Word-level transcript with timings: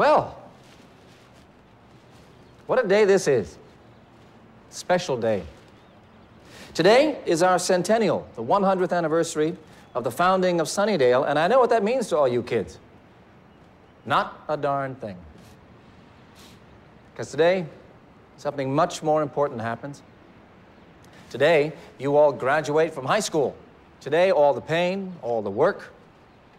Well, 0.00 0.34
what 2.66 2.82
a 2.82 2.88
day 2.88 3.04
this 3.04 3.28
is. 3.28 3.58
Special 4.70 5.14
day. 5.14 5.42
Today 6.72 7.18
is 7.26 7.42
our 7.42 7.58
centennial, 7.58 8.26
the 8.34 8.42
100th 8.42 8.96
anniversary 8.96 9.58
of 9.94 10.04
the 10.04 10.10
founding 10.10 10.58
of 10.58 10.68
Sunnydale, 10.68 11.28
and 11.28 11.38
I 11.38 11.48
know 11.48 11.60
what 11.60 11.68
that 11.68 11.84
means 11.84 12.08
to 12.08 12.16
all 12.16 12.26
you 12.26 12.42
kids. 12.42 12.78
Not 14.06 14.42
a 14.48 14.56
darn 14.56 14.94
thing. 14.94 15.18
Because 17.12 17.30
today, 17.30 17.66
something 18.38 18.74
much 18.74 19.02
more 19.02 19.20
important 19.20 19.60
happens. 19.60 20.00
Today, 21.28 21.74
you 21.98 22.16
all 22.16 22.32
graduate 22.32 22.94
from 22.94 23.04
high 23.04 23.20
school. 23.20 23.54
Today, 24.00 24.30
all 24.30 24.54
the 24.54 24.62
pain, 24.62 25.12
all 25.20 25.42
the 25.42 25.50
work, 25.50 25.92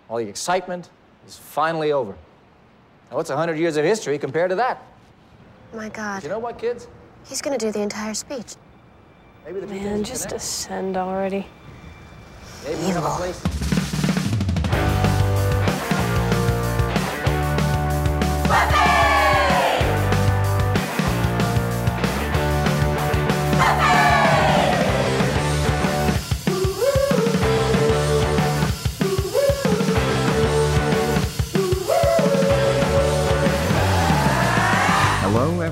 all 0.09 0.17
the 0.17 0.27
excitement 0.27 0.91
is 1.25 1.39
finally 1.39 1.91
over. 1.91 2.15
Now, 3.11 3.17
what's 3.17 3.29
100 3.29 3.57
years 3.57 3.75
of 3.75 3.83
history 3.83 4.17
compared 4.17 4.49
to 4.51 4.55
that? 4.55 4.81
My 5.73 5.89
God. 5.89 6.23
You 6.23 6.29
know 6.29 6.39
what, 6.39 6.57
kids? 6.57 6.87
He's 7.25 7.41
gonna 7.41 7.57
do 7.57 7.69
the 7.71 7.81
entire 7.81 8.13
speech. 8.13 8.55
Maybe 9.45 9.59
the 9.59 9.67
Man, 9.67 10.03
just 10.03 10.23
connect. 10.29 10.41
ascend 10.41 10.95
already. 10.95 11.45
Maybe 12.63 12.77
we 12.77 12.91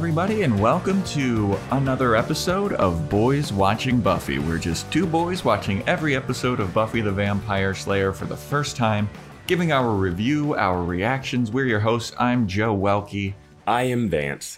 everybody, 0.10 0.42
and 0.42 0.60
welcome 0.60 1.04
to 1.04 1.56
another 1.70 2.16
episode 2.16 2.74
of 2.74 3.08
Boys 3.12 3.54
Watching 3.54 4.02
Buffy. 4.02 4.40
We're 4.40 4.58
just 4.58 4.92
two 4.92 5.06
boys 5.06 5.46
watching 5.46 5.88
every 5.88 6.16
episode 6.16 6.60
of 6.60 6.74
Buffy 6.74 7.02
the 7.02 7.12
Vampire 7.12 7.76
Slayer 7.76 8.12
for 8.12 8.26
the 8.26 8.36
first 8.36 8.76
time, 8.76 9.08
giving 9.46 9.72
our 9.72 9.92
review, 9.92 10.56
our 10.56 10.82
reactions. 10.84 11.52
We're 11.52 11.68
your 11.68 11.80
hosts. 11.80 12.16
I'm 12.18 12.48
Joe 12.48 12.76
Welke, 12.76 13.36
I 13.68 13.84
am 13.84 14.10
Vance. 14.10 14.58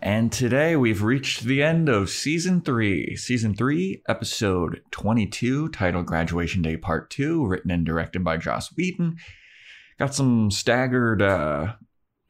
and 0.00 0.32
today 0.32 0.74
we've 0.74 1.04
reached 1.04 1.44
the 1.44 1.62
end 1.62 1.88
of 1.88 2.10
season 2.10 2.60
three. 2.60 3.14
Season 3.14 3.54
three, 3.54 4.02
episode 4.08 4.82
22, 4.90 5.68
titled 5.68 6.06
Graduation 6.06 6.60
Day 6.60 6.76
Part 6.76 7.08
2, 7.10 7.46
written 7.46 7.70
and 7.70 7.86
directed 7.86 8.24
by 8.24 8.36
Joss 8.36 8.76
Whedon. 8.76 9.18
Got 10.00 10.12
some 10.12 10.50
staggered 10.50 11.22
uh, 11.22 11.74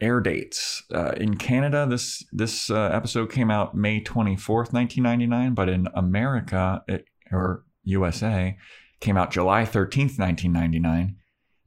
air 0.02 0.20
dates. 0.20 0.82
Uh, 0.92 1.12
in 1.16 1.36
Canada, 1.36 1.86
this 1.88 2.24
this 2.32 2.70
uh, 2.70 2.90
episode 2.92 3.30
came 3.30 3.50
out 3.50 3.74
May 3.74 4.00
24th, 4.00 4.72
1999, 4.72 5.54
but 5.54 5.68
in 5.68 5.88
America 5.94 6.82
it, 6.88 7.06
or 7.30 7.64
USA 7.84 8.56
came 9.00 9.16
out 9.16 9.30
July 9.30 9.62
13th, 9.62 10.18
1999 10.18 11.16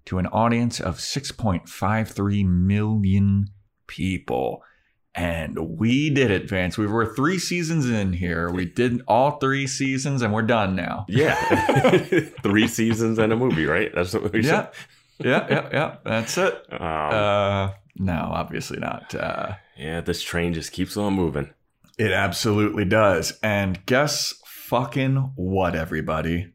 to 0.06 0.20
an 0.20 0.28
audience 0.28 0.80
of 0.80 0.98
6.53 0.98 2.46
million 2.46 3.50
people. 3.88 4.62
And 5.16 5.78
we 5.80 6.10
did 6.10 6.30
it, 6.30 6.50
Vance. 6.50 6.78
We 6.78 6.88
were 6.88 7.16
three 7.16 7.40
seasons 7.40 7.90
in 7.90 8.14
here. 8.14 8.52
We 8.52 8.66
did 8.66 9.02
all 9.08 9.40
three 9.40 9.66
seasons 9.66 10.22
and 10.22 10.34
we're 10.34 10.42
done 10.42 10.76
now. 10.76 11.06
Yeah. 11.08 11.36
Three 12.44 12.68
seasons 12.68 13.18
and 13.18 13.32
a 13.32 13.36
movie, 13.38 13.66
right? 13.66 13.92
That's 13.96 14.14
what 14.14 14.34
we 14.34 14.42
Yeah. 14.42 14.68
Yeah, 15.20 15.48
yeah, 15.50 15.70
yeah. 15.72 15.96
That's 16.04 16.38
it. 16.38 16.54
Um, 16.70 16.82
Uh, 16.82 17.70
no, 17.96 18.30
obviously 18.34 18.80
not. 18.80 19.14
Uh, 19.16 19.54
yeah, 19.78 20.02
this 20.02 20.22
train 20.22 20.54
just 20.54 20.72
keeps 20.72 20.98
on 20.98 21.14
moving. 21.14 21.50
It 21.98 22.12
absolutely 22.12 22.86
does. 22.86 23.38
And 23.42 23.86
guess 23.86 24.34
fucking 24.46 25.32
what, 25.36 25.76
everybody? 25.76 26.54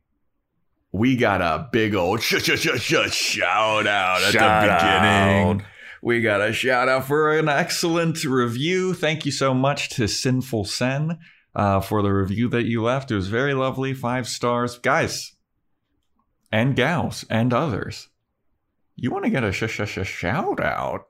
We 0.92 1.16
got 1.16 1.40
a 1.40 1.68
big 1.72 1.94
old 1.94 2.20
sh- 2.22 2.42
sh- 2.42 2.58
sh- 2.58 2.80
sh- 2.80 3.12
shout 3.14 3.86
out 3.86 4.22
at 4.22 4.32
Shout 4.32 4.62
the 4.62 4.74
beginning. 4.74 5.60
out. 5.60 5.66
We 6.02 6.20
got 6.20 6.40
a 6.40 6.52
shout 6.52 6.88
out 6.88 7.06
for 7.06 7.38
an 7.38 7.48
excellent 7.48 8.24
review. 8.24 8.94
Thank 8.94 9.24
you 9.26 9.32
so 9.32 9.54
much 9.54 9.90
to 9.90 10.08
Sinful 10.08 10.64
Sen 10.64 11.18
uh, 11.54 11.80
for 11.80 12.02
the 12.02 12.12
review 12.12 12.48
that 12.48 12.64
you 12.64 12.82
left. 12.82 13.10
It 13.10 13.14
was 13.16 13.28
very 13.28 13.54
lovely. 13.54 13.92
Five 13.94 14.26
stars. 14.26 14.78
Guys 14.78 15.32
and 16.50 16.74
gals 16.74 17.24
and 17.30 17.52
others, 17.54 18.08
you 18.96 19.10
want 19.10 19.24
to 19.24 19.30
get 19.30 19.44
a 19.44 19.52
sh- 19.52 19.66
sh- 19.68 19.86
sh- 19.88 20.06
shout 20.06 20.58
out? 20.60 21.06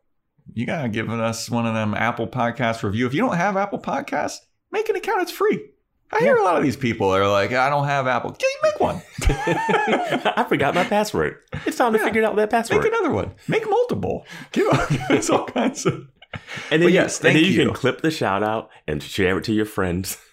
You 0.52 0.66
got 0.66 0.82
to 0.82 0.88
give 0.88 1.08
us 1.10 1.48
one 1.50 1.66
of 1.66 1.74
them 1.74 1.94
Apple 1.94 2.26
Podcast 2.26 2.82
review. 2.82 3.06
If 3.06 3.14
you 3.14 3.20
don't 3.20 3.36
have 3.36 3.56
Apple 3.56 3.78
Podcasts, 3.78 4.38
make 4.72 4.88
an 4.88 4.96
account. 4.96 5.22
It's 5.22 5.30
free. 5.32 5.66
I 6.12 6.18
hear 6.18 6.36
a 6.36 6.42
lot 6.42 6.56
of 6.56 6.64
these 6.64 6.76
people 6.76 7.08
are 7.14 7.28
like, 7.28 7.52
I 7.52 7.70
don't 7.70 7.86
have 7.86 8.08
Apple. 8.08 8.36
Yeah, 8.40 8.46
you 8.48 8.58
make 8.64 8.80
one. 8.80 9.00
I 10.36 10.44
forgot 10.48 10.74
my 10.74 10.82
password. 10.84 11.36
It's 11.66 11.76
time 11.76 11.92
to 11.92 11.98
Yeah. 12.00 12.04
figure 12.04 12.24
out 12.24 12.34
that 12.36 12.50
password. 12.50 12.82
Make 12.82 12.92
another 12.92 13.10
one. 13.14 13.32
Make 13.46 13.68
multiple. 13.70 14.26
Give 14.50 14.66
us 14.68 15.30
all 15.30 15.44
kinds 15.46 15.86
of. 15.86 15.94
and 16.72 16.82
then, 16.82 16.88
you, 16.88 16.88
yes, 16.88 17.18
and 17.22 17.36
then 17.36 17.44
you 17.44 17.50
you. 17.50 17.64
can 17.66 17.74
clip 17.74 18.00
the 18.00 18.10
shout 18.10 18.42
out 18.42 18.70
and 18.88 19.00
share 19.02 19.38
it 19.38 19.44
to 19.44 19.52
your 19.52 19.66
friends. 19.66 20.16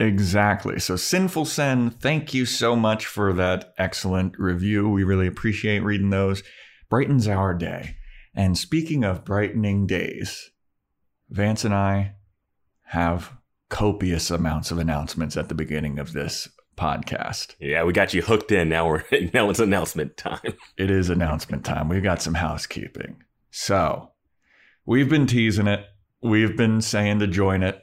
Exactly. 0.00 0.80
So, 0.80 0.96
Sinful 0.96 1.44
Sen, 1.44 1.88
thank 1.90 2.34
you 2.34 2.46
so 2.46 2.74
much 2.74 3.06
for 3.06 3.32
that 3.34 3.72
excellent 3.78 4.36
review. 4.40 4.88
We 4.88 5.04
really 5.04 5.28
appreciate 5.28 5.84
reading 5.84 6.10
those. 6.10 6.42
Brightens 6.90 7.28
our 7.28 7.54
day. 7.54 7.96
And 8.34 8.58
speaking 8.58 9.04
of 9.04 9.24
brightening 9.24 9.86
days, 9.86 10.50
Vance 11.30 11.64
and 11.64 11.74
I 11.74 12.14
have 12.88 13.32
copious 13.68 14.30
amounts 14.30 14.70
of 14.70 14.78
announcements 14.78 15.36
at 15.36 15.48
the 15.48 15.54
beginning 15.54 15.98
of 15.98 16.12
this 16.12 16.48
podcast. 16.76 17.54
Yeah, 17.60 17.84
we 17.84 17.92
got 17.92 18.14
you 18.14 18.22
hooked 18.22 18.52
in. 18.52 18.68
Now 18.68 18.88
we're 18.88 19.04
now 19.34 19.50
it's 19.50 19.60
announcement 19.60 20.16
time. 20.16 20.54
It 20.76 20.90
is 20.90 21.10
announcement 21.10 21.64
time. 21.64 21.88
We've 21.88 22.02
got 22.02 22.22
some 22.22 22.34
housekeeping. 22.34 23.22
So, 23.50 24.10
we've 24.84 25.08
been 25.08 25.26
teasing 25.26 25.68
it. 25.68 25.86
We've 26.20 26.56
been 26.56 26.80
saying 26.80 27.20
to 27.20 27.26
join 27.26 27.62
it. 27.62 27.80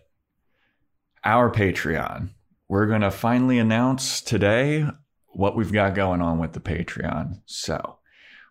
Our 1.23 1.51
Patreon. 1.51 2.29
We're 2.67 2.87
going 2.87 3.01
to 3.01 3.11
finally 3.11 3.59
announce 3.59 4.21
today 4.21 4.85
what 5.27 5.55
we've 5.55 5.71
got 5.71 5.95
going 5.95 6.21
on 6.21 6.39
with 6.39 6.53
the 6.53 6.59
Patreon. 6.59 7.41
So, 7.45 7.97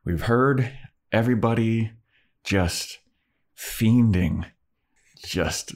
we've 0.04 0.22
heard 0.22 0.72
everybody 1.12 1.92
just 2.44 2.98
fiending, 3.56 4.46
just 5.24 5.74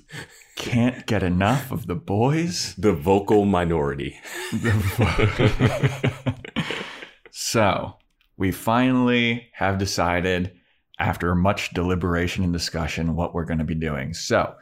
can't 0.56 1.06
get 1.06 1.22
enough 1.22 1.70
of 1.70 1.86
the 1.86 1.94
boys. 1.94 2.74
The 2.78 2.92
vocal 2.92 3.44
minority. 3.44 4.18
so 7.30 7.94
we 8.36 8.50
finally 8.50 9.48
have 9.54 9.78
decided 9.78 10.52
after 10.98 11.34
much 11.34 11.70
deliberation 11.70 12.44
and 12.44 12.52
discussion 12.52 13.16
what 13.16 13.34
we're 13.34 13.44
going 13.44 13.58
to 13.58 13.64
be 13.64 13.74
doing 13.74 14.14
so 14.14 14.54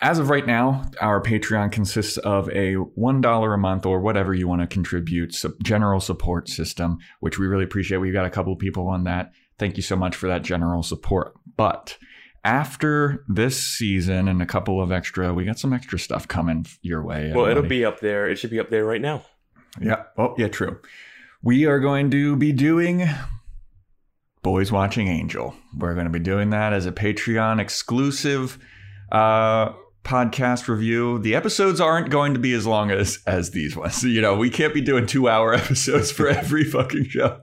as 0.00 0.18
of 0.18 0.30
right 0.30 0.46
now 0.46 0.84
our 1.00 1.20
patreon 1.20 1.72
consists 1.72 2.18
of 2.18 2.48
a 2.50 2.74
$1 2.74 3.54
a 3.54 3.58
month 3.58 3.84
or 3.84 4.00
whatever 4.00 4.32
you 4.32 4.46
want 4.46 4.60
to 4.60 4.66
contribute 4.66 5.34
general 5.62 6.00
support 6.00 6.48
system 6.48 6.98
which 7.20 7.38
we 7.38 7.46
really 7.46 7.64
appreciate 7.64 7.98
we've 7.98 8.12
got 8.12 8.26
a 8.26 8.30
couple 8.30 8.52
of 8.52 8.58
people 8.58 8.86
on 8.86 9.04
that 9.04 9.32
thank 9.58 9.76
you 9.76 9.82
so 9.82 9.96
much 9.96 10.14
for 10.16 10.28
that 10.28 10.42
general 10.42 10.82
support 10.82 11.32
but 11.56 11.96
after 12.44 13.24
this 13.28 13.60
season 13.60 14.28
and 14.28 14.40
a 14.40 14.46
couple 14.46 14.80
of 14.80 14.92
extra 14.92 15.34
we 15.34 15.44
got 15.44 15.58
some 15.58 15.72
extra 15.72 15.98
stuff 15.98 16.28
coming 16.28 16.64
your 16.80 17.02
way 17.04 17.32
Well, 17.34 17.46
it'll 17.46 17.64
be 17.64 17.84
up 17.84 17.98
there. 18.00 18.28
It 18.28 18.36
should 18.36 18.50
be 18.50 18.60
up 18.60 18.70
there 18.70 18.84
right 18.84 19.00
now. 19.00 19.24
Yeah. 19.80 20.04
Oh, 20.16 20.34
yeah, 20.38 20.48
true. 20.48 20.78
We 21.42 21.66
are 21.66 21.80
going 21.80 22.10
to 22.12 22.36
be 22.36 22.52
doing 22.52 23.08
Boys 24.42 24.70
Watching 24.70 25.08
Angel. 25.08 25.54
We're 25.76 25.94
going 25.94 26.06
to 26.06 26.12
be 26.12 26.20
doing 26.20 26.50
that 26.50 26.72
as 26.72 26.86
a 26.86 26.92
Patreon 26.92 27.60
exclusive 27.60 28.58
uh, 29.10 29.72
podcast 30.04 30.68
review. 30.68 31.18
The 31.18 31.34
episodes 31.34 31.80
aren't 31.80 32.10
going 32.10 32.32
to 32.34 32.40
be 32.40 32.52
as 32.52 32.64
long 32.66 32.90
as 32.92 33.18
as 33.26 33.50
these 33.50 33.76
ones. 33.76 34.04
You 34.04 34.20
know, 34.20 34.36
we 34.36 34.50
can't 34.50 34.72
be 34.72 34.80
doing 34.80 35.06
two 35.06 35.28
hour 35.28 35.52
episodes 35.62 36.12
for 36.12 36.28
every 36.28 36.64
fucking 36.64 37.08
show. 37.08 37.40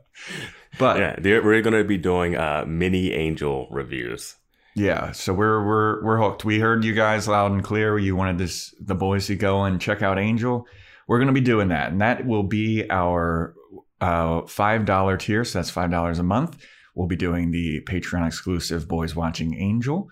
But 0.79 1.23
Yeah, 1.23 1.39
we're 1.39 1.61
going 1.61 1.75
to 1.75 1.83
be 1.83 1.97
doing 1.97 2.35
uh, 2.35 2.65
mini 2.67 3.13
angel 3.13 3.67
reviews. 3.71 4.35
Yeah, 4.75 5.11
so 5.11 5.33
we're 5.33 5.63
we're 5.63 6.03
we're 6.03 6.17
hooked. 6.17 6.45
We 6.45 6.59
heard 6.59 6.83
you 6.83 6.93
guys 6.93 7.27
loud 7.27 7.51
and 7.51 7.63
clear. 7.63 7.97
You 7.99 8.15
wanted 8.15 8.39
this 8.39 8.73
the 8.79 8.95
boys 8.95 9.27
to 9.27 9.35
go 9.35 9.63
and 9.65 9.79
check 9.79 10.01
out 10.01 10.17
Angel. 10.17 10.65
We're 11.07 11.19
going 11.19 11.27
to 11.27 11.33
be 11.33 11.41
doing 11.41 11.67
that, 11.67 11.91
and 11.91 12.01
that 12.01 12.25
will 12.25 12.43
be 12.43 12.89
our 12.89 13.53
uh, 14.01 14.47
five 14.47 14.85
dollar 14.85 15.17
tier. 15.17 15.43
So 15.43 15.59
that's 15.59 15.69
five 15.69 15.91
dollars 15.91 16.17
a 16.17 16.23
month. 16.23 16.57
We'll 16.95 17.07
be 17.07 17.15
doing 17.15 17.51
the 17.51 17.81
Patreon 17.81 18.25
exclusive 18.25 18.87
Boys 18.87 19.15
Watching 19.15 19.55
Angel. 19.59 20.07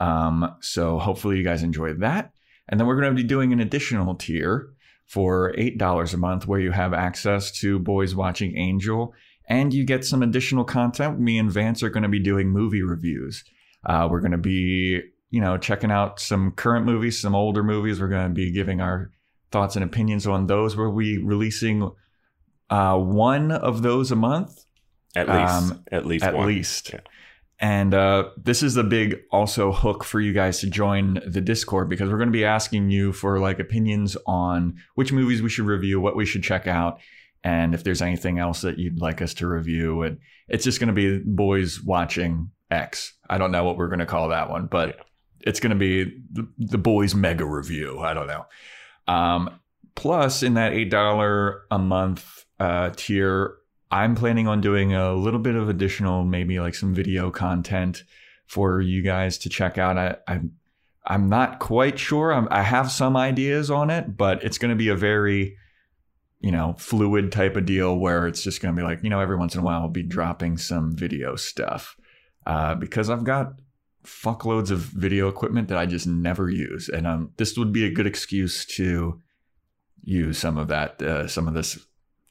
Um, 0.00 0.56
so 0.60 0.98
hopefully 0.98 1.36
you 1.36 1.44
guys 1.44 1.62
enjoyed 1.62 2.00
that, 2.00 2.32
and 2.68 2.80
then 2.80 2.88
we're 2.88 3.00
going 3.00 3.14
to 3.14 3.22
be 3.22 3.28
doing 3.28 3.52
an 3.52 3.60
additional 3.60 4.16
tier 4.16 4.70
for 5.06 5.54
eight 5.56 5.78
dollars 5.78 6.14
a 6.14 6.18
month, 6.18 6.48
where 6.48 6.58
you 6.60 6.72
have 6.72 6.94
access 6.94 7.52
to 7.60 7.78
Boys 7.78 8.16
Watching 8.16 8.56
Angel, 8.56 9.14
and 9.50 9.74
you 9.74 9.84
get 9.84 10.04
some 10.04 10.22
additional 10.22 10.64
content. 10.64 11.20
Me 11.20 11.36
and 11.38 11.52
Vance 11.52 11.82
are 11.82 11.90
going 11.90 12.04
to 12.04 12.08
be 12.08 12.20
doing 12.20 12.48
movie 12.48 12.82
reviews 12.82 13.44
Uh, 13.84 14.06
we're 14.10 14.20
going 14.20 14.32
to 14.32 14.38
be, 14.38 15.00
you 15.30 15.40
know, 15.40 15.58
checking 15.58 15.90
out 15.90 16.20
some 16.20 16.52
current 16.52 16.84
movies, 16.86 17.20
some 17.20 17.34
older 17.34 17.62
movies. 17.62 18.00
We're 18.00 18.08
going 18.08 18.28
to 18.28 18.34
be 18.34 18.50
giving 18.52 18.80
our 18.80 19.10
thoughts 19.50 19.74
and 19.76 19.84
opinions 19.84 20.26
on 20.26 20.46
those. 20.46 20.76
We'll 20.76 20.96
be 20.96 21.18
releasing 21.18 21.90
uh, 22.68 22.96
one 22.98 23.50
of 23.50 23.82
those 23.82 24.12
a 24.12 24.16
month 24.16 24.52
At 25.16 25.28
least, 25.28 25.72
Um, 25.72 25.84
at 25.90 26.06
least, 26.06 26.24
at 26.24 26.34
one. 26.34 26.46
least. 26.46 26.92
Yeah. 26.92 27.00
And 27.58 27.92
uh, 27.94 28.30
this 28.36 28.62
is 28.62 28.76
a 28.76 28.84
big 28.84 29.16
also 29.30 29.72
hook 29.72 30.04
for 30.04 30.20
you 30.20 30.32
guys 30.32 30.60
to 30.60 30.66
join 30.70 31.20
the 31.26 31.40
Discord 31.42 31.88
because 31.90 32.08
we're 32.10 32.16
going 32.16 32.28
to 32.32 32.38
be 32.38 32.44
asking 32.44 32.90
you 32.90 33.12
for 33.12 33.38
like 33.38 33.58
opinions 33.58 34.16
on 34.26 34.76
which 34.94 35.12
movies 35.12 35.42
we 35.42 35.50
should 35.50 35.66
review, 35.66 36.00
what 36.00 36.16
we 36.16 36.24
should 36.24 36.42
check 36.42 36.66
out, 36.66 37.00
and 37.42 37.74
if 37.74 37.84
there's 37.84 38.02
anything 38.02 38.38
else 38.38 38.60
that 38.62 38.78
you'd 38.78 39.00
like 39.00 39.22
us 39.22 39.34
to 39.34 39.46
review. 39.46 40.02
And 40.02 40.18
it's 40.48 40.64
just 40.64 40.80
going 40.80 40.88
to 40.88 40.92
be 40.92 41.18
boys 41.18 41.82
watching 41.82 42.50
X. 42.70 43.14
I 43.28 43.38
don't 43.38 43.52
know 43.52 43.64
what 43.64 43.76
we're 43.76 43.88
going 43.88 44.00
to 44.00 44.06
call 44.06 44.28
that 44.28 44.50
one, 44.50 44.66
but 44.66 45.00
it's 45.40 45.60
going 45.60 45.70
to 45.70 45.76
be 45.76 46.04
the, 46.32 46.48
the 46.58 46.78
boys 46.78 47.14
mega 47.14 47.44
review. 47.44 48.00
I 48.00 48.14
don't 48.14 48.26
know. 48.26 48.46
Um, 49.08 49.60
plus, 49.94 50.42
in 50.42 50.54
that 50.54 50.72
eight 50.72 50.90
dollar 50.90 51.62
a 51.70 51.78
month 51.78 52.44
uh, 52.58 52.90
tier, 52.94 53.56
I'm 53.90 54.14
planning 54.14 54.46
on 54.46 54.60
doing 54.60 54.94
a 54.94 55.14
little 55.14 55.40
bit 55.40 55.56
of 55.56 55.68
additional, 55.68 56.24
maybe 56.24 56.60
like 56.60 56.74
some 56.74 56.94
video 56.94 57.30
content 57.30 58.04
for 58.46 58.80
you 58.80 59.02
guys 59.02 59.38
to 59.38 59.48
check 59.48 59.78
out. 59.78 59.96
I, 59.96 60.16
I'm 60.28 60.52
I'm 61.06 61.28
not 61.28 61.58
quite 61.58 61.98
sure. 61.98 62.32
I'm, 62.32 62.46
I 62.50 62.62
have 62.62 62.90
some 62.90 63.16
ideas 63.16 63.70
on 63.70 63.90
it, 63.90 64.16
but 64.16 64.44
it's 64.44 64.58
going 64.58 64.68
to 64.68 64.76
be 64.76 64.88
a 64.88 64.94
very 64.94 65.56
you 66.40 66.50
know 66.50 66.74
fluid 66.78 67.30
type 67.32 67.56
of 67.56 67.66
deal 67.66 67.96
where 67.96 68.26
it's 68.26 68.42
just 68.42 68.60
going 68.62 68.74
to 68.74 68.80
be 68.80 68.84
like 68.86 69.02
you 69.02 69.10
know 69.10 69.20
every 69.20 69.36
once 69.36 69.54
in 69.54 69.60
a 69.60 69.64
while 69.64 69.82
I'll 69.82 69.88
be 69.88 70.02
dropping 70.02 70.56
some 70.58 70.96
video 70.96 71.36
stuff 71.36 71.96
uh, 72.46 72.74
because 72.74 73.10
I've 73.10 73.24
got 73.24 73.52
fuckloads 74.04 74.70
of 74.70 74.78
video 74.78 75.28
equipment 75.28 75.68
that 75.68 75.76
I 75.78 75.84
just 75.86 76.06
never 76.06 76.48
use, 76.50 76.88
and 76.88 77.06
um, 77.06 77.32
this 77.36 77.56
would 77.58 77.72
be 77.72 77.84
a 77.84 77.90
good 77.90 78.06
excuse 78.06 78.64
to 78.76 79.20
use 80.02 80.38
some 80.38 80.56
of 80.56 80.68
that, 80.68 81.02
uh, 81.02 81.28
some 81.28 81.46
of 81.46 81.52
this 81.52 81.78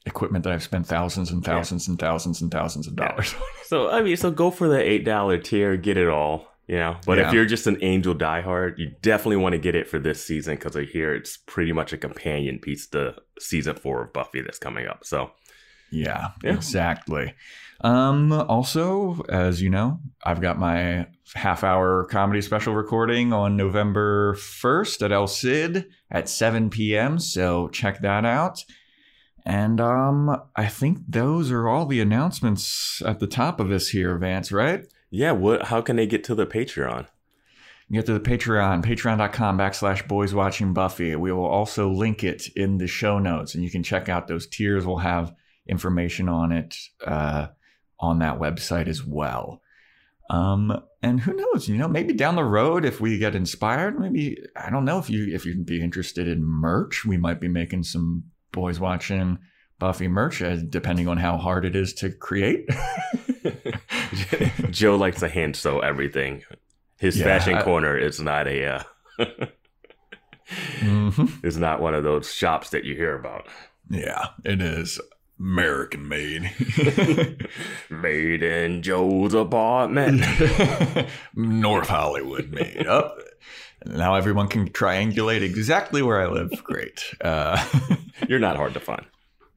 equipment 0.06 0.42
that 0.42 0.52
I've 0.52 0.62
spent 0.64 0.86
thousands 0.88 1.30
and 1.30 1.44
thousands 1.44 1.86
and 1.86 1.96
thousands 1.98 2.40
and 2.42 2.50
thousands 2.50 2.88
of 2.88 2.94
Yeah. 2.98 3.08
dollars. 3.08 3.34
on. 3.34 3.40
So 3.66 3.88
I 3.88 4.02
mean, 4.02 4.16
so 4.16 4.32
go 4.32 4.50
for 4.50 4.66
the 4.66 4.80
eight 4.80 5.04
dollar 5.04 5.38
tier, 5.38 5.76
get 5.76 5.96
it 5.96 6.08
all. 6.08 6.49
You 6.70 6.76
know, 6.76 6.96
but 7.04 7.18
Yeah. 7.18 7.26
if 7.26 7.34
you're 7.34 7.46
just 7.46 7.66
an 7.66 7.78
Angel 7.82 8.14
diehard, 8.14 8.78
you 8.78 8.92
definitely 9.02 9.38
want 9.38 9.54
to 9.54 9.58
get 9.58 9.74
it 9.74 9.88
for 9.88 9.98
this 9.98 10.24
season 10.24 10.54
because 10.54 10.76
I 10.76 10.84
hear 10.84 11.12
it's 11.12 11.36
pretty 11.36 11.72
much 11.72 11.92
a 11.92 11.96
companion 11.98 12.60
piece 12.60 12.86
to 12.90 13.16
season 13.40 13.74
four 13.74 14.04
of 14.04 14.12
Buffy 14.12 14.40
that's 14.40 14.60
coming 14.60 14.86
up. 14.86 15.04
So 15.04 15.32
Yeah, 15.90 16.28
Yeah. 16.44 16.52
exactly. 16.54 17.34
Um, 17.80 18.30
also, 18.30 19.24
as 19.28 19.60
you 19.60 19.68
know, 19.68 19.98
I've 20.24 20.40
got 20.40 20.60
my 20.60 21.08
half 21.34 21.64
hour 21.64 22.04
comedy 22.04 22.40
special 22.40 22.76
recording 22.76 23.32
on 23.32 23.56
November 23.56 24.34
1st 24.36 25.02
at 25.02 25.10
El 25.10 25.26
Cid 25.26 25.86
at 26.08 26.28
7 26.28 26.70
p.m. 26.70 27.18
So 27.18 27.66
check 27.70 28.00
that 28.02 28.24
out. 28.24 28.64
And 29.44 29.80
um, 29.80 30.40
I 30.54 30.66
think 30.66 30.98
those 31.08 31.50
are 31.50 31.66
all 31.66 31.86
the 31.86 32.00
announcements 32.00 33.02
at 33.04 33.18
the 33.18 33.26
top 33.26 33.58
of 33.58 33.68
this 33.68 33.88
here, 33.88 34.16
Vance, 34.18 34.52
right? 34.52 34.86
Yeah, 35.10 35.32
what? 35.32 35.64
How 35.66 35.82
can 35.82 35.96
they 35.96 36.06
get 36.06 36.24
to 36.24 36.34
the 36.34 36.46
Patreon? 36.46 37.06
Get 37.92 38.06
to 38.06 38.12
the 38.12 38.20
Patreon, 38.20 38.84
patreon.com 38.84 39.58
backslash 39.58 40.06
boys 40.06 40.32
watching 40.32 40.72
Buffy. 40.72 41.16
We 41.16 41.32
will 41.32 41.46
also 41.46 41.90
link 41.90 42.22
it 42.22 42.46
in 42.54 42.78
the 42.78 42.86
show 42.86 43.18
notes 43.18 43.56
and 43.56 43.64
you 43.64 43.70
can 43.70 43.82
check 43.82 44.08
out 44.08 44.28
those 44.28 44.46
tiers. 44.46 44.86
We'll 44.86 44.98
have 44.98 45.34
information 45.66 46.28
on 46.28 46.52
it 46.52 46.76
uh, 47.04 47.48
on 47.98 48.20
that 48.20 48.38
website 48.38 48.86
as 48.86 49.04
well. 49.04 49.60
Um, 50.30 50.80
and 51.02 51.18
who 51.18 51.34
knows, 51.34 51.68
you 51.68 51.78
know, 51.78 51.88
maybe 51.88 52.12
down 52.12 52.36
the 52.36 52.44
road, 52.44 52.84
if 52.84 53.00
we 53.00 53.18
get 53.18 53.34
inspired, 53.34 53.98
maybe, 53.98 54.38
I 54.54 54.70
don't 54.70 54.84
know 54.84 55.00
if 55.00 55.10
you, 55.10 55.34
if 55.34 55.44
you'd 55.44 55.66
be 55.66 55.82
interested 55.82 56.28
in 56.28 56.44
merch, 56.44 57.04
we 57.04 57.16
might 57.16 57.40
be 57.40 57.48
making 57.48 57.82
some 57.82 58.24
boys 58.52 58.78
watching 58.78 59.38
Buffy 59.80 60.06
merch, 60.06 60.40
depending 60.68 61.08
on 61.08 61.16
how 61.16 61.36
hard 61.38 61.64
it 61.64 61.74
is 61.74 61.92
to 61.94 62.10
create. 62.10 62.68
Joe 64.70 64.94
likes 64.96 65.18
to 65.20 65.28
hand 65.28 65.56
sew 65.56 65.80
everything. 65.80 66.42
His 66.98 67.16
Yeah, 67.18 67.24
fashion 67.24 67.54
I- 67.54 67.62
corner 67.62 67.96
is 67.98 68.20
not 68.20 68.46
a 68.46 68.64
uh, 68.66 68.82
Mhm. 70.80 71.44
is 71.44 71.56
not 71.56 71.80
one 71.80 71.94
of 71.94 72.04
those 72.04 72.32
shops 72.32 72.70
that 72.70 72.84
you 72.84 72.94
hear 72.94 73.14
about. 73.18 73.46
Yeah, 73.88 74.26
it 74.44 74.60
is 74.60 75.00
American 75.38 76.08
made. 76.08 76.50
Made 77.90 78.42
in 78.42 78.82
Joe's 78.82 79.32
apartment. 79.34 80.22
North 81.34 81.88
Hollywood 81.88 82.50
made 82.52 82.86
up. 82.86 83.18
Now 83.86 84.14
everyone 84.14 84.48
can 84.48 84.68
triangulate 84.68 85.40
exactly 85.42 86.02
where 86.02 86.20
I 86.20 86.26
live. 86.26 86.50
Great. 86.62 87.02
Uh, 87.22 87.56
You're 88.28 88.38
not 88.38 88.56
hard 88.56 88.74
to 88.74 88.80
find. 88.80 89.06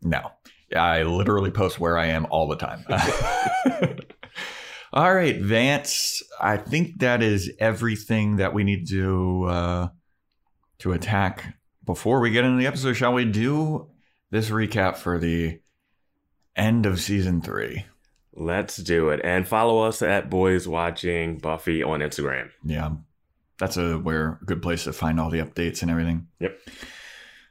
No, 0.04 0.32
I 0.76 1.04
literally 1.04 1.52
post 1.52 1.80
where 1.80 1.98
I 1.98 2.08
am 2.08 2.26
all 2.30 2.48
the 2.48 2.56
time. 2.56 2.86
all 4.94 5.14
right, 5.14 5.40
Vance. 5.40 6.22
I 6.40 6.58
think 6.58 7.00
that 7.00 7.22
is 7.22 7.52
everything 7.60 8.38
that 8.38 8.54
we 8.54 8.64
need 8.64 8.88
to 8.90 9.46
uh, 9.46 9.88
to 10.80 10.94
attack 10.94 11.56
before 11.86 12.20
we 12.20 12.32
get 12.32 12.46
into 12.46 12.58
the 12.58 12.68
episode. 12.68 12.94
Shall 12.94 13.14
we 13.14 13.26
do 13.26 13.90
this 14.32 14.50
recap 14.50 14.98
for 14.98 15.20
the 15.20 15.60
end 16.56 16.86
of 16.86 17.00
season 17.00 17.42
three? 17.42 17.86
Let's 18.36 18.78
do 18.78 19.10
it. 19.10 19.22
And 19.24 19.48
follow 19.48 19.84
us 19.84 20.02
at 20.02 20.30
Boys 20.30 20.68
Watching 20.68 21.38
Buffy 21.38 21.84
on 21.84 22.00
Instagram. 22.00 22.50
Yeah, 22.64 22.92
that's 23.60 23.78
a 23.78 23.98
where 24.00 24.40
a 24.42 24.46
good 24.46 24.62
place 24.62 24.86
to 24.86 24.94
find 24.94 25.20
all 25.20 25.30
the 25.30 25.40
updates 25.40 25.82
and 25.82 25.92
everything. 25.92 26.28
Yep. 26.40 26.60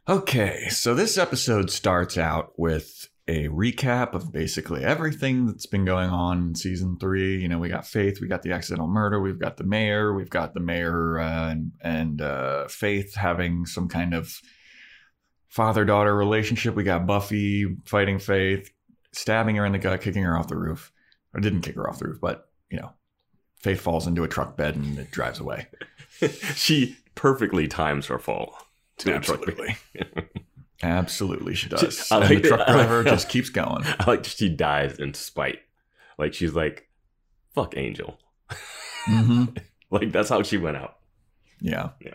Okay, 0.08 0.68
so 0.68 0.96
this 0.96 1.16
episode 1.16 1.70
starts 1.70 2.18
out 2.18 2.58
with 2.58 3.08
a 3.28 3.46
recap 3.46 4.14
of 4.14 4.32
basically 4.32 4.82
everything 4.82 5.46
that's 5.46 5.66
been 5.66 5.84
going 5.84 6.10
on 6.10 6.38
in 6.38 6.54
season 6.56 6.98
three. 6.98 7.40
You 7.40 7.48
know, 7.48 7.60
we 7.60 7.68
got 7.68 7.86
Faith, 7.86 8.20
we 8.20 8.26
got 8.26 8.42
the 8.42 8.50
accidental 8.50 8.88
murder, 8.88 9.20
we've 9.20 9.38
got 9.38 9.58
the 9.58 9.64
mayor, 9.64 10.12
we've 10.12 10.28
got 10.28 10.54
the 10.54 10.60
mayor 10.60 11.20
uh, 11.20 11.50
and, 11.50 11.70
and 11.80 12.20
uh, 12.20 12.66
Faith 12.66 13.14
having 13.14 13.64
some 13.64 13.88
kind 13.88 14.12
of 14.12 14.40
father 15.48 15.84
daughter 15.84 16.16
relationship. 16.16 16.74
We 16.74 16.82
got 16.82 17.06
Buffy 17.06 17.76
fighting 17.84 18.18
Faith, 18.18 18.72
stabbing 19.12 19.54
her 19.54 19.64
in 19.64 19.70
the 19.70 19.78
gut, 19.78 20.00
kicking 20.00 20.24
her 20.24 20.36
off 20.36 20.48
the 20.48 20.58
roof. 20.58 20.92
Or 21.32 21.40
didn't 21.40 21.60
kick 21.60 21.76
her 21.76 21.88
off 21.88 22.00
the 22.00 22.08
roof, 22.08 22.18
but, 22.20 22.50
you 22.70 22.80
know, 22.80 22.92
Faith 23.60 23.80
falls 23.80 24.08
into 24.08 24.24
a 24.24 24.28
truck 24.28 24.56
bed 24.56 24.74
and 24.74 24.98
it 24.98 25.12
drives 25.12 25.38
away. 25.38 25.68
she 26.56 26.96
perfectly 27.14 27.68
times 27.68 28.06
her 28.06 28.18
fall. 28.18 28.58
To 28.98 29.16
a 29.16 29.20
truck. 29.20 29.40
Absolutely. 29.48 29.76
Absolutely, 30.82 31.54
she 31.54 31.68
does. 31.68 32.10
I 32.10 32.24
and 32.24 32.42
the 32.42 32.48
truck 32.48 32.66
driver 32.66 33.04
just 33.04 33.28
keeps 33.28 33.50
going. 33.50 33.84
I 34.00 34.04
like 34.06 34.24
she 34.24 34.48
dies 34.48 34.98
in 34.98 35.14
spite. 35.14 35.60
Like 36.18 36.34
she's 36.34 36.54
like, 36.54 36.88
fuck 37.54 37.76
Angel. 37.76 38.18
hmm 39.06 39.44
Like 39.90 40.10
that's 40.10 40.30
how 40.30 40.42
she 40.42 40.56
went 40.56 40.78
out. 40.78 40.96
Yeah. 41.60 41.90
Yeah. 42.00 42.14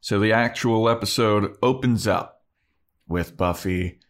So 0.00 0.18
the 0.18 0.32
actual 0.32 0.88
episode 0.88 1.54
opens 1.62 2.06
up 2.06 2.42
with 3.06 3.36
Buffy 3.36 4.00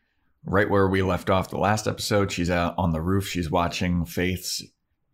right 0.45 0.71
where 0.71 0.87
we 0.87 1.02
left 1.02 1.28
off 1.28 1.50
the 1.50 1.59
last 1.59 1.88
episode. 1.88 2.31
She's 2.31 2.49
out 2.50 2.75
on 2.78 2.93
the 2.93 3.00
roof. 3.00 3.26
She's 3.26 3.50
watching 3.50 4.05
Faith's, 4.05 4.62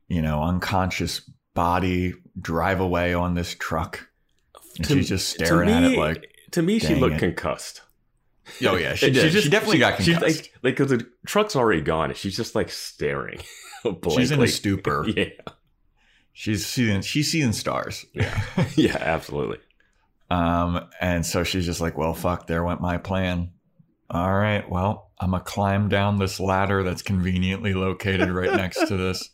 you 0.07 0.21
know, 0.21 0.43
unconscious 0.43 1.21
body 1.55 2.12
drive 2.38 2.81
away 2.81 3.14
on 3.14 3.35
this 3.35 3.55
truck. 3.55 4.07
And 4.76 4.87
To- 4.87 4.95
she's 4.95 5.09
just 5.09 5.29
staring 5.31 5.71
at 5.71 5.85
it 5.85 5.97
like, 5.99 6.31
To 6.52 6.62
me, 6.62 6.78
she 6.78 6.94
looked 6.94 7.16
it. 7.16 7.18
concussed. 7.18 7.82
oh 8.66 8.76
yeah, 8.76 8.94
she 8.94 9.06
And 9.09 9.14
did. 9.14 9.32
She, 9.42 9.49
definitely 9.49 9.78
got 9.78 10.00
She's 10.02 10.16
concussed. 10.16 10.37
like, 10.42 10.52
like, 10.62 10.76
cause 10.76 10.88
the 10.90 11.06
truck's 11.26 11.56
already 11.56 11.80
gone, 11.82 12.11
and 12.11 12.16
she's 12.16 12.37
just 12.37 12.54
like 12.54 12.71
staring. 12.71 13.38
she's 13.85 13.85
in 13.85 13.90
a 13.90 13.92
blankly. 14.38 14.47
stupor. 14.49 15.06
Yeah, 15.16 15.25
She's 16.35 16.64
seeing, 16.66 17.02
she's 17.02 17.30
seeing 17.30 17.52
stars. 17.52 18.06
yeah, 18.14 18.42
yeah, 18.75 18.97
absolutely. 18.99 19.59
Um, 20.30 20.88
and 20.99 21.26
so 21.26 21.44
she's 21.44 21.66
just 21.66 21.80
like, 21.82 21.99
well, 21.99 22.14
fuck, 22.14 22.47
there 22.47 22.64
went 22.64 22.80
my 22.80 22.97
plan. 22.97 23.50
All 24.09 24.32
right, 24.32 24.68
well, 24.71 25.11
I'm 25.21 25.32
gonna 25.32 25.42
climb 25.44 25.88
down 25.88 26.18
this 26.18 26.40
ladder 26.40 26.82
that's 26.82 27.02
conveniently 27.02 27.75
located 27.75 28.30
right 28.30 28.52
next 28.54 28.87
to 28.88 28.97
this. 28.97 29.28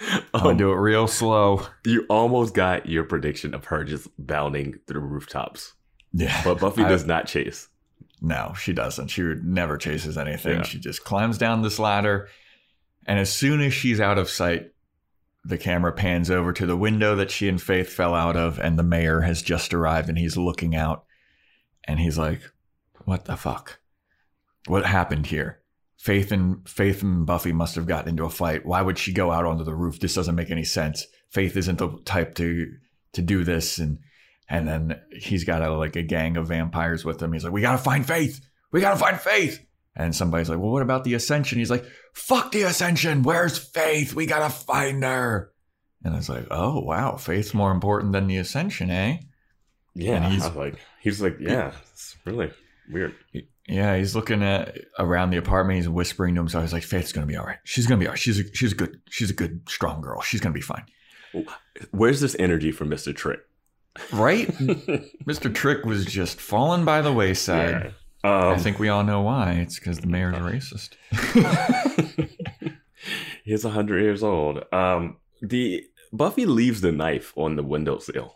I'm 0.00 0.22
gonna 0.32 0.48
Um, 0.50 0.56
do 0.56 0.70
it 0.72 0.76
real 0.76 1.08
slow. 1.08 1.66
you 1.84 2.06
almost 2.08 2.54
got 2.54 2.86
your 2.86 3.02
prediction 3.04 3.52
of 3.52 3.64
her 3.66 3.82
just 3.82 4.06
bounding 4.18 4.78
through 4.86 5.00
rooftops, 5.00 5.74
Yeah. 6.12 6.42
but 6.44 6.60
Buffy 6.60 6.82
I- 6.84 6.88
does 6.88 7.06
not 7.06 7.26
chase. 7.26 7.68
No, 8.20 8.52
she 8.58 8.72
doesn't. 8.72 9.08
She 9.08 9.22
never 9.22 9.76
chases 9.76 10.18
anything. 10.18 10.58
Yeah. 10.58 10.62
She 10.64 10.80
just 10.80 11.04
climbs 11.04 11.38
down 11.38 11.62
this 11.62 11.78
ladder. 11.78 12.28
And 13.06 13.18
as 13.18 13.32
soon 13.32 13.60
as 13.60 13.72
she's 13.72 14.00
out 14.00 14.18
of 14.18 14.28
sight, 14.28 14.72
the 15.44 15.56
camera 15.56 15.92
pans 15.92 16.30
over 16.30 16.52
to 16.52 16.66
the 16.66 16.76
window 16.76 17.14
that 17.14 17.30
she 17.30 17.48
and 17.48 17.62
Faith 17.62 17.90
fell 17.90 18.14
out 18.14 18.36
of, 18.36 18.58
and 18.58 18.76
the 18.76 18.82
mayor 18.82 19.20
has 19.20 19.40
just 19.40 19.72
arrived 19.72 20.08
and 20.08 20.18
he's 20.18 20.36
looking 20.36 20.74
out. 20.74 21.04
And 21.84 22.00
he's 22.00 22.18
like, 22.18 22.40
What 23.04 23.24
the 23.26 23.36
fuck? 23.36 23.78
What 24.66 24.84
happened 24.84 25.26
here? 25.26 25.60
Faith 25.96 26.30
and 26.30 26.68
Faith 26.68 27.02
and 27.02 27.24
Buffy 27.24 27.52
must 27.52 27.74
have 27.76 27.86
gotten 27.86 28.10
into 28.10 28.24
a 28.24 28.30
fight. 28.30 28.66
Why 28.66 28.82
would 28.82 28.98
she 28.98 29.12
go 29.12 29.30
out 29.32 29.46
onto 29.46 29.64
the 29.64 29.74
roof? 29.74 30.00
This 30.00 30.14
doesn't 30.14 30.34
make 30.34 30.50
any 30.50 30.64
sense. 30.64 31.06
Faith 31.30 31.56
isn't 31.56 31.78
the 31.78 31.98
type 32.04 32.34
to 32.36 32.72
to 33.12 33.22
do 33.22 33.42
this, 33.42 33.78
and 33.78 33.98
and 34.48 34.66
then 34.66 35.00
he's 35.12 35.44
got 35.44 35.62
a 35.62 35.70
like 35.72 35.96
a 35.96 36.02
gang 36.02 36.36
of 36.36 36.48
vampires 36.48 37.04
with 37.04 37.22
him. 37.22 37.32
He's 37.32 37.44
like, 37.44 37.52
we 37.52 37.60
gotta 37.60 37.78
find 37.78 38.06
Faith. 38.06 38.40
We 38.72 38.80
gotta 38.80 38.98
find 38.98 39.18
Faith. 39.20 39.64
And 39.96 40.14
somebody's 40.14 40.48
like, 40.48 40.58
well, 40.58 40.70
what 40.70 40.82
about 40.82 41.04
the 41.04 41.14
Ascension? 41.14 41.58
He's 41.58 41.70
like, 41.70 41.84
fuck 42.14 42.52
the 42.52 42.62
Ascension. 42.62 43.22
Where's 43.24 43.58
Faith? 43.58 44.14
We 44.14 44.26
gotta 44.26 44.48
find 44.52 45.02
her. 45.02 45.52
And 46.04 46.14
it's 46.14 46.28
like, 46.28 46.46
oh 46.50 46.80
wow, 46.80 47.16
Faith's 47.16 47.52
more 47.54 47.72
important 47.72 48.12
than 48.12 48.26
the 48.28 48.36
Ascension, 48.38 48.90
eh? 48.90 49.18
Yeah, 49.94 50.22
And 50.24 50.32
he's- 50.32 50.50
like, 50.56 50.76
he's 51.00 51.20
like, 51.20 51.36
yeah, 51.40 51.72
it's 51.92 52.16
really 52.24 52.52
weird. 52.90 53.14
Yeah, 53.70 53.98
he's 53.98 54.14
looking 54.16 54.42
at 54.42 54.78
around 54.98 55.28
the 55.30 55.36
apartment. 55.36 55.76
He's 55.76 55.88
whispering 55.90 56.34
to 56.36 56.40
himself. 56.40 56.64
He's 56.64 56.72
like, 56.72 56.84
"Faith's 56.84 57.12
gonna 57.12 57.26
be 57.26 57.36
all 57.36 57.44
right. 57.44 57.58
She's 57.64 57.86
gonna 57.86 57.98
be 58.00 58.06
all 58.06 58.12
right. 58.12 58.18
She's 58.18 58.38
a, 58.40 58.54
she's 58.54 58.72
a 58.72 58.74
good 58.74 58.98
she's 59.10 59.28
a 59.28 59.34
good 59.34 59.68
strong 59.68 60.00
girl. 60.00 60.22
She's 60.22 60.40
gonna 60.40 60.54
be 60.54 60.62
fine." 60.62 60.84
Where's 61.90 62.20
this 62.20 62.34
energy 62.38 62.72
from 62.72 62.88
Mister 62.88 63.12
Trick? 63.12 63.40
Right? 64.12 64.52
Mister 65.26 65.48
Trick 65.48 65.84
was 65.84 66.04
just 66.04 66.40
falling 66.40 66.84
by 66.84 67.02
the 67.02 67.12
wayside. 67.12 67.94
Um, 68.24 68.32
I 68.32 68.58
think 68.58 68.78
we 68.78 68.88
all 68.88 69.04
know 69.04 69.22
why. 69.22 69.52
It's 69.52 69.78
because 69.78 70.00
the 70.00 70.08
mayor's 70.08 70.36
a 70.36 70.40
racist. 70.40 70.94
he's 73.44 73.64
a 73.64 73.70
hundred 73.70 74.02
years 74.02 74.22
old. 74.22 74.64
Um, 74.72 75.18
the 75.40 75.84
Buffy 76.12 76.46
leaves 76.46 76.80
the 76.80 76.92
knife 76.92 77.32
on 77.36 77.56
the 77.56 77.62
windowsill, 77.62 78.34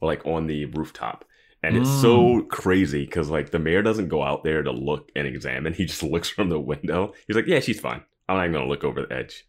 like 0.00 0.24
on 0.26 0.46
the 0.46 0.66
rooftop, 0.66 1.24
and 1.62 1.76
it's 1.76 1.90
so 2.00 2.42
crazy 2.42 3.04
because 3.04 3.30
like 3.30 3.50
the 3.50 3.58
mayor 3.58 3.82
doesn't 3.82 4.08
go 4.08 4.22
out 4.22 4.42
there 4.42 4.62
to 4.62 4.72
look 4.72 5.10
and 5.14 5.26
examine. 5.26 5.74
He 5.74 5.84
just 5.84 6.02
looks 6.02 6.28
from 6.28 6.48
the 6.48 6.60
window. 6.60 7.12
He's 7.26 7.36
like, 7.36 7.46
"Yeah, 7.46 7.60
she's 7.60 7.80
fine. 7.80 8.02
I'm 8.28 8.36
not 8.36 8.44
even 8.44 8.54
gonna 8.54 8.68
look 8.68 8.84
over 8.84 9.02
the 9.02 9.14
edge." 9.14 9.46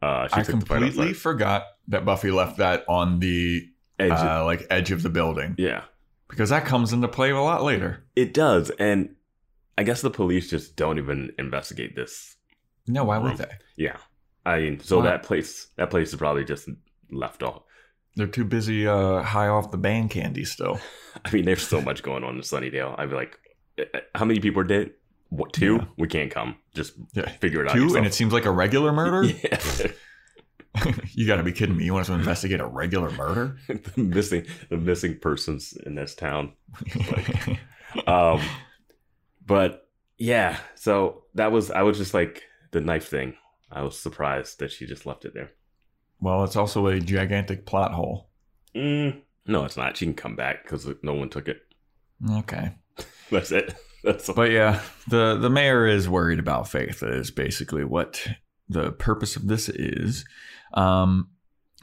Uh, 0.00 0.26
she 0.28 0.34
I 0.34 0.42
took 0.42 0.60
the 0.60 0.66
fight 0.66 0.80
completely 0.80 1.12
forgot 1.12 1.64
that 1.88 2.04
Buffy 2.04 2.30
left 2.30 2.56
that 2.56 2.84
on 2.88 3.20
the 3.20 3.68
edge. 4.02 4.12
uh, 4.12 4.44
like 4.44 4.66
edge 4.70 4.90
of 4.92 5.02
the 5.02 5.08
building 5.08 5.54
yeah, 5.58 5.84
because 6.28 6.50
that 6.50 6.64
comes 6.64 6.92
into 6.92 7.08
play 7.08 7.30
a 7.30 7.40
lot 7.40 7.62
later. 7.62 8.04
it 8.16 8.34
does, 8.34 8.70
and 8.78 9.14
I 9.78 9.82
guess 9.84 10.02
the 10.02 10.10
police 10.10 10.50
just 10.50 10.76
don't 10.76 10.98
even 10.98 11.32
investigate 11.38 11.96
this. 11.96 12.36
No, 12.86 13.04
why 13.04 13.18
would 13.18 13.28
Room. 13.28 13.36
they? 13.38 13.50
Yeah, 13.76 13.96
I 14.44 14.60
mean, 14.60 14.80
so 14.80 15.02
that 15.02 15.22
place, 15.22 15.68
that 15.76 15.90
place 15.90 16.08
is 16.10 16.16
probably 16.16 16.44
just 16.44 16.68
left 17.10 17.42
off. 17.42 17.62
They're 18.16 18.26
too 18.26 18.44
busy 18.44 18.86
uh, 18.86 19.22
high 19.22 19.48
off 19.48 19.70
the 19.70 19.78
band 19.78 20.10
candy 20.10 20.44
still. 20.44 20.78
I 21.24 21.30
mean, 21.30 21.44
there's 21.46 21.66
so 21.66 21.80
much 21.80 22.02
going 22.02 22.24
on 22.24 22.34
in 22.34 22.40
Sunnydale. 22.42 22.94
I'd 22.98 23.08
be 23.08 23.14
like, 23.14 23.38
eh, 23.78 23.84
eh, 23.94 24.00
how 24.14 24.26
many 24.26 24.38
people 24.40 24.60
are 24.60 24.64
dead? 24.64 24.90
What, 25.30 25.54
two? 25.54 25.76
Yeah. 25.76 25.84
We 25.96 26.08
can't 26.08 26.30
come. 26.30 26.56
Just 26.74 26.92
Yeah, 27.14 27.26
figure 27.30 27.62
it 27.64 27.70
out. 27.70 27.74
two, 27.74 27.96
and 27.96 28.04
it 28.04 28.12
seems 28.12 28.34
like 28.34 28.44
a 28.44 28.50
regular 28.50 28.92
murder. 28.92 29.24
yeah. 29.42 29.58
you 31.12 31.26
got 31.26 31.36
to 31.36 31.42
be 31.42 31.52
kidding 31.52 31.76
me! 31.76 31.84
You 31.84 31.92
want 31.92 32.02
us 32.02 32.06
to 32.08 32.14
investigate 32.14 32.60
a 32.60 32.66
regular 32.66 33.10
murder? 33.10 33.58
the 33.68 34.02
missing, 34.02 34.46
the 34.70 34.76
missing 34.78 35.18
persons 35.20 35.74
in 35.84 35.94
this 35.94 36.14
town. 36.14 36.52
Um, 38.06 38.40
but 39.44 39.88
yeah, 40.18 40.58
so 40.74 41.24
that 41.34 41.52
was 41.52 41.70
I 41.70 41.82
was 41.82 41.98
just 41.98 42.14
like 42.14 42.42
the 42.70 42.80
knife 42.80 43.08
thing. 43.08 43.34
I 43.70 43.82
was 43.82 43.98
surprised 43.98 44.58
that 44.60 44.70
she 44.70 44.86
just 44.86 45.06
left 45.06 45.24
it 45.24 45.34
there. 45.34 45.50
well, 46.20 46.44
it's 46.44 46.56
also 46.56 46.86
a 46.86 47.00
gigantic 47.00 47.66
plot 47.66 47.92
hole. 47.92 48.30
Mm, 48.74 49.20
no, 49.46 49.64
it's 49.64 49.76
not. 49.76 49.96
She 49.96 50.06
can 50.06 50.14
come 50.14 50.36
back 50.36 50.62
because 50.62 50.88
no 51.02 51.14
one 51.14 51.28
took 51.28 51.48
it. 51.48 51.60
Okay, 52.30 52.72
That's 53.30 53.50
it. 53.52 53.74
That's 54.04 54.28
all. 54.28 54.34
but 54.34 54.50
yeah, 54.50 54.80
the 55.08 55.36
the 55.36 55.50
mayor 55.50 55.86
is 55.86 56.08
worried 56.08 56.38
about 56.38 56.68
Faith. 56.68 57.02
Is 57.02 57.30
basically 57.30 57.84
what 57.84 58.26
the 58.68 58.92
purpose 58.92 59.36
of 59.36 59.48
this 59.48 59.68
is. 59.68 60.24
Um, 60.74 61.28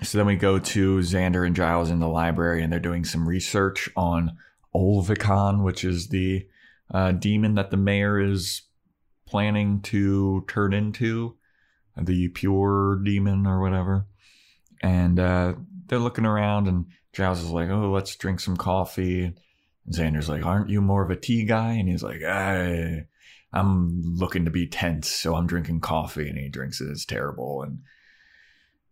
so 0.01 0.17
then 0.17 0.27
we 0.27 0.35
go 0.35 0.59
to 0.59 0.97
Xander 0.99 1.45
and 1.45 1.55
Giles 1.55 1.89
in 1.89 1.99
the 1.99 2.07
library, 2.07 2.63
and 2.63 2.71
they're 2.71 2.79
doing 2.79 3.03
some 3.03 3.27
research 3.27 3.89
on 3.95 4.37
Olvikan, 4.73 5.63
which 5.63 5.83
is 5.83 6.07
the 6.07 6.47
uh, 6.91 7.11
demon 7.11 7.55
that 7.55 7.69
the 7.69 7.77
mayor 7.77 8.19
is 8.19 8.63
planning 9.27 9.81
to 9.81 10.45
turn 10.47 10.73
into, 10.73 11.35
the 11.97 12.29
pure 12.29 13.01
demon 13.03 13.45
or 13.45 13.61
whatever. 13.61 14.07
And 14.81 15.19
uh, 15.19 15.53
they're 15.87 15.99
looking 15.99 16.25
around, 16.25 16.67
and 16.67 16.85
Giles 17.11 17.41
is 17.41 17.49
like, 17.49 17.69
"Oh, 17.69 17.91
let's 17.91 18.15
drink 18.15 18.39
some 18.39 18.55
coffee." 18.55 19.25
And 19.25 19.37
Xander's 19.91 20.29
like, 20.29 20.45
"Aren't 20.45 20.69
you 20.69 20.81
more 20.81 21.03
of 21.03 21.11
a 21.11 21.15
tea 21.15 21.43
guy?" 21.43 21.73
And 21.73 21.89
he's 21.89 22.03
like, 22.03 22.23
"I, 22.23 23.05
I'm 23.51 24.01
looking 24.01 24.45
to 24.45 24.51
be 24.51 24.67
tense, 24.67 25.09
so 25.09 25.35
I'm 25.35 25.47
drinking 25.47 25.81
coffee." 25.81 26.29
And 26.29 26.37
he 26.37 26.47
drinks 26.47 26.79
it. 26.79 26.89
It's 26.89 27.05
terrible. 27.05 27.63
And 27.63 27.79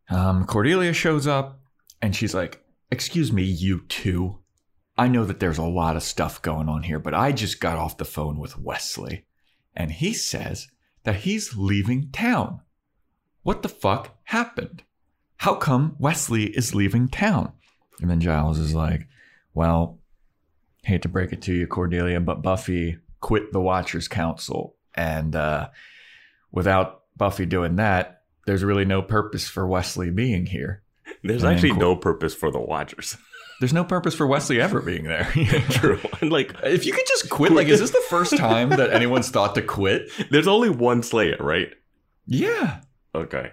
um, 0.09 0.45
Cordelia 0.45 0.93
shows 0.93 1.27
up, 1.27 1.59
and 2.01 2.15
she's 2.15 2.33
like, 2.33 2.63
"Excuse 2.91 3.31
me, 3.31 3.43
you 3.43 3.81
two. 3.87 4.39
I 4.97 5.07
know 5.07 5.25
that 5.25 5.39
there's 5.39 5.57
a 5.57 5.63
lot 5.63 5.95
of 5.95 6.03
stuff 6.03 6.41
going 6.41 6.69
on 6.69 6.83
here, 6.83 6.99
but 6.99 7.13
I 7.13 7.31
just 7.31 7.59
got 7.59 7.77
off 7.77 7.97
the 7.97 8.05
phone 8.05 8.39
with 8.39 8.57
Wesley, 8.57 9.25
and 9.75 9.91
he 9.91 10.13
says 10.13 10.67
that 11.03 11.17
he's 11.17 11.55
leaving 11.55 12.09
town. 12.11 12.61
What 13.43 13.61
the 13.61 13.69
fuck 13.69 14.17
happened? 14.25 14.83
How 15.37 15.55
come 15.55 15.95
Wesley 15.99 16.45
is 16.45 16.75
leaving 16.75 17.07
town?" 17.09 17.53
And 18.01 18.09
then 18.09 18.21
Giles 18.21 18.59
is 18.59 18.73
like, 18.73 19.07
"Well." 19.53 19.99
hate 20.87 21.01
to 21.01 21.09
break 21.09 21.33
it 21.33 21.41
to 21.43 21.53
you, 21.53 21.67
Cordelia, 21.67 22.19
but 22.19 22.41
Buffy 22.41 22.97
quit 23.19 23.51
the 23.51 23.59
Watchers 23.59 24.07
Council. 24.07 24.75
And 24.95 25.35
uh, 25.35 25.69
without 26.51 27.03
Buffy 27.15 27.45
doing 27.45 27.75
that, 27.75 28.16
there's 28.47 28.63
really 28.63 28.85
no 28.85 29.01
purpose 29.03 29.47
for 29.47 29.67
Wesley 29.67 30.09
being 30.09 30.47
here. 30.47 30.81
There's 31.21 31.43
And 31.43 31.53
actually 31.53 31.73
no 31.73 31.95
purpose 31.95 32.33
for 32.33 32.49
the 32.49 32.59
Watchers. 32.59 33.17
There's 33.59 33.73
no 33.73 33.83
purpose 33.83 34.13
for 34.13 34.27
Wesley 34.27 34.61
ever 34.61 34.81
being 34.81 35.05
there. 35.05 35.23
True. 35.71 35.99
And 36.21 36.31
like, 36.31 36.53
If 36.61 36.85
you 36.85 36.93
could 36.93 37.07
just 37.07 37.27
quit, 37.31 37.51
like, 37.53 37.67
is 37.67 37.79
this 37.79 37.89
the 37.89 38.03
first 38.07 38.37
time 38.37 38.69
that 38.69 38.91
anyone's 38.93 39.31
thought 39.31 39.55
to 39.55 39.63
quit? 39.63 40.11
there's 40.29 40.47
only 40.47 40.69
one 40.69 41.01
Slayer, 41.01 41.37
right? 41.39 41.69
Yeah. 42.27 42.81
Okay. 43.15 43.51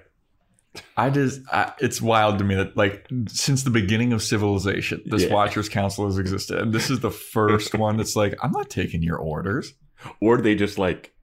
I 0.94 1.08
just, 1.08 1.40
I, 1.50 1.72
it's 1.80 2.02
wild 2.02 2.36
to 2.40 2.44
me 2.44 2.54
that, 2.54 2.76
like, 2.76 3.08
since 3.28 3.62
the 3.62 3.70
beginning 3.70 4.12
of 4.12 4.22
civilization, 4.22 5.00
this 5.06 5.22
Yeah. 5.22 5.32
Watchers 5.32 5.70
Council 5.70 6.04
has 6.04 6.18
existed. 6.18 6.58
And 6.58 6.74
this 6.74 6.90
is 6.90 7.00
the 7.00 7.10
first 7.10 7.74
one 7.74 7.96
that's 7.96 8.14
like, 8.14 8.34
I'm 8.42 8.52
not 8.52 8.68
taking 8.68 9.02
your 9.02 9.16
orders. 9.16 9.72
Or 10.20 10.36
they 10.36 10.54
just 10.54 10.76
like, 10.78 11.14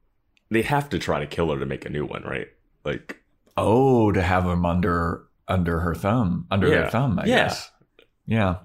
they 0.50 0.64
have 0.64 0.90
to 0.90 0.98
try 0.98 1.20
to 1.20 1.28
kill 1.28 1.52
her 1.54 1.60
to 1.60 1.68
make 1.68 1.86
a 1.86 1.90
new 1.90 2.06
one, 2.08 2.24
right? 2.24 2.48
Like, 2.84 3.21
Oh, 3.58 4.12
to 4.12 4.22
have 4.22 4.46
him 4.46 4.66
under 4.66 5.24
under 5.48 5.80
her 5.82 5.94
thumb, 5.94 6.48
under 6.50 6.68
Yeah. 6.68 6.74
their 6.82 6.90
thumb, 6.90 7.20
I 7.20 7.26
Yeah. 7.26 7.36
guess. 7.48 7.70
Yeah. 8.26 8.56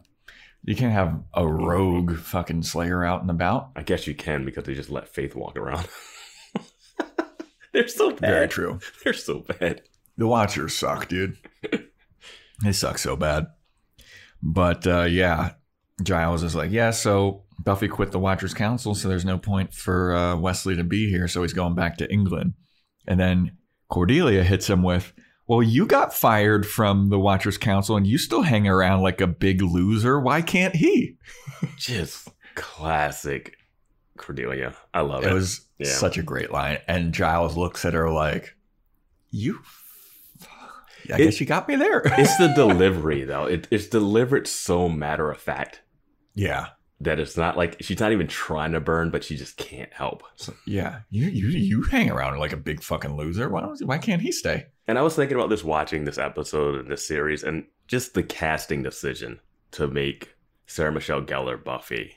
You 0.63 0.75
can't 0.77 0.93
have 0.93 1.21
a 1.35 1.47
rogue 1.47 2.17
fucking 2.17 2.63
slayer 2.63 3.05
out 3.05 3.21
and 3.23 3.31
about. 3.31 3.71
I 3.77 3.83
guess 3.83 4.07
you 4.07 4.15
can 4.15 4.45
because 4.45 4.65
they 4.65 4.75
just 4.75 4.91
let 4.91 5.09
Faith 5.09 5.35
walk 5.35 5.57
around. 5.57 5.89
They're 7.73 7.89
so 7.89 8.11
bad. 8.11 8.21
Very 8.21 8.49
true. 8.49 8.79
They're 9.05 9.13
so 9.13 9.41
bad. 9.41 9.83
The 10.17 10.27
Watchers 10.27 10.75
suck, 10.75 11.09
dude. 11.09 11.37
they 12.63 12.73
suck 12.73 12.99
so 12.99 13.17
bad. 13.17 13.49
But 14.43 14.87
uh, 14.87 15.03
yeah, 15.05 15.53
Giles 16.03 16.43
is 16.43 16.55
like, 16.55 16.71
yeah, 16.71 16.91
so 16.91 17.45
Buffy 17.63 17.89
quit 17.89 18.13
the 18.13 18.19
Watchers 18.19 18.55
Council, 18.55 18.95
so 18.95 19.09
there's 19.09 19.25
no 19.25 19.39
point 19.39 19.75
for 19.75 20.15
uh, 20.15 20.37
Wesley 20.37 20.77
to 20.77 20.85
be 20.85 21.11
here, 21.11 21.29
so 21.29 21.43
he's 21.43 21.53
going 21.53 21.75
back 21.75 21.99
to 21.99 22.11
England. 22.11 22.55
And 23.07 23.21
then 23.21 23.53
Cordelia 23.89 24.43
hits 24.45 24.69
him 24.69 24.83
with, 24.83 25.13
well, 25.47 25.63
you 25.63 25.87
got 25.87 26.13
fired 26.15 26.67
from 26.67 27.09
the 27.09 27.19
Watchers 27.19 27.57
Council 27.59 27.97
and 27.97 28.07
you 28.07 28.19
still 28.19 28.43
hang 28.43 28.67
around 28.67 29.03
like 29.03 29.21
a 29.21 29.27
big 29.27 29.63
loser. 29.63 30.19
Why 30.21 30.43
can't 30.43 30.75
he? 30.77 31.17
Just 31.77 32.29
classic 32.55 33.57
Cordelia. 34.19 34.75
I 34.93 35.03
love 35.03 35.25
it. 35.25 35.31
It 35.31 35.35
was 35.35 35.67
Yeah. 35.79 35.89
such 35.91 36.19
a 36.19 36.23
great 36.23 36.51
line. 36.51 36.79
And 36.89 37.13
Giles 37.13 37.57
looks 37.57 37.85
at 37.85 37.95
her 37.95 38.11
like, 38.11 38.57
you. 39.31 39.61
I 41.09 41.15
It- 41.15 41.19
guess 41.19 41.41
you 41.41 41.47
got 41.47 41.69
me 41.69 41.77
there. 41.77 42.03
it's 42.05 42.37
the 42.39 42.49
delivery 42.57 43.23
though. 43.25 43.45
It, 43.45 43.69
it's 43.71 43.87
delivered 43.87 44.49
so 44.49 44.89
matter 44.89 45.31
of 45.31 45.39
fact 45.39 45.83
yeah. 46.35 46.67
That 47.01 47.19
it's 47.21 47.37
not 47.37 47.57
like 47.57 47.77
she's 47.83 48.01
not 48.01 48.13
even 48.13 48.27
trying 48.27 48.73
to 48.73 48.81
burn, 48.81 49.11
but 49.11 49.23
she 49.23 49.37
just 49.37 49.57
can't 49.57 49.93
help. 49.93 50.23
So, 50.37 50.55
yeah, 50.67 51.01
you 51.11 51.27
you 51.29 51.49
you 51.49 51.83
hang 51.83 52.11
around 52.11 52.39
like 52.39 52.53
a 52.53 52.57
big 52.57 52.83
fucking 52.83 53.17
loser. 53.17 53.49
Why 53.49 53.61
don't 53.61 53.79
why 53.87 53.99
can't 53.99 54.23
he 54.23 54.33
stay? 54.33 54.67
And 54.89 54.99
I 54.99 55.03
was 55.03 55.15
thinking 55.17 55.37
about 55.37 55.51
this 55.51 55.65
watching 55.65 56.05
this 56.05 56.19
episode 56.19 56.77
and 56.81 56.91
this 56.91 57.07
series 57.07 57.43
and 57.43 57.65
just 57.87 58.15
the 58.15 58.23
casting 58.23 58.83
decision 58.83 59.41
to 59.73 59.87
make 59.89 60.35
Sarah 60.67 60.93
Michelle 60.93 61.23
Gellar 61.23 61.63
Buffy 61.63 62.15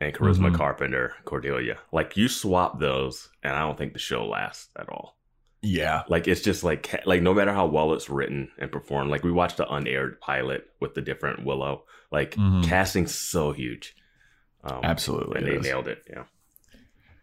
and 0.00 0.12
Charisma 0.14 0.50
Mhm. 0.50 0.56
Carpenter 0.56 1.14
Cordelia. 1.24 1.78
Like 1.92 2.16
you 2.16 2.26
swap 2.28 2.80
those 2.80 3.28
and 3.42 3.54
I 3.54 3.60
don't 3.60 3.76
think 3.78 3.92
the 3.92 3.98
show 3.98 4.26
lasts 4.26 4.70
at 4.76 4.88
all. 4.88 5.18
Yeah, 5.62 6.02
Like 6.08 6.26
it's 6.26 6.40
just 6.40 6.64
like 6.64 7.02
like 7.06 7.20
no 7.22 7.34
matter 7.34 7.52
how 7.52 7.66
well 7.66 7.92
it's 7.92 8.08
written 8.10 8.50
and 8.58 8.72
performed. 8.72 9.10
Like 9.10 9.22
we 9.22 9.30
watched 9.30 9.58
the 9.58 9.70
unaired 9.70 10.18
pilot 10.20 10.66
with 10.80 10.94
the 10.94 11.02
different 11.02 11.44
Willow. 11.44 11.84
Like 12.10 12.34
Mhm. 12.34 12.64
casting's 12.64 13.14
so 13.14 13.52
huge. 13.52 13.94
Um, 14.64 14.80
absolutely. 14.82 15.38
and 15.38 15.46
they 15.46 15.56
is. 15.56 15.62
nailed 15.64 15.88
it. 15.88 16.02
Yeah. 16.08 16.24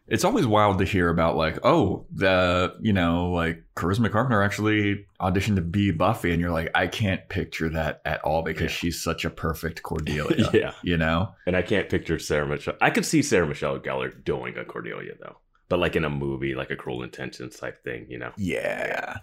it's 0.07 0.23
always 0.23 0.47
wild 0.47 0.77
to 0.79 0.85
hear 0.85 1.09
about 1.09 1.35
like, 1.35 1.59
oh, 1.63 2.05
the 2.13 2.73
you 2.81 2.93
know, 2.93 3.29
like 3.31 3.63
Charisma 3.75 4.11
Carpenter 4.11 4.41
actually 4.41 5.05
auditioned 5.21 5.55
to 5.55 5.61
be 5.61 5.91
Buffy, 5.91 6.31
and 6.31 6.39
you're 6.41 6.51
like, 6.51 6.71
I 6.73 6.87
can't 6.87 7.27
picture 7.29 7.69
that 7.69 8.01
at 8.05 8.21
all 8.21 8.41
because 8.41 8.71
Yeah. 8.71 8.77
she's 8.77 9.03
such 9.03 9.25
a 9.25 9.29
perfect 9.29 9.83
Cordelia. 9.83 10.49
Yeah. 10.53 10.71
You 10.81 10.97
know? 10.97 11.33
And 11.45 11.55
I 11.55 11.61
can't 11.61 11.89
picture 11.89 12.17
Sarah 12.19 12.47
Michelle. 12.47 12.75
I 12.81 12.89
could 12.89 13.05
see 13.05 13.21
Sarah 13.21 13.45
Michelle 13.47 13.79
Gellar 13.79 14.23
doing 14.23 14.57
a 14.57 14.65
Cordelia 14.65 15.13
though, 15.19 15.37
but 15.69 15.77
like 15.79 15.95
in 15.95 16.05
a 16.05 16.09
movie, 16.09 16.55
like 16.55 16.71
a 16.71 16.75
Cruel 16.75 17.03
Intentions 17.03 17.57
type 17.57 17.83
thing, 17.83 18.07
you 18.09 18.17
know? 18.17 18.31
Yeah. 18.37 19.17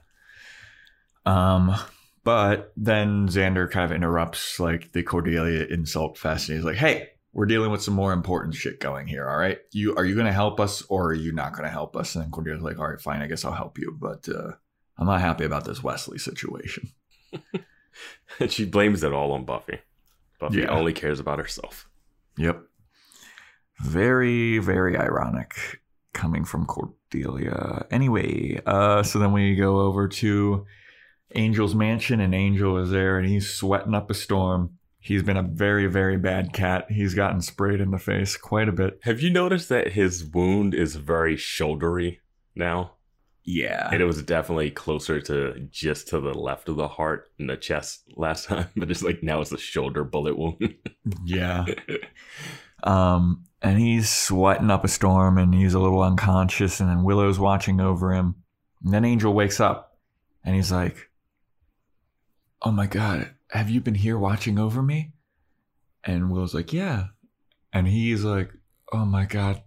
Um, 1.27 1.75
but 2.23 2.73
then 2.77 3.29
Xander 3.29 3.71
kind 3.71 3.85
of 3.91 3.97
interrupts 3.97 4.61
like 4.61 4.93
the 4.93 5.03
Cordelia 5.03 5.65
insult 5.67 6.19
fest, 6.19 6.49
and 6.49 6.57
he's 6.59 6.65
like, 6.65 6.77
"Hey, 6.77 7.09
we're 7.35 7.47
dealing 7.47 7.71
with 7.71 7.83
some 7.83 7.95
more 7.95 8.13
important 8.13 8.55
shit 8.55 8.81
going 8.81 9.07
here. 9.07 9.29
All 9.29 9.37
right, 9.37 9.59
you 9.73 9.95
are 9.97 10.05
you 10.05 10.15
going 10.15 10.27
to 10.27 10.33
help 10.33 10.59
us 10.61 10.83
or 10.89 11.09
are 11.09 11.15
you 11.15 11.33
not 11.33 11.53
going 11.53 11.65
to 11.65 11.71
help 11.71 11.97
us?" 11.97 12.15
And 12.17 12.33
Cordelia's 12.33 12.63
like, 12.63 12.79
"All 12.79 12.89
right, 12.89 13.01
fine. 13.01 13.21
I 13.21 13.27
guess 13.27 13.45
I'll 13.45 13.53
help 13.53 13.79
you, 13.79 13.95
but 13.99 14.29
uh, 14.29 14.53
I'm 14.97 15.07
not 15.07 15.21
happy 15.21 15.45
about 15.45 15.65
this 15.65 15.83
Wesley 15.83 16.19
situation." 16.19 16.93
And 18.41 18.51
she 18.53 18.65
blames 18.65 19.03
it 19.05 19.13
all 19.13 19.33
on 19.33 19.45
Buffy. 19.45 19.79
Buffy 20.41 20.61
Yeah. 20.61 20.69
only 20.71 20.93
cares 20.93 21.21
about 21.21 21.39
herself. 21.39 21.89
Yep. 22.39 22.63
Very, 23.81 24.59
very 24.59 24.97
ironic 24.97 25.81
coming 26.13 26.45
from 26.45 26.65
Cordelia. 26.67 27.87
Anyway, 27.91 28.61
uh, 28.67 29.03
so 29.03 29.19
then 29.19 29.33
we 29.33 29.57
go 29.57 29.81
over 29.81 30.07
to 30.09 30.65
Angel's 31.35 31.75
mansion, 31.75 32.21
and 32.21 32.35
Angel 32.35 32.79
is 32.79 32.91
there, 32.91 33.19
and 33.19 33.29
he's 33.29 33.51
sweating 33.51 33.95
up 33.95 34.11
a 34.11 34.15
storm. 34.15 34.79
He's 35.05 35.23
been 35.23 35.37
a 35.37 35.43
very, 35.43 35.87
very 35.87 36.17
bad 36.17 36.55
cat. 36.55 36.91
He's 36.91 37.13
gotten 37.13 37.43
sprayed 37.43 37.83
in 37.83 37.91
the 37.91 37.99
face 37.99 38.39
quite 38.39 38.71
a 38.71 38.73
bit. 38.73 39.01
Have 39.03 39.21
you 39.21 39.29
noticed 39.29 39.69
that 39.69 39.93
his 39.93 40.25
wound 40.25 40.73
is 40.73 40.97
very 40.97 41.37
shouldery 41.37 42.21
now? 42.55 42.93
Yeah. 43.43 43.91
And 43.93 44.01
it 44.01 44.07
was 44.07 44.23
definitely 44.23 44.71
closer 44.71 45.21
to 45.21 45.69
just 45.71 46.09
to 46.09 46.21
the 46.21 46.33
left 46.33 46.71
of 46.71 46.77
the 46.77 46.89
heart 46.89 47.31
and 47.39 47.51
the 47.51 47.59
chest 47.59 48.05
last 48.17 48.47
time, 48.47 48.69
but 48.77 48.91
it's 48.91 49.03
like 49.03 49.23
now 49.23 49.43
it's 49.43 49.53
a 49.53 49.59
shoulder 49.59 50.05
bullet 50.05 50.39
wound. 50.39 50.75
Yeah. 51.23 51.67
Um, 52.83 53.45
and 53.61 53.79
he's 53.79 54.09
sweating 54.09 54.71
up 54.71 54.85
a 54.85 54.89
storm 54.89 55.37
and 55.37 55.55
he's 55.55 55.75
a 55.75 55.81
little 55.81 56.01
unconscious, 56.01 56.81
and 56.81 56.89
then 56.89 57.05
Willow's 57.05 57.39
watching 57.39 57.79
over 57.79 58.15
him. 58.15 58.37
And 58.83 58.95
then 58.95 59.05
Angel 59.05 59.35
wakes 59.35 59.61
up 59.61 59.99
and 60.43 60.57
he's 60.57 60.73
like, 60.73 61.11
Oh 62.63 62.73
my 62.73 62.87
God, 62.87 63.34
have 63.55 63.71
you 63.71 63.81
been 63.81 63.95
here 63.95 64.19
watching 64.19 64.59
over 64.59 64.83
me? 64.83 65.13
And 66.05 66.31
Willow's 66.31 66.55
like, 66.55 66.73
Yeah. 66.73 67.07
And 67.73 67.89
he's 67.89 68.23
like, 68.25 68.51
Oh 68.93 69.05
my 69.07 69.25
God, 69.25 69.63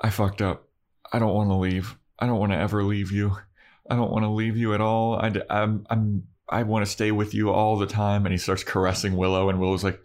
I 0.00 0.10
fucked 0.10 0.42
up. 0.42 0.68
I 1.12 1.18
don't 1.18 1.34
want 1.34 1.50
to 1.50 1.54
leave. 1.54 1.96
I 2.18 2.26
don't 2.26 2.38
want 2.40 2.52
to 2.52 2.58
ever 2.58 2.82
leave 2.82 3.12
you. 3.12 3.36
I 3.88 3.96
don't 3.96 4.10
want 4.10 4.24
to 4.24 4.30
leave 4.30 4.56
you 4.56 4.74
at 4.74 4.80
all. 4.80 5.14
I, 5.16 5.32
I'm, 5.50 5.86
I'm, 5.90 6.24
I 6.48 6.62
want 6.64 6.84
to 6.84 6.90
stay 6.90 7.12
with 7.12 7.34
you 7.34 7.50
all 7.50 7.76
the 7.78 7.86
time. 7.86 8.24
And 8.26 8.32
he 8.32 8.38
starts 8.38 8.64
caressing 8.64 9.16
Willow, 9.16 9.48
and 9.48 9.58
Willow's 9.60 9.84
like, 9.84 10.00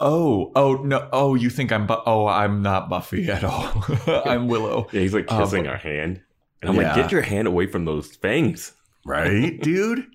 Oh, 0.00 0.50
oh 0.56 0.74
no! 0.82 1.08
Oh, 1.12 1.34
you 1.36 1.48
think 1.48 1.70
I'm? 1.70 1.86
Bu- 1.86 2.02
oh, 2.04 2.26
I'm 2.26 2.62
not 2.62 2.88
Buffy 2.88 3.30
at 3.30 3.44
all. 3.44 3.84
I'm 4.26 4.48
Willow, 4.48 4.88
yeah, 4.92 5.00
he's 5.00 5.14
like 5.14 5.28
kissing 5.28 5.64
but- 5.64 5.70
her 5.72 5.76
hand. 5.76 6.20
And 6.60 6.70
I'm 6.70 6.76
Yeah. 6.76 6.88
like, 6.88 6.96
get 6.96 7.12
your 7.12 7.22
hand 7.22 7.46
away 7.46 7.66
from 7.68 7.84
those 7.84 8.08
fangs. 8.16 8.72
right, 9.06 9.60
dude? 9.60 10.06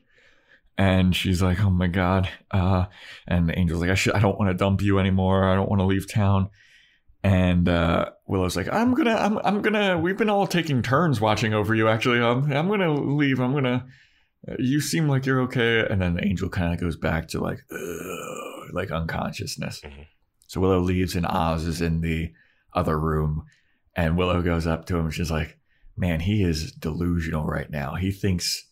And 0.77 1.15
she's 1.15 1.41
like, 1.41 1.59
"Oh 1.59 1.71
my 1.71 1.87
god!" 1.87 2.29
Uh, 2.51 2.85
and 3.27 3.49
the 3.49 3.57
angel's 3.57 3.81
like, 3.81 3.89
"I 3.89 3.95
should. 3.95 4.13
I 4.13 4.19
don't 4.19 4.37
want 4.37 4.51
to 4.51 4.57
dump 4.57 4.81
you 4.81 4.99
anymore. 4.99 5.43
I 5.45 5.55
don't 5.55 5.69
want 5.69 5.79
to 5.79 5.85
leave 5.85 6.11
town." 6.11 6.49
And 7.23 7.67
uh, 7.67 8.11
Willow's 8.27 8.55
like, 8.55 8.71
"I'm 8.71 8.93
gonna. 8.93 9.15
I'm. 9.15 9.39
I'm 9.39 9.61
gonna. 9.63 9.97
We've 9.97 10.17
been 10.17 10.29
all 10.29 10.45
taking 10.45 10.83
turns 10.83 11.19
watching 11.19 11.53
over 11.53 11.73
you. 11.73 11.87
Actually, 11.87 12.21
I'm. 12.21 12.51
I'm 12.51 12.67
gonna 12.69 12.93
leave. 12.93 13.39
I'm 13.39 13.53
gonna. 13.53 13.87
You 14.59 14.79
seem 14.79 15.07
like 15.09 15.25
you're 15.25 15.41
okay." 15.41 15.85
And 15.89 15.99
then 15.99 16.13
the 16.13 16.23
angel 16.23 16.47
kind 16.47 16.71
of 16.73 16.79
goes 16.79 16.95
back 16.95 17.27
to 17.29 17.39
like, 17.39 17.59
like 18.71 18.91
unconsciousness. 18.91 19.81
Mhm. 19.81 20.05
So 20.45 20.61
Willow 20.61 20.79
leaves, 20.79 21.15
and 21.15 21.25
Oz 21.25 21.65
is 21.65 21.81
in 21.81 22.01
the 22.01 22.31
other 22.73 22.99
room, 22.99 23.45
and 23.95 24.15
Willow 24.15 24.43
goes 24.43 24.67
up 24.67 24.85
to 24.85 24.97
him. 24.97 25.05
and 25.05 25.13
She's 25.13 25.31
like, 25.31 25.57
"Man, 25.97 26.19
he 26.19 26.43
is 26.43 26.71
delusional 26.71 27.45
right 27.45 27.69
now. 27.69 27.95
He 27.95 28.11
thinks." 28.11 28.63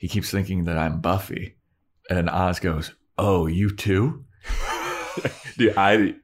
He 0.00 0.08
keeps 0.08 0.30
thinking 0.32 0.64
that 0.64 0.76
I'm 0.76 1.00
Buffy. 1.00 1.54
And 2.10 2.28
Oz 2.28 2.58
goes, 2.58 2.92
Oh, 3.16 3.46
you 3.46 3.70
too? 3.76 4.24
Dude, 5.56 5.76
I 5.76 6.14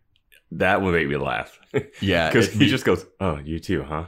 that 0.53 0.81
would 0.83 0.93
make 0.95 1.09
me 1.09 1.17
laugh. 1.17 1.59
Yeah. 2.01 2.29
Because 2.33 2.53
he 2.53 2.67
just 2.67 2.85
goes, 2.85 3.07
Oh, 3.21 3.39
you 3.39 3.61
too, 3.61 3.85
huh? 3.85 4.07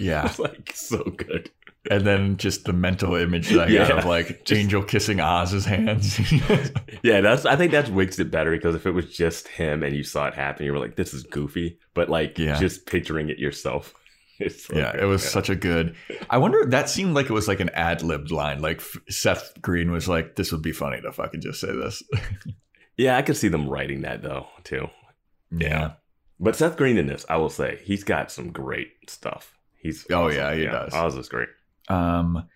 yeah. 0.00 0.24
It's 0.26 0.38
like 0.40 0.72
so 0.74 1.02
good. 1.04 1.50
And 1.90 2.06
then 2.06 2.38
just 2.38 2.64
the 2.64 2.72
mental 2.72 3.14
image 3.14 3.50
that 3.50 3.68
I 3.68 3.72
got 3.72 3.88
Yeah. 3.90 3.98
of 3.98 4.06
like 4.06 4.44
Just- 4.46 4.58
Angel 4.58 4.82
kissing 4.82 5.20
Oz's 5.20 5.66
hands. 5.66 6.18
Yeah, 7.02 7.20
that's 7.20 7.44
I 7.44 7.56
think 7.56 7.72
that 7.72 7.92
makes 7.92 8.18
it 8.18 8.30
better 8.30 8.50
because 8.52 8.74
if 8.74 8.86
it 8.86 8.92
was 8.92 9.14
just 9.14 9.48
him 9.48 9.82
and 9.82 9.94
you 9.94 10.02
saw 10.02 10.26
it 10.26 10.34
happen, 10.34 10.64
you 10.64 10.72
were 10.72 10.78
like, 10.78 10.96
This 10.96 11.12
is 11.12 11.22
goofy. 11.24 11.78
But 11.92 12.08
like 12.08 12.38
Yeah. 12.38 12.58
just 12.58 12.86
picturing 12.86 13.28
it 13.28 13.38
yourself. 13.38 13.92
So 14.48 14.74
yeah, 14.76 14.92
good. 14.92 15.02
it 15.02 15.06
was 15.06 15.22
such 15.28 15.48
a 15.48 15.54
good. 15.54 15.94
I 16.28 16.38
wonder, 16.38 16.64
that 16.66 16.90
seemed 16.90 17.14
like 17.14 17.26
it 17.30 17.32
was 17.32 17.46
like 17.46 17.60
an 17.60 17.68
ad 17.70 18.02
libbed 18.02 18.30
line. 18.32 18.60
Like 18.60 18.82
Seth 19.08 19.52
Green 19.62 19.92
was 19.92 20.08
like, 20.08 20.34
This 20.34 20.50
would 20.50 20.62
be 20.62 20.72
funny 20.72 21.00
to 21.02 21.12
fucking 21.12 21.40
just 21.40 21.60
say 21.60 21.72
this. 21.72 22.02
Yeah, 22.96 23.16
I 23.16 23.22
could 23.22 23.36
see 23.36 23.48
them 23.48 23.68
writing 23.68 24.02
that 24.02 24.22
though, 24.22 24.46
too. 24.62 24.88
yeah. 25.50 25.94
But 26.38 26.54
Seth 26.56 26.76
Green 26.76 26.96
in 26.96 27.06
this, 27.08 27.26
I 27.28 27.36
will 27.38 27.50
say, 27.50 27.80
he's 27.84 28.04
got 28.04 28.30
some 28.30 28.52
great 28.52 28.92
stuff. 29.08 29.56
He's 29.80 30.06
Oh, 30.10 30.28
yeah, 30.28 30.54
he 30.54 30.64
does. 30.64 30.94
Oz 30.94 31.16
is 31.16 31.28
great. 31.28 31.48
Um, 31.88 32.48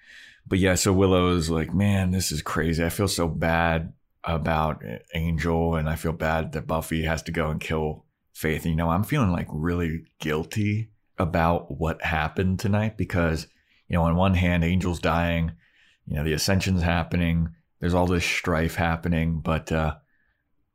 but 0.46 0.58
yeah, 0.60 0.76
so 0.76 0.92
Willow's 0.92 1.50
like, 1.50 1.74
man, 1.74 2.10
this 2.12 2.30
is 2.32 2.40
crazy. 2.42 2.84
I 2.84 2.88
feel 2.88 3.08
so 3.08 3.26
bad 3.28 3.92
about 4.24 4.82
Angel, 5.14 5.74
and 5.74 5.88
I 5.88 5.96
feel 5.96 6.12
bad 6.12 6.52
that 6.52 6.66
Buffy 6.68 7.02
has 7.02 7.22
to 7.24 7.32
go 7.32 7.50
and 7.50 7.60
kill 7.60 8.04
Faith. 8.32 8.64
You 8.64 8.76
know, 8.76 8.90
I'm 8.90 9.02
feeling 9.04 9.32
like 9.32 9.48
really 9.50 10.04
guilty 10.20 10.90
about 11.18 11.78
what 11.78 12.02
happened 12.02 12.58
tonight 12.60 12.96
because, 12.96 13.46
you 13.88 13.96
know, 13.96 14.02
on 14.02 14.16
one 14.16 14.34
hand, 14.34 14.64
Angel's 14.64 15.00
dying, 15.00 15.52
you 16.06 16.16
know, 16.16 16.24
the 16.24 16.32
Ascension's 16.32 16.82
happening, 16.82 17.50
there's 17.80 17.94
all 17.94 18.06
this 18.06 18.24
strife 18.24 18.74
happening, 18.74 19.40
but 19.40 19.70
uh, 19.72 19.94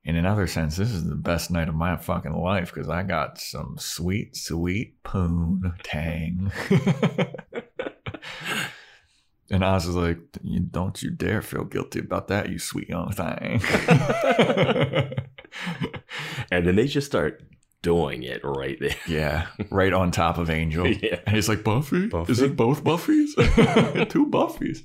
in 0.03 0.15
another 0.15 0.47
sense, 0.47 0.75
this 0.75 0.91
is 0.91 1.07
the 1.07 1.15
best 1.15 1.51
night 1.51 1.69
of 1.69 1.75
my 1.75 1.95
fucking 1.97 2.33
life 2.35 2.73
because 2.73 2.89
I 2.89 3.03
got 3.03 3.39
some 3.39 3.77
sweet, 3.77 4.35
sweet 4.35 5.01
poon 5.03 5.73
tang. 5.83 6.51
and 9.49 9.63
Oz 9.63 9.87
is 9.87 9.95
like, 9.95 10.19
don't 10.71 11.01
you 11.01 11.11
dare 11.11 11.41
feel 11.41 11.63
guilty 11.63 11.99
about 11.99 12.27
that, 12.29 12.49
you 12.49 12.59
sweet 12.59 12.89
young 12.89 13.11
thing. 13.11 13.61
And 16.51 16.67
then 16.67 16.75
they 16.75 16.87
just 16.87 17.07
start 17.07 17.41
doing 17.83 18.23
it 18.23 18.41
right 18.43 18.79
there. 18.79 18.95
yeah, 19.07 19.47
right 19.69 19.93
on 19.93 20.09
top 20.09 20.39
of 20.39 20.49
Angel. 20.49 20.87
yeah. 21.03 21.19
And 21.27 21.35
he's 21.35 21.47
like, 21.47 21.63
Buffy? 21.63 22.07
Buffy? 22.07 22.31
Is 22.31 22.41
it 22.41 22.55
both 22.55 22.83
Buffys? 22.83 23.35
Two 24.09 24.25
Buffys. 24.25 24.83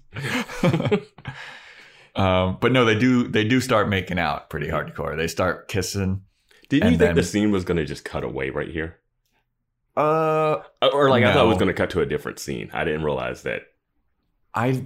um, 2.15 2.59
but 2.61 2.73
no, 2.73 2.85
they 2.85 2.99
do 2.99 3.27
they 3.27 3.45
do 3.45 3.61
start 3.63 3.89
making 3.89 4.19
out 4.19 4.51
pretty 4.51 4.69
hardcore. 4.69 5.17
They 5.17 5.29
start 5.29 5.69
kissing. 5.69 6.23
Did 6.69 6.85
you 6.85 6.99
think 6.99 7.15
the 7.15 7.23
scene 7.23 7.51
was 7.51 7.65
going 7.65 7.79
to 7.79 7.87
just 7.87 8.05
cut 8.05 8.25
away 8.25 8.51
right 8.51 8.69
here? 8.69 8.99
Uh 9.97 10.59
Or 10.93 11.09
like 11.09 11.25
I 11.25 11.33
thought 11.33 11.47
it 11.47 11.49
was 11.49 11.57
going 11.57 11.69
to 11.69 11.75
cut 11.75 11.91
to 11.91 12.03
a 12.03 12.07
different 12.07 12.39
scene. 12.39 12.69
I 12.75 12.85
didn't 12.85 13.05
realize 13.05 13.45
that. 13.45 13.63
I 14.55 14.85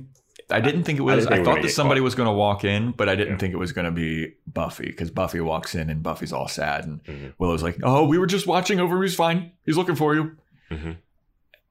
I 0.52 0.60
didn't 0.60 0.84
think 0.84 0.98
it 0.98 1.02
was. 1.02 1.24
didn't 1.26 1.40
I, 1.40 1.44
thought 1.44 1.62
that 1.62 1.70
somebody 1.70 2.00
was 2.00 2.14
going 2.14 2.28
to 2.28 2.32
walk 2.32 2.64
in, 2.64 2.92
but 2.92 3.08
I 3.08 3.14
didn't 3.16 3.34
Yeah. 3.34 3.38
think 3.38 3.54
it 3.54 3.58
was 3.58 3.72
going 3.72 3.86
to 3.86 3.90
be 3.90 4.34
Buffy 4.46 4.86
because 4.86 5.10
Buffy 5.10 5.40
walks 5.40 5.74
in 5.74 5.90
and 5.90 6.02
Buffy's 6.02 6.32
all 6.32 6.48
sad, 6.48 6.84
and 6.84 7.02
Mhm. 7.04 7.32
Willow's 7.38 7.62
like, 7.62 7.78
"Oh, 7.82 8.04
we 8.06 8.18
were 8.18 8.26
just 8.26 8.46
watching 8.46 8.78
over. 8.80 9.02
He's 9.02 9.14
fine. 9.14 9.52
He's 9.66 9.76
looking 9.76 9.94
for 9.96 10.14
you." 10.14 10.36
Mhm. 10.70 10.96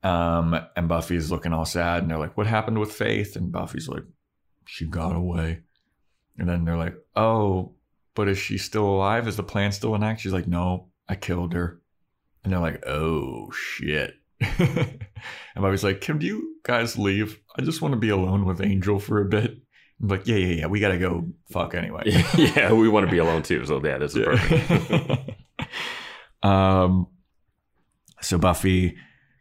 Um, 0.04 0.60
and 0.76 0.88
Buffy's 0.88 1.32
looking 1.32 1.54
all 1.54 1.66
sad, 1.66 2.02
and 2.02 2.10
they're 2.12 2.18
like, 2.18 2.36
"What 2.38 2.48
happened 2.48 2.80
with 2.80 2.92
Faith?" 2.92 3.36
And 3.36 3.52
Buffy's 3.52 3.88
like, 3.88 4.04
"She 4.66 4.86
got 4.86 5.16
away." 5.16 5.60
And 6.38 6.50
then 6.50 6.66
they're 6.66 6.78
like, 6.78 6.96
"Oh, 7.16 7.74
but 8.16 8.28
is 8.28 8.38
she 8.40 8.58
still 8.58 8.86
alive? 8.88 9.28
Is 9.28 9.36
the 9.38 9.44
plan 9.44 9.72
still 9.72 9.94
in 9.96 10.04
act?" 10.04 10.22
She's 10.22 10.34
like, 10.34 10.48
"No, 10.48 10.88
I 11.08 11.16
killed 11.16 11.54
her." 11.54 11.80
And 12.44 12.52
they're 12.52 12.60
like, 12.60 12.84
"Oh 12.88 13.52
shit." 13.52 14.16
and 15.56 15.64
Buffy's 15.64 15.84
like, 15.84 16.02
"Can 16.02 16.22
you 16.22 16.58
guys 16.64 16.98
leave? 16.98 17.40
I 17.58 17.62
just 17.62 17.82
want 17.82 17.94
to 17.94 18.00
be 18.00 18.10
alone 18.10 18.46
with 18.46 18.62
Angel 18.62 19.00
for 19.00 19.22
a 19.22 19.26
bit." 19.26 19.58
I'm 20.02 20.08
like, 20.08 20.28
"Yeah, 20.28 20.38
yeah, 20.38 20.54
yeah. 20.54 20.68
We 20.68 20.80
gotta 20.80 20.98
go 20.98 21.28
fuck 21.50 21.76
anyway." 21.76 22.04
yeah, 22.38 22.74
we 22.74 22.90
want 22.90 23.06
to 23.06 23.12
be 23.12 23.20
alone 23.20 23.44
too. 23.44 23.66
So 23.66 23.84
yeah, 23.84 23.98
this 23.98 24.16
is 24.16 24.26
perfect. 24.26 25.32
um, 26.44 27.08
so 28.22 28.38
Buffy 28.38 28.98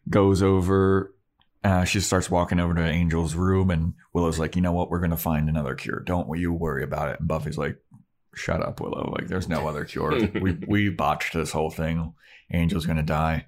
goes 0.08 0.42
over. 0.42 1.14
Uh, 1.62 1.84
she 1.84 2.00
starts 2.00 2.30
walking 2.30 2.58
over 2.58 2.74
to 2.74 2.82
Angel's 2.82 3.34
room, 3.34 3.70
and 3.70 3.94
Willow's 4.12 4.38
like, 4.38 4.56
"You 4.56 4.62
know 4.62 4.72
what? 4.72 4.90
We're 4.90 5.00
gonna 5.00 5.16
find 5.16 5.48
another 5.48 5.74
cure. 5.74 6.00
Don't 6.00 6.38
you 6.38 6.52
worry 6.52 6.82
about 6.82 7.08
it." 7.10 7.20
And 7.20 7.28
Buffy's 7.28 7.58
like, 7.58 7.76
"Shut 8.34 8.62
up, 8.62 8.80
Willow. 8.80 9.12
Like, 9.16 9.28
there's 9.28 9.48
no 9.48 9.68
other 9.68 9.84
cure. 9.84 10.28
we 10.40 10.58
we 10.66 10.88
botched 10.88 11.34
this 11.34 11.52
whole 11.52 11.70
thing. 11.70 12.14
Angel's 12.50 12.86
gonna 12.86 13.02
die." 13.02 13.46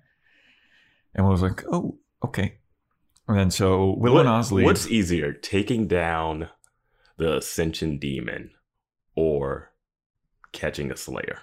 And 1.15 1.27
Willow's 1.27 1.43
like, 1.43 1.65
oh, 1.71 1.99
okay. 2.25 2.59
And 3.29 3.39
then 3.39 3.51
so 3.51 3.95
Willow 3.99 4.21
and 4.21 4.29
Oz 4.29 4.53
leave. 4.53 4.65
What's 4.65 4.89
easier, 4.89 5.33
taking 5.33 5.87
down 5.87 6.49
the 7.17 7.37
Ascension 7.37 7.99
Demon 7.99 8.51
or 9.15 9.73
catching 10.53 10.91
a 10.91 10.97
Slayer? 10.97 11.39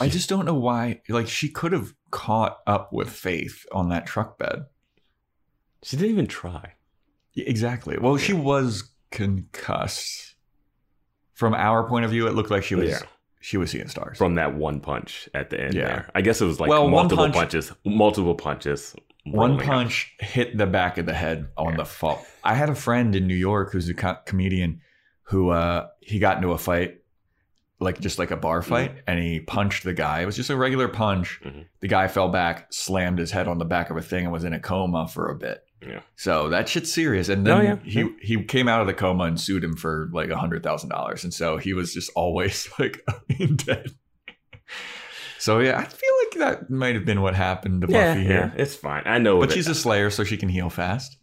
I 0.00 0.08
just 0.08 0.28
don't 0.28 0.46
know 0.46 0.54
why. 0.54 1.00
Like, 1.08 1.28
she 1.28 1.48
could 1.48 1.72
have 1.72 1.94
caught 2.10 2.58
up 2.66 2.92
with 2.92 3.10
Faith 3.10 3.64
on 3.72 3.88
that 3.90 4.06
truck 4.06 4.38
bed. 4.38 4.66
She 5.82 5.96
didn't 5.96 6.12
even 6.12 6.26
try. 6.26 6.74
Exactly. 7.36 7.96
Well, 7.98 8.16
she 8.16 8.32
was 8.32 8.90
concussed. 9.10 10.34
From 11.34 11.54
our 11.54 11.88
point 11.88 12.04
of 12.04 12.10
view, 12.10 12.26
it 12.26 12.34
looked 12.34 12.50
like 12.50 12.64
she 12.64 12.74
was 12.74 12.90
Yeah. 12.90 13.02
She 13.40 13.56
was 13.56 13.70
seeing 13.70 13.88
stars. 13.88 14.18
From 14.18 14.34
that 14.34 14.54
one 14.54 14.80
punch 14.80 15.28
at 15.34 15.50
the 15.50 15.60
end 15.60 15.74
Yeah. 15.74 15.84
there. 15.86 16.10
I 16.14 16.20
guess 16.22 16.40
it 16.40 16.44
was 16.46 16.58
like 16.60 16.68
Well, 16.70 16.88
multiple 16.88 17.24
punch- 17.24 17.34
punches. 17.36 17.72
Multiple 17.84 18.34
punches. 18.34 18.94
One 19.24 19.50
rolling 19.52 19.60
up. 19.60 19.66
punch 19.66 20.14
hit 20.20 20.56
the 20.56 20.66
back 20.66 20.96
of 20.98 21.06
the 21.06 21.12
head 21.14 21.48
on 21.56 21.76
the 21.76 21.84
fall. 21.84 22.24
I 22.42 22.54
had 22.54 22.70
a 22.70 22.74
friend 22.74 23.14
in 23.14 23.26
New 23.26 23.34
York 23.36 23.72
who's 23.72 23.88
a 23.88 23.94
co- 23.94 24.16
comedian 24.24 24.80
who 25.24 25.50
uh 25.50 25.88
he 26.00 26.18
got 26.18 26.36
into 26.38 26.52
a 26.52 26.58
fight, 26.58 26.98
like 27.80 28.00
just 28.00 28.18
like 28.18 28.30
a 28.30 28.36
bar 28.36 28.62
fight, 28.62 28.92
and 29.06 29.20
he 29.20 29.40
punched 29.40 29.84
the 29.84 29.92
guy. 29.92 30.22
It 30.22 30.26
was 30.26 30.36
just 30.36 30.48
a 30.50 30.56
regular 30.56 30.88
punch. 30.88 31.40
Mhm. 31.44 31.66
The 31.80 31.88
guy 31.88 32.08
fell 32.08 32.28
back, 32.30 32.72
slammed 32.72 33.18
his 33.18 33.30
head 33.30 33.46
on 33.46 33.58
the 33.58 33.64
back 33.66 33.90
of 33.90 33.96
a 33.98 34.02
thing, 34.02 34.24
and 34.24 34.32
was 34.32 34.44
in 34.44 34.52
a 34.54 34.60
coma 34.60 35.06
for 35.06 35.30
a 35.30 35.34
bit. 35.36 35.62
Yeah. 35.86 36.00
So 36.16 36.48
that 36.48 36.68
shit's 36.68 36.92
serious. 36.92 37.28
And 37.28 37.46
then 37.46 37.56
Oh, 37.56 37.60
yeah. 37.62 37.76
he 37.84 38.08
he 38.20 38.42
came 38.44 38.66
out 38.68 38.80
of 38.80 38.86
the 38.86 38.94
coma 38.94 39.24
and 39.24 39.40
sued 39.40 39.62
him 39.62 39.76
for 39.76 40.08
like 40.12 40.28
a 40.30 40.36
hundred 40.36 40.62
thousand 40.62 40.88
dollars. 40.90 41.22
And 41.24 41.32
so 41.32 41.56
he 41.56 41.72
was 41.72 41.94
just 41.94 42.10
always 42.16 42.68
like 42.78 43.04
in 43.38 43.56
debt. 43.56 43.88
So 45.38 45.60
yeah, 45.60 45.78
I 45.78 45.84
feel 45.84 46.10
like 46.24 46.38
that 46.38 46.68
might 46.70 46.94
have 46.96 47.04
been 47.04 47.22
what 47.22 47.34
happened 47.36 47.82
to 47.82 47.88
Yeah, 47.88 48.14
Buffy 48.14 48.22
yeah, 48.26 48.28
here. 48.28 48.52
it's 48.56 48.74
fine. 48.74 49.04
I 49.06 49.18
know 49.18 49.38
But 49.38 49.52
she's 49.52 49.68
a 49.68 49.74
slayer, 49.74 50.10
so 50.10 50.24
she 50.24 50.36
can 50.36 50.48
heal 50.48 50.68
fast. 50.68 51.16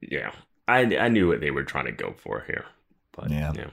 yeah. 0.00 0.32
I 0.66 0.80
I 0.96 1.08
knew 1.08 1.28
what 1.28 1.40
they 1.40 1.50
were 1.50 1.64
trying 1.64 1.86
to 1.86 1.92
go 1.92 2.14
for 2.16 2.44
here. 2.46 2.64
But 3.14 3.30
Yeah. 3.30 3.52
yeah. 3.54 3.70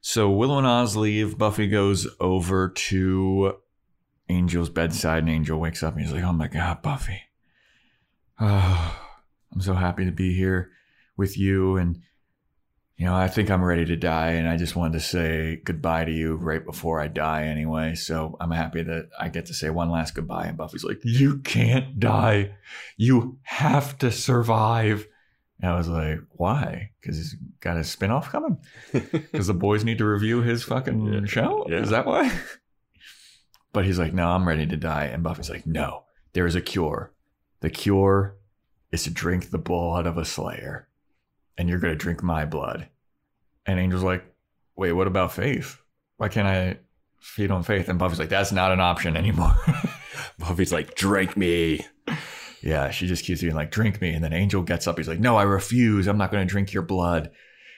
So 0.00 0.30
Willow 0.30 0.58
and 0.58 0.66
Oz 0.66 0.96
leave. 0.96 1.38
Buffy 1.38 1.68
goes 1.68 2.06
over 2.18 2.68
to 2.68 3.56
Angel's 4.28 4.70
bedside, 4.70 5.18
and 5.20 5.30
Angel 5.30 5.58
wakes 5.60 5.82
up 5.82 5.94
and 5.94 6.02
he's 6.02 6.12
like, 6.12 6.24
"Oh 6.24 6.32
my 6.32 6.48
god, 6.48 6.82
Buffy! 6.82 7.20
Oh, 8.40 9.00
I'm 9.52 9.60
so 9.60 9.74
happy 9.74 10.04
to 10.04 10.12
be 10.12 10.34
here 10.34 10.70
with 11.16 11.38
you, 11.38 11.76
and 11.76 11.98
you 12.96 13.06
know, 13.06 13.14
I 13.14 13.28
think 13.28 13.50
I'm 13.50 13.62
ready 13.62 13.84
to 13.86 13.96
die, 13.96 14.30
and 14.32 14.48
I 14.48 14.56
just 14.56 14.74
wanted 14.76 14.94
to 14.94 15.00
say 15.04 15.60
goodbye 15.64 16.04
to 16.04 16.12
you 16.12 16.34
right 16.36 16.64
before 16.64 17.00
I 17.00 17.06
die, 17.08 17.44
anyway. 17.44 17.94
So 17.94 18.36
I'm 18.40 18.50
happy 18.50 18.82
that 18.82 19.08
I 19.18 19.28
get 19.28 19.46
to 19.46 19.54
say 19.54 19.70
one 19.70 19.90
last 19.90 20.14
goodbye." 20.14 20.46
And 20.46 20.56
Buffy's 20.56 20.84
like, 20.84 21.00
"You 21.04 21.38
can't 21.38 21.98
die. 21.98 22.56
You 22.96 23.38
have 23.42 23.96
to 23.98 24.10
survive." 24.10 25.06
And 25.60 25.70
I 25.72 25.76
was 25.76 25.88
like, 25.88 26.18
"Why? 26.30 26.90
Because 27.00 27.16
he's 27.16 27.36
got 27.60 27.76
a 27.76 27.80
spinoff 27.80 28.30
coming." 28.30 28.58
because 28.92 29.46
the 29.46 29.54
boys 29.54 29.84
need 29.84 29.98
to 29.98 30.04
review 30.06 30.42
his 30.42 30.62
fucking 30.62 31.06
Yeah. 31.12 31.24
show. 31.26 31.66
Yeah. 31.68 31.78
Is 31.80 31.90
that 31.90 32.06
why? 32.06 32.30
but 33.72 33.84
he's 33.84 33.98
like, 33.98 34.12
no, 34.14 34.28
I'm 34.28 34.46
ready 34.46 34.66
to 34.66 34.76
die. 34.76 35.04
And 35.06 35.22
Buffy's 35.22 35.50
like, 35.50 35.66
no, 35.66 36.04
there 36.32 36.46
is 36.46 36.54
a 36.54 36.60
cure. 36.60 37.12
The 37.60 37.70
cure 37.70 38.36
is 38.90 39.04
to 39.04 39.10
drink 39.10 39.50
the 39.50 39.58
blood 39.58 40.06
of 40.06 40.16
a 40.16 40.24
slayer, 40.24 40.88
and 41.56 41.68
you're 41.68 41.78
gonna 41.78 41.96
drink 41.96 42.22
my 42.22 42.44
blood. 42.44 42.88
And 43.66 43.78
Angel's 43.78 44.02
like, 44.02 44.24
wait, 44.76 44.92
what 44.92 45.06
about 45.06 45.32
Faith? 45.32 45.78
Why 46.16 46.28
can't 46.28 46.48
I 46.48 46.78
feed 47.18 47.50
on 47.50 47.62
Faith? 47.62 47.88
And 47.88 47.98
Buffy's 47.98 48.18
like, 48.18 48.28
that's 48.28 48.52
not 48.52 48.72
an 48.72 48.80
option 48.80 49.16
anymore. 49.16 49.54
Buffy's 50.38 50.72
like, 50.72 50.94
drink 50.94 51.36
me. 51.36 51.84
Yeah, 52.62 52.90
she 52.90 53.06
just 53.06 53.24
keeps 53.24 53.40
being 53.40 53.54
like, 53.54 53.70
drink 53.70 54.00
me. 54.00 54.12
And 54.12 54.22
then 54.22 54.32
Angel 54.32 54.62
gets 54.62 54.86
up. 54.86 54.96
He's 54.96 55.08
like, 55.08 55.20
no, 55.20 55.36
I 55.36 55.42
refuse. 55.42 56.06
I'm 56.06 56.18
not 56.18 56.30
going 56.30 56.46
to 56.46 56.50
drink 56.50 56.72
your 56.72 56.82
blood. 56.82 57.30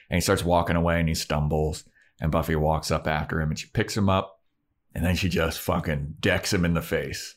And 0.09 0.17
he 0.17 0.21
starts 0.21 0.43
walking 0.43 0.75
away 0.75 0.99
and 0.99 1.09
he 1.09 1.15
stumbles. 1.15 1.83
And 2.19 2.31
Buffy 2.31 2.55
walks 2.55 2.91
up 2.91 3.07
after 3.07 3.41
him 3.41 3.49
and 3.49 3.59
she 3.59 3.67
picks 3.67 3.97
him 3.97 4.09
up. 4.09 4.39
And 4.93 5.05
then 5.05 5.15
she 5.15 5.29
just 5.29 5.59
fucking 5.59 6.15
decks 6.19 6.53
him 6.53 6.65
in 6.65 6.73
the 6.73 6.81
face. 6.81 7.35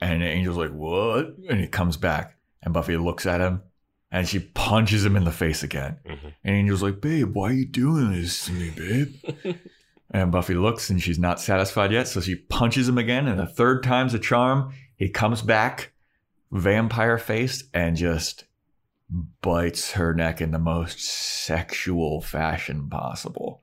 And 0.00 0.22
Angel's 0.22 0.56
like, 0.56 0.72
what? 0.72 1.34
And 1.48 1.60
he 1.60 1.66
comes 1.66 1.96
back. 1.96 2.36
And 2.62 2.72
Buffy 2.74 2.96
looks 2.96 3.26
at 3.26 3.40
him 3.40 3.62
and 4.10 4.26
she 4.28 4.38
punches 4.40 5.04
him 5.04 5.16
in 5.16 5.24
the 5.24 5.32
face 5.32 5.62
again. 5.62 5.98
Mhm. 6.06 6.34
And 6.44 6.56
Angel's 6.56 6.82
like, 6.82 7.00
babe, 7.00 7.34
why 7.34 7.50
are 7.50 7.52
you 7.54 7.66
doing 7.66 8.12
this 8.12 8.46
to 8.46 8.52
me, 8.52 8.70
babe? 8.70 9.56
And 10.10 10.32
Buffy 10.32 10.54
looks 10.54 10.88
and 10.88 11.02
she's 11.02 11.18
not 11.18 11.38
satisfied 11.38 11.92
yet. 11.92 12.08
So 12.08 12.22
she 12.22 12.34
punches 12.34 12.88
him 12.88 12.96
again. 12.96 13.28
And 13.28 13.38
the 13.38 13.44
third 13.46 13.82
time's 13.82 14.14
a 14.14 14.18
charm. 14.18 14.72
He 14.96 15.10
comes 15.10 15.42
back, 15.42 15.92
vampire 16.50 17.18
faced, 17.18 17.64
and 17.74 17.94
just 17.94 18.44
bites 19.42 19.92
her 19.92 20.14
neck 20.14 20.40
in 20.40 20.50
the 20.50 20.58
most 20.58 21.00
sexual 21.00 22.22
fashion 22.22 22.88
possible. 22.88 23.60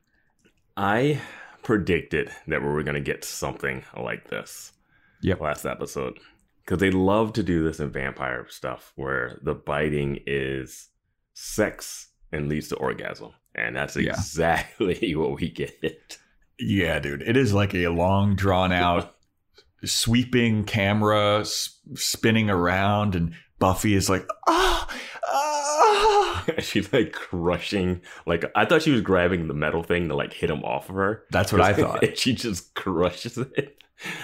I 0.77 1.19
predicted 1.63 2.29
that 2.47 2.61
we 2.61 2.67
were 2.67 2.83
going 2.83 2.93
to 2.93 3.01
get 3.01 3.23
something 3.23 3.83
like 3.97 4.29
this. 4.29 4.71
Yep. 5.25 5.41
Last 5.41 5.65
episode. 5.65 6.19
Because 6.63 6.79
they 6.79 6.91
love 6.91 7.33
to 7.33 7.43
do 7.43 7.63
this 7.63 7.79
in 7.79 7.91
vampire 7.91 8.45
stuff 8.49 8.91
where 8.95 9.39
the 9.43 9.53
biting 9.53 10.19
is 10.25 10.89
sex 11.33 12.07
and 12.31 12.47
leads 12.49 12.69
to 12.69 12.75
orgasm. 12.75 13.31
And 13.53 13.75
that's 13.75 13.95
Yeah. 13.95 14.11
exactly 14.13 15.15
what 15.15 15.39
we 15.39 15.49
get. 15.49 16.17
Yeah, 16.59 16.99
dude. 16.99 17.21
It 17.21 17.37
is 17.37 17.53
like 17.53 17.73
a 17.75 17.87
long, 17.89 18.35
drawn 18.35 18.71
out, 18.85 19.15
sweeping 19.83 20.63
camera 20.63 21.41
s- 21.41 21.79
spinning 21.95 22.49
around, 22.49 23.15
and 23.15 23.33
Buffy 23.59 23.93
is 23.93 24.09
like, 24.09 24.27
ah, 24.47 24.87
ah. 25.27 26.45
She's 26.59 26.91
like 26.93 27.11
crushing, 27.13 28.01
like, 28.25 28.45
I 28.55 28.65
thought 28.65 28.81
she 28.81 28.91
was 28.91 29.01
grabbing 29.01 29.47
the 29.47 29.53
metal 29.53 29.83
thing 29.83 30.07
to 30.09 30.15
like 30.15 30.33
hit 30.33 30.49
him 30.49 30.63
off 30.63 30.89
of 30.89 30.95
her. 30.95 31.23
That's 31.31 31.51
what 31.51 31.61
I 31.61 31.73
thought. 31.73 32.17
she 32.17 32.33
just 32.33 32.73
crushes 32.75 33.37
it. 33.37 33.77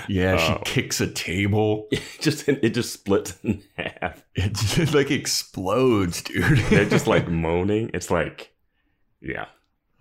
Yeah, 0.08 0.38
she 0.38 0.54
Oh. 0.54 0.62
kicks 0.66 1.00
a 1.02 1.08
table. 1.08 1.88
It 1.92 2.02
just 2.22 2.48
it 2.50 2.70
just 2.74 2.94
splits 2.94 3.38
in 3.44 3.64
half. 3.78 4.24
It 4.36 4.54
just 4.54 4.94
like 4.94 5.10
explodes, 5.12 6.22
dude. 6.24 6.58
They're 6.70 6.86
just 6.86 7.08
like 7.08 7.28
moaning. 7.30 7.90
It's 7.94 8.12
like, 8.12 8.54
yeah. 9.22 9.46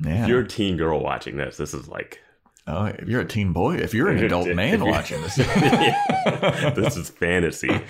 yeah. 0.05 0.23
If 0.25 0.29
you're 0.29 0.41
a 0.41 0.49
teen 0.49 0.77
girl 0.77 1.01
watching 1.03 1.37
this, 1.37 1.57
this 1.57 1.73
is 1.73 1.89
like 1.89 2.21
oh, 2.67 2.85
if 2.87 3.09
you're 3.09 3.23
a 3.23 3.27
teen 3.27 3.53
boy, 3.53 3.77
if 3.77 3.95
you're 3.95 4.09
an 4.09 4.19
adult 4.25 4.49
man 4.49 4.85
watching 4.85 5.21
this, 5.23 5.37
this 5.37 6.97
is 6.97 7.09
fantasy 7.11 7.81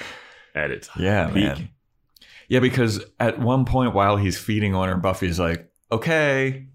at 0.54 0.70
its 0.70 0.88
Yeah, 0.96 1.26
peak. 1.26 1.34
man. 1.34 1.68
Yeah, 2.48 2.60
because 2.60 3.04
at 3.18 3.38
one 3.40 3.64
point 3.64 3.94
while 3.94 4.16
he's 4.16 4.38
feeding 4.38 4.74
on 4.74 4.88
her, 4.88 4.96
Buffy's 4.96 5.38
like, 5.38 5.70
"Okay." 5.92 6.66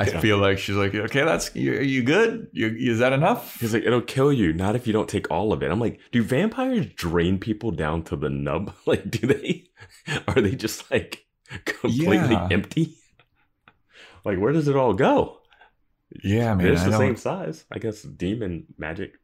I 0.00 0.06
Yeah. 0.06 0.20
feel 0.20 0.38
like 0.38 0.58
she's 0.58 0.76
like, 0.76 0.94
"Okay, 0.94 1.24
that's 1.24 1.54
you. 1.54 1.74
Are 1.74 1.82
you 1.82 2.02
good? 2.02 2.48
You, 2.52 2.74
is 2.78 2.98
that 3.00 3.12
enough?" 3.12 3.60
He's 3.60 3.72
like, 3.74 3.84
it'll 3.84 4.00
kill 4.00 4.32
you, 4.32 4.52
not 4.52 4.74
if 4.76 4.86
you 4.86 4.92
don't 4.92 5.08
take 5.08 5.30
all 5.30 5.52
of 5.52 5.62
it. 5.62 5.70
I'm 5.70 5.80
like, 5.80 6.00
do 6.12 6.22
vampires 6.22 6.86
drain 6.96 7.38
people 7.38 7.70
down 7.70 8.02
to 8.04 8.16
the 8.16 8.30
nub? 8.30 8.72
Like, 8.86 9.10
do 9.10 9.26
they? 9.26 9.64
Are 10.28 10.40
they 10.40 10.54
just 10.56 10.90
like 10.90 11.24
completely 11.64 12.16
Yeah. 12.34 12.48
empty? 12.50 12.94
Like, 14.24 14.38
where 14.38 14.52
does 14.52 14.68
it 14.68 14.76
all 14.76 14.94
go? 14.94 15.38
Yeah, 16.22 16.54
man. 16.54 16.68
it's 16.68 16.84
the 16.84 16.96
same 16.96 17.16
size, 17.16 17.64
I 17.70 17.78
guess. 17.78 18.02
Demon 18.02 18.64
magic. 18.78 19.14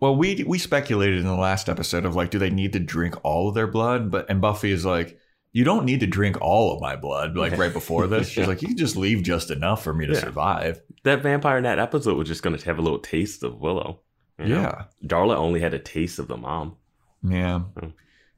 Well, 0.00 0.16
we 0.16 0.44
we 0.46 0.58
speculated 0.58 1.18
in 1.18 1.24
the 1.26 1.34
last 1.34 1.68
episode 1.68 2.04
of 2.04 2.14
like, 2.16 2.30
do 2.30 2.38
they 2.38 2.50
need 2.50 2.72
to 2.74 2.78
drink 2.78 3.16
all 3.22 3.48
of 3.48 3.54
their 3.54 3.66
blood? 3.66 4.10
But 4.10 4.28
and 4.28 4.40
Buffy 4.40 4.70
is 4.72 4.84
like, 4.84 5.18
you 5.52 5.64
don't 5.64 5.84
need 5.84 6.00
to 6.00 6.06
drink 6.06 6.40
all 6.40 6.72
of 6.72 6.80
my 6.80 6.94
blood. 6.96 7.36
Like 7.36 7.56
right 7.58 7.72
before 7.72 8.06
this, 8.06 8.28
she's 8.30 8.38
Yeah. 8.38 8.46
like, 8.46 8.62
you 8.62 8.68
can 8.68 8.76
just 8.76 8.96
leave 8.96 9.22
just 9.22 9.50
enough 9.50 9.82
for 9.84 9.92
me 9.92 10.06
to 10.06 10.12
Yeah. 10.14 10.20
survive. 10.20 10.80
That 11.04 11.22
vampire 11.22 11.56
in 11.58 11.64
that 11.64 11.78
episode 11.78 12.16
was 12.16 12.28
just 12.28 12.42
going 12.42 12.56
to 12.56 12.64
have 12.66 12.78
a 12.78 12.82
little 12.82 12.98
taste 12.98 13.42
of 13.42 13.60
Willow. 13.60 14.00
you 14.38 14.48
know? 14.48 14.60
Yeah, 14.60 14.84
Darla 15.06 15.36
only 15.36 15.60
had 15.60 15.74
a 15.74 15.78
taste 15.78 16.18
of 16.18 16.28
the 16.28 16.36
mom. 16.36 16.76
yeah. 17.22 17.60
Mm. 17.76 17.92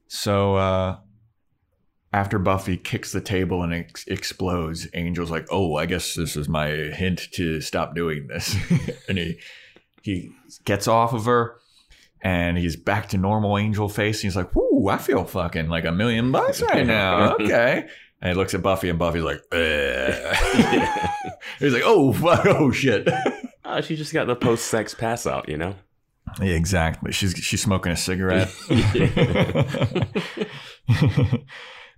So 0.08 0.56
uh 0.56 0.98
after 2.12 2.38
Buffy 2.38 2.76
kicks 2.76 3.10
the 3.12 3.22
table 3.22 3.62
and 3.62 3.72
ex- 3.72 4.06
explodes, 4.06 4.84
Angel's 4.92 5.30
like, 5.30 5.46
"Oh, 5.50 5.76
I 5.76 5.86
guess 5.86 6.14
this 6.14 6.36
is 6.36 6.46
my 6.48 6.68
hint 6.68 7.28
to 7.32 7.60
stop 7.62 7.94
doing 7.94 8.26
this." 8.26 8.54
and 9.08 9.16
he 9.16 9.38
he 10.02 10.30
gets 10.66 10.86
off 10.88 11.14
of 11.14 11.24
her, 11.24 11.56
and 12.22 12.56
he's 12.56 12.76
back 12.76 13.08
to 13.10 13.18
normal 13.18 13.58
Angel 13.58 13.88
face. 13.88 14.18
And 14.18 14.24
He's 14.24 14.36
like, 14.36 14.54
"Whoo, 14.54 14.88
I 14.88 14.98
feel 14.98 15.24
fucking 15.24 15.68
like 15.68 15.84
a 15.84 15.92
million 15.92 16.32
bucks 16.32 16.62
right 16.62 16.86
now." 16.86 17.34
Okay. 17.34 17.86
And 18.20 18.28
he 18.30 18.34
looks 18.36 18.54
at 18.54 18.62
Buffy, 18.62 18.88
and 18.88 18.98
Buffy's 18.98 19.24
like, 19.24 19.40
"Ugh." 19.52 20.36
he's 21.58 21.72
like, 21.72 21.82
"Oh, 21.84 22.12
fuck, 22.12 22.46
oh 22.46 22.70
shit." 22.70 23.08
Uh, 23.64 23.80
she 23.80 23.94
just 23.96 24.12
got 24.12 24.26
the 24.26 24.34
post 24.36 24.66
sex 24.66 24.92
pass 24.92 25.24
out, 25.26 25.48
you 25.48 25.56
know? 25.56 25.74
Yeah, 26.40 26.54
exactly. 26.54 27.10
She's 27.12 27.32
she's 27.32 27.62
smoking 27.62 27.92
a 27.92 27.96
cigarette. 27.96 28.50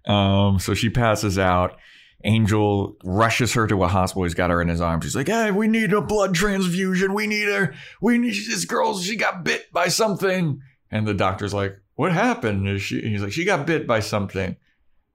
um, 0.06 0.58
so 0.58 0.74
she 0.74 0.90
passes 0.90 1.38
out. 1.38 1.76
Angel 2.24 2.96
rushes 3.04 3.52
her 3.52 3.66
to 3.66 3.84
a 3.84 3.88
hospital. 3.88 4.22
He's 4.24 4.34
got 4.34 4.50
her 4.50 4.62
in 4.62 4.68
his 4.68 4.80
arms. 4.80 5.04
He's 5.04 5.14
like, 5.16 5.28
"Hey, 5.28 5.50
we 5.50 5.68
need 5.68 5.92
a 5.92 6.00
blood 6.00 6.34
transfusion. 6.34 7.12
We 7.12 7.26
need 7.26 7.48
her. 7.48 7.74
We 8.00 8.16
need 8.18 8.32
this 8.34 8.64
girl. 8.64 8.98
She 8.98 9.16
got 9.16 9.44
bit 9.44 9.70
by 9.72 9.88
something." 9.88 10.60
And 10.90 11.06
the 11.06 11.12
doctor's 11.14 11.52
like, 11.52 11.76
"What 11.96 12.12
happened?" 12.12 12.66
Is 12.68 12.82
she? 12.82 13.00
He's 13.02 13.22
like, 13.22 13.32
"She 13.32 13.44
got 13.44 13.66
bit 13.66 13.86
by 13.86 14.00
something." 14.00 14.56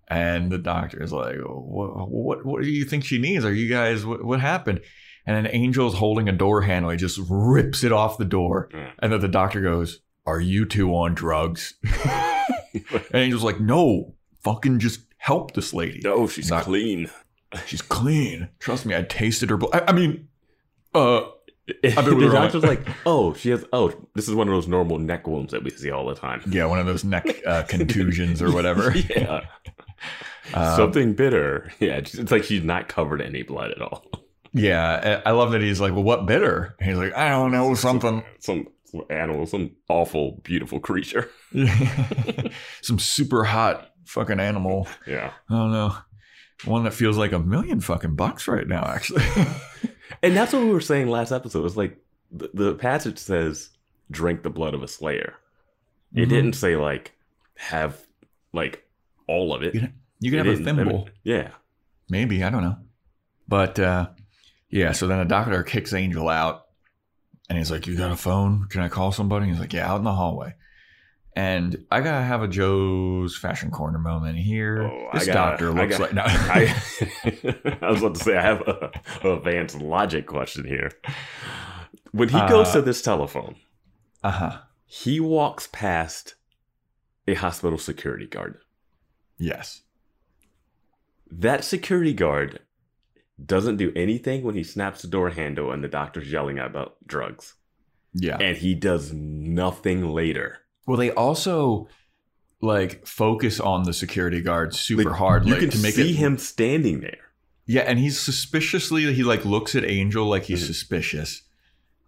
And 0.08 0.52
the 0.52 0.58
doctor's 0.60 1.12
like, 1.12 1.38
"What? 1.44 2.10
What? 2.12 2.46
What 2.46 2.62
do 2.62 2.70
you 2.70 2.86
think 2.86 3.04
she 3.06 3.18
needs? 3.20 3.44
Are 3.44 3.54
you 3.54 3.68
guys? 3.70 4.06
What, 4.06 4.24
what 4.24 4.40
happened?" 4.40 4.82
And 5.26 5.36
an 5.36 5.48
angel's 5.48 5.96
holding 5.96 6.30
a 6.30 6.32
door 6.32 6.62
handle. 6.62 6.92
He 6.92 6.98
just 6.98 7.20
rips 7.30 7.84
it 7.84 7.92
off 7.92 8.18
the 8.18 8.26
door, 8.26 8.70
Yeah. 8.74 8.92
and 9.00 9.12
then 9.12 9.20
the 9.20 9.28
doctor 9.28 9.62
goes, 9.62 10.00
"Are 10.26 10.40
you 10.40 10.66
two 10.66 10.94
on 10.96 11.14
drugs?" 11.16 11.74
and 12.74 13.16
Angel's 13.16 13.44
like, 13.44 13.60
"No, 13.60 14.16
fucking 14.44 14.80
just 14.80 15.02
help 15.20 15.54
this 15.54 15.74
lady. 15.74 16.02
no, 16.04 16.26
she's 16.28 16.50
Not- 16.50 16.64
clean. 16.64 17.10
She's 17.66 17.82
clean. 17.82 18.50
Trust 18.60 18.86
me, 18.86 18.96
I 18.96 19.04
tasted 19.04 19.50
her 19.50 19.58
blood. 19.58 19.74
I, 19.74 19.90
I 19.90 19.92
mean, 19.94 20.28
uh, 20.94 21.22
been 21.82 21.96
with 21.96 22.20
the 22.20 22.30
doctor's 22.32 22.64
like, 22.64 22.86
oh, 23.06 23.34
she 23.34 23.50
has. 23.50 23.64
Oh, 23.74 23.92
this 24.16 24.28
is 24.28 24.36
one 24.36 24.48
of 24.48 24.54
those 24.54 24.68
normal 24.68 25.00
neck 25.00 25.26
wounds 25.28 25.52
that 25.52 25.64
we 25.64 25.70
see 25.72 25.90
all 25.92 26.06
the 26.08 26.14
time. 26.16 26.42
yeah, 26.48 26.66
one 26.66 26.78
of 26.80 26.86
those 26.86 27.04
neck 27.04 27.26
uh, 27.48 27.64
contusions 27.68 28.42
or 28.42 28.52
whatever. 28.52 28.92
yeah, 29.16 29.42
Um, 30.54 30.76
something 30.76 31.14
bitter. 31.14 31.72
Yeah, 31.80 31.98
it's 31.98 32.32
like 32.32 32.44
she's 32.44 32.64
not 32.64 32.88
covered 32.88 33.20
in 33.22 33.28
any 33.28 33.42
blood 33.44 33.72
at 33.72 33.82
all. 33.82 34.06
Yeah, 34.54 35.22
I 35.26 35.30
I 35.30 35.32
love 35.34 35.52
that 35.52 35.62
he's 35.62 35.80
like, 35.82 35.94
well, 35.94 36.04
what 36.04 36.26
bitter? 36.28 36.76
And 36.80 36.90
he's 36.90 36.98
like, 37.00 37.16
I 37.16 37.30
don't 37.30 37.52
know, 37.52 37.74
something. 37.74 38.24
Some, 38.40 38.68
some 38.86 39.04
animal, 39.12 39.46
some 39.48 39.72
awful, 39.90 40.40
beautiful 40.44 40.80
creature. 40.80 41.30
Some 42.82 43.00
super 43.00 43.44
hot 43.44 43.89
fucking 44.10 44.40
animal. 44.40 44.88
Yeah, 45.08 45.32
I 45.50 45.54
don't 45.56 45.72
know. 45.72 45.96
One 46.66 46.84
that 46.84 46.94
feels 46.94 47.18
like 47.18 47.32
a 47.32 47.40
million 47.40 47.80
fucking 47.80 48.16
bucks 48.16 48.48
right 48.48 48.68
now, 48.68 48.84
actually. 48.84 49.24
and 50.24 50.36
that's 50.36 50.52
what 50.52 50.64
we 50.64 50.70
were 50.72 50.82
saying 50.82 51.08
last 51.08 51.32
episode. 51.32 51.66
It's 51.66 51.78
like 51.78 51.98
the, 52.32 52.50
the 52.54 52.74
passage 52.76 53.18
says, 53.18 53.70
"Drink 54.12 54.44
the 54.44 54.50
blood 54.50 54.74
of 54.74 54.84
a 54.84 54.88
slayer." 54.88 55.36
It 56.14 56.26
Mhm. 56.26 56.30
didn't 56.30 56.54
say 56.54 56.76
like 56.76 57.14
have 57.56 58.02
like 58.52 58.84
all 59.28 59.54
of 59.54 59.62
it. 59.64 59.74
You 59.76 59.88
you 60.20 60.32
can 60.32 60.40
It 60.40 60.46
have 60.46 60.54
a 60.54 60.58
didn't- 60.58 60.68
I 60.68 60.72
mean, 60.74 60.86
thimble. 60.88 61.10
yeah. 61.24 61.52
Maybe, 62.10 62.44
I 62.44 62.50
don't 62.50 62.64
know. 62.64 62.78
But 63.48 63.80
uh 63.80 64.10
yeah, 64.70 64.92
so 64.92 65.08
then 65.08 65.20
the 65.20 65.26
doctor 65.26 65.64
kicks 65.64 65.94
Angel 65.94 66.28
out 66.28 66.66
and 67.48 67.58
he's 67.58 67.72
like, 67.72 67.88
You 67.88 67.96
got 67.96 68.12
a 68.12 68.16
phone? 68.18 68.66
Can 68.70 68.82
I 68.82 68.90
call 68.90 69.12
somebody? 69.12 69.48
He's 69.48 69.60
like, 69.60 69.72
Yeah, 69.74 69.90
out 69.90 69.98
in 70.00 70.04
the 70.04 70.14
hallway. 70.14 70.56
And 71.36 71.86
I 71.92 72.02
gotta 72.02 72.24
have 72.26 72.42
a 72.42 72.48
Joe's 72.48 73.38
fashion 73.38 73.72
corner 73.72 74.00
moment 74.00 74.38
here. 74.38 74.84
Oh, 74.84 75.10
this 75.14 75.26
got- 75.28 75.34
doctor 75.34 75.72
looks 75.72 75.98
got- 75.98 76.14
like 76.14 76.14
no. 76.14 76.24
I, 76.26 77.78
I 77.82 77.92
was 77.92 78.00
about 78.02 78.16
to 78.16 78.24
say 78.24 78.38
I 78.38 78.42
have 78.42 78.62
a, 78.62 78.92
a 79.24 79.34
advanced 79.38 79.80
logic 79.82 80.26
question 80.28 80.66
here. 80.66 80.92
When 82.12 82.30
he 82.30 82.40
goes 82.48 82.70
Uh, 82.70 82.74
to 82.74 82.82
this 82.82 83.02
telephone, 83.02 83.56
uh-huh. 84.24 84.60
he 84.86 85.20
walks 85.20 85.68
past 85.72 86.36
a 87.28 87.36
hospital 87.36 87.78
security 87.78 88.26
guard. 88.26 88.58
Yes. 89.38 89.84
That 91.32 91.64
security 91.64 92.14
guard 92.14 92.60
doesn't 93.44 93.78
do 93.78 93.94
anything 93.96 94.44
when 94.44 94.56
he 94.56 94.64
snaps 94.64 95.04
the 95.04 95.08
door 95.08 95.30
handle 95.30 95.72
and 95.72 95.84
the 95.84 95.88
doctor's 95.88 96.32
yelling 96.32 96.58
about 96.60 96.96
drugs. 97.06 97.54
Yeah. 98.14 98.38
And 98.42 98.58
he 98.58 98.74
does 98.74 99.14
nothing 99.14 100.10
later. 100.10 100.58
Well, 100.90 100.98
they 100.98 101.12
also 101.12 101.88
like 102.62 103.06
focus 103.06 103.60
on 103.60 103.84
the 103.84 103.94
security 103.94 104.42
guard 104.42 104.74
super 104.74 105.04
Like, 105.04 105.14
hard. 105.20 105.46
You 105.46 105.52
like, 105.54 105.62
can 105.62 105.70
to 105.70 105.78
make 105.80 105.94
see 105.94 106.10
it, 106.12 106.16
him 106.16 106.38
standing 106.40 107.02
there. 107.02 107.20
Yeah, 107.68 107.82
and 107.82 108.00
he's 108.00 108.20
suspiciously 108.20 109.14
he 109.14 109.24
like 109.24 109.46
looks 109.46 109.76
at 109.76 109.86
Angel 109.86 110.26
like 110.26 110.44
he's 110.46 110.64
Mhm. 110.64 110.68
suspicious 110.68 111.44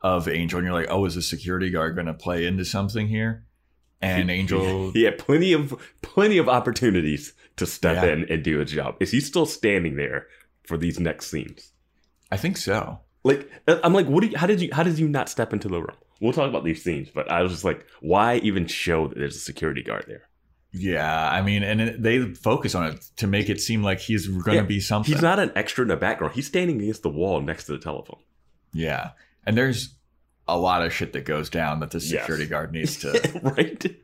of 0.01 0.27
Angel, 0.27 0.57
and 0.57 0.65
you're 0.65 0.73
like, 0.73 0.87
oh, 0.89 1.05
is 1.05 1.13
the 1.13 1.21
security 1.21 1.69
guard 1.69 1.93
going 1.93 2.07
to 2.07 2.13
play 2.15 2.45
into 2.47 2.65
something 2.65 3.07
here? 3.07 3.45
And 4.01 4.31
Angel, 4.39 4.89
He 4.91 5.03
had 5.03 5.19
plenty 5.19 5.53
of 5.53 5.75
plenty 6.01 6.39
of 6.39 6.49
opportunities 6.49 7.33
to 7.57 7.67
step 7.67 8.03
Yeah. 8.03 8.13
in 8.13 8.25
and 8.31 8.43
do 8.43 8.59
a 8.59 8.65
job. 8.65 8.95
Is 8.99 9.11
he 9.11 9.19
still 9.19 9.45
standing 9.45 9.95
there 9.95 10.25
for 10.65 10.75
these 10.75 10.99
next 10.99 11.27
scenes? 11.27 11.71
I 12.31 12.37
think 12.37 12.57
so. 12.57 13.01
Like 13.23 13.47
uh, 13.67 13.77
I'm 13.83 13.93
like, 13.93 14.07
what? 14.07 14.21
Do 14.21 14.27
you, 14.29 14.37
how 14.37 14.47
did 14.47 14.59
you? 14.59 14.69
How 14.73 14.81
did 14.81 14.97
you 14.97 15.07
not 15.07 15.29
step 15.29 15.53
into 15.53 15.67
the 15.67 15.79
room? 15.81 15.97
We'll 16.21 16.31
talk 16.34 16.47
about 16.49 16.63
these 16.63 16.84
scenes, 16.84 17.10
but 17.13 17.29
I 17.29 17.41
was 17.41 17.51
just 17.51 17.63
like, 17.65 17.86
why 17.99 18.38
even 18.38 18.67
show 18.67 19.07
that 19.07 19.17
there's 19.17 19.36
a 19.36 19.39
security 19.39 19.81
guard 19.84 20.05
there? 20.07 20.21
Yeah, 20.71 21.29
I 21.29 21.41
mean, 21.41 21.63
and 21.63 21.81
it, 21.81 22.01
they 22.01 22.21
focus 22.34 22.75
on 22.75 22.88
it 22.93 23.03
to 23.17 23.27
make 23.27 23.49
it 23.49 23.60
seem 23.60 23.84
like 23.84 23.99
he's 23.99 24.27
going 24.27 24.43
to 24.43 24.53
Yeah, 24.55 24.62
be 24.62 24.79
something. 24.79 25.12
He's 25.13 25.21
not 25.21 25.39
an 25.39 25.51
extra 25.55 25.81
in 25.81 25.89
the 25.89 25.97
background. 25.97 26.34
He's 26.36 26.47
standing 26.47 26.79
against 26.81 27.03
the 27.03 27.10
wall 27.10 27.41
next 27.41 27.65
to 27.65 27.73
the 27.73 27.79
telephone. 27.79 28.19
Yeah, 28.71 29.10
and 29.45 29.57
there's 29.57 29.95
a 30.47 30.57
lot 30.57 30.86
of 30.86 30.93
shit 30.93 31.12
that 31.13 31.25
goes 31.25 31.49
down 31.49 31.81
that 31.81 31.91
the 31.91 31.97
Yes. 31.99 32.21
security 32.21 32.45
guard 32.45 32.71
needs 32.71 32.97
to. 32.97 33.39
right? 33.43 33.95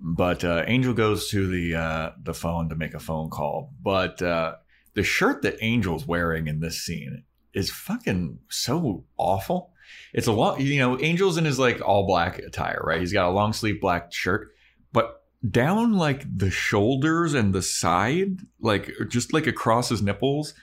but 0.00 0.44
uh, 0.44 0.62
Angel 0.66 0.94
goes 0.94 1.28
to 1.30 1.46
the 1.48 1.74
uh, 1.74 2.10
the 2.22 2.32
phone 2.34 2.68
to 2.70 2.76
make 2.76 2.94
a 2.94 2.98
phone 3.00 3.28
call. 3.28 3.74
But 3.82 4.22
uh, 4.22 4.54
the 4.94 5.02
shirt 5.02 5.42
that 5.42 5.60
Angel's 5.62 6.06
wearing 6.06 6.46
in 6.46 6.60
this 6.60 6.80
scene 6.80 7.24
is 7.52 7.70
fucking 7.70 8.38
so 8.48 9.04
awful. 9.18 9.72
It's 10.12 10.26
a 10.26 10.32
long, 10.32 10.60
you 10.60 10.78
know, 10.78 10.96
Angel's 10.96 11.36
in 11.36 11.44
his 11.44 11.58
like 11.58 11.80
all 11.80 12.06
black 12.06 12.38
attire, 12.38 12.82
right? 12.84 13.00
He's 13.00 13.12
got 13.12 13.28
a 13.28 13.30
long 13.32 13.52
sleeve 13.52 13.80
black 13.80 14.12
shirt, 14.12 14.52
but 14.92 15.22
down 15.48 15.94
like 15.94 16.24
the 16.38 16.50
shoulders 16.50 17.34
and 17.34 17.52
the 17.54 17.62
side, 17.62 18.38
like 18.60 18.90
just 19.08 19.32
like 19.32 19.46
across 19.46 19.88
his 19.90 20.02
nipples, 20.02 20.54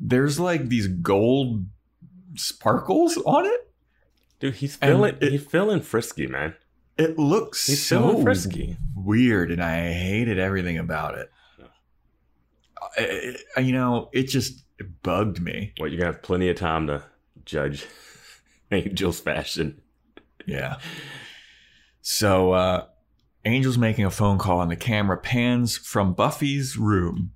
there's 0.00 0.38
like 0.40 0.68
these 0.68 0.86
gold 0.86 1.66
sparkles 2.34 3.16
on 3.26 3.46
it. 3.46 3.70
Dude, 4.40 4.54
he's 4.54 4.76
feeling 4.76 5.16
it- 5.20 5.32
he's 5.32 5.44
feeling 5.44 5.80
frisky, 5.80 6.26
man. 6.26 6.54
It 6.96 7.16
looks 7.18 7.66
He's 7.66 7.84
so 7.86 8.20
frisky. 8.22 8.76
weird, 8.94 9.50
and 9.52 9.62
I 9.62 9.92
hated 9.92 10.38
everything 10.38 10.78
about 10.78 11.16
it. 11.16 11.30
I- 12.96 13.36
I- 13.56 13.60
you 13.60 13.72
know, 13.72 14.08
it 14.12 14.24
just 14.24 14.64
it 14.78 15.02
bugged 15.02 15.40
me. 15.40 15.72
Well, 15.78 15.88
you're 15.90 16.00
gonna 16.00 16.12
have 16.12 16.22
plenty 16.22 16.48
of 16.48 16.56
time 16.56 16.86
to 16.86 17.02
judge 17.44 17.86
Angel's 18.70 19.20
fashion. 19.20 19.80
Yeah. 20.46 20.78
So, 22.00 22.52
uh, 22.52 22.86
Angel's 23.44 23.78
making 23.78 24.04
a 24.04 24.10
phone 24.10 24.38
call, 24.38 24.60
and 24.60 24.70
the 24.70 24.76
camera 24.76 25.16
pans 25.16 25.76
from 25.76 26.14
Buffy's 26.14 26.76
room 26.76 27.32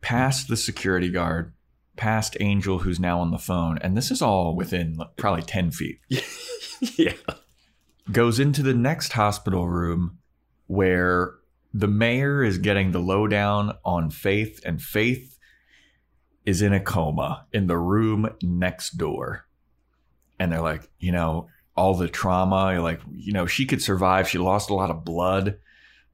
past 0.00 0.48
the 0.48 0.56
security 0.56 1.10
guard, 1.10 1.52
past 1.96 2.36
Angel, 2.40 2.78
who's 2.78 3.00
now 3.00 3.20
on 3.20 3.30
the 3.30 3.38
phone, 3.38 3.78
and 3.78 3.96
this 3.96 4.10
is 4.10 4.22
all 4.22 4.54
within 4.56 4.96
like, 4.96 5.16
probably 5.16 5.42
ten 5.42 5.70
feet. 5.70 6.00
yeah. 6.96 7.12
goes 8.10 8.40
into 8.40 8.62
the 8.62 8.74
next 8.74 9.12
hospital 9.12 9.68
room 9.68 10.18
where 10.66 11.34
the 11.74 11.88
mayor 11.88 12.42
is 12.42 12.58
getting 12.58 12.92
the 12.92 12.98
lowdown 12.98 13.72
on 13.84 14.10
Faith, 14.10 14.60
and 14.64 14.80
Faith 14.80 15.38
is 16.44 16.62
in 16.62 16.72
a 16.72 16.80
coma 16.80 17.46
in 17.52 17.66
the 17.66 17.78
room 17.78 18.28
next 18.42 18.96
door. 18.96 19.47
And 20.38 20.52
they're 20.52 20.60
like, 20.60 20.88
you 20.98 21.12
know, 21.12 21.48
all 21.76 21.94
the 21.94 22.08
trauma, 22.08 22.80
like, 22.80 23.00
you 23.12 23.32
know, 23.32 23.46
she 23.46 23.66
could 23.66 23.82
survive. 23.82 24.28
She 24.28 24.38
lost 24.38 24.70
a 24.70 24.74
lot 24.74 24.90
of 24.90 25.04
blood, 25.04 25.58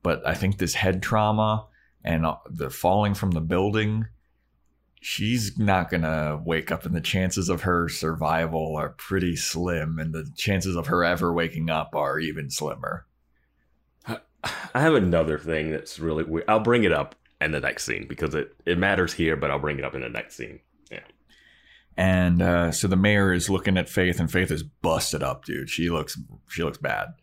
but 0.02 0.26
I 0.26 0.34
think 0.34 0.58
this 0.58 0.74
head 0.74 1.02
trauma 1.02 1.66
and 2.02 2.26
uh, 2.26 2.36
the 2.50 2.70
falling 2.70 3.14
from 3.14 3.30
the 3.30 3.40
building, 3.40 4.06
she's 5.00 5.58
not 5.58 5.90
going 5.90 6.02
to 6.02 6.40
wake 6.44 6.70
up, 6.70 6.84
and 6.84 6.94
the 6.94 7.00
chances 7.00 7.48
of 7.48 7.62
her 7.62 7.88
survival 7.88 8.76
are 8.76 8.90
pretty 8.90 9.36
slim, 9.36 9.98
and 9.98 10.12
the 10.12 10.30
chances 10.36 10.76
of 10.76 10.86
her 10.88 11.04
ever 11.04 11.32
waking 11.32 11.70
up 11.70 11.94
are 11.94 12.18
even 12.18 12.50
slimmer. 12.50 13.06
I 14.06 14.80
have 14.80 14.94
another 14.94 15.38
thing 15.38 15.70
that's 15.70 15.98
really 15.98 16.24
weird. 16.24 16.44
I'll 16.48 16.60
bring 16.60 16.84
it 16.84 16.92
up 16.92 17.14
in 17.40 17.52
the 17.52 17.60
next 17.60 17.84
scene 17.84 18.06
because 18.06 18.34
it, 18.34 18.54
it 18.66 18.78
matters 18.78 19.14
here, 19.14 19.36
but 19.36 19.50
I'll 19.50 19.58
bring 19.58 19.78
it 19.78 19.84
up 19.84 19.94
in 19.94 20.02
the 20.02 20.08
next 20.08 20.36
scene. 20.36 20.60
And 21.96 22.42
uh, 22.42 22.72
so 22.72 22.88
the 22.88 22.96
mayor 22.96 23.32
is 23.32 23.48
looking 23.48 23.76
at 23.76 23.88
Faith, 23.88 24.18
and 24.18 24.30
Faith 24.30 24.50
is 24.50 24.62
busted 24.62 25.22
up, 25.22 25.44
dude. 25.44 25.70
She 25.70 25.90
looks 25.90 26.18
she 26.48 26.62
looks 26.62 26.78
bad. 26.78 27.14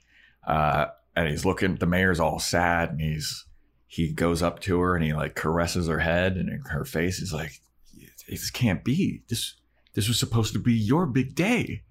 Uh, 0.46 0.88
and 1.16 1.30
he's 1.30 1.46
looking. 1.46 1.76
The 1.76 1.86
mayor's 1.86 2.20
all 2.20 2.40
sad, 2.40 2.92
and 2.92 3.02
he's 3.02 3.46
he 3.88 4.14
goes 4.14 4.42
up 4.42 4.62
to 4.62 4.80
her 4.80 4.96
and 4.96 5.04
he 5.04 5.12
like 5.14 5.36
caresses 5.36 5.88
her 5.88 6.00
head, 6.00 6.38
and 6.38 6.50
her 6.68 6.86
face 6.86 7.20
is 7.20 7.34
like, 7.34 7.60
"This 8.30 8.50
can't 8.50 8.84
be. 8.84 9.24
This 9.28 9.56
this 9.94 10.08
was 10.08 10.18
supposed 10.18 10.54
to 10.54 10.60
be 10.60 10.74
your 10.74 11.06
big 11.06 11.36
day." 11.36 11.84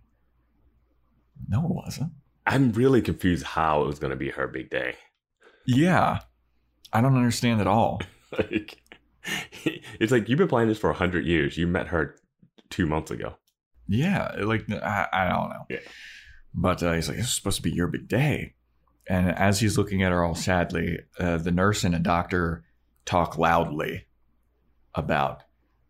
No, 1.49 1.65
it 1.65 1.71
wasn't. 1.71 2.13
I'm 2.47 2.73
really 2.73 3.03
confused 3.03 3.45
how 3.45 3.83
it 3.83 3.87
was 3.87 3.99
going 3.99 4.11
to 4.11 4.17
be 4.17 4.31
her 4.31 4.49
big 4.49 4.71
day. 4.71 4.97
Yeah, 5.67 6.21
I 6.93 7.01
don't 7.01 7.17
understand 7.17 7.61
at 7.61 7.67
all. 7.67 8.01
Like, 8.39 8.81
it's 9.99 10.13
like 10.13 10.29
you've 10.29 10.39
been 10.39 10.47
playing 10.47 10.69
this 10.69 10.79
for 10.79 10.93
hundred 10.93 11.27
years. 11.27 11.59
You 11.59 11.67
met 11.67 11.89
her 11.89 12.15
two 12.71 12.87
months 12.87 13.11
ago. 13.11 13.35
Yeah, 13.89 14.33
like 14.39 14.71
I, 14.71 15.07
I 15.13 15.29
don't 15.29 15.51
know. 15.51 15.67
Yeah. 15.69 15.79
But 16.55 16.83
uh, 16.83 16.93
he's 16.93 17.09
like, 17.09 17.19
"This 17.19 17.27
is 17.27 17.35
supposed 17.35 17.57
to 17.57 17.63
be 17.63 17.73
your 17.73 17.89
big 17.89 18.09
day," 18.09 18.55
and 19.09 19.31
as 19.31 19.61
he's 19.61 19.77
looking 19.77 20.03
at 20.03 20.13
her 20.13 20.25
all 20.25 20.35
sadly, 20.35 21.01
uh, 21.19 21.39
the 21.39 21.51
nurse 21.51 21.85
and 21.85 21.95
a 21.95 21.99
doctor 21.99 22.65
talk 23.05 23.37
loudly 23.37 24.07
about 24.95 25.43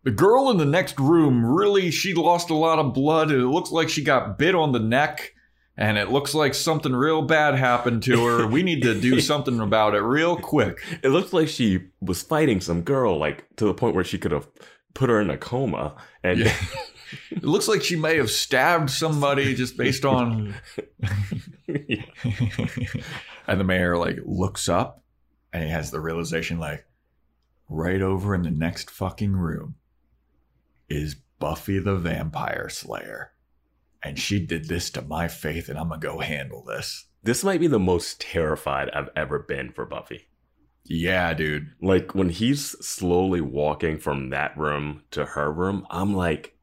the 0.02 0.10
girl 0.10 0.50
in 0.50 0.56
the 0.56 0.64
next 0.64 0.98
room. 0.98 1.44
Really, 1.44 1.90
she 1.90 2.14
lost 2.14 2.50
a 2.50 2.54
lot 2.54 2.78
of 2.78 2.94
blood. 2.94 3.30
And 3.30 3.40
it 3.40 3.46
looks 3.46 3.70
like 3.70 3.88
she 3.88 4.02
got 4.02 4.38
bit 4.38 4.54
on 4.54 4.72
the 4.72 4.78
neck, 4.78 5.34
and 5.76 5.98
it 5.98 6.10
looks 6.10 6.34
like 6.34 6.54
something 6.54 6.94
real 6.94 7.22
bad 7.22 7.54
happened 7.54 8.02
to 8.04 8.24
her. 8.24 8.46
We 8.46 8.62
need 8.62 8.82
to 8.82 8.98
do 8.98 9.20
something 9.20 9.60
about 9.60 9.94
it 9.94 10.00
real 10.00 10.36
quick. 10.36 10.80
It 11.02 11.08
looks 11.10 11.32
like 11.32 11.48
she 11.48 11.88
was 12.00 12.22
fighting 12.22 12.60
some 12.60 12.82
girl, 12.82 13.18
like 13.18 13.44
to 13.56 13.66
the 13.66 13.74
point 13.74 13.94
where 13.94 14.04
she 14.04 14.18
could 14.18 14.32
have 14.32 14.48
put 14.94 15.10
her 15.10 15.20
in 15.20 15.30
a 15.30 15.36
coma. 15.36 15.94
And 16.22 16.40
Yeah. 16.40 16.56
It 17.30 17.44
looks 17.44 17.68
like 17.68 17.82
she 17.82 17.96
may 17.96 18.16
have 18.16 18.30
stabbed 18.30 18.90
somebody 18.90 19.54
just 19.54 19.76
based 19.76 20.04
on. 20.04 20.54
and 21.66 23.60
the 23.60 23.64
mayor 23.64 23.96
like 23.96 24.18
looks 24.24 24.68
up 24.68 25.02
and 25.52 25.64
he 25.64 25.70
has 25.70 25.90
the 25.90 26.00
realization 26.00 26.58
like 26.58 26.86
right 27.68 28.00
over 28.00 28.34
in 28.34 28.42
the 28.42 28.50
next 28.50 28.90
fucking 28.90 29.32
room 29.32 29.76
is 30.88 31.16
Buffy 31.38 31.78
the 31.78 31.96
Vampire 31.96 32.68
Slayer. 32.68 33.32
And 34.02 34.18
she 34.18 34.44
did 34.44 34.68
this 34.68 34.90
to 34.90 35.02
my 35.02 35.28
faith 35.28 35.68
and 35.68 35.78
I'm 35.78 35.88
going 35.88 36.00
to 36.00 36.06
go 36.06 36.18
handle 36.20 36.62
this. 36.64 37.06
this 37.22 37.44
might 37.44 37.60
be 37.60 37.66
the 37.66 37.78
most 37.78 38.20
terrified 38.20 38.88
I've 38.90 39.10
ever 39.14 39.38
been 39.38 39.72
for 39.72 39.84
Buffy. 39.84 40.28
Yeah, 40.92 41.32
dude. 41.34 41.70
Like 41.80 42.16
when 42.16 42.30
he's 42.30 42.70
slowly 42.84 43.40
walking 43.40 43.96
from 43.98 44.30
that 44.30 44.58
room 44.58 45.04
to 45.12 45.24
her 45.24 45.50
room, 45.50 45.86
I'm 45.88 46.14
like, 46.14 46.56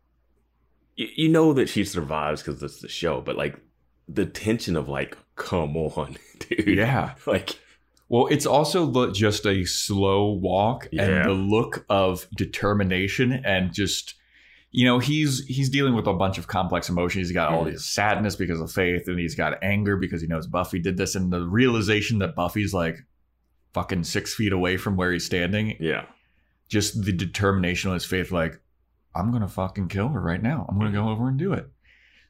y- 1.00 1.08
you 1.16 1.30
know 1.30 1.54
that 1.54 1.70
she 1.70 1.86
survives 1.86 2.44
because 2.44 2.62
it's 2.62 2.82
the 2.82 2.90
show, 2.90 3.22
but 3.22 3.38
like 3.38 3.58
the 4.10 4.26
tension 4.26 4.76
of 4.76 4.90
like, 4.90 5.18
come 5.38 5.78
on, 5.78 6.18
dude. 6.40 6.78
Yeah. 6.78 7.16
Like, 7.26 7.58
Well, 8.10 8.28
it's 8.28 8.46
also 8.46 9.12
just 9.14 9.46
a 9.46 9.64
slow 9.64 10.34
walk 10.34 10.90
Yeah. 10.92 11.04
and 11.04 11.30
the 11.30 11.34
look 11.34 11.86
of 11.88 12.28
determination 12.36 13.32
and 13.32 13.74
just 13.74 14.16
you 14.72 14.84
know 14.86 15.00
he's 15.00 15.46
he's 15.46 15.70
dealing 15.70 15.96
with 15.96 16.06
a 16.06 16.14
bunch 16.14 16.38
of 16.38 16.48
complex 16.48 16.90
emotions. 16.90 17.30
He's 17.30 17.34
got 17.34 17.54
all 17.54 17.62
mm-hmm. 17.64 17.72
this 17.72 17.86
sadness 17.86 18.36
because 18.36 18.60
of 18.60 18.70
faith, 18.70 19.08
and 19.08 19.18
he's 19.18 19.36
got 19.36 19.64
anger 19.64 19.96
because 19.96 20.22
he 20.22 20.28
knows 20.28 20.48
Buffy 20.48 20.80
did 20.80 20.98
this, 20.98 21.16
and 21.16 21.32
the 21.32 21.48
realization 21.48 22.20
that 22.20 22.36
Buffy's 22.36 22.74
like 22.74 22.98
fucking 23.78 24.04
six 24.04 24.34
feet 24.34 24.52
away 24.52 24.76
from 24.78 24.96
where 24.98 25.12
he's 25.12 25.26
standing. 25.26 25.76
yeah. 25.80 26.06
Just 26.70 27.06
the 27.06 27.14
determination 27.14 27.92
of 27.92 27.94
his 27.94 28.06
faith, 28.06 28.32
like 28.32 28.60
I'm 29.16 29.32
gonna 29.32 29.48
fucking 29.48 29.88
kill 29.90 30.10
her 30.10 30.20
right 30.22 30.42
now. 30.42 30.66
I'm 30.68 30.78
gonna 30.80 30.92
go 30.92 31.10
over 31.10 31.28
and 31.30 31.38
do 31.38 31.54
it. 31.54 31.68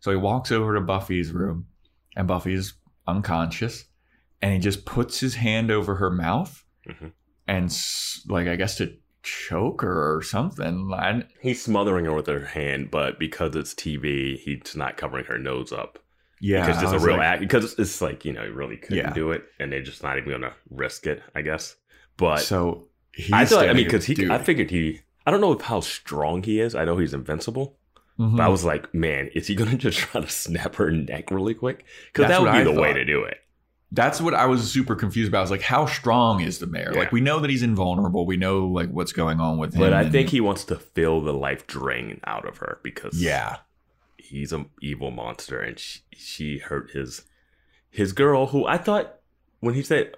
So 0.02 0.12
he 0.12 0.18
walks 0.18 0.52
over 0.52 0.76
to 0.76 0.82
Buffy's 0.82 1.32
room, 1.32 1.68
and 2.16 2.28
Buffy's 2.28 2.74
unconscious, 3.08 3.86
and 4.42 4.54
he 4.54 4.60
just 4.60 4.86
puts 4.86 5.20
his 5.22 5.36
hand 5.36 5.72
over 5.72 5.96
her 5.96 6.10
mouth, 6.12 6.64
Mhm. 6.88 7.14
and 7.48 7.66
s- 7.66 8.24
like 8.28 8.48
I 8.48 8.56
guess 8.58 8.76
to 8.78 8.94
choke 9.24 9.82
her 9.82 10.16
or 10.16 10.22
something. 10.22 10.92
And 10.96 11.26
He's 11.42 11.64
smothering 11.64 12.06
her 12.06 12.14
with 12.14 12.28
her 12.28 12.46
hand, 12.46 12.92
but 12.92 13.18
because 13.18 13.56
it's 13.56 13.74
TV, 13.74 14.38
he's 14.38 14.76
not 14.76 14.98
covering 14.98 15.26
her 15.26 15.40
nose 15.40 15.72
up. 15.72 15.98
Yeah, 16.40 16.66
because 16.66 16.84
it's 16.84 16.92
a 17.04 17.06
real 17.06 17.18
like, 17.18 17.26
act. 17.26 17.40
Because 17.42 17.78
it's 17.80 18.02
like 18.02 18.26
you 18.26 18.34
know, 18.34 18.44
he 18.44 18.50
really 18.50 18.78
couldn't 18.78 18.98
Yeah. 18.98 19.14
do 19.14 19.32
it, 19.32 19.46
and 19.60 19.72
they're 19.72 19.82
just 19.84 20.04
not 20.04 20.18
even 20.18 20.32
gonna 20.32 20.54
risk 20.70 21.08
it. 21.08 21.22
I 21.36 21.42
guess. 21.42 21.76
But 22.18 22.38
So 22.38 22.88
he's 23.14 23.32
I 23.34 23.46
thought, 23.46 23.70
I 23.70 23.74
mean, 23.74 23.86
because 23.86 24.06
he, 24.06 24.14
dude. 24.16 24.32
I 24.32 24.38
figured 24.40 24.70
he. 24.72 25.02
I 25.26 25.32
don't 25.32 25.42
know 25.42 25.52
if 25.52 25.62
how 25.62 25.82
strong 25.82 26.44
he 26.44 26.60
is. 26.60 26.74
I 26.74 26.86
know 26.86 26.98
he's 26.98 27.14
invincible, 27.14 27.78
Mhm. 28.20 28.38
but 28.38 28.44
I 28.44 28.48
was 28.48 28.64
like, 28.64 28.94
man, 28.94 29.30
is 29.36 29.48
he 29.48 29.56
gonna 29.56 29.76
just 29.78 29.98
try 30.00 30.22
to 30.22 30.30
snap 30.30 30.76
her 30.76 30.90
neck 30.92 31.32
really 31.32 31.54
quick? 31.54 31.86
Because 32.14 32.30
that 32.30 32.42
would 32.42 32.52
be 32.52 32.60
I 32.60 32.64
the 32.64 32.72
way 32.72 32.94
to 32.94 33.04
do 33.06 33.24
it. 33.24 33.38
That's 33.92 34.20
what 34.20 34.34
I 34.34 34.48
was 34.48 34.70
super 34.70 34.96
confused 34.96 35.30
about. 35.30 35.38
I 35.38 35.42
was 35.42 35.52
like, 35.52 35.62
how 35.62 35.86
strong 35.86 36.42
is 36.42 36.60
the 36.60 36.68
mayor? 36.68 36.92
Yeah. 36.92 37.00
Like, 37.00 37.14
we 37.14 37.22
know 37.22 37.40
that 37.40 37.50
he's 37.50 37.64
invulnerable. 37.64 38.26
We 38.26 38.36
know 38.36 38.68
like 38.68 38.90
what's 38.90 39.14
going 39.14 39.40
on 39.40 39.58
with 39.58 39.74
him. 39.76 39.80
But 39.80 39.94
I 39.94 40.10
think 40.10 40.28
he 40.30 40.42
wants 40.42 40.66
to 40.66 40.76
feel 40.76 41.22
the 41.22 41.34
life 41.34 41.68
drain 41.68 42.20
out 42.26 42.46
of 42.46 42.58
her 42.58 42.80
because 42.84 43.22
yeah, 43.22 43.58
he's 44.28 44.52
an 44.52 44.70
evil 44.82 45.12
monster, 45.12 45.60
and 45.60 45.80
she, 45.80 46.02
she 46.14 46.58
hurt 46.60 46.92
his 46.92 47.24
his 47.90 48.14
girl, 48.14 48.48
who 48.48 48.66
I 48.66 48.78
thought 48.78 49.20
when 49.60 49.74
he 49.74 49.82
said 49.82 50.16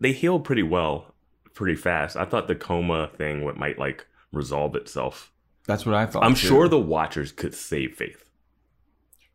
they 0.00 0.12
healed 0.12 0.44
pretty 0.44 0.62
well, 0.62 1.14
pretty 1.54 1.76
fast. 1.76 2.16
I 2.16 2.24
thought 2.24 2.48
the 2.48 2.54
coma 2.54 3.10
thing 3.16 3.44
would, 3.44 3.56
might 3.56 3.78
like 3.78 4.06
resolve 4.32 4.74
itself. 4.76 5.32
that's 5.66 5.86
what 5.86 5.94
I 5.94 6.06
thought. 6.06 6.24
I'm 6.24 6.34
too. 6.34 6.48
sure 6.48 6.68
the 6.68 6.78
Watchers 6.78 7.32
could 7.32 7.54
save 7.54 7.96
Faith. 7.96 8.30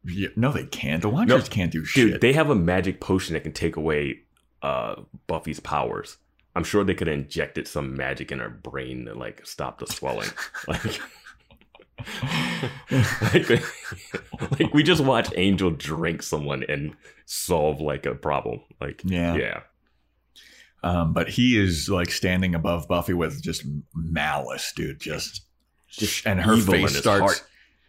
Yeah, 0.06 0.30
no, 0.36 0.52
they 0.52 0.66
can't. 0.66 1.02
The 1.02 1.10
Watchers 1.10 1.50
can't 1.50 1.72
do 1.72 1.84
shit. 1.84 2.12
Dude, 2.12 2.22
they 2.22 2.34
have 2.34 2.50
a 2.50 2.56
magic 2.56 3.00
potion 3.02 3.34
that 3.34 3.44
can 3.44 3.52
take 3.52 3.76
away 3.76 4.22
uh, 4.62 5.02
Buffy's 5.28 5.60
powers. 5.60 6.18
I'm 6.56 6.64
sure 6.64 6.84
they 6.84 6.94
could 6.94 7.08
have 7.08 7.18
injected 7.18 7.68
some 7.68 7.96
magic 7.96 8.32
in 8.32 8.40
her 8.40 8.50
brain 8.50 9.06
to 9.06 9.14
like 9.14 9.46
stop 9.46 9.80
the 9.80 9.88
swelling. 9.88 10.30
like, 10.68 11.00
like, 13.34 13.50
like 14.60 14.74
we 14.74 14.84
just 14.84 15.02
watch 15.04 15.30
Angel 15.36 15.72
drink 15.72 16.24
someone 16.24 16.64
and 16.68 16.96
solve 17.26 17.82
like 17.82 18.06
a 18.06 18.16
problem. 18.16 18.62
Like, 18.82 19.02
Yeah. 19.06 19.36
yeah, 19.36 19.60
Um, 20.84 21.14
but 21.14 21.30
he 21.30 21.60
is 21.60 21.90
like 21.90 22.12
standing 22.12 22.56
above 22.56 22.88
Buffy 22.88 23.14
with 23.14 23.42
just 23.44 23.64
malice, 23.94 24.72
dude. 24.76 25.00
Just, 25.00 25.42
Just 25.90 26.26
and 26.26 26.42
her 26.42 26.58
face 26.58 26.98
starts. 26.98 27.20
heart. 27.22 27.44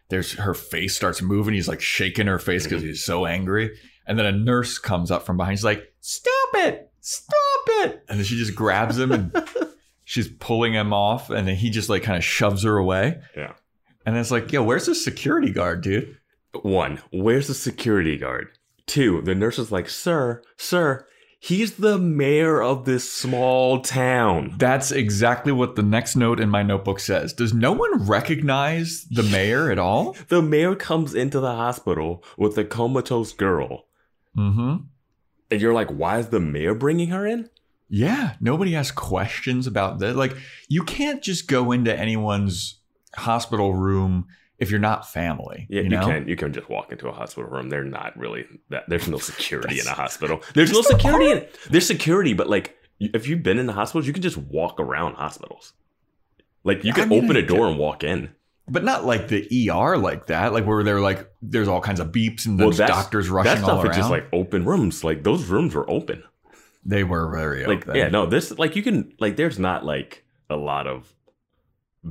There's 0.08 0.32
her 0.34 0.54
face 0.54 0.96
starts 0.96 1.22
moving. 1.22 1.54
He's 1.54 1.68
like 1.68 1.80
shaking 1.80 2.26
her 2.26 2.38
face 2.38 2.64
because 2.64 2.82
Mhm. 2.82 2.86
he's 2.88 3.04
so 3.04 3.26
angry. 3.26 3.78
And 4.06 4.18
then 4.18 4.26
a 4.26 4.32
nurse 4.32 4.78
comes 4.78 5.10
up 5.12 5.24
from 5.24 5.36
behind. 5.36 5.58
She's 5.58 5.64
like, 5.64 5.92
"Stop 6.00 6.48
it! 6.54 6.90
Stop 7.00 7.36
it!" 7.84 8.02
And 8.08 8.18
then 8.18 8.24
she 8.24 8.36
just 8.36 8.56
grabs 8.56 8.98
him 8.98 9.12
and 9.12 9.32
she's 10.04 10.26
pulling 10.26 10.72
him 10.72 10.92
off. 10.92 11.30
And 11.30 11.46
then 11.46 11.54
he 11.54 11.70
just 11.70 11.88
like 11.88 12.02
kind 12.02 12.16
of 12.18 12.24
shoves 12.24 12.64
her 12.64 12.76
away. 12.76 13.20
Yeah. 13.36 13.52
And 14.06 14.16
it's 14.16 14.30
like, 14.30 14.52
yo, 14.52 14.62
where's 14.62 14.86
the 14.86 14.94
security 14.94 15.50
guard, 15.50 15.82
dude? 15.82 16.16
One, 16.62 17.00
where's 17.12 17.48
the 17.48 17.54
security 17.54 18.16
guard? 18.16 18.48
Two, 18.86 19.22
the 19.22 19.34
nurse 19.34 19.58
is 19.58 19.70
like, 19.70 19.88
sir, 19.88 20.42
sir, 20.56 21.06
he's 21.38 21.76
the 21.76 21.98
mayor 21.98 22.62
of 22.62 22.84
this 22.84 23.10
small 23.10 23.80
town. 23.80 24.54
That's 24.58 24.90
exactly 24.90 25.52
what 25.52 25.76
the 25.76 25.82
next 25.82 26.16
note 26.16 26.40
in 26.40 26.48
my 26.48 26.62
notebook 26.62 27.00
says. 27.00 27.32
Does 27.32 27.54
no 27.54 27.72
one 27.72 28.06
recognize 28.06 29.06
the 29.10 29.22
mayor 29.22 29.70
at 29.70 29.78
all? 29.78 30.16
The 30.28 30.42
mayor 30.42 30.74
comes 30.74 31.14
into 31.14 31.40
the 31.40 31.54
hospital 31.54 32.24
with 32.36 32.56
a 32.58 32.64
comatose 32.64 33.32
girl. 33.32 33.86
Mm-hmm. 34.36 34.84
And 35.50 35.60
you're 35.60 35.74
like, 35.74 35.88
why 35.88 36.18
is 36.18 36.28
the 36.28 36.40
mayor 36.40 36.74
bringing 36.74 37.08
her 37.08 37.26
in? 37.26 37.50
Yeah, 37.88 38.34
nobody 38.40 38.72
has 38.72 38.92
questions 38.92 39.66
about 39.66 39.98
that. 39.98 40.14
Like, 40.14 40.36
you 40.68 40.84
can't 40.84 41.22
just 41.22 41.48
go 41.48 41.72
into 41.72 41.96
anyone's 41.96 42.79
hospital 43.16 43.74
room 43.74 44.26
if 44.58 44.70
you're 44.70 44.80
not 44.80 45.08
family. 45.10 45.66
Yeah, 45.70 45.78
you, 45.80 45.84
you, 45.84 45.88
know? 45.90 46.06
can 46.06 46.28
you 46.28 46.36
can 46.36 46.52
just 46.52 46.68
walk 46.68 46.92
into 46.92 47.08
a 47.08 47.12
hospital 47.12 47.48
room. 47.50 47.68
They're 47.70 47.84
not 47.84 48.16
really 48.18 48.46
that. 48.68 48.84
There's 48.88 49.08
no 49.08 49.18
security 49.32 49.80
in 49.80 49.86
a 49.86 49.94
hospital. 49.94 50.42
There's 50.54 50.72
no 50.72 50.82
security. 50.82 51.30
In, 51.30 51.46
there's 51.70 51.86
security, 51.86 52.34
but 52.34 52.48
like 52.48 52.76
if 53.00 53.26
you've 53.26 53.42
been 53.42 53.58
in 53.58 53.66
the 53.66 53.72
hospitals, 53.72 54.06
you 54.06 54.12
can 54.12 54.22
just 54.22 54.36
walk 54.36 54.78
around 54.78 55.14
hospitals. 55.14 55.72
Like 56.64 56.84
you 56.84 56.92
I 56.92 56.94
can 56.94 57.08
mean, 57.08 57.24
open 57.24 57.36
a 57.36 57.42
door 57.46 57.66
and 57.66 57.78
walk 57.78 58.04
in. 58.04 58.30
But 58.68 58.84
not 58.84 59.04
like 59.04 59.26
the 59.28 59.70
ER 59.70 59.96
like 59.98 60.26
that, 60.26 60.52
like 60.52 60.64
where 60.64 60.84
they're 60.84 61.00
like, 61.00 61.28
there's 61.42 61.66
all 61.66 61.80
kinds 61.80 61.98
of 61.98 62.12
beeps 62.12 62.46
and 62.46 62.56
Well, 62.58 62.70
doctors 62.70 63.28
rushing 63.28 63.54
That 63.54 63.62
all 63.64 63.70
stuff 63.80 63.84
around. 63.84 63.90
is 63.92 63.96
just 63.96 64.10
like 64.10 64.28
open 64.32 64.64
rooms. 64.64 65.02
Like 65.02 65.24
those 65.24 65.46
rooms 65.46 65.74
were 65.74 65.90
open. 65.90 66.22
they 66.84 67.02
were 67.02 67.30
very 67.30 67.64
Like 67.66 67.88
open. 67.88 67.96
yeah, 67.96 68.08
no, 68.10 68.26
this 68.26 68.56
like 68.58 68.76
you 68.76 68.82
can 68.82 69.12
like 69.18 69.36
there's 69.36 69.58
not 69.58 69.84
like 69.84 70.24
a 70.50 70.56
lot 70.56 70.86
of 70.86 71.12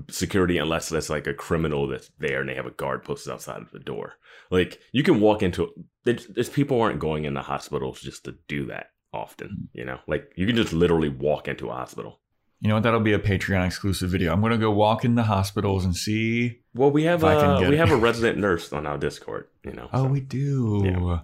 security 0.10 0.58
unless 0.58 0.90
that's 0.90 1.10
like 1.10 1.26
a 1.28 1.34
criminal 1.34 1.88
that's 1.88 2.12
there 2.20 2.42
and 2.42 2.50
they 2.50 2.56
have 2.56 2.66
a 2.68 2.72
guard 2.72 3.04
posted 3.04 3.34
outside 3.34 3.62
of 3.62 3.72
the 3.72 3.80
door. 3.80 4.14
Like 4.52 4.80
you 4.92 5.04
can 5.04 5.20
walk 5.20 5.42
into 5.44 5.70
there's, 6.04 6.28
there's 6.28 6.50
people 6.50 6.80
aren't 6.82 7.00
going 7.00 7.26
into 7.26 7.42
hospitals 7.42 8.00
just 8.02 8.26
to 8.26 8.36
do 8.48 8.66
that 8.68 8.88
often, 9.14 9.70
you 9.74 9.86
know? 9.86 10.00
Like 10.08 10.32
you 10.36 10.46
can 10.46 10.56
just 10.56 10.74
literally 10.74 11.10
walk 11.10 11.48
into 11.48 11.70
a 11.70 11.74
hospital. 11.74 12.20
You 12.62 12.68
know 12.68 12.76
what? 12.76 12.84
That'll 12.84 13.00
be 13.00 13.14
a 13.14 13.20
Patreon 13.20 13.66
exclusive 13.66 14.10
video. 14.10 14.34
I'm 14.34 14.42
gonna 14.42 14.58
go 14.58 14.70
walk 14.70 15.06
in 15.06 15.16
the 15.16 15.24
hospitals 15.24 15.86
and 15.86 15.96
see. 15.96 16.60
Well, 16.76 16.92
we 16.92 17.04
have 17.06 17.22
If 17.24 17.30
I 17.30 17.36
can 17.40 17.60
get 17.62 17.70
we 17.70 17.76
it. 17.76 17.80
have 17.80 17.92
a 17.92 17.96
resident 18.10 18.38
nurse 18.38 18.74
on 18.74 18.86
our 18.86 18.98
Discord, 18.98 19.48
you 19.64 19.72
know. 19.72 19.90
Oh, 19.94 20.04
so- 20.04 20.10
we 20.10 20.20
do. 20.20 20.82
Yeah. 20.86 21.20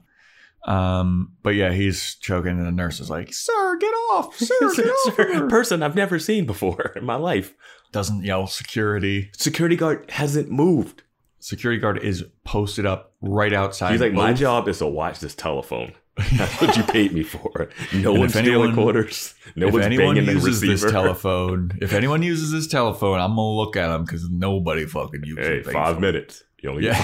Um, 0.67 1.33
but 1.43 1.51
yeah, 1.51 1.71
he's 1.73 2.15
choking, 2.15 2.51
and 2.57 2.65
the 2.65 2.71
nurse 2.71 2.99
is 2.99 3.09
like, 3.09 3.31
"Sir, 3.33 3.77
get 3.79 3.93
off! 4.13 4.35
Sir, 4.37 4.55
get 4.75 4.87
off!" 4.87 5.15
Sir, 5.15 5.47
person 5.47 5.83
I've 5.83 5.95
never 5.95 6.17
seen 6.17 6.45
before 6.47 6.93
in 6.95 7.05
my 7.05 7.15
life. 7.15 7.53
Doesn't 7.95 8.25
yell 8.25 8.45
security. 8.45 9.29
Security 9.37 9.77
guard 9.77 10.11
hasn't 10.11 10.51
moved. 10.51 11.03
Security 11.39 11.79
guard 11.79 11.97
is 12.03 12.25
posted 12.43 12.85
up 12.85 13.13
right 13.21 13.53
outside. 13.53 13.93
He's 13.93 14.01
like, 14.01 14.11
my 14.11 14.33
job 14.33 14.67
is 14.67 14.79
to 14.79 14.85
watch 14.87 15.21
this 15.21 15.33
telephone. 15.33 15.93
That's 16.37 16.59
what 16.59 16.75
you 16.75 16.83
paid 16.97 17.13
me 17.13 17.23
for. 17.23 17.69
No 17.93 18.11
And 18.11 18.19
one's 18.19 18.31
stealing 18.33 18.47
anyone- 18.71 18.73
quarters. 18.75 19.33
No 19.55 19.67
if 19.67 19.73
one's 19.73 19.85
anyone 19.85 20.15
banging 20.15 20.25
the 20.27 20.33
uses 20.33 20.59
this 20.59 20.69
receiver. 20.83 20.91
telephone, 20.91 21.71
if 21.81 21.93
anyone 21.93 22.21
uses 22.21 22.51
this 22.51 22.67
telephone, 22.67 23.19
I'm 23.19 23.29
gonna 23.29 23.55
look 23.55 23.77
at 23.77 23.87
them 23.87 24.03
because 24.03 24.29
nobody 24.29 24.85
fucking 24.85 25.23
uses 25.23 25.65
hey, 25.65 25.71
five 25.71 25.99
minutes. 26.01 26.43
You 26.61 26.71
only 26.71 26.85
Yeah. 26.87 27.01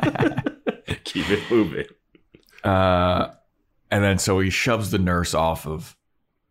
keep 1.04 1.28
it 1.28 1.42
moving. 1.50 1.86
uh, 2.62 3.28
and 3.90 4.04
then 4.04 4.18
so 4.18 4.38
he 4.38 4.50
shoves 4.50 4.92
the 4.92 4.98
nurse 4.98 5.34
off 5.34 5.66
of 5.66 5.96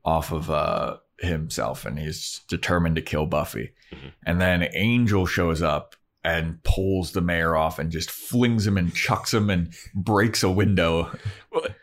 off 0.03 0.31
of 0.33 0.49
uh 0.49 0.97
himself, 1.21 1.85
and 1.85 1.99
he's 1.99 2.41
determined 2.47 2.95
to 2.95 3.01
kill 3.01 3.25
Buffy. 3.25 3.71
Mhm. 3.91 4.11
And 4.25 4.41
then 4.41 4.67
Angel 4.73 5.25
shows 5.25 5.61
up 5.61 5.95
and 6.23 6.61
pulls 6.63 7.13
the 7.13 7.21
mayor 7.21 7.55
off 7.55 7.79
and 7.79 7.91
just 7.91 8.11
flings 8.11 8.67
him 8.67 8.77
and 8.77 8.93
chucks 8.93 9.33
him 9.33 9.49
and 9.49 9.73
breaks 9.95 10.43
a 10.43 10.49
window. 10.51 11.17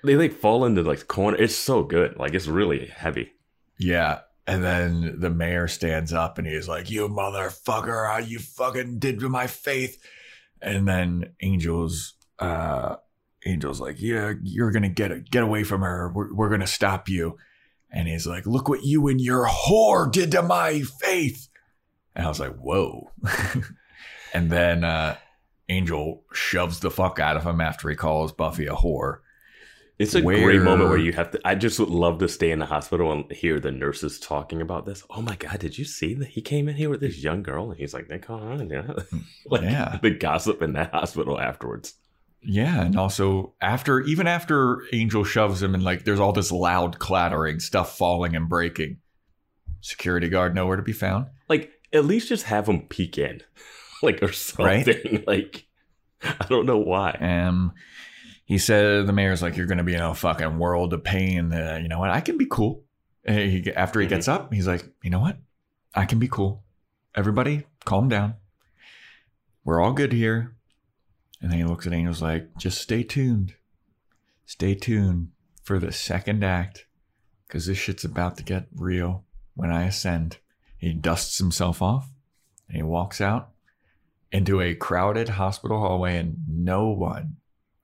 They 0.05 0.15
like 0.17 0.33
fall 0.35 0.65
into 0.67 0.83
like 0.83 1.01
the 1.01 1.05
corner. 1.07 1.39
It's 1.39 1.55
so 1.55 1.83
good. 1.83 2.17
Like 2.19 2.35
it's 2.35 2.47
really 2.47 2.87
heavy. 2.87 3.33
Yeah. 3.79 4.21
And 4.47 4.63
then 4.63 5.19
the 5.21 5.31
mayor 5.31 5.67
stands 5.69 6.13
up 6.13 6.39
and 6.39 6.47
he's 6.47 6.69
like, 6.69 6.91
You 6.91 7.09
motherfucker, 7.09 8.11
how 8.13 8.19
you 8.19 8.39
fucking 8.39 8.99
did 8.99 9.21
to 9.21 9.29
my 9.29 9.47
faith. 9.47 10.01
And 10.61 10.87
then 10.87 11.33
Angel's 11.43 12.15
uh 12.39 12.97
Angel's 13.45 13.81
like, 13.81 13.97
Yeah, 13.99 14.35
you're 14.43 14.71
gonna 14.71 14.89
get 14.91 15.11
it. 15.13 15.31
get 15.31 15.43
away 15.45 15.65
from 15.65 15.81
her. 15.81 16.13
We're, 16.15 16.33
we're 16.35 16.51
gonna 16.51 16.67
stop 16.67 17.09
you. 17.09 17.39
And 17.97 18.07
he's 18.07 18.27
like, 18.27 18.45
Look 18.47 18.69
what 18.69 18.85
you 18.85 19.09
and 19.09 19.21
your 19.21 19.47
whore 19.49 20.13
did 20.13 20.31
to 20.33 20.43
my 20.43 20.83
faith. 21.01 21.49
And 22.15 22.27
I 22.27 22.29
was 22.29 22.39
like, 22.39 22.55
Whoa. 22.57 23.11
and 24.35 24.51
then 24.51 24.85
uh 24.85 25.17
Angel 25.69 26.23
shoves 26.33 26.79
the 26.81 26.91
fuck 26.91 27.19
out 27.19 27.37
of 27.37 27.43
him 27.45 27.61
after 27.61 27.89
he 27.89 27.97
calls 27.97 28.33
Buffy 28.33 28.67
a 28.67 28.75
whore. 28.75 29.19
It's 29.99 30.15
a 30.15 30.21
Where- 30.23 30.45
great 30.45 30.61
moment 30.63 30.91
where 30.91 30.99
you 30.99 31.13
have 31.15 31.31
to. 31.31 31.41
I 31.45 31.55
just 31.55 31.81
would 31.81 31.89
love 31.89 32.19
to 32.19 32.29
stay 32.29 32.51
in 32.51 32.59
the 32.59 32.67
hospital 32.67 33.11
and 33.13 33.33
hear 33.33 33.59
the 33.59 33.73
nurses 33.73 34.21
talking 34.21 34.61
about 34.61 34.85
this. 34.85 35.03
Oh 35.11 35.23
my 35.23 35.37
god, 35.37 35.59
did 35.59 35.79
you 35.79 35.87
see 35.87 36.13
that 36.15 36.29
he 36.29 36.43
came 36.43 36.69
in 36.69 36.77
here 36.77 36.91
with 36.91 37.01
this 37.01 37.17
young 37.23 37.43
girl 37.43 37.71
and 37.71 37.81
he's 37.81 37.95
like, 37.95 38.09
"Nick, 38.11 38.29
on, 38.29 38.69
yeah." 38.69 38.93
like 39.47 39.63
Yeah. 39.63 39.99
the 40.03 40.11
gossip 40.11 40.61
in 40.61 40.75
that 40.75 40.93
hospital 40.93 41.41
afterwards. 41.41 41.95
Yeah, 42.47 42.83
and 42.83 42.97
also 42.97 43.55
after 43.61 44.01
even 44.03 44.27
after 44.27 44.83
Angel 44.93 45.25
shoves 45.25 45.63
him 45.63 45.75
and 45.75 45.83
like 45.83 46.05
there's 46.05 46.21
all 46.21 46.33
this 46.33 46.53
loud 46.53 46.99
clattering, 46.99 47.61
stuff 47.61 47.99
falling 47.99 48.37
and 48.37 48.49
breaking. 48.49 48.99
Security 49.81 50.29
guard 50.29 50.55
nowhere 50.55 50.77
to 50.77 50.83
be 50.83 50.93
found. 50.93 51.27
Like 51.49 51.73
at 51.93 52.05
least 52.05 52.29
just 52.29 52.45
have 52.45 52.69
him 52.69 52.83
peek 52.83 53.19
in, 53.19 53.43
like 54.03 54.23
or 54.23 54.33
something. 54.33 54.65
Right? 54.65 55.25
Like 55.27 55.67
I 56.23 56.47
don't 56.49 56.67
know 56.67 56.79
why. 56.79 57.11
Um 57.21 57.73
he 58.47 58.59
said 58.59 59.07
the 59.07 59.13
mayor's 59.13 59.43
like 59.43 59.57
you're 59.57 59.67
going 59.67 59.79
to 59.79 59.85
be 59.85 59.95
in 59.95 60.01
a 60.01 60.15
fucking 60.15 60.59
world 60.59 60.93
of 60.93 61.03
pain. 61.03 61.53
Uh, 61.53 61.81
you 61.83 61.89
know 61.89 61.99
what? 61.99 62.11
I 62.11 62.21
can 62.21 62.39
be 62.39 62.47
cool. 62.49 62.85
He, 63.27 63.73
after 63.75 64.01
he 64.01 64.07
gets 64.07 64.29
up, 64.29 64.55
he's 64.55 64.69
like, 64.69 64.89
"You 65.03 65.11
know 65.11 65.19
what? 65.19 65.37
I 65.97 66.05
can 66.05 66.21
be 66.21 66.29
cool. 66.29 66.63
Everybody, 67.13 67.67
calm 67.85 68.09
down. 68.09 68.35
We're 69.65 69.83
all 69.83 69.93
good 69.93 70.13
here." 70.13 70.56
And 71.47 71.53
then 71.53 71.61
he 71.61 71.65
looks 71.65 71.87
at 71.87 71.93
Angel's 71.93 72.23
like, 72.23 72.57
"Just 72.59 72.81
stay 72.81 73.05
tuned. 73.05 73.55
Stay 74.47 74.75
tuned 74.75 75.31
for 75.63 75.79
the 75.79 75.93
second 75.93 76.43
act 76.43 76.87
cuz 77.47 77.67
this 77.67 77.79
shit's 77.79 78.05
about 78.05 78.37
to 78.39 78.43
get 78.43 78.67
real 78.75 79.25
when 79.55 79.71
I 79.71 79.85
ascend." 79.85 80.39
He 80.77 80.93
dusts 80.93 81.39
himself 81.39 81.81
off 81.81 82.11
and 82.67 82.79
he 82.79 82.83
walks 82.83 83.21
out 83.21 83.53
into 84.33 84.61
a 84.61 84.75
crowded 84.75 85.29
hospital 85.29 85.79
hallway 85.79 86.17
and 86.17 86.39
no 86.49 86.89
one 86.89 87.37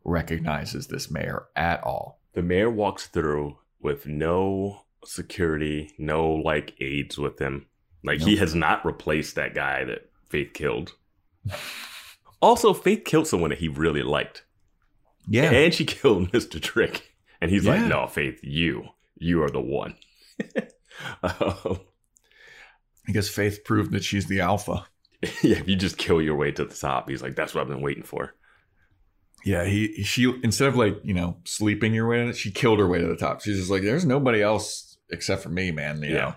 recognizes 0.03 0.89
this 0.89 1.09
mayor 1.09 1.45
at 1.55 1.85
all. 1.85 2.21
The 2.33 2.43
mayor 2.43 2.69
walks 2.69 3.07
through 3.07 3.59
with 3.79 4.09
no 4.09 4.87
security, 5.05 5.95
no 5.99 6.29
like 6.29 6.75
aides 6.81 7.17
with 7.17 7.39
him. 7.39 7.67
Like 8.03 8.23
he 8.23 8.39
has 8.39 8.57
not 8.57 8.85
replaced 8.85 9.37
that 9.37 9.55
guy 9.55 9.85
that 9.85 10.11
Faith 10.29 10.53
killed. 10.53 10.97
also, 12.43 12.75
Faith 12.75 13.05
killed 13.07 13.27
someone 13.27 13.51
that 13.51 13.61
he 13.61 13.69
really 13.69 14.03
liked. 14.03 14.45
Yeah. 15.27 15.51
And 15.51 15.73
she 15.73 15.85
killed 15.87 16.31
Mr. 16.33 16.61
Trick. 16.61 17.15
And 17.41 17.51
he's 17.51 17.65
Yeah. 17.65 17.73
like, 17.77 17.87
no, 17.89 18.07
Faith, 18.07 18.41
you. 18.43 18.89
You 19.17 19.43
are 19.43 19.51
the 19.51 19.61
one. 19.61 19.95
Um, 21.23 21.81
I 23.09 23.13
guess 23.13 23.29
Faith 23.29 23.65
proved 23.65 23.93
that 23.93 24.05
she's 24.05 24.27
the 24.27 24.41
alpha. 24.41 24.87
yeah, 25.43 25.57
if 25.59 25.67
you 25.69 25.75
just 25.75 25.97
kill 25.97 26.21
your 26.21 26.37
way 26.37 26.53
to 26.53 26.65
the 26.67 26.75
top, 26.75 27.09
he's 27.09 27.23
like, 27.23 27.35
that's 27.35 27.55
what 27.55 27.63
I've 27.63 27.69
been 27.69 27.81
waiting 27.81 28.03
for. 28.03 28.35
Yeah, 29.45 29.65
he 29.65 30.03
she 30.05 30.33
instead 30.45 30.69
of 30.69 30.77
like, 30.77 30.99
you 31.03 31.15
know, 31.15 31.39
sleeping 31.45 31.95
your 31.95 32.07
way 32.09 32.19
to 32.21 32.27
the, 32.27 32.33
she 32.35 32.51
killed 32.53 32.79
her 32.79 32.87
way 32.87 33.01
to 33.01 33.07
the 33.07 33.17
top. 33.17 33.41
She's 33.41 33.57
just 33.59 33.71
like, 33.71 33.83
there's 33.83 34.05
nobody 34.05 34.43
else 34.43 34.99
except 35.11 35.43
for 35.43 35.49
me, 35.49 35.71
man. 35.71 36.03
You 36.03 36.11
Yeah. 36.11 36.15
know. 36.21 36.35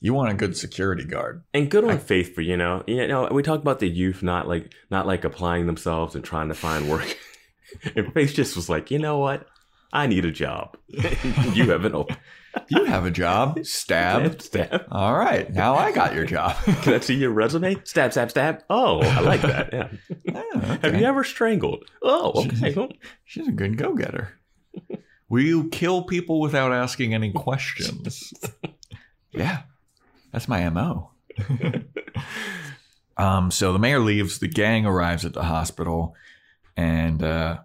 You 0.00 0.14
want 0.14 0.30
a 0.30 0.34
good 0.34 0.56
security 0.56 1.04
guard. 1.04 1.42
And 1.54 1.70
good 1.70 1.84
on 1.84 1.90
I- 1.90 1.96
Faith 1.96 2.34
for, 2.34 2.42
you 2.42 2.56
know, 2.56 2.84
you 2.86 3.06
know, 3.08 3.28
we 3.32 3.42
talk 3.42 3.60
about 3.60 3.78
the 3.80 3.88
youth 3.88 4.22
not 4.22 4.46
like 4.48 4.72
not 4.90 5.06
like 5.06 5.24
applying 5.24 5.66
themselves 5.66 6.14
and 6.14 6.24
trying 6.24 6.48
to 6.48 6.54
find 6.54 6.88
work. 6.88 7.16
and 7.96 8.12
Faith 8.12 8.34
just 8.34 8.56
was 8.56 8.68
like, 8.68 8.90
you 8.90 8.98
know 8.98 9.18
what? 9.18 9.46
I 9.92 10.06
need 10.06 10.24
a 10.24 10.30
job. 10.32 10.76
you 10.88 11.70
have 11.70 11.84
an 11.84 11.94
open 11.94 12.16
You 12.68 12.84
have 12.84 13.04
a 13.04 13.10
job. 13.10 13.64
Stab. 13.66 14.40
stab. 14.40 14.86
All 14.90 15.14
right. 15.14 15.52
Now 15.52 15.74
I 15.74 15.92
got 15.92 16.14
your 16.14 16.24
job. 16.24 16.56
Can 16.82 16.94
I 16.94 17.00
see 17.00 17.14
your 17.14 17.30
resume? 17.30 17.76
Stab, 17.84 18.12
stab, 18.12 18.30
stab. 18.30 18.62
Oh, 18.70 19.00
I 19.00 19.20
like 19.20 19.42
that. 19.42 19.72
Yeah. 19.72 19.88
Yeah, 20.24 20.78
Have 20.82 20.98
you 20.98 21.04
ever 21.06 21.22
strangled? 21.22 21.84
Oh, 22.02 22.44
okay. 22.46 22.98
She's 23.24 23.46
a 23.48 23.52
good 23.52 23.76
go 23.76 23.94
getter. 23.94 24.32
Will 25.28 25.42
you 25.42 25.68
kill 25.68 26.04
people 26.04 26.40
without 26.40 26.72
asking 26.72 27.12
any 27.12 27.30
questions? 27.32 28.32
yeah, 29.32 29.62
that's 30.36 30.48
my 30.48 30.68
MO. 30.68 31.12
um, 33.16 33.50
so 33.50 33.72
the 33.72 33.78
mayor 33.78 34.00
leaves, 34.00 34.38
the 34.38 34.46
gang 34.46 34.84
arrives 34.84 35.24
at 35.24 35.32
the 35.32 35.44
hospital, 35.44 36.14
and 36.76 37.22
uh, 37.22 37.60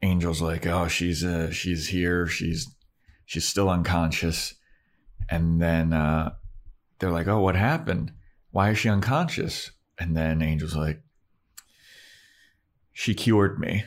Angel's 0.00 0.40
like, 0.40 0.68
Oh, 0.68 0.86
she's 0.86 1.24
uh, 1.24 1.50
she's 1.50 1.88
here, 1.88 2.28
she's 2.28 2.72
she's 3.24 3.44
still 3.44 3.68
unconscious. 3.68 4.54
And 5.28 5.60
then 5.60 5.92
uh, 5.92 6.34
they're 7.00 7.10
like, 7.10 7.26
Oh, 7.26 7.40
what 7.40 7.56
happened? 7.56 8.12
Why 8.52 8.70
is 8.70 8.78
she 8.78 8.88
unconscious? 8.88 9.72
And 9.98 10.16
then 10.16 10.42
Angel's 10.42 10.76
like, 10.76 11.02
She 12.92 13.14
cured 13.14 13.58
me. 13.58 13.82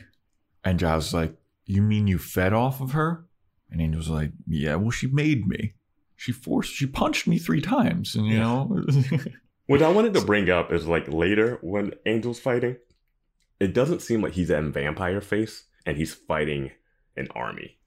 And 0.62 0.78
Giles 0.78 1.14
like, 1.14 1.38
You 1.64 1.80
mean 1.80 2.06
you 2.06 2.18
fed 2.18 2.52
off 2.52 2.82
of 2.82 2.92
her? 2.92 3.24
And 3.70 3.80
Angel's 3.80 4.10
like, 4.10 4.32
Yeah, 4.46 4.74
well, 4.74 4.90
she 4.90 5.06
made 5.06 5.46
me. 5.46 5.72
She 6.20 6.32
forced, 6.32 6.74
she 6.74 6.84
punched 6.86 7.26
me 7.26 7.38
three 7.38 7.62
times. 7.62 8.14
And, 8.14 8.26
you 8.26 8.34
Yeah. 8.34 8.40
know, 8.42 8.84
What 9.66 9.80
I 9.82 9.88
wanted 9.88 10.12
to 10.14 10.20
bring 10.20 10.50
up 10.50 10.70
is 10.70 10.86
like 10.86 11.08
later 11.08 11.56
when 11.62 11.92
Angel's 12.04 12.38
fighting, 12.38 12.76
it 13.58 13.72
doesn't 13.72 14.02
seem 14.02 14.20
like 14.20 14.34
he's 14.34 14.50
in 14.50 14.70
vampire 14.70 15.22
face 15.22 15.64
and 15.86 15.96
he's 15.96 16.12
fighting 16.12 16.72
an 17.16 17.28
army. 17.34 17.78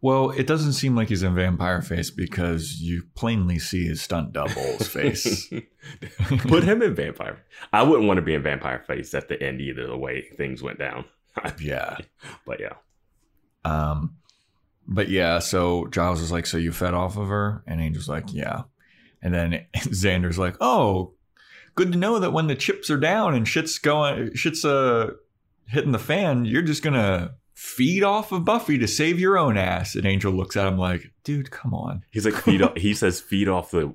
well, 0.00 0.30
it 0.30 0.46
doesn't 0.46 0.72
seem 0.72 0.96
like 0.96 1.08
he's 1.10 1.22
in 1.22 1.34
vampire 1.34 1.82
face 1.82 2.10
because 2.10 2.80
you 2.80 3.02
plainly 3.14 3.58
see 3.58 3.84
his 3.86 4.00
stunt 4.00 4.32
double's 4.32 4.88
face. 4.88 5.52
Put 6.48 6.64
him 6.64 6.80
in 6.82 6.94
vampire. 6.94 7.44
I 7.72 7.82
wouldn't 7.82 8.08
want 8.08 8.16
to 8.18 8.22
be 8.22 8.34
in 8.34 8.42
vampire 8.42 8.80
face 8.80 9.12
at 9.12 9.28
the 9.28 9.40
end 9.42 9.60
either, 9.60 9.86
the 9.86 9.98
way 9.98 10.22
things 10.38 10.62
went 10.62 10.78
down. 10.78 11.04
yeah. 11.60 11.98
But 12.46 12.60
yeah. 12.60 12.76
Um, 13.64 14.16
but 14.88 15.08
yeah, 15.08 15.38
so 15.38 15.86
Giles 15.88 16.20
is 16.20 16.32
like, 16.32 16.46
So 16.46 16.58
you 16.58 16.72
fed 16.72 16.94
off 16.94 17.16
of 17.16 17.28
her? 17.28 17.62
And 17.66 17.80
Angel's 17.80 18.08
like, 18.08 18.32
Yeah. 18.32 18.62
And 19.22 19.32
then 19.32 19.66
Xander's 19.76 20.38
like, 20.38 20.56
Oh, 20.60 21.14
good 21.74 21.92
to 21.92 21.98
know 21.98 22.18
that 22.18 22.32
when 22.32 22.46
the 22.48 22.54
chips 22.54 22.90
are 22.90 22.98
down 22.98 23.34
and 23.34 23.46
shit's 23.48 23.78
going, 23.78 24.34
shit's 24.34 24.64
uh, 24.64 25.12
hitting 25.66 25.92
the 25.92 25.98
fan, 25.98 26.44
you're 26.44 26.62
just 26.62 26.82
gonna 26.82 27.34
feed 27.54 28.02
off 28.02 28.32
of 28.32 28.44
Buffy 28.44 28.76
to 28.78 28.88
save 28.88 29.20
your 29.20 29.38
own 29.38 29.56
ass. 29.56 29.94
And 29.94 30.04
Angel 30.06 30.32
looks 30.32 30.56
at 30.56 30.66
him 30.66 30.76
like, 30.78 31.12
Dude, 31.24 31.50
come 31.50 31.72
on. 31.74 32.02
He's 32.10 32.24
like 32.24 32.34
feed 32.34 32.62
off, 32.62 32.76
he 32.76 32.94
says 32.94 33.20
feed 33.20 33.48
off 33.48 33.70
the 33.70 33.94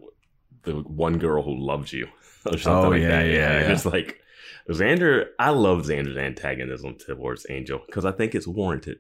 the 0.63 0.73
one 0.81 1.17
girl 1.17 1.43
who 1.43 1.55
loves 1.57 1.93
you. 1.93 2.07
Or 2.45 2.57
something 2.57 2.85
Oh, 2.85 2.89
like 2.91 3.01
yeah, 3.01 3.07
that. 3.09 3.25
yeah, 3.25 3.33
Yeah. 3.33 3.59
yeah. 3.67 3.71
It's 3.73 3.85
like 3.85 4.21
Xander 4.69 5.25
I 5.37 5.49
love 5.49 5.79
Xander's 5.85 6.15
antagonism 6.15 6.95
towards 6.97 7.45
Angel 7.49 7.81
because 7.85 8.05
I 8.05 8.11
think 8.13 8.35
it's 8.35 8.47
warranted. 8.47 8.99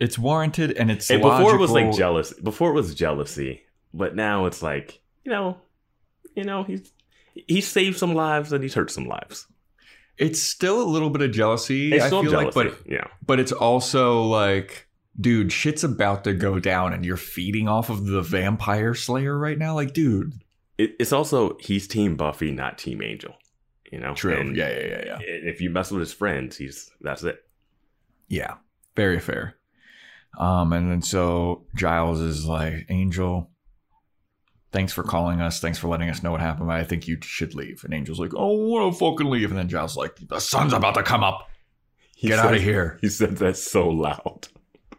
It's 0.00 0.18
warranted 0.18 0.72
and 0.72 0.90
it's 0.90 1.10
And 1.10 1.20
before 1.22 1.54
it 1.54 1.58
was 1.60 1.70
like 1.70 1.84
logical. 1.84 1.98
jealous. 1.98 2.32
Before 2.32 2.70
it 2.70 2.74
was 2.74 2.94
jealousy, 2.94 3.62
but 3.94 4.16
now 4.16 4.46
it's 4.46 4.62
like 4.62 5.00
you 5.24 5.30
know, 5.30 5.58
you 6.34 6.44
know 6.44 6.64
he's 6.64 6.90
he 7.34 7.60
saved 7.60 7.98
some 7.98 8.14
lives 8.14 8.52
and 8.52 8.62
he's 8.62 8.74
hurt 8.74 8.90
some 8.90 9.06
lives. 9.06 9.46
It's 10.18 10.42
still 10.42 10.82
a 10.82 10.84
little 10.88 11.10
bit 11.10 11.22
of 11.22 11.30
jealousy. 11.32 11.92
It's 11.92 12.04
I 12.04 12.06
still 12.08 12.22
feel 12.22 12.32
jealousy. 12.32 12.58
like, 12.58 12.78
but 12.84 12.90
yeah, 12.90 13.06
but 13.26 13.38
it's 13.40 13.52
also 13.52 14.22
like 14.22 14.86
dude 15.20 15.52
shit's 15.52 15.84
about 15.84 16.24
to 16.24 16.32
go 16.32 16.58
down 16.58 16.92
and 16.94 17.04
you're 17.04 17.16
feeding 17.16 17.68
off 17.68 17.90
of 17.90 18.06
the 18.06 18.22
vampire 18.22 18.94
slayer 18.94 19.36
right 19.36 19.58
now 19.58 19.74
like 19.74 19.92
dude 19.92 20.32
it, 20.78 20.94
it's 20.98 21.12
also 21.12 21.58
he's 21.60 21.86
Team 21.86 22.16
Buffy, 22.16 22.50
not 22.52 22.78
Team 22.78 23.02
Angel. 23.02 23.34
You 23.92 23.98
know, 23.98 24.14
And 24.24 24.56
yeah 24.56 24.68
yeah 24.70 24.86
yeah 24.86 25.04
yeah 25.04 25.18
If 25.20 25.60
you 25.60 25.68
mess 25.68 25.90
with 25.90 26.00
his 26.00 26.12
friends, 26.12 26.56
he's 26.56 26.90
that's 27.02 27.22
it. 27.24 27.44
yeah 28.28 28.54
very 28.96 29.20
fair 29.20 29.56
um 30.38 30.72
and 30.72 30.90
then 30.90 31.02
so 31.02 31.64
giles 31.74 32.20
is 32.20 32.46
like 32.46 32.86
angel 32.88 33.50
thanks 34.72 34.92
for 34.92 35.02
calling 35.02 35.40
us. 35.40 35.58
Thanks 35.58 35.78
for 35.78 35.88
letting 35.88 36.08
us 36.08 36.22
know 36.22 36.30
what 36.30 36.40
happened 36.40 36.68
but 36.68 36.76
i 36.76 36.84
think 36.84 37.08
you 37.08 37.18
should 37.22 37.54
leave. 37.54 37.82
And 37.84 37.92
angel's 37.92 38.20
like 38.20 38.32
oh 38.34 38.66
i 38.66 38.68
want 38.68 38.92
to 38.94 38.98
fucking 38.98 39.30
leave. 39.30 39.50
And 39.50 39.58
then 39.58 39.68
giles 39.68 39.96
like 39.96 40.16
the 40.16 40.40
sun's 40.40 40.72
about 40.72 40.94
to 40.94 41.02
come 41.02 41.24
up. 41.24 41.48
He 42.16 42.28
get 42.28 42.38
out 42.38 42.54
of 42.54 42.62
here. 42.62 42.98
He 43.00 43.08
said 43.08 43.38
that 43.38 43.56
so 43.56 43.88
loud, 43.88 44.48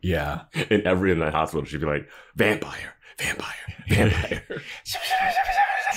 yeah. 0.02 0.46
And 0.70 0.82
everyone 0.88 1.22
in 1.22 1.26
the 1.26 1.32
hospital 1.32 1.64
should 1.66 1.80
be 1.80 1.86
like, 1.86 2.10
"Vampire, 2.36 2.96
vampire, 3.20 3.54
vampire." 3.88 4.44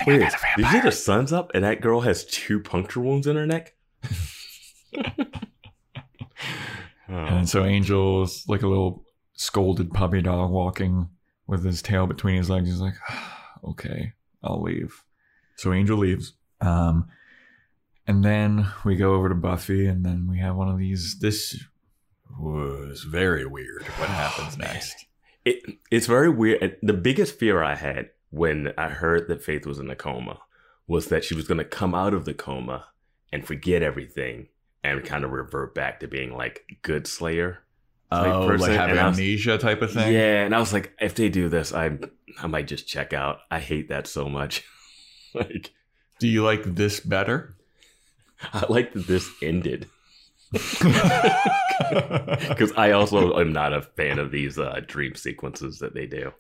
Wait, 0.07 0.19
did 0.19 0.33
you 0.59 0.67
see 0.67 0.81
the 0.81 0.93
sun's 0.93 1.33
up 1.33 1.53
and 1.55 1.65
that 1.65 1.81
girl 1.81 2.03
has 2.03 2.27
two 2.27 2.61
puncture 2.61 3.01
wounds 3.01 3.27
in 3.27 3.37
her 3.37 3.47
neck? 3.47 3.75
And 7.07 7.49
so 7.49 7.65
Angel's 7.65 8.45
like 8.49 8.63
a 8.63 8.67
little 8.69 9.05
scolded 9.45 9.93
puppy 9.93 10.23
dog 10.23 10.51
walking 10.51 11.09
with 11.47 11.65
his 11.65 11.83
tail 11.83 12.07
between 12.07 12.37
his 12.37 12.49
legs. 12.49 12.69
He's 12.69 12.81
like, 12.81 12.95
okay, 13.65 14.13
I'll 14.43 14.63
leave. 14.63 15.05
So 15.57 15.73
Angel 15.73 15.99
leaves. 15.99 16.33
Um, 16.61 17.09
and 18.07 18.25
then 18.25 18.67
we 18.85 18.97
go 18.97 19.15
over 19.15 19.29
to 19.29 19.35
Buffy, 19.35 19.87
and 19.87 20.05
then 20.05 20.27
we 20.29 20.39
have 20.39 20.57
one 20.57 20.69
of 20.69 20.79
these. 20.79 21.19
This 21.21 21.63
was 22.39 23.03
very 23.05 23.47
weird. 23.47 23.83
What 23.83 24.09
happens 24.09 24.59
next? 24.59 25.07
It 25.45 25.63
it's 25.91 26.07
very 26.07 26.29
weird. 26.29 26.77
The 26.83 26.93
biggest 26.93 27.39
fear 27.39 27.63
I 27.63 27.75
had 27.77 28.11
when 28.31 28.73
I 28.77 28.89
heard 28.89 29.29
that 29.29 29.43
Faith 29.43 29.67
was 29.67 29.79
in 29.79 29.89
a 29.91 29.97
coma 29.97 30.41
was 30.87 31.07
that 31.07 31.25
she 31.25 31.35
was 31.35 31.47
going 31.47 31.59
to 31.59 31.65
come 31.65 31.95
out 31.95 32.13
of 32.13 32.25
the 32.25 32.35
coma 32.35 32.89
and 33.33 33.47
forget 33.47 33.83
everything 33.83 34.49
and 34.83 35.03
kind 35.05 35.25
of 35.25 35.33
revert 35.33 35.75
back 35.75 36.01
to 36.01 36.09
being 36.09 36.35
like 36.35 36.79
good 36.83 37.07
Slayer. 37.07 37.64
Type 38.23 38.35
Oh, 38.35 38.47
person, 38.49 38.69
like 38.69 38.77
having 38.79 38.91
and 38.93 39.01
I 39.01 39.09
was- 39.09 39.19
amnesia 39.19 39.59
type 39.59 39.83
of 39.83 39.93
thing. 39.93 40.13
Yeah, 40.13 40.45
and 40.45 40.55
I 40.55 40.61
was 40.61 40.73
like, 40.73 40.93
if 41.01 41.15
they 41.15 41.29
do 41.29 41.49
this, 41.49 41.73
I 41.73 41.99
I 42.43 42.47
might 42.47 42.67
just 42.67 42.87
check 42.89 43.13
out. 43.13 43.39
I 43.51 43.61
hate 43.61 43.89
that 43.89 44.07
so 44.07 44.29
much. 44.29 44.65
like, 45.35 45.73
Do 46.21 46.29
you 46.29 46.45
like 46.45 46.63
this 46.65 47.01
better? 47.01 47.55
I 48.53 48.67
like 48.69 48.93
that 48.93 49.07
this 49.07 49.29
ended 49.43 49.89
because 52.49 52.73
I 52.77 52.93
also 52.93 53.39
am 53.39 53.53
not 53.53 53.73
a 53.73 53.83
fan 53.83 54.19
of 54.19 54.31
these 54.31 54.59
uh, 54.59 54.81
dream 54.87 55.15
sequences 55.15 55.79
that 55.79 55.95
they 55.95 56.07
do. 56.07 56.33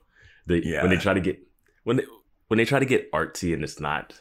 They 0.46 0.62
Yeah. 0.64 0.82
when 0.82 0.90
they 0.90 0.96
try 0.98 1.14
to 1.14 1.20
get 1.20 1.38
when 1.84 1.96
they 1.96 2.04
when 2.48 2.58
they 2.58 2.64
try 2.64 2.78
to 2.78 2.86
get 2.86 3.10
artsy 3.12 3.54
and 3.54 3.64
it's 3.64 3.80
not 3.80 4.20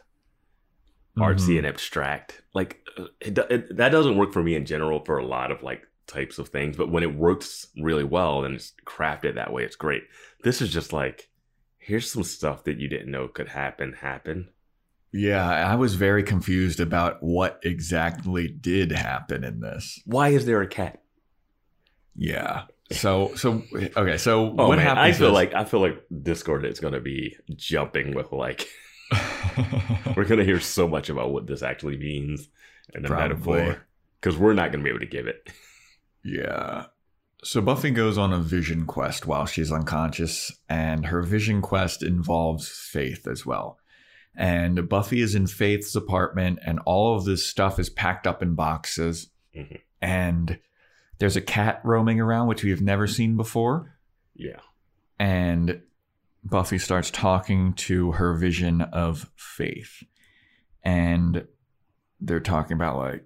artsy 1.18 1.56
Mhm. 1.56 1.60
and 1.60 1.68
abstract. 1.68 2.42
Like 2.54 2.80
uh, 2.98 3.06
it, 3.20 3.38
it, 3.38 3.78
that 3.78 3.90
doesn't 3.90 4.18
work 4.18 4.34
for 4.34 4.44
me 4.44 4.56
in 4.56 4.66
general 4.66 5.04
for 5.04 5.18
a 5.18 5.26
lot 5.26 5.52
of 5.52 5.62
like 5.64 5.88
types 6.08 6.38
of 6.40 6.50
things. 6.50 6.78
But 6.78 6.92
when 6.92 7.04
it 7.04 7.16
works 7.16 7.68
really 7.78 8.04
well 8.04 8.44
and 8.44 8.56
it's 8.56 8.74
crafted 8.86 9.36
that 9.36 9.52
way, 9.54 9.64
it's 9.64 9.76
great. 9.76 10.04
This 10.44 10.62
is 10.62 10.72
just 10.72 10.94
like 10.94 11.30
here's 11.78 12.12
some 12.12 12.24
stuff 12.24 12.64
that 12.64 12.78
you 12.78 12.88
didn't 12.88 13.12
know 13.12 13.28
could 13.28 13.50
happen. 13.50 13.94
Happen. 13.94 14.50
Yeah, 15.12 15.46
I 15.48 15.76
was 15.76 15.94
very 15.96 16.24
confused 16.24 16.80
about 16.80 17.22
what 17.22 17.60
exactly 17.64 18.48
did 18.48 18.92
happen 18.92 19.44
in 19.44 19.60
this. 19.60 20.02
Why 20.06 20.30
is 20.30 20.46
there 20.46 20.62
a 20.62 20.68
cat? 20.68 21.02
Yeah. 22.16 22.64
So 22.92 23.34
so 23.36 23.64
okay, 23.96 24.18
so 24.18 24.56
Oh 24.58 24.68
what 24.70 24.78
man, 24.78 24.86
happens 24.88 25.16
I 25.16 25.18
feel 25.18 25.28
is- 25.30 25.34
like 25.34 25.54
I 25.54 25.66
feel 25.66 25.82
like 25.82 26.04
Discord 26.24 26.66
is 26.66 26.80
going 26.80 26.94
to 26.94 27.00
be 27.00 27.36
jumping 27.56 28.14
with 28.16 28.32
like 28.32 28.68
we're 30.16 30.26
going 30.26 30.40
to 30.40 30.46
hear 30.46 30.60
so 30.60 30.88
much 30.88 31.10
about 31.10 31.32
what 31.32 31.48
this 31.48 31.62
actually 31.64 31.98
means 31.98 32.48
and 32.94 33.04
the 33.04 33.10
Probably. 33.10 33.30
metaphor 33.60 33.86
because 34.20 34.38
we're 34.38 34.54
not 34.54 34.72
going 34.72 34.80
to 34.80 34.84
be 34.84 34.90
able 34.90 35.00
to 35.00 35.06
give 35.06 35.28
it. 35.28 35.50
Yeah. 36.24 36.86
So 37.44 37.62
Buffy 37.62 37.92
goes 37.92 38.18
on 38.18 38.32
a 38.32 38.40
vision 38.40 38.86
quest 38.86 39.26
while 39.26 39.46
she's 39.46 39.72
unconscious, 39.72 40.52
and 40.70 41.08
her 41.08 41.22
vision 41.22 41.62
quest 41.62 42.02
involves 42.02 42.70
Faith 42.70 43.28
as 43.28 43.46
well. 43.46 43.78
And 44.36 44.88
Buffy 44.88 45.22
is 45.22 45.36
in 45.36 45.48
Faith's 45.48 45.96
apartment, 45.96 46.60
and 46.66 46.80
all 46.86 47.16
of 47.16 47.26
this 47.26 47.46
stuff 47.46 47.80
is 47.80 47.90
packed 47.90 48.26
up 48.26 48.42
in 48.42 48.56
boxes. 48.56 49.30
Mhm. 49.56 49.82
And 50.02 50.60
there's 51.20 51.36
a 51.36 51.42
cat 51.42 51.82
roaming 51.84 52.20
around, 52.20 52.48
which 52.48 52.64
we 52.64 52.70
have 52.70 52.82
never 52.82 53.08
seen 53.08 53.38
before. 53.38 54.00
Yeah. 54.34 54.62
And 55.20 55.82
Buffy 56.44 56.78
starts 56.78 57.12
talking 57.12 57.74
to 57.74 58.14
her 58.14 58.36
vision 58.36 58.82
of 58.82 59.30
Faith. 59.36 60.04
And 60.84 61.48
they're 62.20 62.40
talking 62.40 62.76
about, 62.76 62.98
like, 62.98 63.26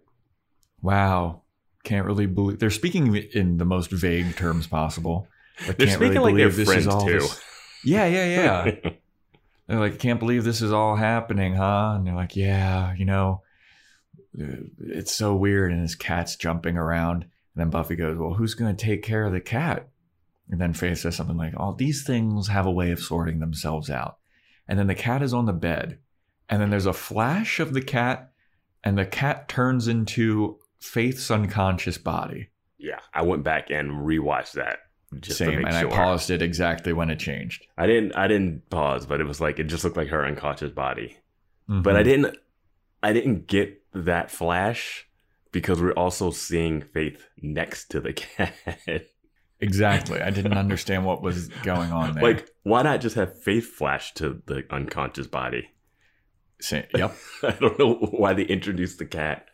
wow, 0.81 1.43
can't 1.87 2.05
really 2.05 2.25
believe. 2.25 2.59
They're 2.59 2.69
speaking 2.69 3.15
in 3.15 3.57
the 3.57 3.65
most 3.65 3.89
vague 3.91 4.35
terms 4.35 4.67
possible. 4.67 5.27
Like, 5.67 5.77
They're 5.77 5.87
can't 5.87 5.99
really 6.01 6.11
speaking 6.15 6.21
like 6.21 6.35
they're 6.35 6.49
this 6.49 6.67
friends 6.67 7.03
too. 7.05 7.19
this- 7.19 7.41
Yeah, 7.83 8.05
yeah, 8.07 8.25
yeah. 8.73 8.89
They're 9.67 9.79
like, 9.79 9.99
can't 9.99 10.19
believe 10.19 10.43
this 10.43 10.61
is 10.61 10.71
all 10.71 10.95
happening, 10.95 11.53
huh? 11.55 11.93
And 11.95 12.07
they're 12.07 12.15
like, 12.15 12.35
yeah, 12.35 12.93
you 12.95 13.03
know, 13.05 13.41
uh, 14.41 14.45
it's 14.79 15.11
so 15.11 15.35
weird. 15.35 15.71
And 15.73 15.81
his 15.81 15.93
cat's 15.95 16.35
jumping 16.37 16.77
around. 16.77 17.23
And 17.23 17.29
then 17.55 17.69
Buffy 17.69 17.95
goes, 17.97 18.17
well, 18.17 18.33
who's 18.33 18.53
going 18.55 18.73
to 18.75 18.85
take 18.85 19.03
care 19.03 19.25
of 19.25 19.33
the 19.33 19.41
cat? 19.41 19.89
And 20.49 20.59
then 20.61 20.73
Faith 20.73 20.99
says 20.99 21.15
something 21.17 21.35
like, 21.37 21.53
oh, 21.57 21.73
these 21.73 22.03
things 22.05 22.47
have 22.47 22.65
a 22.65 22.71
way 22.71 22.91
of 22.91 22.99
sorting 22.99 23.39
themselves 23.39 23.89
out. 23.89 24.17
And 24.67 24.79
then 24.79 24.87
the 24.87 24.95
cat 24.95 25.21
is 25.21 25.33
on 25.33 25.45
the 25.45 25.53
bed. 25.53 25.99
And 26.49 26.61
then 26.61 26.69
there's 26.69 26.85
a 26.85 26.93
flash 26.93 27.59
of 27.59 27.73
the 27.73 27.81
cat, 27.81 28.31
and 28.83 28.97
the 28.97 29.05
cat 29.05 29.49
turns 29.49 29.87
into 29.89 30.59
Faith's 30.79 31.29
unconscious 31.31 31.97
body. 31.97 32.49
yeah, 32.77 32.99
I 33.13 33.21
went 33.23 33.43
back 33.43 33.69
and 33.69 33.91
rewatched 34.05 34.53
that 34.53 34.79
just 35.19 35.37
Same. 35.37 35.63
And 35.65 35.73
sure. 35.73 35.89
I 35.91 35.95
paused 35.95 36.29
it 36.29 36.41
exactly 36.41 36.91
when 36.93 37.09
it 37.09 37.17
changed. 37.19 37.65
I 37.77 37.87
didn't 37.87 38.13
I 38.15 38.27
didn't 38.27 38.69
pause, 38.69 39.05
but 39.05 39.19
it 39.21 39.25
was 39.25 39.39
like 39.39 39.57
it 39.59 39.63
just 39.65 39.83
looked 39.83 39.95
like 39.97 40.09
her 40.09 40.25
unconscious 40.25 40.71
body. 40.71 41.17
But 41.67 41.95
Mhm. 41.95 41.97
I 41.97 42.03
didn't 42.03 42.37
I 43.03 43.13
didn't 43.13 43.47
get 43.47 43.81
that 43.93 44.29
flash 44.31 45.07
because 45.51 45.81
we're 45.81 45.93
also 45.93 46.29
seeing 46.31 46.81
Faith 46.81 47.25
next 47.41 47.87
to 47.91 48.01
the 48.01 48.13
cat. 48.13 48.53
Exactly. 49.59 50.21
I 50.21 50.29
didn't 50.29 50.57
understand 50.57 51.05
what 51.05 51.21
was 51.23 51.47
going 51.63 51.91
on 51.91 52.13
there. 52.13 52.23
like, 52.23 52.49
why 52.63 52.83
not 52.83 53.01
just 53.01 53.15
have 53.15 53.41
Faith 53.41 53.73
flash 53.73 54.13
to 54.15 54.41
the 54.45 54.65
unconscious 54.69 55.25
body? 55.27 55.69
Sa- 56.61 56.81
yep. 56.93 57.15
I 57.43 57.51
don't 57.59 57.79
know 57.79 57.93
why 57.95 58.33
they 58.33 58.43
introduced 58.43 58.99
the 58.99 59.05
cat. 59.05 59.45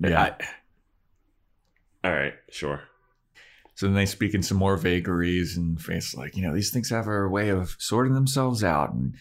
Yeah. 0.00 0.20
I- 0.40 0.44
all 2.08 2.14
right, 2.14 2.34
sure. 2.50 2.82
So 3.74 3.86
then 3.86 3.94
they 3.94 4.06
speak 4.06 4.34
in 4.34 4.42
some 4.42 4.56
more 4.56 4.76
vagaries, 4.76 5.56
and 5.56 5.80
Faith's 5.80 6.14
like, 6.14 6.36
you 6.36 6.42
know, 6.42 6.54
these 6.54 6.70
things 6.70 6.90
have 6.90 7.06
a 7.06 7.28
way 7.28 7.50
of 7.50 7.76
sorting 7.78 8.14
themselves 8.14 8.64
out, 8.64 8.92
and 8.92 9.14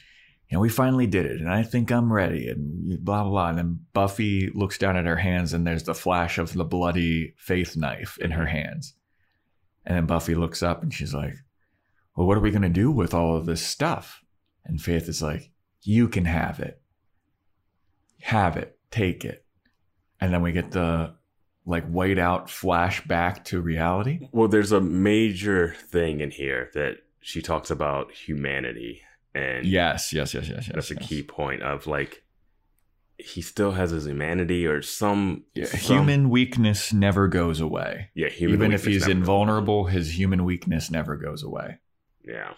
know, 0.51 0.59
we 0.59 0.69
finally 0.69 1.07
did 1.07 1.25
it, 1.25 1.41
and 1.41 1.49
I 1.49 1.63
think 1.63 1.91
I'm 1.91 2.11
ready, 2.11 2.47
and 2.47 3.03
blah 3.03 3.23
blah 3.23 3.31
blah. 3.31 3.49
And 3.49 3.57
then 3.57 3.79
Buffy 3.93 4.49
looks 4.49 4.77
down 4.77 4.95
at 4.95 5.05
her 5.05 5.17
hands, 5.17 5.53
and 5.53 5.67
there's 5.67 5.83
the 5.83 5.93
flash 5.93 6.37
of 6.37 6.53
the 6.53 6.63
bloody 6.63 7.33
Faith 7.37 7.75
knife 7.75 8.17
in 8.19 8.31
her 8.31 8.45
hands. 8.45 8.93
And 9.85 9.97
then 9.97 10.05
Buffy 10.05 10.35
looks 10.35 10.63
up, 10.63 10.81
and 10.81 10.93
she's 10.93 11.13
like, 11.13 11.35
"Well, 12.15 12.27
what 12.27 12.37
are 12.37 12.41
we 12.41 12.51
gonna 12.51 12.69
do 12.69 12.89
with 12.91 13.13
all 13.13 13.35
of 13.35 13.45
this 13.45 13.61
stuff?" 13.61 14.23
And 14.63 14.81
Faith 14.81 15.09
is 15.09 15.21
like, 15.21 15.51
"You 15.81 16.07
can 16.07 16.25
have 16.25 16.59
it. 16.59 16.81
Have 18.21 18.55
it. 18.55 18.79
Take 18.89 19.25
it." 19.25 19.45
And 20.21 20.33
then 20.33 20.41
we 20.41 20.53
get 20.53 20.71
the 20.71 21.16
like 21.67 21.85
white 21.87 22.17
out 22.17 22.47
flashback 22.47 23.43
to 23.43 23.61
reality. 23.61 24.27
Well, 24.31 24.47
there's 24.47 24.71
a 24.71 24.79
major 24.81 25.75
thing 25.89 26.21
in 26.21 26.31
here 26.31 26.69
that 26.73 26.99
she 27.19 27.41
talks 27.41 27.69
about 27.69 28.11
humanity, 28.13 29.01
and 29.35 29.65
Yes, 29.65 30.13
yes, 30.13 30.33
yes, 30.33 30.47
yes, 30.47 30.67
yes. 30.67 30.71
that's 30.73 30.91
a 30.91 30.95
key 30.95 31.21
point 31.23 31.61
of 31.63 31.85
like 31.85 32.23
he 33.19 33.41
still 33.41 33.71
has 33.71 33.89
his 33.91 34.05
humanity 34.05 34.65
or 34.67 34.81
some, 34.81 35.43
Yeah, 35.55 35.65
some- 35.65 35.79
human 35.79 36.29
weakness 36.29 36.93
never 36.93 37.27
goes 37.27 37.59
away. 37.59 38.11
yeah 38.15 38.29
human 38.29 38.55
Even 38.57 38.71
if 38.71 38.85
he's 38.85 39.07
invulnerable, 39.07 39.85
his 39.87 40.17
human 40.17 40.45
weakness 40.45 40.89
never 40.89 41.17
goes 41.17 41.43
away. 41.43 41.79
yeah 42.23 42.53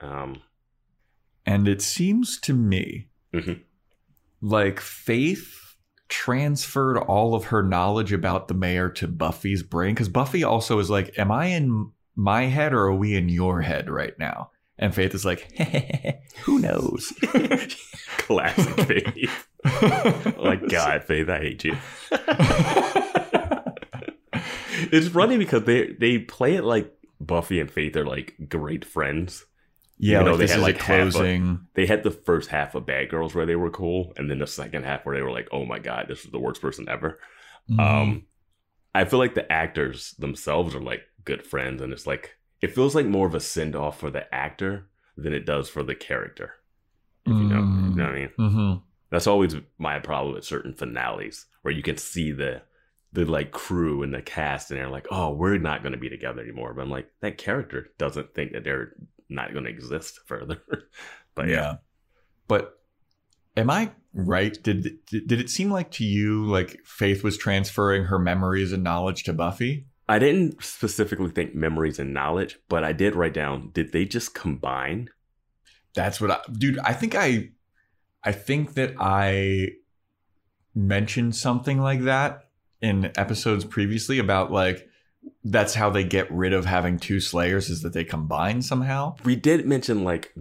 um 0.00 0.42
And 1.46 1.68
it 1.68 1.82
seems 1.82 2.38
to 2.40 2.52
me 2.54 3.08
Mhm. 3.32 3.60
like 4.40 4.80
Faith 4.80 5.67
transferred 6.08 6.98
all 6.98 7.34
of 7.34 7.44
her 7.46 7.62
knowledge 7.62 8.12
about 8.12 8.48
the 8.48 8.54
mayor 8.54 8.88
to 8.90 9.06
Buffy's 9.06 9.62
brain 9.62 9.94
because 9.94 10.08
Buffy 10.08 10.44
also 10.44 10.78
is 10.78 10.90
like, 10.90 11.18
Am 11.18 11.30
I 11.30 11.46
in 11.46 11.92
my 12.16 12.44
head 12.44 12.72
or 12.72 12.80
are 12.86 12.94
we 12.94 13.14
in 13.14 13.28
your 13.28 13.62
head 13.62 13.90
right 13.90 14.18
now? 14.18 14.50
And 14.78 14.94
Faith 14.94 15.14
is 15.14 15.24
like, 15.24 15.52
Who 16.44 16.58
knows? 16.58 17.12
classic 18.28 18.86
faith 18.86 19.48
like 20.38 20.68
god 20.68 21.02
faith 21.02 21.30
i 21.30 21.38
hate 21.38 21.64
you 21.64 21.74
it's 24.92 25.08
funny 25.08 25.38
because 25.38 25.64
they 25.64 25.92
they 25.98 26.18
play 26.18 26.54
it 26.54 26.62
like 26.62 26.92
buffy 27.20 27.58
and 27.58 27.70
faith 27.70 27.96
are 27.96 28.04
like 28.04 28.34
great 28.50 28.84
friends 28.84 29.46
Yeah, 30.00 30.22
like 30.22 30.38
they 30.38 30.46
had, 30.46 30.60
like, 30.60 30.80
a 30.80 30.82
half 30.82 31.08
a- 31.08 31.10
closing. 31.10 31.60
they 31.74 31.86
had 31.86 32.02
the 32.04 32.10
first 32.10 32.50
half 32.50 32.74
of 32.74 32.86
bad 32.86 33.08
girls 33.10 33.34
where 33.34 33.46
they 33.46 33.56
were 33.56 33.70
cool 33.70 34.12
and 34.16 34.30
then 34.30 34.38
the 34.38 34.46
second 34.46 34.84
half 34.84 35.04
where 35.04 35.16
they 35.16 35.22
were 35.22 35.32
like 35.32 35.48
oh 35.52 35.64
my 35.64 35.78
god 35.78 36.06
this 36.08 36.24
is 36.24 36.30
the 36.30 36.38
worst 36.38 36.60
person 36.62 36.88
ever 36.88 37.18
Mhm. 37.70 37.80
um 37.80 38.22
i 38.94 39.04
feel 39.04 39.18
like 39.18 39.34
the 39.34 39.50
actors 39.52 40.14
themselves 40.18 40.74
are 40.74 40.80
like 40.80 41.02
good 41.24 41.42
friends 41.44 41.82
and 41.82 41.92
it's 41.92 42.06
like 42.06 42.36
it 42.60 42.74
feels 42.74 42.94
like 42.94 43.06
more 43.06 43.26
of 43.26 43.34
a 43.34 43.40
send-off 43.40 43.98
for 44.00 44.10
the 44.10 44.32
actor 44.34 44.86
than 45.16 45.32
it 45.32 45.44
does 45.44 45.68
for 45.68 45.82
the 45.82 45.94
character 45.94 46.52
if 47.26 47.32
you 47.32 47.42
know, 47.44 47.58
you 47.58 47.94
know 47.96 48.04
what 48.04 48.14
i 48.14 48.18
mean 48.18 48.30
Mhm. 48.38 48.82
that's 49.10 49.26
always 49.26 49.54
my 49.78 49.98
problem 49.98 50.34
with 50.34 50.44
certain 50.44 50.74
finales 50.74 51.46
where 51.62 51.74
you 51.74 51.82
can 51.82 51.96
see 51.96 52.30
the 52.32 52.62
the 53.12 53.24
like 53.24 53.50
crew 53.52 54.02
and 54.02 54.14
the 54.14 54.22
cast 54.22 54.70
and 54.70 54.78
they're 54.78 54.88
like 54.88 55.06
oh 55.10 55.32
we're 55.32 55.58
not 55.58 55.82
going 55.82 55.92
to 55.92 55.98
be 55.98 56.08
together 56.08 56.40
anymore 56.42 56.72
but 56.72 56.82
i'm 56.82 56.90
like 56.90 57.10
that 57.20 57.36
character 57.38 57.88
doesn't 57.98 58.32
think 58.34 58.52
that 58.52 58.64
they're 58.64 58.92
not 59.28 59.52
going 59.52 59.64
to 59.64 59.70
exist 59.70 60.20
further 60.26 60.62
but 61.38 61.48
yeah. 61.48 61.76
But 62.48 62.80
am 63.56 63.70
I 63.70 63.92
right? 64.12 64.60
Did, 64.60 64.98
did 65.06 65.28
did 65.28 65.40
it 65.40 65.48
seem 65.48 65.70
like 65.70 65.92
to 65.92 66.04
you 66.04 66.44
like 66.46 66.80
Faith 66.84 67.22
was 67.22 67.38
transferring 67.38 68.04
her 68.04 68.18
memories 68.18 68.72
and 68.72 68.82
knowledge 68.82 69.22
to 69.24 69.32
Buffy? 69.32 69.86
I 70.08 70.18
didn't 70.18 70.64
specifically 70.64 71.30
think 71.30 71.54
memories 71.54 72.00
and 72.00 72.12
knowledge, 72.12 72.58
but 72.68 72.82
I 72.82 72.92
did 72.92 73.14
write 73.14 73.34
down 73.34 73.70
did 73.72 73.92
they 73.92 74.04
just 74.04 74.34
combine? 74.34 75.10
That's 75.94 76.20
what 76.20 76.32
I, 76.32 76.40
dude. 76.50 76.80
I 76.80 76.92
think 76.92 77.14
I, 77.14 77.50
I 78.24 78.32
think 78.32 78.74
that 78.74 78.94
I 78.98 79.74
mentioned 80.74 81.36
something 81.36 81.80
like 81.80 82.02
that 82.02 82.48
in 82.80 83.12
episodes 83.16 83.64
previously 83.64 84.18
about 84.18 84.50
like 84.50 84.87
that's 85.44 85.74
how 85.74 85.90
they 85.90 86.04
get 86.04 86.30
rid 86.30 86.52
of 86.52 86.64
having 86.64 86.98
two 86.98 87.20
slayers 87.20 87.70
is 87.70 87.82
that 87.82 87.92
they 87.92 88.04
combine 88.04 88.62
somehow. 88.62 89.16
We 89.24 89.36
did 89.36 89.66
mention 89.66 90.04
like 90.04 90.32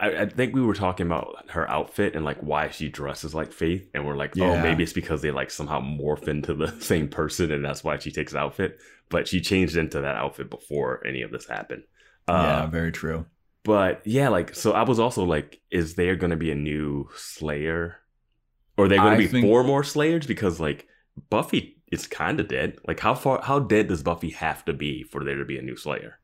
I, 0.00 0.22
I 0.22 0.26
think 0.28 0.54
we 0.54 0.60
were 0.62 0.74
talking 0.74 1.06
about 1.06 1.50
her 1.50 1.68
outfit 1.68 2.14
and 2.14 2.24
like 2.24 2.38
why 2.38 2.68
she 2.70 2.88
dresses 2.88 3.34
like 3.34 3.52
Faith, 3.52 3.88
and 3.94 4.06
we're 4.06 4.16
like, 4.16 4.38
oh, 4.38 4.60
maybe 4.62 4.84
it's 4.84 4.92
because 4.92 5.22
they 5.22 5.30
like 5.32 5.50
somehow 5.50 5.80
morph 5.80 6.28
into 6.28 6.54
the 6.54 6.68
same 6.80 7.08
person, 7.08 7.50
and 7.50 7.64
that's 7.64 7.82
why 7.82 7.98
she 7.98 8.12
takes 8.12 8.34
outfit. 8.34 8.78
But 9.08 9.26
she 9.26 9.40
changed 9.40 9.76
into 9.76 10.00
that 10.00 10.16
outfit 10.16 10.50
before 10.50 11.04
any 11.06 11.22
of 11.22 11.30
this 11.32 11.48
happened. 11.48 11.82
yeah, 12.28 12.62
Uh, 12.64 12.66
very 12.68 12.92
true. 12.92 13.26
but 13.64 14.02
yeah, 14.06 14.28
like 14.28 14.54
so, 14.54 14.72
I 14.72 14.82
was 14.82 15.00
also 15.00 15.24
like, 15.24 15.60
is 15.70 15.94
there 15.94 16.14
going 16.14 16.30
to 16.30 16.36
be 16.36 16.52
a 16.52 16.54
new 16.54 17.08
Slayer, 17.16 17.96
or 18.76 18.84
are 18.84 18.88
there 18.88 18.98
going 18.98 19.12
to 19.12 19.18
be 19.18 19.26
think- 19.26 19.44
four 19.46 19.64
more 19.64 19.82
Slayers? 19.82 20.26
Because 20.26 20.60
like 20.60 20.86
Buffy 21.30 21.77
is 21.90 22.06
kind 22.06 22.38
of 22.40 22.48
dead. 22.48 22.78
Like 22.86 23.00
how 23.00 23.14
far, 23.14 23.40
how 23.42 23.58
dead 23.58 23.88
does 23.88 24.02
Buffy 24.02 24.30
have 24.30 24.64
to 24.66 24.72
be 24.72 25.02
for 25.04 25.24
there 25.24 25.36
to 25.36 25.44
be 25.44 25.58
a 25.58 25.62
new 25.62 25.76
Slayer? 25.76 26.18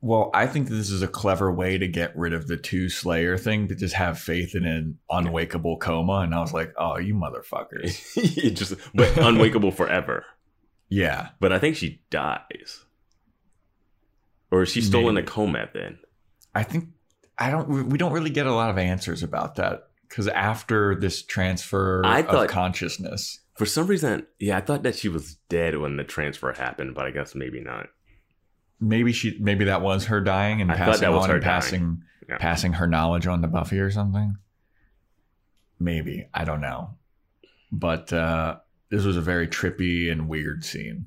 Well, 0.00 0.30
I 0.32 0.46
think 0.46 0.68
this 0.68 0.90
is 0.90 1.02
a 1.02 1.08
clever 1.08 1.52
way 1.52 1.76
to 1.76 1.88
get 1.88 2.16
rid 2.16 2.32
of 2.32 2.46
the 2.46 2.56
two 2.56 2.88
slayer 2.88 3.36
thing, 3.36 3.66
to 3.66 3.74
just 3.74 3.96
have 3.96 4.16
faith 4.20 4.54
in 4.54 4.64
an 4.64 4.96
unwakeable 5.10 5.76
coma. 5.78 6.20
And 6.20 6.32
I 6.36 6.40
was 6.40 6.52
like, 6.52 6.72
oh, 6.78 6.98
you 6.98 7.14
motherfuckers. 7.14 8.00
it 8.16 8.50
just 8.50 8.74
but 8.94 9.16
unwakeable 9.18 9.72
forever. 9.72 10.24
yeah. 10.88 11.30
But 11.40 11.52
I 11.52 11.58
think 11.58 11.74
she 11.74 12.00
dies. 12.10 12.84
Or 14.52 14.62
is 14.62 14.68
she 14.70 14.80
still 14.80 15.08
in 15.08 15.16
a 15.16 15.22
coma 15.24 15.68
then? 15.74 15.98
I 16.54 16.62
think 16.62 16.90
I 17.36 17.50
don't. 17.50 17.88
We 17.88 17.98
don't 17.98 18.12
really 18.12 18.30
get 18.30 18.46
a 18.46 18.54
lot 18.54 18.70
of 18.70 18.78
answers 18.78 19.22
about 19.24 19.56
that 19.56 19.88
because 20.08 20.28
after 20.28 20.94
this 20.94 21.22
transfer 21.22 22.02
I 22.06 22.20
of 22.20 22.26
thought- 22.26 22.48
consciousness, 22.48 23.40
For 23.58 23.66
some 23.66 23.86
reason, 23.88 24.26
yeah, 24.38 24.56
I 24.56 24.60
thought 24.60 24.84
that 24.84 24.94
she 24.96 25.08
was 25.08 25.34
dead 25.48 25.76
when 25.76 25.96
the 25.96 26.04
transfer 26.04 26.52
happened, 26.52 26.94
but 26.94 27.04
I 27.06 27.10
guess 27.10 27.34
maybe 27.34 27.60
not. 27.60 27.88
maybe 28.80 29.12
she, 29.12 29.36
maybe 29.40 29.64
that 29.64 29.82
was 29.82 30.04
her 30.06 30.20
dying 30.20 30.60
and 30.60 30.70
I 30.70 30.76
thought 30.76 30.86
passing 30.86 31.00
that 31.02 31.12
was 31.12 31.24
on 31.24 31.30
her 31.30 31.34
and 31.36 31.44
passing, 31.44 32.02
Yeah. 32.28 32.38
passing 32.38 32.72
her 32.74 32.86
knowledge 32.86 33.26
on 33.26 33.42
to 33.42 33.48
Buffy 33.48 33.80
or 33.80 33.90
something. 33.90 34.36
Maybe 35.80 36.28
I 36.32 36.44
don't 36.44 36.60
know, 36.60 36.96
but 37.72 38.12
uh, 38.12 38.58
this 38.90 39.04
was 39.04 39.16
a 39.16 39.20
very 39.20 39.48
trippy 39.48 40.10
and 40.10 40.28
weird 40.28 40.64
scene. 40.64 41.06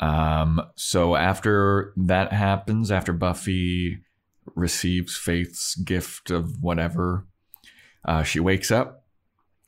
Um, 0.00 0.60
so 0.76 1.14
after 1.16 1.92
that 1.96 2.32
happens, 2.32 2.90
after 2.90 3.12
Buffy 3.12 4.02
receives 4.54 5.16
Faith's 5.16 5.74
gift 5.74 6.30
of 6.30 6.62
whatever, 6.62 7.26
uh, 8.04 8.22
she 8.22 8.40
wakes 8.40 8.70
up 8.70 9.04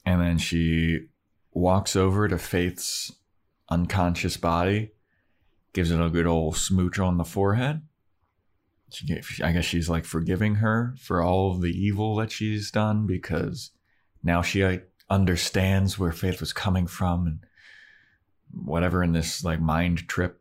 and 0.07 0.21
then 0.21 0.39
she 0.39 1.07
walks 1.53 1.97
over 1.97 2.29
to 2.29 2.39
Faith's 2.39 3.13
unconscious 3.69 4.37
body, 4.37 4.93
gives 5.73 5.91
it 5.91 6.01
a 6.01 6.11
good 6.11 6.27
old 6.27 6.57
smooch 6.57 6.99
on 6.99 7.17
the 7.17 7.25
forehead. 7.25 7.83
She, 8.91 9.07
gave- 9.07 9.41
I 9.43 9.53
guess 9.53 9.65
she's 9.65 9.89
like 9.89 10.05
forgiving 10.05 10.57
her 10.57 10.95
for 10.99 11.23
all 11.23 11.53
of 11.53 11.63
the 11.63 11.71
evil 11.73 12.17
that 12.17 12.31
she's 12.31 12.71
done 12.71 13.07
because 13.07 13.71
now 14.23 14.43
she 14.43 14.81
understands 15.09 15.99
where 15.99 16.13
Faith 16.13 16.41
was 16.41 16.53
coming 16.53 16.87
from 16.87 17.27
and 17.27 17.39
whatever 18.53 19.03
in 19.03 19.13
this 19.13 19.45
like 19.45 19.61
mind 19.61 20.09
trip. 20.09 20.41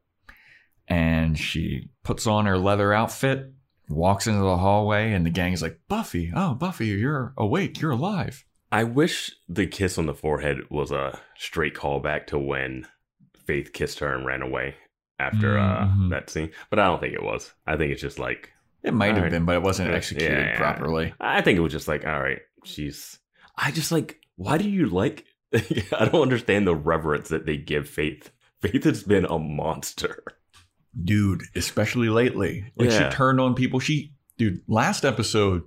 And 0.88 1.38
she 1.39 1.89
puts 2.03 2.28
on 2.28 2.45
her 2.45 2.57
leather 2.57 2.93
outfit, 2.93 3.53
walks 3.88 4.28
into 4.28 4.41
the 4.41 4.57
hallway, 4.57 5.14
and 5.14 5.26
the 5.26 5.30
gang's 5.30 5.62
like, 5.62 5.80
Buffy, 5.88 6.34
oh, 6.36 6.53
Buffy, 6.53 6.88
you're 6.88 7.34
awake, 7.38 7.80
you're 7.80 7.91
alive. 7.91 8.43
I 8.72 8.84
wish 8.86 9.32
the 9.49 9.67
kiss 9.67 9.97
on 9.97 10.05
the 10.05 10.13
forehead 10.13 10.57
was 10.69 10.91
a 10.91 11.19
straight 11.38 11.76
callback 11.76 12.28
to 12.28 12.38
when 12.39 12.88
Faith 13.45 13.74
kissed 13.74 13.99
her 13.99 14.13
and 14.15 14.26
ran 14.26 14.41
away 14.41 14.76
after 15.19 15.55
Mhm. 15.55 16.05
uh, 16.05 16.09
that 16.09 16.30
scene, 16.30 16.51
but 16.69 16.80
I 16.80 16.86
don't 16.86 16.99
think 17.01 17.13
it 17.13 17.24
was. 17.24 17.53
I 17.67 17.76
think 17.78 17.91
it's 17.91 18.01
just 18.01 18.19
like 18.19 18.51
It 18.84 18.93
might 18.95 19.07
have 19.09 19.17
Alright. 19.17 19.32
been, 19.32 19.45
but 19.45 19.55
it 19.55 19.61
wasn't 19.61 19.91
executed 19.91 20.32
yeah, 20.38 20.47
yeah. 20.53 20.57
properly. 20.57 21.13
I 21.19 21.41
think 21.41 21.57
it 21.57 21.61
was 21.61 21.72
just 21.74 21.88
like, 21.88 22.03
all 22.07 22.19
right, 22.19 22.39
she's. 22.63 23.19
I 23.55 23.69
just 23.72 23.91
like. 23.91 24.19
Why 24.38 24.57
do 24.57 24.67
you 24.67 24.88
like? 24.88 25.26
I 25.53 26.05
don't 26.11 26.24
understand 26.24 26.65
the 26.65 26.76
reverence 26.76 27.30
that 27.30 27.45
they 27.45 27.57
give 27.57 27.88
Faith. 27.88 28.32
Faith 28.59 28.84
has 28.86 29.03
been 29.03 29.26
a 29.26 29.38
monster. 29.38 30.24
Dude, 31.03 31.43
especially 31.55 32.09
lately. 32.09 32.72
Like 32.76 32.89
Yeah. 32.89 33.09
she 33.09 33.15
turned 33.15 33.39
on 33.39 33.53
people. 33.53 33.80
She 33.80 34.13
dude, 34.38 34.61
last 34.67 35.05
episode 35.05 35.61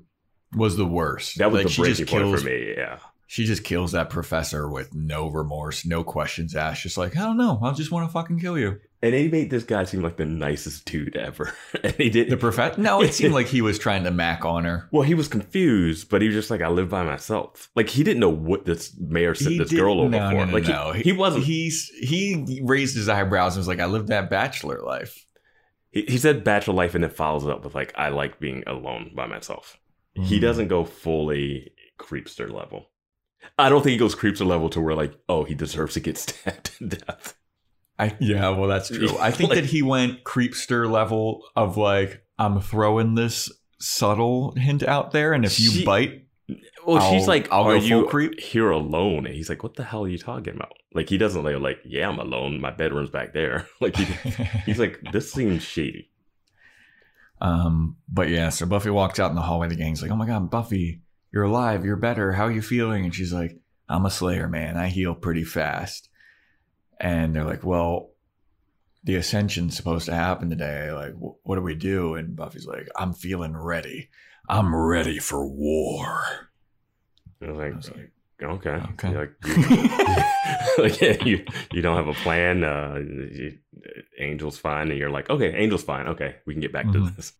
was 0.55 0.77
the 0.77 0.87
worst. 0.87 1.39
That 1.39 1.51
was 1.51 1.59
like 1.59 1.67
the 1.67 1.73
she 1.73 1.83
breaking 1.83 1.97
just 1.97 2.11
point 2.11 2.25
kills 2.25 2.43
for 2.43 2.47
me. 2.49 2.75
Yeah. 2.77 2.99
she 3.27 3.45
just 3.45 3.65
kills 3.65 3.93
that 3.93 4.11
professor 4.11 4.69
with 4.69 4.95
no 4.95 5.29
remorse, 5.29 5.85
no 5.85 6.05
questions 6.05 6.55
asked. 6.55 6.83
Just 6.83 6.97
like, 6.99 7.17
I 7.17 7.21
don't 7.23 7.37
know, 7.37 7.59
I 7.63 7.73
just 7.73 7.91
want 7.91 8.09
to 8.09 8.13
fucking 8.13 8.41
kill 8.41 8.59
you. 8.59 8.81
And 9.03 9.13
they 9.13 9.29
made 9.29 9.51
this 9.51 9.65
guy 9.65 9.85
seem 9.85 10.01
like 10.01 10.17
the 10.17 10.25
nicest 10.25 10.87
dude 10.87 11.15
ever. 11.15 11.55
and 11.85 11.93
he 11.95 12.09
did 12.09 12.31
The 12.31 12.39
professor 12.39 12.81
No, 12.81 13.03
it 13.03 13.13
seemed 13.13 13.35
like 13.35 13.49
he 13.49 13.61
was 13.61 13.79
trying 13.79 14.05
to 14.05 14.11
mac 14.11 14.47
on 14.47 14.65
her. 14.65 14.89
Well, 14.93 15.03
he 15.03 15.13
was 15.13 15.29
confused, 15.29 16.09
but 16.09 16.23
he 16.23 16.29
was 16.29 16.35
just 16.35 16.51
like, 16.51 16.63
I 16.63 16.69
live 16.69 16.89
by 16.89 17.03
myself. 17.03 17.71
Like 17.75 17.91
he 17.91 18.03
didn't 18.03 18.21
know 18.21 18.31
what 18.31 18.65
this 18.65 18.97
mayor 18.99 19.35
sent 19.35 19.51
He 19.51 19.59
this 19.59 19.73
girl 19.73 20.01
over 20.01 20.09
no, 20.09 20.31
for. 20.31 20.47
No, 20.47 20.53
like 20.53 20.67
no. 20.69 20.93
He, 20.93 21.03
he 21.03 21.13
wasn't. 21.13 21.45
He, 21.45 21.65
He's 21.65 21.89
he 21.91 22.63
raised 22.65 22.97
his 22.97 23.11
eyebrows 23.11 23.57
and 23.57 23.61
was 23.61 23.69
like, 23.69 23.81
I 23.81 23.87
live 23.87 24.07
that 24.07 24.31
bachelor 24.31 24.81
life. 24.81 25.27
he, 25.91 26.17
said 26.17 26.43
bachelor 26.43 26.75
life 26.75 26.95
and 26.95 27.05
then 27.05 27.11
follows 27.11 27.45
it 27.45 27.51
up 27.51 27.63
with 27.63 27.75
like, 27.75 27.93
I 27.97 28.09
like 28.09 28.41
being 28.41 28.65
alone 28.67 29.11
by 29.15 29.27
myself. 29.27 29.79
He 30.15 30.39
Mm. 30.39 30.43
doesn't 30.43 30.69
go 30.69 30.85
fully 30.85 31.73
creepster 31.99 32.51
level. 32.53 32.91
I 33.59 33.69
don't 33.69 33.83
think 33.83 33.93
he 33.93 33.99
goes 33.99 34.15
creepster 34.15 34.47
level 34.47 34.69
to 34.71 34.81
where 34.81 34.95
like, 34.95 35.15
oh, 35.29 35.45
he 35.45 35.55
deserves 35.55 35.95
to 35.95 36.01
get 36.01 36.17
stabbed 36.19 36.65
to 36.79 36.87
death. 36.89 37.35
I 37.99 38.17
yeah, 38.21 38.49
well 38.51 38.69
that's 38.69 38.89
true. 38.89 39.17
I 39.21 39.31
think 39.31 39.51
Like- 39.51 39.61
that 39.61 39.67
he 39.67 39.83
went 39.83 40.25
creepster 40.25 40.91
level 40.91 41.43
of 41.57 41.77
like 41.77 42.23
I'm 42.39 42.61
throwing 42.61 43.15
this 43.15 43.51
subtle 43.79 44.53
hint 44.57 44.83
out 44.83 45.13
there, 45.13 45.33
and 45.33 45.45
if 45.45 45.61
you 45.61 45.85
bite, 45.85 46.27
Well, 46.85 47.01
she's 47.13 47.23
I'll- 47.23 47.29
like, 47.29 47.53
I'll 47.53 47.65
are 47.65 47.77
you 47.77 48.07
creep. 48.07 48.41
here 48.41 48.71
alone? 48.71 49.27
And 49.27 49.35
he's 49.35 49.49
like, 49.49 49.63
what 49.63 49.75
the 49.75 49.85
hell 49.85 50.05
are 50.05 50.09
you 50.09 50.19
talking 50.19 50.55
about? 50.55 50.73
Like 50.95 51.09
he 51.09 51.19
doesn't 51.19 51.43
like, 51.45 51.59
like 51.59 51.79
yeah, 51.85 52.09
I'm 52.09 52.19
alone. 52.19 52.61
My 52.61 52.71
bedroom's 52.71 53.11
back 53.11 53.33
there. 53.33 53.69
like 53.81 53.97
he, 53.97 54.05
he's 54.67 54.79
like, 54.79 55.01
this 55.13 55.31
seems 55.33 55.63
shady. 55.63 56.11
Um, 57.41 57.97
but 58.09 58.29
yeah, 58.29 58.49
so 58.49 58.67
Buffy 58.67 58.91
walks 58.91 59.19
out 59.19 59.31
in 59.31 59.37
the 59.37 59.43
hallway. 59.43 59.69
The 59.69 59.77
gang's 59.77 60.03
like, 60.03 60.11
"Oh 60.11 60.17
my 60.17 60.27
god, 60.27 60.51
Buffy, 60.51 61.03
you're 61.33 61.45
alive. 61.45 61.85
You're 61.85 61.97
better. 61.97 62.33
How 62.33 62.45
are 62.45 62.53
you 62.53 62.63
feeling?" 62.63 63.05
And 63.05 63.15
she's 63.15 63.33
like, 63.33 63.59
"I'm 63.89 64.07
a 64.07 64.11
Slayer, 64.11 64.49
man. 64.49 64.77
I 64.77 64.89
heal 64.89 65.15
pretty 65.15 65.45
fast." 65.45 66.09
And 67.01 67.35
they're 67.35 67.45
like, 67.45 67.65
"Well." 67.65 68.11
The 69.07 69.17
ascension's 69.17 69.77
supposed 69.77 70.07
to 70.07 70.15
happen 70.15 70.49
today. 70.49 70.91
Like, 70.91 71.13
wh- 71.13 71.47
what 71.47 71.57
do 71.57 71.61
we 71.61 71.75
do? 71.75 72.15
And 72.15 72.35
Buffy's 72.35 72.65
like, 72.67 72.89
I'm 72.97 73.13
feeling 73.13 73.55
ready. 73.55 74.09
I'm 74.49 74.75
ready 74.75 75.19
for 75.19 75.47
war. 75.47 76.23
Like, 77.43 77.75
I 77.75 77.77
was 77.77 77.91
like, 77.91 78.13
okay, 78.43 78.71
Okay. 78.93 79.11
You're 79.11 79.21
like, 79.21 79.35
you, 79.45 80.79
like 80.85 81.01
yeah, 81.03 81.23
you 81.23 81.45
you 81.71 81.83
don't 81.83 81.99
have 81.99 82.09
a 82.09 82.15
plan. 82.15 82.65
Uh, 82.65 82.95
you, 82.99 83.59
Angel's 84.19 84.59
fine, 84.59 84.91
and 84.91 84.99
you're 84.99 85.11
like, 85.11 85.31
okay, 85.31 85.53
Angel's 85.53 85.83
fine. 85.85 86.07
Okay, 86.09 86.37
we 86.47 86.55
can 86.55 86.61
get 86.61 86.73
back 86.73 86.87
Mhm. 86.87 86.93
to 86.93 87.11
this. 87.17 87.33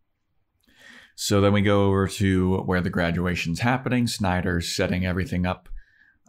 So 1.15 1.39
then 1.39 1.53
we 1.53 1.61
go 1.61 1.85
over 1.85 2.07
to 2.07 2.57
where 2.63 2.81
the 2.81 2.89
graduation's 2.89 3.61
happening. 3.61 4.05
Snyder's 4.07 4.75
setting 4.75 5.05
everything 5.05 5.45
up 5.45 5.69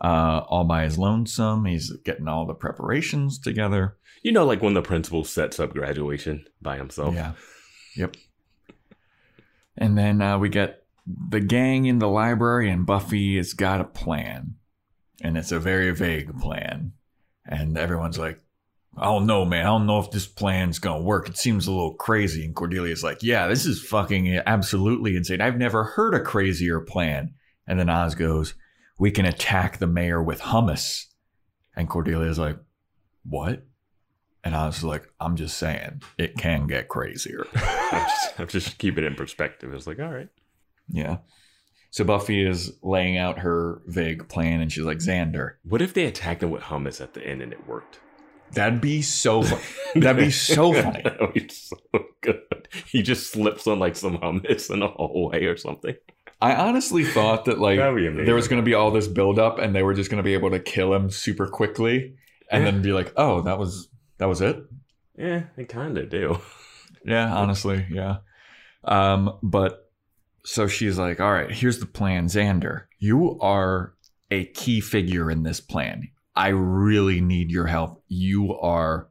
uh, 0.00 0.42
all 0.48 0.64
by 0.64 0.84
his 0.84 0.98
lonesome. 0.98 1.64
He's 1.64 1.90
getting 2.04 2.28
all 2.28 2.44
the 2.46 2.54
preparations 2.54 3.38
together. 3.38 3.96
You 4.22 4.30
know, 4.30 4.44
like 4.44 4.61
when 4.62 4.74
the 4.74 4.82
principal 4.82 5.24
sets 5.24 5.59
up 5.59 5.72
graduation 5.72 6.44
by 6.61 6.76
himself. 6.76 7.14
Yeah. 7.14 7.32
Yep. 7.96 8.16
And 9.76 9.96
then 9.96 10.20
uh, 10.22 10.38
we 10.38 10.48
get 10.48 10.84
the 11.07 11.40
gang 11.40 11.86
in 11.86 11.98
the 11.98 12.09
library, 12.09 12.70
and 12.70 12.84
Buffy 12.86 13.36
has 13.36 13.52
got 13.54 13.80
a 13.80 13.84
plan. 13.84 14.57
And 15.22 15.36
it's 15.38 15.52
a 15.52 15.59
very 15.59 15.90
vague 15.92 16.38
plan. 16.40 16.92
And 17.46 17.78
everyone's 17.78 18.18
like, 18.18 18.38
I 18.99 19.05
don't 19.05 19.26
know, 19.26 19.44
man. 19.44 19.66
I 19.66 19.68
don't 19.68 19.86
know 19.86 19.99
if 19.99 20.11
this 20.11 20.26
plan's 20.26 20.78
going 20.78 21.01
to 21.01 21.05
work. 21.05 21.28
It 21.28 21.36
seems 21.36 21.66
a 21.66 21.70
little 21.72 21.94
crazy. 21.94 22.44
And 22.44 22.55
Cordelia's 22.55 23.05
like, 23.05 23.22
Yeah, 23.22 23.47
this 23.47 23.66
is 23.66 23.82
fucking 23.82 24.40
absolutely 24.47 25.16
insane. 25.16 25.40
I've 25.40 25.59
never 25.59 25.84
heard 25.84 26.14
a 26.14 26.20
crazier 26.20 26.80
plan. 26.80 27.34
And 27.66 27.78
then 27.78 27.90
Oz 27.90 28.14
goes, 28.14 28.55
We 28.99 29.11
can 29.11 29.26
attack 29.26 29.78
the 29.78 29.86
mayor 29.86 30.22
with 30.22 30.40
hummus. 30.40 31.05
And 31.76 31.90
Cordelia's 31.90 32.38
like, 32.38 32.59
What? 33.24 33.66
And 34.42 34.55
I 34.55 34.66
was 34.66 34.84
like, 34.84 35.12
I'm 35.20 35.34
just 35.34 35.59
saying, 35.59 36.03
it 36.18 36.38
can 36.38 36.68
get 36.68 36.88
crazier. 36.88 37.47
I'm, 37.55 38.07
just, 38.09 38.40
I'm 38.40 38.47
just 38.47 38.78
keeping 38.78 39.03
it 39.03 39.09
in 39.09 39.14
perspective. 39.16 39.74
It's 39.74 39.88
like, 39.88 39.99
all 39.99 40.12
right, 40.12 40.28
Yeah. 40.88 41.18
So 41.90 42.05
Buffy 42.05 42.47
is 42.47 42.72
laying 42.82 43.16
out 43.16 43.38
her 43.40 43.82
vague 43.86 44.28
plan 44.28 44.61
and 44.61 44.70
she's 44.70 44.84
like, 44.84 44.99
Xander. 44.99 45.55
what 45.64 45.82
if 45.82 45.94
they 45.94 46.05
attacked 46.05 46.42
him 46.42 46.51
with 46.51 46.62
hummus 46.62 47.01
at 47.01 47.14
the 47.14 47.26
end 47.26 47.42
and 47.42 47.53
it 47.53 47.66
worked? 47.66 48.01
That'd 48.53 48.80
be 48.80 49.03
so. 49.03 49.42
Fun. 49.42 49.61
That'd 50.01 50.24
be 50.24 50.30
so 50.30 50.72
funny. 50.72 51.03
that 51.05 51.20
would 51.20 51.34
be 51.34 51.49
so 51.49 51.76
good. 52.20 52.68
He 52.86 53.03
just 53.03 53.30
slips 53.32 53.66
on 53.66 53.78
like 53.78 53.97
some 53.97 54.18
hummus 54.18 54.70
in 54.72 54.82
a 54.82 54.88
hallway 54.88 55.44
or 55.44 55.57
something. 55.57 55.94
I 56.40 56.55
honestly 56.55 57.05
thought 57.05 57.47
that 57.47 57.59
like 57.59 57.78
That'd 57.78 57.97
be 57.97 58.07
amazing. 58.07 58.26
there 58.26 58.34
was 58.34 58.49
going 58.49 58.61
to 58.61 58.64
be 58.66 58.74
all 58.74 58.90
this 58.90 59.09
buildup, 59.09 59.59
and 59.59 59.74
they 59.74 59.82
were 59.82 59.94
just 59.94 60.11
going 60.11 60.18
to 60.18 60.24
be 60.24 60.34
able 60.34 60.51
to 60.51 60.61
kill 60.61 60.92
him 60.94 61.11
super 61.11 61.47
quickly, 61.47 62.14
and 62.51 62.64
Yeah. 62.64 62.70
then 62.70 62.82
be 62.82 62.92
like, 62.92 63.12
"Oh, 63.16 63.40
that 63.42 63.59
was 63.59 63.88
that 64.18 64.26
was 64.26 64.40
it." 64.42 64.59
Yeah, 65.18 65.44
they 65.57 65.64
kind 65.64 65.97
of 65.99 66.11
do. 66.11 66.38
Yeah, 67.05 67.32
honestly, 67.34 67.86
yeah. 67.90 68.16
Um, 68.84 69.38
but 69.42 69.90
so 70.44 70.66
she's 70.66 70.99
like, 70.99 71.20
"All 71.20 71.32
right, 71.32 71.51
here's 71.51 71.78
the 71.78 71.86
plan, 71.86 72.26
Xander. 72.26 72.82
You 72.99 73.38
are 73.40 73.94
a 74.30 74.44
key 74.47 74.80
figure 74.80 75.30
in 75.30 75.42
this 75.42 75.61
plan. 75.61 76.09
I 76.37 76.49
really 76.49 77.20
need 77.20 77.51
your 77.51 77.66
help. 77.66 78.05
You 78.09 78.55
are 78.55 79.09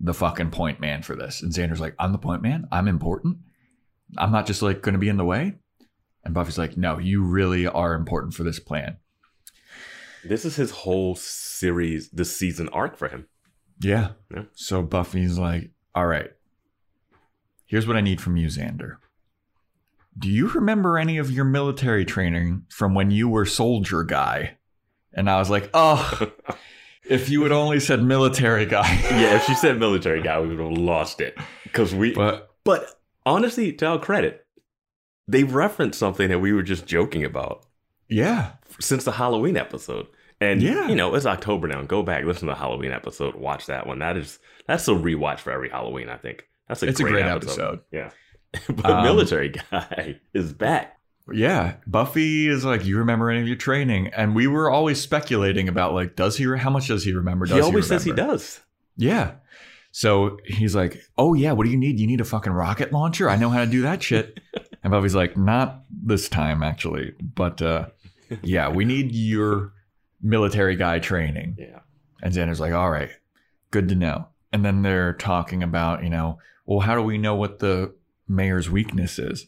the 0.00 0.14
fucking 0.14 0.50
point 0.50 0.80
man 0.80 1.02
for 1.02 1.14
this." 1.14 1.42
And 1.42 1.52
Xander's 1.52 1.80
like, 1.80 1.94
"I'm 1.98 2.12
the 2.12 2.18
point 2.18 2.42
man. 2.42 2.66
I'm 2.72 2.88
important. 2.88 3.38
I'm 4.16 4.32
not 4.32 4.46
just 4.46 4.62
like 4.62 4.82
going 4.82 4.94
to 4.94 4.98
be 4.98 5.08
in 5.08 5.16
the 5.16 5.24
way." 5.24 5.54
And 6.24 6.34
Buffy's 6.34 6.58
like, 6.58 6.76
"No, 6.76 6.98
you 6.98 7.22
really 7.22 7.66
are 7.66 7.94
important 7.94 8.34
for 8.34 8.42
this 8.42 8.58
plan." 8.58 8.96
This 10.24 10.46
is 10.46 10.56
his 10.56 10.70
whole 10.70 11.14
series, 11.16 12.08
this 12.10 12.34
season 12.34 12.68
arc 12.70 12.96
for 12.96 13.08
him. 13.08 13.26
Yeah. 13.80 14.12
Yeah. 14.34 14.44
So 14.54 14.82
Buffy's 14.82 15.38
like, 15.38 15.70
all 15.94 16.06
right, 16.06 16.30
here's 17.66 17.86
what 17.86 17.96
I 17.96 18.00
need 18.00 18.20
from 18.20 18.36
you, 18.36 18.48
Xander. 18.48 18.96
Do 20.18 20.28
you 20.28 20.48
remember 20.48 20.96
any 20.96 21.18
of 21.18 21.30
your 21.30 21.44
military 21.44 22.04
training 22.04 22.66
from 22.68 22.94
when 22.94 23.10
you 23.10 23.28
were 23.28 23.44
soldier 23.44 24.02
guy? 24.02 24.58
And 25.14 25.30
I 25.30 25.38
was 25.38 25.48
like, 25.50 25.70
oh, 25.74 26.30
if 27.08 27.28
you 27.28 27.42
had 27.42 27.52
only 27.52 27.80
said 27.80 28.02
military 28.02 28.66
guy. 28.66 28.92
yeah, 29.02 29.36
if 29.36 29.44
she 29.44 29.54
said 29.54 29.78
military 29.78 30.22
guy, 30.22 30.40
we 30.40 30.48
would 30.48 30.58
have 30.58 30.78
lost 30.78 31.20
it. 31.20 31.36
Because 31.62 31.94
we. 31.94 32.12
But, 32.14 32.50
But 32.64 33.00
honestly, 33.24 33.72
to 33.74 33.86
our 33.86 33.98
credit, 33.98 34.46
they 35.28 35.44
referenced 35.44 35.98
something 35.98 36.28
that 36.28 36.40
we 36.40 36.52
were 36.52 36.62
just 36.62 36.86
joking 36.86 37.24
about 37.24 37.64
yeah, 38.08 38.52
since 38.80 39.04
the 39.04 39.12
Halloween 39.12 39.56
episode. 39.56 40.06
And 40.40 40.60
Yeah. 40.62 40.88
you 40.88 40.94
know, 40.96 41.14
it's 41.14 41.24
October 41.26 41.68
now. 41.68 41.80
Go 41.82 42.02
back, 42.02 42.24
listen 42.24 42.48
to 42.48 42.52
the 42.54 42.58
Halloween 42.58 42.92
episode, 42.92 43.34
watch 43.34 43.66
that 43.66 43.86
one. 43.86 44.00
That 44.00 44.16
is 44.18 44.38
that's 44.66 44.86
a 44.88 44.92
rewatch 44.92 45.38
for 45.38 45.52
every 45.52 45.70
Halloween, 45.70 46.08
I 46.10 46.16
think. 46.16 46.46
That's 46.68 46.82
a 46.82 46.88
It's 46.88 47.00
a 47.00 47.04
great, 47.04 47.12
great 47.12 47.24
episode. 47.26 47.52
episode. 47.52 47.80
Yeah. 47.92 48.10
but 48.68 48.84
Um, 48.90 49.04
military 49.04 49.50
guy 49.50 50.20
is 50.34 50.52
back. 50.52 50.98
Yeah. 51.32 51.76
Buffy 51.86 52.48
is 52.48 52.64
like, 52.64 52.84
you 52.84 52.98
remember 52.98 53.30
any 53.30 53.40
of 53.40 53.46
your 53.46 53.56
training? 53.56 54.08
And 54.08 54.34
we 54.34 54.46
were 54.46 54.70
always 54.70 55.00
speculating 55.00 55.68
about 55.68 55.94
like, 55.94 56.16
does 56.16 56.36
he? 56.36 56.44
How 56.56 56.70
much 56.70 56.88
does 56.88 57.04
he 57.04 57.12
remember? 57.12 57.46
Does 57.46 57.56
He 57.56 57.62
always 57.62 57.86
says 57.86 58.04
he 58.04 58.12
does. 58.12 58.60
Yeah. 58.96 59.32
So 59.96 60.38
he's 60.44 60.74
like, 60.74 61.00
"Oh 61.16 61.34
yeah, 61.34 61.52
what 61.52 61.64
do 61.64 61.70
you 61.70 61.76
need? 61.76 62.00
You 62.00 62.08
need 62.08 62.20
a 62.20 62.24
fucking 62.24 62.52
rocket 62.52 62.92
launcher? 62.92 63.30
I 63.30 63.36
know 63.36 63.48
how 63.48 63.60
to 63.60 63.70
do 63.70 63.82
that 63.82 64.02
shit." 64.02 64.40
and 64.82 64.90
Buffy's 64.90 65.14
like, 65.14 65.36
"Not 65.36 65.84
this 65.88 66.28
time, 66.28 66.64
actually, 66.64 67.14
but 67.20 67.62
uh, 67.62 67.86
yeah, 68.42 68.68
we 68.68 68.84
need 68.84 69.12
your 69.12 69.72
military 70.20 70.74
guy 70.74 70.98
training." 70.98 71.54
Yeah. 71.60 71.78
And 72.24 72.34
Xander's 72.34 72.58
like, 72.58 72.72
"All 72.72 72.90
right, 72.90 73.10
good 73.70 73.88
to 73.88 73.94
know." 73.94 74.26
And 74.52 74.64
then 74.64 74.82
they're 74.82 75.12
talking 75.12 75.62
about, 75.62 76.02
you 76.02 76.10
know, 76.10 76.38
well, 76.66 76.80
how 76.80 76.96
do 76.96 77.02
we 77.02 77.16
know 77.16 77.36
what 77.36 77.60
the 77.60 77.94
mayor's 78.26 78.68
weakness 78.68 79.20
is? 79.20 79.46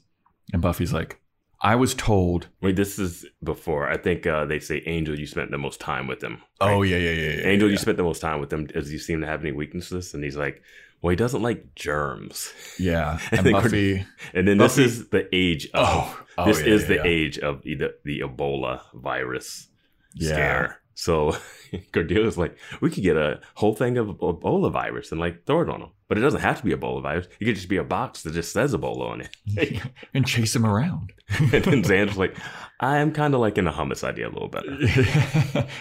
And 0.52 0.62
Buffy's 0.62 0.92
like, 0.92 1.20
"I 1.60 1.74
was 1.76 1.94
told." 1.94 2.48
Wait, 2.60 2.76
this 2.76 2.98
is 2.98 3.24
before. 3.42 3.88
I 3.88 3.96
think 3.96 4.26
uh, 4.26 4.44
they 4.44 4.58
say 4.60 4.82
Angel, 4.86 5.18
you 5.18 5.26
spent 5.26 5.50
the 5.50 5.58
most 5.58 5.80
time 5.80 6.06
with 6.06 6.22
him. 6.22 6.42
Oh 6.60 6.82
yeah, 6.82 6.96
yeah, 6.96 7.10
yeah, 7.12 7.30
yeah. 7.38 7.46
Angel, 7.46 7.68
yeah. 7.68 7.72
you 7.72 7.78
spent 7.78 7.96
the 7.96 8.02
most 8.02 8.20
time 8.20 8.40
with 8.40 8.52
him. 8.52 8.66
Does 8.66 8.88
he 8.90 8.98
seem 8.98 9.20
to 9.20 9.26
have 9.26 9.40
any 9.40 9.52
weaknesses? 9.52 10.14
And 10.14 10.22
he's 10.24 10.36
like, 10.36 10.62
well, 11.02 11.10
he 11.10 11.16
doesn't 11.16 11.42
like 11.42 11.74
germs. 11.74 12.52
yeah. 12.78 13.18
And 13.32 13.44
we're- 13.44 13.52
Buffy. 13.62 14.06
And 14.34 14.48
then 14.48 14.58
this 14.58 14.78
is 14.78 15.08
the 15.10 15.28
age 15.34 15.66
of. 15.74 15.86
Oh, 15.88 16.24
oh, 16.38 16.44
this 16.46 16.60
yeah, 16.60 16.72
is 16.74 16.86
the 16.88 17.06
age 17.06 17.38
of 17.38 17.62
the, 17.62 17.94
the 18.04 18.20
Ebola 18.20 18.80
virus 18.94 19.68
Yeah. 20.14 20.32
scare. 20.32 20.80
So 20.96 21.30
Cordelia's 21.92 22.38
like, 22.38 22.58
we 22.80 22.90
could 22.90 23.02
get 23.02 23.18
a 23.18 23.40
whole 23.54 23.74
thing 23.74 23.98
of 23.98 24.08
Ebola 24.08 24.72
virus 24.72 25.12
and 25.12 25.20
like 25.20 25.44
throw 25.44 25.60
it 25.60 25.68
on 25.68 25.82
him. 25.82 25.90
But 26.08 26.16
it 26.16 26.22
doesn't 26.22 26.40
have 26.40 26.58
to 26.58 26.64
be 26.64 26.72
a 26.72 26.76
Ebola 26.76 27.02
virus. 27.02 27.26
It 27.38 27.44
could 27.44 27.54
just 27.54 27.68
be 27.68 27.76
a 27.76 27.84
box 27.84 28.22
that 28.22 28.32
just 28.32 28.52
says 28.52 28.74
Ebola 28.74 29.10
on 29.10 29.20
it. 29.20 29.82
and 30.14 30.26
chase 30.26 30.56
him 30.56 30.64
around. 30.64 31.12
and 31.38 31.50
then 31.50 31.82
Xander's 31.82 32.16
like, 32.16 32.34
I'm 32.80 33.12
kind 33.12 33.34
of 33.34 33.40
liking 33.40 33.64
the 33.64 33.72
hummus 33.72 34.04
idea 34.04 34.28
a 34.28 34.30
little 34.30 34.48
better. 34.48 34.70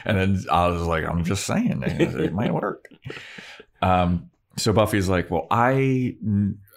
and 0.05 0.17
then 0.17 0.43
I 0.51 0.67
was 0.67 0.81
like, 0.81 1.05
I'm 1.05 1.23
just 1.23 1.45
saying, 1.45 1.81
it, 1.85 2.19
it 2.19 2.33
might 2.33 2.53
work. 2.53 2.89
Um, 3.81 4.31
so 4.57 4.73
Buffy's 4.73 5.07
like, 5.07 5.31
well, 5.31 5.47
I 5.49 6.17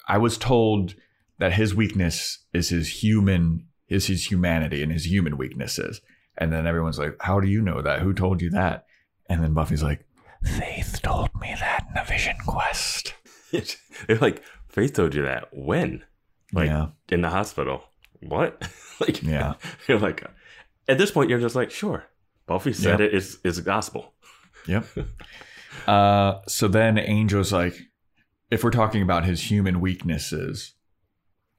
I 0.06 0.18
was 0.18 0.38
told 0.38 0.94
that 1.38 1.52
his 1.52 1.74
weakness 1.74 2.38
is 2.52 2.68
his 2.68 3.02
human 3.02 3.66
is 3.88 4.06
his 4.06 4.30
humanity 4.30 4.82
and 4.82 4.92
his 4.92 5.06
human 5.06 5.36
weaknesses. 5.36 6.00
And 6.38 6.52
then 6.52 6.66
everyone's 6.66 6.98
like, 6.98 7.16
how 7.20 7.40
do 7.40 7.48
you 7.48 7.60
know 7.60 7.82
that? 7.82 8.00
Who 8.00 8.14
told 8.14 8.40
you 8.40 8.50
that? 8.50 8.86
And 9.28 9.42
then 9.42 9.52
Buffy's 9.52 9.82
like, 9.82 10.06
Faith 10.44 11.00
told 11.02 11.30
me 11.40 11.54
that 11.58 11.86
in 11.90 12.00
a 12.00 12.04
vision 12.04 12.36
quest. 12.46 13.12
They're 14.06 14.18
like, 14.18 14.42
Faith 14.68 14.94
told 14.94 15.14
you 15.14 15.22
that. 15.22 15.48
When? 15.52 16.04
Like, 16.52 16.68
yeah, 16.68 16.86
in 17.08 17.20
the 17.20 17.28
hospital. 17.28 17.82
What? 18.20 18.70
like, 19.00 19.22
yeah. 19.22 19.54
you're 19.88 19.98
like, 19.98 20.24
at 20.86 20.96
this 20.96 21.10
point, 21.10 21.28
you're 21.28 21.40
just 21.40 21.56
like, 21.56 21.70
sure. 21.70 22.06
Buffy 22.46 22.72
said 22.72 23.00
it 23.02 23.12
is 23.12 23.38
is 23.44 23.60
gospel. 23.60 24.14
Yep. 24.66 24.86
Uh, 25.86 26.40
so 26.46 26.66
then 26.66 26.96
Angel's 26.96 27.52
like, 27.52 27.76
if 28.50 28.64
we're 28.64 28.70
talking 28.70 29.02
about 29.02 29.26
his 29.26 29.50
human 29.50 29.80
weaknesses, 29.80 30.72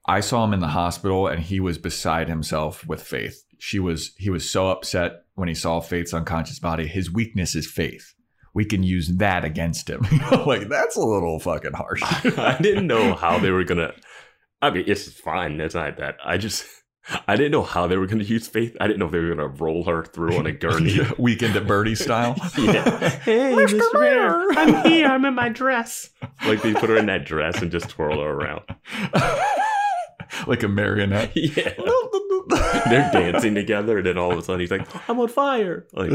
I 0.06 0.20
saw 0.20 0.44
him 0.44 0.52
in 0.52 0.60
the 0.60 0.68
hospital 0.68 1.28
and 1.28 1.40
he 1.42 1.60
was 1.60 1.78
beside 1.78 2.28
himself 2.28 2.84
with 2.86 3.02
Faith. 3.02 3.44
She 3.60 3.78
was 3.78 4.12
he 4.16 4.30
was 4.30 4.48
so 4.48 4.70
upset 4.70 5.24
when 5.34 5.48
he 5.48 5.54
saw 5.54 5.80
Faith's 5.80 6.14
unconscious 6.14 6.58
body. 6.58 6.86
His 6.86 7.12
weakness 7.12 7.54
is 7.54 7.70
Faith. 7.70 8.14
We 8.54 8.64
can 8.64 8.82
use 8.82 9.08
that 9.18 9.44
against 9.44 9.88
him. 9.88 10.00
like 10.46 10.68
that's 10.68 10.96
a 10.96 11.00
little 11.00 11.38
fucking 11.38 11.74
harsh. 11.74 12.02
I 12.38 12.56
didn't 12.60 12.86
know 12.86 13.14
how 13.14 13.38
they 13.38 13.50
were 13.50 13.64
gonna. 13.64 13.92
I 14.62 14.70
mean, 14.70 14.84
it's 14.86 15.12
fine. 15.12 15.60
It's 15.60 15.74
not 15.74 15.98
that. 15.98 16.16
I 16.24 16.36
just, 16.38 16.64
I 17.28 17.36
didn't 17.36 17.52
know 17.52 17.62
how 17.62 17.86
they 17.86 17.96
were 17.98 18.06
gonna 18.06 18.24
use 18.24 18.48
Faith. 18.48 18.76
I 18.80 18.86
didn't 18.86 18.98
know 18.98 19.06
if 19.06 19.12
they 19.12 19.18
were 19.18 19.34
gonna 19.34 19.46
roll 19.48 19.84
her 19.84 20.04
through 20.06 20.36
on 20.38 20.46
a 20.46 20.52
gurney. 20.52 20.98
Weekend 21.18 21.54
at 21.54 21.66
Bernie 21.66 21.94
style. 21.94 22.34
yeah. 22.58 23.10
Hey, 23.10 23.52
Mr. 23.52 23.78
Mr. 23.78 24.00
Mayor. 24.00 24.38
Mayor, 24.38 24.58
I'm 24.58 24.90
here. 24.90 25.06
I'm 25.06 25.24
in 25.26 25.34
my 25.34 25.50
dress. 25.50 26.08
Like 26.46 26.62
they 26.62 26.72
put 26.72 26.88
her 26.88 26.96
in 26.96 27.06
that 27.06 27.26
dress 27.26 27.60
and 27.60 27.70
just 27.70 27.90
twirl 27.90 28.22
her 28.22 28.30
around. 28.30 28.62
like 30.46 30.62
a 30.62 30.68
marionette. 30.68 31.32
Yeah. 31.36 31.72
They're 32.88 33.10
dancing 33.12 33.54
together, 33.54 33.98
and 33.98 34.06
then 34.06 34.18
all 34.18 34.32
of 34.32 34.38
a 34.38 34.42
sudden 34.42 34.60
he's 34.60 34.70
like, 34.70 34.86
"I'm 35.08 35.20
on 35.20 35.28
fire!" 35.28 35.86
Like, 35.92 36.10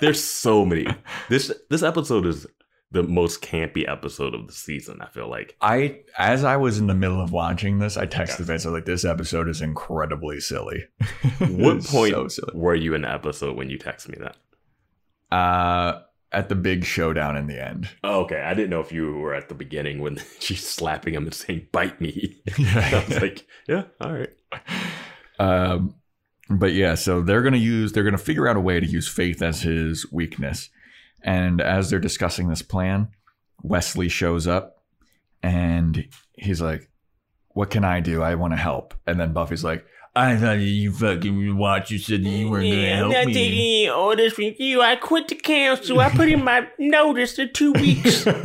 there's 0.00 0.22
so 0.22 0.64
many. 0.64 0.86
This 1.28 1.50
this 1.68 1.82
episode 1.82 2.26
is 2.26 2.46
the 2.92 3.02
most 3.02 3.40
campy 3.42 3.88
episode 3.88 4.34
of 4.34 4.46
the 4.46 4.52
season. 4.52 5.00
I 5.00 5.06
feel 5.08 5.28
like. 5.28 5.56
I 5.60 6.00
as 6.18 6.44
I 6.44 6.56
was 6.58 6.78
in 6.78 6.86
the 6.86 6.94
middle 6.94 7.20
of 7.20 7.32
watching 7.32 7.78
this, 7.78 7.96
I 7.96 8.06
texted 8.06 8.40
Vince. 8.40 8.64
Was 8.64 8.74
like, 8.74 8.84
"This 8.84 9.04
episode 9.04 9.48
is 9.48 9.60
incredibly 9.62 10.38
silly." 10.40 10.84
What 11.38 11.82
point 11.84 12.12
So 12.14 12.28
silly. 12.28 12.52
were 12.54 12.74
you 12.74 12.94
in 12.94 13.02
the 13.02 13.10
episode 13.12 13.56
when 13.56 13.68
you 13.70 13.78
texted 13.78 14.10
me 14.10 14.18
that? 14.20 14.36
Uh, 15.36 16.02
at 16.32 16.48
the 16.48 16.54
big 16.54 16.84
showdown 16.84 17.36
in 17.36 17.46
the 17.46 17.62
end. 17.62 17.90
Oh, 18.04 18.20
okay, 18.20 18.40
I 18.40 18.54
didn't 18.54 18.70
know 18.70 18.80
if 18.80 18.92
you 18.92 19.16
were 19.16 19.34
at 19.34 19.48
the 19.48 19.54
beginning 19.54 20.00
when 20.00 20.20
she's 20.38 20.66
slapping 20.66 21.14
him 21.14 21.24
and 21.24 21.34
saying 21.34 21.68
"bite 21.72 22.00
me." 22.00 22.40
Yeah. 22.58 22.90
I 22.92 23.04
was 23.08 23.20
like, 23.20 23.46
"Yeah, 23.68 23.84
all 24.00 24.12
right." 24.12 24.30
um, 25.38 25.94
but 26.48 26.72
yeah, 26.72 26.94
so 26.94 27.22
they're 27.22 27.42
gonna 27.42 27.56
use. 27.56 27.92
They're 27.92 28.04
gonna 28.04 28.18
figure 28.18 28.48
out 28.48 28.56
a 28.56 28.60
way 28.60 28.80
to 28.80 28.86
use 28.86 29.08
faith 29.08 29.42
as 29.42 29.62
his 29.62 30.10
weakness. 30.12 30.70
And 31.22 31.60
as 31.60 31.90
they're 31.90 31.98
discussing 31.98 32.48
this 32.48 32.62
plan, 32.62 33.08
Wesley 33.62 34.08
shows 34.08 34.46
up, 34.46 34.82
and 35.42 36.08
he's 36.32 36.60
like, 36.62 36.90
"What 37.48 37.70
can 37.70 37.84
I 37.84 38.00
do? 38.00 38.22
I 38.22 38.34
want 38.36 38.52
to 38.52 38.56
help." 38.58 38.94
And 39.06 39.18
then 39.18 39.32
Buffy's 39.32 39.64
like. 39.64 39.84
I 40.14 40.36
thought 40.36 40.58
you 40.58 40.92
fucking 40.92 41.56
watched. 41.56 41.90
You 41.92 41.98
said 41.98 42.24
that 42.24 42.28
you 42.28 42.50
weren't 42.50 42.68
going 42.68 42.80
to 42.82 42.96
help 42.96 43.26
me. 43.26 43.46
any 43.46 43.88
orders 43.88 44.32
from 44.32 44.52
you. 44.58 44.82
I 44.82 44.96
quit 44.96 45.28
the 45.28 45.36
council. 45.36 46.00
I 46.00 46.10
put 46.10 46.28
in 46.28 46.44
my 46.44 46.66
notice 46.78 47.36
for 47.36 47.46
two 47.46 47.72
weeks. 47.72 48.26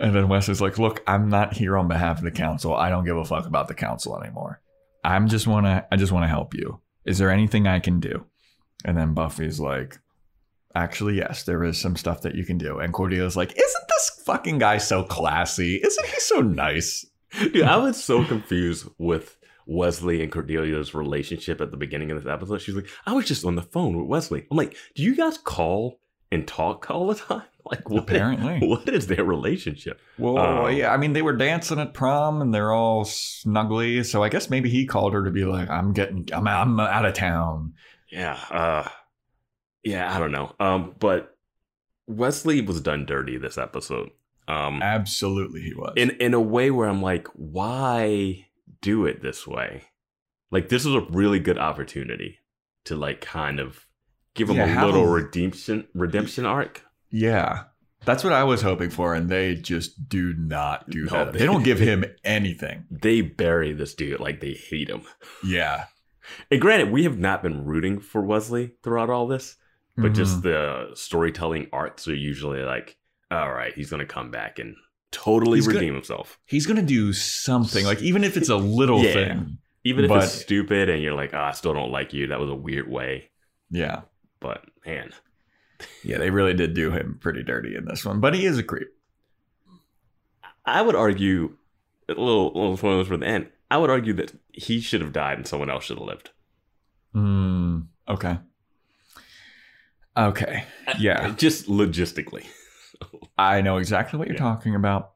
And 0.00 0.16
then 0.16 0.28
Wesley's 0.28 0.60
like, 0.60 0.78
"Look, 0.78 1.00
I'm 1.06 1.28
not 1.28 1.54
here 1.54 1.76
on 1.78 1.86
behalf 1.86 2.18
of 2.18 2.24
the 2.24 2.32
council. 2.32 2.74
I 2.74 2.88
don't 2.88 3.04
give 3.04 3.16
a 3.16 3.24
fuck 3.24 3.46
about 3.46 3.68
the 3.68 3.74
council 3.74 4.20
anymore. 4.20 4.60
I'm 5.04 5.28
just 5.28 5.46
wanna, 5.46 5.86
I 5.92 5.96
just 5.96 6.10
want 6.10 6.24
to 6.24 6.28
help 6.28 6.54
you. 6.54 6.80
Is 7.04 7.18
there 7.18 7.30
anything 7.30 7.68
I 7.68 7.78
can 7.78 8.00
do?" 8.00 8.26
And 8.84 8.96
then 8.96 9.14
Buffy's 9.14 9.60
like, 9.60 10.00
"Actually, 10.74 11.18
yes, 11.18 11.44
there 11.44 11.62
is 11.62 11.80
some 11.80 11.94
stuff 11.94 12.22
that 12.22 12.34
you 12.34 12.44
can 12.44 12.58
do." 12.58 12.80
And 12.80 12.92
Cordelia's 12.92 13.36
like, 13.36 13.50
"Isn't 13.52 13.84
this 13.88 14.22
fucking 14.26 14.58
guy 14.58 14.78
so 14.78 15.04
classy? 15.04 15.76
Isn't 15.76 16.06
he 16.06 16.18
so 16.18 16.40
nice?" 16.40 17.06
Dude, 17.52 17.62
I 17.62 17.76
was 17.78 18.02
so 18.02 18.24
confused 18.24 18.88
with 18.98 19.36
Wesley 19.66 20.22
and 20.22 20.30
Cordelia's 20.32 20.94
relationship 20.94 21.60
at 21.60 21.70
the 21.70 21.76
beginning 21.76 22.10
of 22.10 22.22
this 22.22 22.30
episode. 22.30 22.58
She's 22.58 22.74
like, 22.74 22.88
I 23.06 23.12
was 23.12 23.26
just 23.26 23.44
on 23.44 23.54
the 23.54 23.62
phone 23.62 23.96
with 23.96 24.06
Wesley. 24.06 24.46
I'm 24.50 24.56
like, 24.56 24.76
do 24.94 25.02
you 25.02 25.14
guys 25.16 25.38
call 25.38 26.00
and 26.30 26.46
talk 26.46 26.90
all 26.90 27.06
the 27.08 27.14
time? 27.14 27.42
Like 27.64 27.88
what? 27.88 28.02
Apparently. 28.02 28.58
what 28.68 28.88
is 28.88 29.06
their 29.06 29.22
relationship? 29.22 30.00
Well, 30.18 30.36
Um, 30.66 30.76
yeah, 30.76 30.92
I 30.92 30.96
mean, 30.96 31.12
they 31.12 31.22
were 31.22 31.36
dancing 31.36 31.78
at 31.78 31.94
prom 31.94 32.42
and 32.42 32.52
they're 32.52 32.72
all 32.72 33.04
snuggly. 33.04 34.04
So 34.04 34.20
I 34.24 34.30
guess 34.30 34.50
maybe 34.50 34.68
he 34.68 34.84
called 34.84 35.12
her 35.12 35.22
to 35.24 35.30
be 35.30 35.44
like, 35.44 35.70
"I'm 35.70 35.92
getting, 35.92 36.28
I'm, 36.32 36.48
I'm 36.48 36.80
out 36.80 37.04
of 37.04 37.14
town." 37.14 37.74
Yeah, 38.10 38.36
uh, 38.50 38.88
yeah, 39.84 40.12
I 40.12 40.18
don't 40.18 40.32
know. 40.32 40.52
Um, 40.58 40.96
but 40.98 41.36
Wesley 42.08 42.62
was 42.62 42.80
done 42.80 43.06
dirty 43.06 43.38
this 43.38 43.56
episode. 43.56 44.10
Um, 44.48 44.82
Absolutely, 44.82 45.60
he 45.62 45.74
was. 45.74 45.92
in 45.96 46.10
in 46.10 46.34
a 46.34 46.40
way 46.40 46.70
where 46.70 46.88
I'm 46.88 47.02
like, 47.02 47.28
why 47.34 48.46
do 48.80 49.06
it 49.06 49.22
this 49.22 49.46
way? 49.46 49.84
Like 50.50 50.68
this 50.68 50.84
was 50.84 50.94
a 50.96 51.06
really 51.10 51.38
good 51.38 51.58
opportunity 51.58 52.38
to 52.84 52.96
like 52.96 53.20
kind 53.20 53.60
of 53.60 53.86
give 54.34 54.50
him 54.50 54.56
Yeah, 54.56 54.84
a 54.84 54.86
little 54.86 55.06
redemption 55.06 55.86
redemption 55.94 56.44
arc. 56.44 56.82
yeah, 57.10 57.64
that's 58.04 58.24
what 58.24 58.32
I 58.32 58.42
was 58.44 58.62
hoping 58.62 58.90
for, 58.90 59.14
and 59.14 59.28
they 59.28 59.54
just 59.54 60.08
do 60.08 60.34
not 60.34 60.90
do 60.90 61.04
No, 61.04 61.10
that. 61.10 61.32
they- 61.32 61.38
They 61.40 61.46
don't 61.46 61.62
give 61.62 61.78
him 61.90 62.04
anything. 62.24 62.84
They 62.90 63.20
bury 63.20 63.72
this 63.72 63.94
dude 63.94 64.18
like 64.20 64.40
they 64.40 64.54
hate 64.54 64.88
him. 64.90 65.02
Yeah, 65.44 65.84
And 66.50 66.60
granted, 66.60 66.90
we 66.90 67.04
have 67.04 67.18
not 67.18 67.42
been 67.42 67.64
rooting 67.64 68.00
for 68.00 68.22
Wesley 68.22 68.72
throughout 68.82 69.10
all 69.10 69.26
this, 69.28 69.56
but 69.96 70.12
Mhm. 70.12 70.16
just 70.16 70.42
the 70.42 70.90
storytelling 70.94 71.68
arts 71.72 72.08
are 72.08 72.14
usually 72.14 72.62
like, 72.62 72.96
all 73.32 73.52
right, 73.52 73.74
he's 73.74 73.90
gonna 73.90 74.06
come 74.06 74.30
back 74.30 74.58
and 74.58 74.76
totally 75.10 75.58
He's 75.58 75.66
gonna- 75.66 75.80
redeem 75.80 75.94
himself. 75.94 76.38
he's 76.46 76.66
gonna 76.66 76.82
do 76.82 77.12
something. 77.12 77.84
Like 77.84 78.00
even 78.02 78.24
if 78.24 78.36
it's 78.36 78.48
a 78.48 78.56
little 78.80 79.02
Yeah. 79.02 79.12
thing. 79.12 79.58
Even 79.84 80.04
if 80.04 80.08
But- 80.10 80.22
it's 80.24 80.32
stupid 80.32 80.88
and 80.88 81.02
you're 81.02 81.14
like, 81.14 81.34
oh, 81.34 81.38
I 81.40 81.50
still 81.52 81.74
don't 81.74 81.90
like 81.90 82.12
you. 82.12 82.28
That 82.28 82.38
was 82.40 82.48
a 82.50 82.54
weird 82.54 82.88
way. 82.88 83.30
Yeah, 83.70 84.02
But 84.38 84.64
man, 84.86 85.10
yeah, 86.04 86.18
they 86.18 86.30
really 86.30 86.54
did 86.54 86.74
do 86.74 86.90
him 86.92 87.18
pretty 87.20 87.42
dirty 87.42 87.74
in 87.74 87.84
this 87.86 88.04
one. 88.04 88.20
But 88.20 88.34
he 88.34 88.44
is 88.46 88.58
a 88.58 88.62
creep. 88.62 88.88
I 90.64 90.82
would 90.82 90.94
argue 90.94 91.56
a 92.08 92.12
little, 92.12 92.48
little 92.54 92.76
spoilers 92.76 93.08
for 93.08 93.16
the 93.16 93.26
end. 93.26 93.48
I 93.70 93.78
would 93.78 93.90
argue 93.90 94.12
that 94.14 94.32
he 94.52 94.80
should 94.80 95.00
have 95.00 95.12
died 95.12 95.38
and 95.38 95.46
someone 95.48 95.70
else 95.70 95.84
should 95.84 95.98
have 95.98 96.06
lived. 96.06 96.30
Mm, 97.14 97.86
okay. 98.08 98.38
Okay. 100.16 100.64
Yeah. 100.98 101.30
Just 101.36 101.66
logistically. 101.68 102.46
I 103.38 103.60
know 103.60 103.76
exactly 103.78 104.18
what 104.18 104.28
you're 104.28 104.36
Yeah. 104.36 104.42
talking 104.42 104.74
about, 104.74 105.12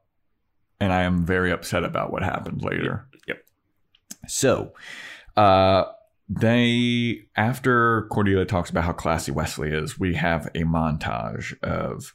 and 0.79 0.91
I 0.93 1.03
am 1.03 1.25
very 1.25 1.51
upset 1.51 1.83
about 1.83 2.11
what 2.11 2.23
happened 2.23 2.61
later. 2.61 3.07
Yep. 3.27 3.37
So, 4.27 4.73
uh, 5.35 5.85
they 6.29 7.21
after 7.35 8.07
Cordelia 8.11 8.45
talks 8.45 8.69
about 8.69 8.83
how 8.83 8.91
classy 8.93 9.31
Wesley 9.31 9.71
is, 9.71 9.97
we 9.99 10.15
have 10.15 10.47
a 10.47 10.63
montage 10.63 11.57
of 11.63 12.13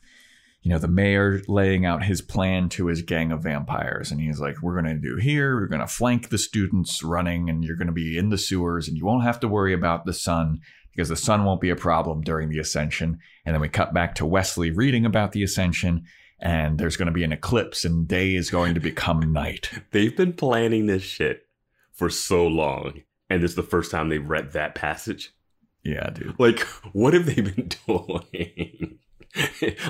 you 0.61 0.71
know 0.71 0.79
the 0.79 0.87
mayor 0.89 1.41
laying 1.49 1.87
out 1.87 2.05
his 2.05 2.21
plan 2.21 2.69
to 2.71 2.87
his 2.87 3.03
gang 3.03 3.33
of 3.33 3.43
vampires, 3.43 4.13
and 4.13 4.21
he's 4.21 4.39
like, 4.39 4.61
"We're 4.63 4.81
going 4.81 4.95
to 4.95 5.01
do 5.01 5.17
here. 5.17 5.57
We're 5.57 5.67
going 5.67 5.81
to 5.81 5.87
flank 5.87 6.29
the 6.29 6.39
students 6.39 7.03
running, 7.03 7.49
and 7.49 7.65
you're 7.65 7.77
going 7.77 7.87
to 7.89 7.93
be 7.93 8.17
in 8.19 8.29
the 8.29 8.39
sewers, 8.39 8.87
and 8.87 8.97
you 8.97 9.05
won't 9.07 9.25
have 9.25 9.41
to 9.41 9.49
worry 9.49 9.73
about 9.73 10.05
the 10.05 10.13
sun." 10.13 10.61
Because 10.95 11.09
the 11.09 11.17
sun 11.17 11.45
won't 11.45 11.61
be 11.61 11.71
a 11.71 11.77
problem 11.77 12.21
during 12.21 12.51
the 12.51 12.59
ascension. 12.59 13.19
And 13.47 13.55
then 13.55 13.61
we 13.61 13.69
cut 13.69 13.95
back 13.95 14.15
to 14.17 14.27
Wesley 14.27 14.71
reading 14.71 15.07
about 15.07 15.33
the 15.33 15.43
ascension, 15.43 16.05
and 16.39 16.79
there's 16.79 16.97
going 16.97 17.07
to 17.07 17.13
be 17.13 17.25
an 17.25 17.33
eclipse, 17.33 17.85
and 17.85 18.07
day 18.07 18.35
is 18.35 18.51
going 18.51 18.75
to 18.75 18.81
become 18.81 19.33
night. 19.33 19.71
They've 19.93 20.17
been 20.17 20.35
planning 20.35 20.87
this 20.87 21.03
shit 21.03 21.47
for 21.93 22.11
so 22.11 22.47
long. 22.47 23.03
And 23.31 23.43
is 23.43 23.55
the 23.55 23.63
first 23.63 23.91
time 23.91 24.11
they've 24.11 24.29
read 24.29 24.53
that 24.53 24.75
passage. 24.75 25.33
Yeah, 25.83 26.11
dude. 26.11 26.39
Like, 26.39 26.61
what 26.93 27.15
have 27.15 27.25
they 27.25 27.41
been 27.41 27.71
doing? 27.87 28.99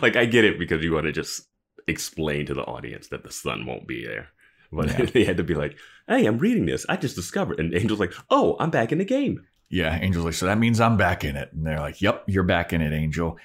like, 0.00 0.14
I 0.14 0.26
get 0.26 0.44
it 0.44 0.60
because 0.60 0.84
you 0.84 0.92
want 0.92 1.06
to 1.06 1.12
just 1.12 1.48
explain 1.88 2.46
to 2.46 2.54
the 2.54 2.62
audience 2.62 3.08
that 3.08 3.24
the 3.24 3.32
sun 3.32 3.66
won't 3.66 3.88
be 3.88 4.06
there. 4.06 4.28
But 4.70 4.96
Yeah. 4.96 5.04
they 5.12 5.24
had 5.24 5.36
to 5.38 5.42
be 5.42 5.54
like, 5.54 5.76
hey, 6.06 6.24
I'm 6.26 6.38
reading 6.38 6.66
this. 6.66 6.86
I 6.88 6.96
just 6.96 7.16
discovered. 7.16 7.58
And 7.58 7.74
Angel's 7.74 8.00
like, 8.00 8.14
oh, 8.30 8.56
I'm 8.60 8.70
back 8.70 8.92
in 8.92 8.98
the 8.98 9.04
game. 9.04 9.44
Yeah, 9.72 9.94
Angel's 9.94 10.26
like, 10.26 10.34
so 10.34 10.44
that 10.46 10.58
means 10.58 10.80
I'm 10.80 10.98
back 10.98 11.24
in 11.24 11.34
it. 11.34 11.50
And 11.52 11.66
they're 11.66 11.80
like, 11.80 12.02
yep, 12.02 12.24
you're 12.26 12.44
back 12.44 12.74
in 12.74 12.82
it, 12.82 12.92
Angel. 12.92 13.38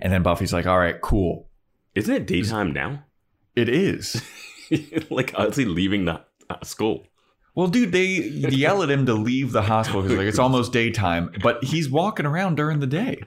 And 0.00 0.12
then 0.12 0.24
Buffy's 0.24 0.52
like, 0.52 0.66
all 0.66 0.78
right, 0.78 1.00
cool. 1.00 1.48
Isn't 1.94 2.12
it 2.12 2.26
daytime 2.26 2.72
now? 2.72 3.04
It 3.54 3.68
is. 3.68 4.20
like, 5.10 5.32
honestly, 5.36 5.66
leaving 5.66 6.06
the 6.06 6.22
uh, 6.50 6.64
school. 6.64 7.06
Well, 7.54 7.68
dude, 7.68 7.92
they 7.92 8.06
yell 8.06 8.82
at 8.82 8.90
him 8.90 9.06
to 9.06 9.14
leave 9.14 9.52
the 9.52 9.62
hospital 9.62 10.02
because 10.02 10.18
like 10.18 10.26
it's 10.26 10.38
almost 10.40 10.72
daytime, 10.72 11.30
but 11.40 11.62
he's 11.62 11.88
walking 11.88 12.26
around 12.26 12.56
during 12.56 12.80
the 12.80 12.86
day. 12.86 13.22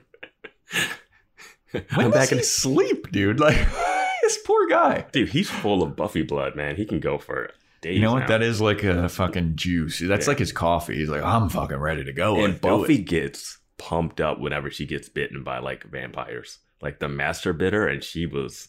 When 1.70 2.06
I'm 2.06 2.10
back 2.10 2.28
he 2.28 2.36
in 2.36 2.44
sleep, 2.44 3.10
dude? 3.10 3.40
Like 3.40 3.56
this 4.22 4.38
poor 4.44 4.66
guy. 4.68 5.06
Dude, 5.12 5.30
he's 5.30 5.50
full 5.50 5.82
of 5.82 5.96
Buffy 5.96 6.22
blood, 6.22 6.56
man. 6.56 6.76
He 6.76 6.84
can 6.84 7.00
go 7.00 7.18
for 7.18 7.50
days. 7.84 7.94
You 7.94 8.02
know 8.02 8.14
what? 8.14 8.20
now. 8.20 8.26
That 8.26 8.42
is 8.42 8.60
like 8.60 8.82
a 8.82 9.08
fucking 9.08 9.56
juice. 9.56 10.00
That's 10.00 10.26
Yeah. 10.26 10.30
like 10.30 10.38
his 10.38 10.52
coffee. 10.52 10.96
He's 10.96 11.08
like, 11.08 11.22
I'm 11.22 11.48
fucking 11.48 11.78
ready 11.78 12.04
to 12.04 12.12
go. 12.12 12.44
and 12.44 12.60
Buffy 12.60 12.98
gets 12.98 13.58
pumped 13.78 14.20
up 14.20 14.40
whenever 14.40 14.70
she 14.70 14.86
gets 14.86 15.08
bitten 15.08 15.44
by 15.44 15.58
like 15.58 15.84
vampires, 15.84 16.58
like 16.80 16.98
the 16.98 17.08
master 17.08 17.52
bitter, 17.52 17.86
and 17.86 18.02
she 18.02 18.26
was 18.26 18.68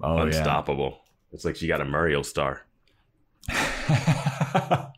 oh, 0.00 0.18
unstoppable. 0.18 1.00
It's 1.32 1.44
like 1.44 1.56
she 1.56 1.66
got 1.66 1.80
a 1.80 1.84
Mario 1.84 2.22
star. 2.22 2.62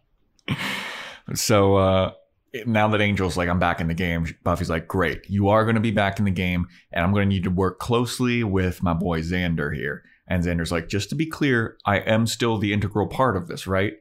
So 1.34 1.76
uh, 1.76 2.12
now 2.64 2.88
that 2.88 3.01
Angel's 3.01 3.36
like, 3.36 3.49
I'm 3.49 3.59
back 3.59 3.80
in 3.80 3.88
the 3.88 3.94
game, 3.94 4.26
Buffy's 4.44 4.70
like, 4.70 4.88
great. 4.88 5.28
You 5.28 5.49
are 5.49 5.64
going 5.64 5.74
to 5.74 5.80
be 5.80 5.90
back 5.90 6.18
in 6.18 6.24
the 6.24 6.30
game, 6.30 6.66
and 6.92 7.05
I'm 7.05 7.12
going 7.12 7.28
to 7.28 7.34
need 7.34 7.44
to 7.44 7.51
work 7.51 7.78
closely 7.78 8.42
with 8.44 8.82
my 8.82 8.94
boy 8.94 9.20
Xander 9.20 9.74
here. 9.74 10.05
And 10.29 10.45
Xander's 10.45 10.70
like, 10.70 10.89
just 10.89 11.09
to 11.09 11.14
be 11.14 11.26
clear, 11.26 11.76
I 11.87 11.99
am 11.99 12.26
still 12.26 12.59
the 12.59 12.72
integral 12.72 13.07
part 13.07 13.37
of 13.37 13.49
this, 13.49 13.66
right? 13.66 13.95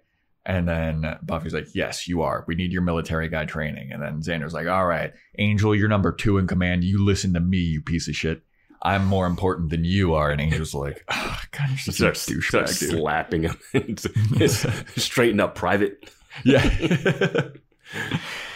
And 0.45 0.67
then 0.67 1.17
Buffy's 1.23 1.53
like, 1.53 1.67
yes, 1.73 2.07
you 2.07 2.21
are. 2.21 2.43
We 2.47 2.55
need 2.55 2.71
your 2.71 2.81
military 2.81 3.27
guy 3.29 3.45
training. 3.45 3.91
And 3.91 4.01
then 4.01 4.21
Xander's 4.21 4.53
like, 4.53 4.67
all 4.67 4.85
right, 4.85 5.11
Angel, 5.39 5.73
you're 5.75 5.89
number 5.89 6.11
two 6.11 6.37
in 6.37 6.47
command. 6.47 6.83
You 6.83 7.03
listen 7.03 7.33
to 7.33 7.39
me, 7.39 7.57
you 7.57 7.81
piece 7.81 8.07
of 8.07 8.15
shit. 8.15 8.41
I'm 8.83 9.05
more 9.05 9.25
important 9.25 9.71
than 9.71 9.83
you 9.83 10.13
are. 10.13 10.29
And 10.29 10.39
Angel's 10.39 10.73
like, 10.73 11.03
oh, 11.09 11.39
God, 11.51 11.69
you're 11.69 11.77
such 11.77 11.99
a 11.99 12.31
douchebag, 12.33 12.67
slapping 12.69 13.43
him, 13.43 13.57
straighten 15.01 15.39
up 15.39 15.55
private. 15.55 16.09
Yeah. 16.43 16.61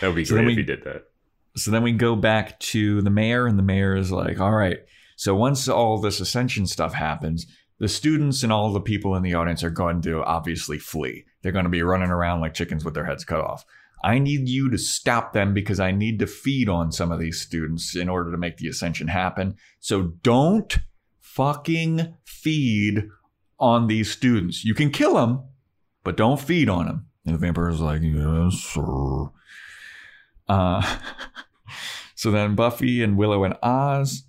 That 0.02 0.08
would 0.08 0.16
be 0.16 0.26
So 0.26 0.36
great 0.36 0.42
then 0.44 0.50
if 0.52 0.56
we- 0.58 0.62
he 0.62 0.66
did 0.66 0.84
that. 0.84 1.04
so 1.56 1.72
then 1.72 1.84
we 1.84 1.94
go 1.94 2.16
back 2.18 2.60
to 2.60 3.02
the 3.02 3.10
mayor, 3.10 3.48
and 3.48 3.58
the 3.58 3.64
mayor 3.64 3.96
is 3.96 4.12
like, 4.12 4.40
all 4.42 4.52
right. 4.52 4.80
So 5.16 5.36
once 5.36 5.68
all 5.70 6.00
this 6.00 6.20
ascension 6.20 6.66
stuff 6.68 6.94
happens, 6.94 7.46
the 7.82 7.90
students 7.90 8.44
and 8.44 8.54
all 8.54 8.72
the 8.72 8.80
people 8.80 9.16
in 9.16 9.24
the 9.24 9.34
audience 9.34 9.64
are 9.64 9.72
going 9.72 10.04
to 10.04 10.24
obviously 10.24 10.78
flee. 10.78 11.26
They're 11.42 11.52
going 11.52 11.66
to 11.66 11.70
be 11.70 11.82
running 11.82 12.12
around 12.12 12.40
like 12.40 12.54
chickens 12.54 12.86
with 12.86 12.94
their 12.94 13.06
heads 13.06 13.26
cut 13.26 13.42
off. 13.42 13.66
I 14.04 14.20
need 14.20 14.48
you 14.48 14.70
to 14.70 14.78
stop 14.78 15.34
them 15.34 15.56
because 15.56 15.80
I 15.80 15.90
need 15.90 16.20
to 16.20 16.28
feed 16.28 16.70
on 16.70 16.92
some 16.92 17.12
of 17.12 17.20
these 17.20 17.42
students 17.42 17.96
in 17.96 18.08
order 18.08 18.30
to 18.30 18.38
make 18.38 18.58
the 18.58 18.68
ascension 18.68 19.08
happen. 19.08 19.56
So 19.80 20.14
don't 20.22 20.78
fucking 21.22 22.14
feed 22.24 23.08
on 23.60 23.88
these 23.88 24.12
students. 24.12 24.64
You 24.64 24.76
can 24.76 24.92
kill 24.92 25.16
them, 25.16 25.44
but 26.04 26.16
don't 26.16 26.40
feed 26.40 26.70
on 26.70 26.86
them. 26.86 27.08
And 27.26 27.34
the 27.34 27.40
vampire's 27.40 27.82
like, 27.82 28.04
yes, 28.04 28.60
sir. 28.60 29.32
Uh, 30.48 30.98
so 32.16 32.30
then 32.30 32.54
Buffy 32.54 33.02
and 33.02 33.18
Willow 33.18 33.44
and 33.44 33.56
Oz 33.64 34.26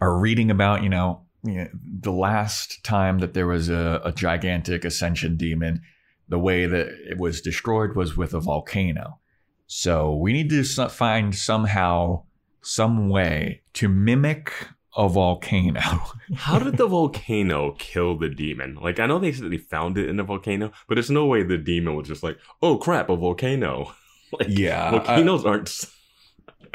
are 0.00 0.18
reading 0.18 0.50
about, 0.50 0.82
you 0.82 0.88
know, 0.88 1.26
you 1.42 1.54
know, 1.54 1.68
the 2.00 2.12
last 2.12 2.82
time 2.84 3.18
that 3.20 3.34
there 3.34 3.46
was 3.46 3.68
a, 3.68 4.00
a 4.04 4.12
gigantic 4.12 4.84
ascension 4.84 5.36
demon, 5.36 5.82
the 6.28 6.38
way 6.38 6.66
that 6.66 6.88
it 7.08 7.18
was 7.18 7.40
destroyed 7.40 7.96
was 7.96 8.16
with 8.16 8.34
a 8.34 8.40
volcano. 8.40 9.18
So 9.66 10.14
we 10.14 10.32
need 10.32 10.50
to 10.50 10.64
find 10.88 11.34
somehow, 11.34 12.24
some 12.62 13.08
way 13.08 13.62
to 13.74 13.88
mimic 13.88 14.52
a 14.96 15.08
volcano. 15.08 15.80
How 16.34 16.58
did 16.58 16.76
the 16.76 16.86
volcano 16.86 17.72
kill 17.78 18.18
the 18.18 18.28
demon? 18.28 18.76
Like, 18.80 18.98
I 18.98 19.06
know 19.06 19.18
they 19.18 19.32
said 19.32 19.50
they 19.50 19.58
found 19.58 19.96
it 19.96 20.08
in 20.08 20.18
a 20.20 20.24
volcano, 20.24 20.72
but 20.88 20.96
there's 20.96 21.10
no 21.10 21.26
way 21.26 21.42
the 21.42 21.56
demon 21.58 21.94
was 21.94 22.08
just 22.08 22.22
like, 22.22 22.38
oh 22.62 22.78
crap, 22.78 23.08
a 23.08 23.16
volcano. 23.16 23.94
like, 24.32 24.48
yeah. 24.48 24.90
Volcanoes 24.90 25.44
aren't. 25.44 25.84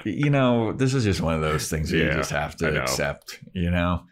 you 0.06 0.30
know, 0.30 0.72
this 0.74 0.94
is 0.94 1.04
just 1.04 1.22
one 1.22 1.36
of 1.36 1.42
those 1.42 1.70
things 1.70 1.90
that 1.90 1.98
you 1.98 2.12
just 2.14 2.32
have 2.32 2.56
to 2.58 2.82
accept, 2.82 3.40
you 3.54 3.70
know? 3.70 4.04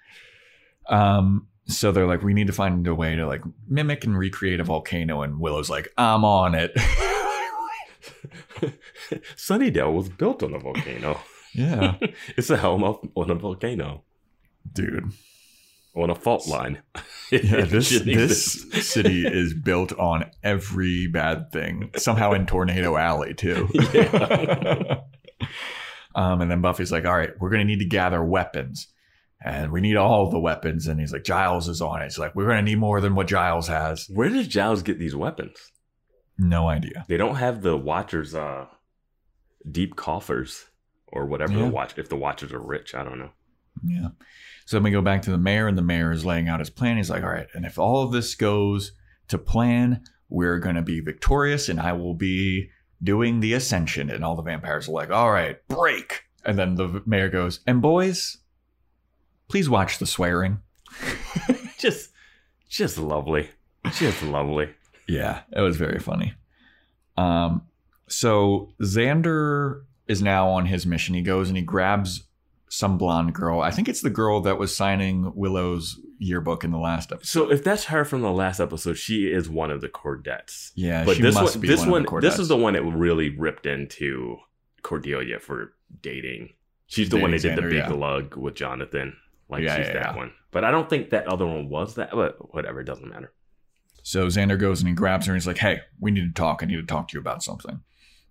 Um, 0.90 1.48
so 1.66 1.92
they're 1.92 2.08
like, 2.08 2.24
we 2.24 2.34
need 2.34 2.48
to 2.48 2.54
find 2.54 2.86
a 2.88 2.96
way 2.96 3.16
to 3.16 3.26
like 3.26 3.42
mimic 3.68 4.04
and 4.04 4.18
recreate 4.18 4.60
a 4.60 4.64
volcano. 4.64 5.22
And 5.22 5.40
Willow's 5.40 5.70
like, 5.70 5.88
I'm 5.98 6.26
on 6.26 6.56
it. 6.56 6.74
Sunnydale 9.36 9.94
was 9.94 10.10
built 10.10 10.44
on 10.44 10.54
a 10.54 10.60
volcano. 10.60 11.20
yeah, 11.54 11.98
it's 12.38 12.50
a 12.50 12.58
Hellmouth 12.58 13.10
on 13.16 13.30
a 13.30 13.36
volcano 13.36 14.04
dude. 14.72 15.12
on 15.96 16.10
a 16.10 16.16
fault 16.16 16.48
line. 16.48 16.82
Yeah, 17.32 17.66
this 17.66 17.90
this 18.02 18.88
city 18.88 19.26
is 19.26 19.54
built 19.54 19.94
on 19.94 20.30
every 20.44 21.08
bad 21.08 21.52
thing. 21.52 21.92
Somehow 21.96 22.34
in 22.34 22.46
Tornado 22.46 22.98
Alley 22.98 23.34
too. 23.34 23.70
Yeah. 23.94 25.02
Um, 26.16 26.42
and 26.42 26.52
then 26.52 26.62
Buffy's 26.62 26.92
like, 26.92 27.06
all 27.06 27.18
right, 27.18 27.32
we're 27.40 27.50
going 27.50 27.62
to 27.62 27.66
need 27.66 27.80
to 27.80 27.86
gather 27.86 28.24
weapons. 28.24 28.88
And 29.46 29.72
we 29.72 29.82
need 29.82 29.98
all 29.98 30.30
the 30.30 30.40
weapons. 30.40 30.88
And 30.88 31.00
he's 31.00 31.12
like, 31.12 31.24
Giles 31.26 31.68
is 31.68 31.82
on 31.82 32.02
it. 32.02 32.06
He's 32.06 32.18
like, 32.20 32.34
we're 32.36 32.46
going 32.46 32.58
to 32.58 32.62
need 32.72 32.80
more 32.80 33.02
than 33.02 33.14
what 33.16 33.28
Giles 33.28 33.68
has. 33.68 34.08
Where 34.10 34.30
does 34.30 34.48
Giles 34.48 34.84
get 34.84 35.00
these 35.00 35.16
weapons? 35.16 35.58
No 36.38 36.70
idea. 36.70 37.06
They 37.10 37.18
don't 37.18 37.36
have 37.36 37.62
the 37.62 37.76
Watchers' 37.76 38.34
uh, 38.34 38.68
deep 39.70 39.96
coffers 39.96 40.66
or 41.08 41.26
whatever 41.26 41.54
Yeah. 41.54 41.60
the 41.66 41.68
watch. 41.72 41.98
If 41.98 42.10
the 42.10 42.16
Watchers 42.16 42.52
are 42.54 42.60
rich, 42.60 42.96
I 42.96 43.04
don't 43.04 43.20
know. 43.20 43.32
Yeah. 43.86 44.08
So 44.66 44.78
then 44.78 44.84
we 44.84 44.92
go 44.92 45.02
back 45.02 45.24
to 45.24 45.32
the 45.32 45.38
mayor, 45.38 45.68
and 45.68 45.78
the 45.78 45.82
mayor 45.82 46.12
is 46.12 46.26
laying 46.26 46.48
out 46.48 46.60
his 46.60 46.70
plan. 46.70 46.96
He's 46.98 47.10
like, 47.10 47.24
all 47.24 47.30
right, 47.30 47.48
and 47.54 47.66
if 47.66 47.78
all 47.78 48.04
of 48.04 48.12
this 48.14 48.34
goes 48.36 48.94
to 49.28 49.38
plan, 49.38 50.04
we're 50.30 50.60
going 50.60 50.76
to 50.76 50.82
be 50.82 51.02
victorious, 51.02 51.68
and 51.70 51.80
I 51.82 51.92
will 51.94 52.14
be 52.14 52.70
doing 53.02 53.42
the 53.42 53.54
ascension. 53.54 54.10
And 54.10 54.24
all 54.24 54.36
the 54.36 54.42
vampires 54.42 54.88
are 54.88 54.94
like, 54.94 55.10
all 55.12 55.32
right, 55.32 55.58
break. 55.68 56.24
And 56.46 56.58
then 56.58 56.76
the 56.76 57.02
mayor 57.06 57.30
goes, 57.30 57.60
and 57.68 57.82
boys, 57.82 58.38
please 59.48 59.70
watch 59.70 60.00
the 60.00 60.06
swearing. 60.06 60.60
Just, 61.78 62.12
just 62.70 62.98
lovely. 62.98 63.50
Just 63.98 64.24
lovely. 64.24 64.70
Yeah, 65.06 65.42
it 65.52 65.60
was 65.60 65.76
very 65.76 66.00
funny. 66.00 66.34
Um, 67.18 67.64
so 68.08 68.70
Xander 68.82 69.84
is 70.08 70.22
now 70.22 70.48
on 70.48 70.66
his 70.66 70.86
mission. 70.86 71.14
He 71.14 71.22
goes 71.22 71.50
and 71.50 71.58
he 71.58 71.64
grabs 71.64 72.24
some 72.70 72.98
blonde 72.98 73.34
girl. 73.34 73.62
I 73.62 73.70
think 73.70 73.90
it's 73.90 74.02
the 74.02 74.10
girl 74.10 74.42
that 74.42 74.58
was 74.58 74.76
signing 74.76 75.36
Willow's 75.36 76.00
yearbook 76.18 76.64
in 76.64 76.72
the 76.72 76.80
last 76.80 77.12
episode. 77.12 77.28
So 77.28 77.52
if 77.52 77.64
that's 77.64 77.86
her 77.86 78.06
from 78.06 78.22
the 78.22 78.32
last 78.32 78.60
episode, 78.60 78.98
she 78.98 79.32
is 79.32 79.50
one 79.50 79.70
of 79.70 79.82
the 79.82 79.90
Cordettes. 79.90 80.72
Yeah, 80.76 81.04
but 81.04 81.18
she 81.18 81.22
this 81.22 81.36
one, 81.36 81.60
be 81.60 81.68
this 81.68 81.86
one, 81.86 82.04
one, 82.04 82.22
this 82.22 82.40
is 82.40 82.48
the 82.48 82.58
one 82.58 82.74
that 82.74 82.84
really 82.84 83.30
ripped 83.30 83.66
into 83.66 84.38
Cordelia 84.82 85.40
for 85.40 85.74
dating. 86.02 86.54
She's 86.88 87.10
the 87.10 87.18
one 87.18 87.32
that 87.32 87.42
Dating 87.42 87.56
did 87.56 87.66
the 87.66 87.70
big 87.70 87.90
yeah. 87.90 87.94
lug 87.94 88.36
with 88.36 88.56
Jonathan. 88.56 89.16
Like 89.54 89.64
Yeah, 89.64 89.78
she's 89.78 89.88
yeah, 89.88 89.94
that 89.94 90.12
yeah. 90.12 90.16
one. 90.16 90.34
But 90.52 90.64
I 90.64 90.72
don't 90.72 90.90
think 90.90 91.12
that 91.12 91.28
other 91.28 91.46
one 91.46 91.70
was 91.70 91.96
that. 91.96 92.12
But 92.12 92.54
whatever, 92.54 92.82
it 92.82 92.86
doesn't 92.86 93.10
matter. 93.10 93.32
So 94.04 94.28
Xander 94.28 94.60
goes 94.60 94.82
and 94.82 94.90
he 94.90 94.94
grabs 94.94 95.26
her 95.26 95.34
and 95.34 95.42
he's 95.42 95.48
like, 95.48 95.60
"Hey, 95.60 95.80
we 96.00 96.12
need 96.12 96.28
to 96.28 96.34
talk. 96.34 96.62
I 96.62 96.66
need 96.66 96.76
to 96.76 96.84
talk 96.84 97.08
to 97.08 97.14
you 97.14 97.22
about 97.22 97.42
something." 97.42 97.82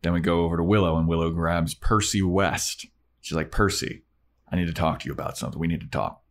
Then 0.02 0.12
we 0.12 0.20
go 0.20 0.44
over 0.44 0.56
to 0.56 0.62
Willow 0.62 0.98
and 0.98 1.08
Willow 1.08 1.30
grabs 1.30 1.74
Percy 1.74 2.22
West. 2.22 2.86
She's 3.20 3.36
like, 3.36 3.50
"Percy, 3.50 4.02
I 4.50 4.56
need 4.56 4.66
to 4.66 4.74
talk 4.74 5.00
to 5.00 5.06
you 5.06 5.12
about 5.12 5.38
something. 5.38 5.58
We 5.58 5.68
need 5.68 5.80
to 5.80 5.86
talk." 5.88 6.22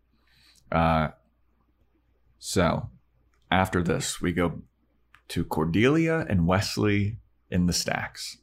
Uh, 0.71 1.09
so 2.37 2.89
after 3.49 3.81
this, 3.81 4.21
we 4.21 4.31
go 4.31 4.61
to 5.29 5.43
Cordelia 5.43 6.25
and 6.29 6.45
Wesley 6.45 7.17
in 7.49 7.65
the 7.65 7.73
stacks 7.73 8.37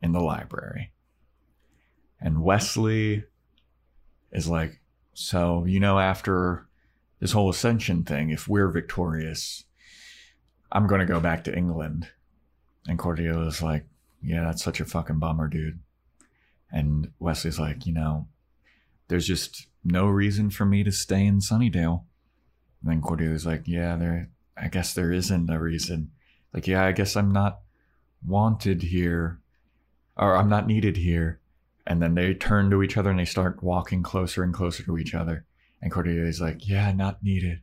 in 0.00 0.12
the 0.12 0.20
library, 0.20 0.92
and 2.20 2.42
Wesley 2.42 3.24
is 4.32 4.48
like, 4.48 4.80
"So 5.14 5.64
you 5.64 5.80
know, 5.80 5.98
after." 5.98 6.66
This 7.20 7.32
whole 7.32 7.48
ascension 7.48 8.04
thing, 8.04 8.28
if 8.28 8.48
we're 8.48 8.68
victorious, 8.68 9.64
I'm 10.70 10.86
going 10.86 11.00
to 11.00 11.06
go 11.06 11.20
back 11.20 11.44
to 11.44 11.56
England. 11.56 12.08
And 12.86 12.98
Cordelia's 12.98 13.62
like, 13.62 13.86
yeah, 14.20 14.44
that's 14.44 14.62
such 14.62 14.78
a 14.78 14.84
fucking 14.84 15.20
bummer, 15.20 15.48
dude. 15.48 15.80
And 16.70 17.12
Wesley's 17.18 17.58
like, 17.58 17.86
you 17.86 17.94
know, 17.94 18.28
there's 19.08 19.26
just 19.26 19.68
no 19.84 20.06
reason 20.06 20.50
for 20.50 20.66
me 20.66 20.82
to 20.84 20.92
stay 20.92 21.24
in 21.24 21.38
Sunnydale. 21.38 22.02
And 22.82 22.92
then 22.92 23.00
Cordelia's 23.00 23.46
like, 23.46 23.62
yeah, 23.66 23.96
there, 23.96 24.28
I 24.54 24.68
guess 24.68 24.92
there 24.92 25.12
isn't 25.12 25.48
a 25.48 25.58
reason. 25.58 26.10
Like, 26.52 26.66
yeah, 26.66 26.84
I 26.84 26.92
guess 26.92 27.16
I'm 27.16 27.32
not 27.32 27.60
wanted 28.26 28.82
here 28.82 29.40
or 30.16 30.36
I'm 30.36 30.50
not 30.50 30.66
needed 30.66 30.98
here. 30.98 31.40
And 31.86 32.00
then 32.00 32.14
they 32.14 32.34
turn 32.34 32.70
to 32.70 32.82
each 32.82 32.96
other 32.96 33.10
and 33.10 33.18
they 33.18 33.24
start 33.24 33.62
walking 33.62 34.02
closer 34.02 34.42
and 34.42 34.54
closer 34.54 34.82
to 34.84 34.96
each 34.96 35.14
other. 35.14 35.44
And 35.82 35.92
Cordelia's 35.92 36.40
like, 36.40 36.66
yeah, 36.66 36.92
not 36.92 37.22
needed. 37.22 37.60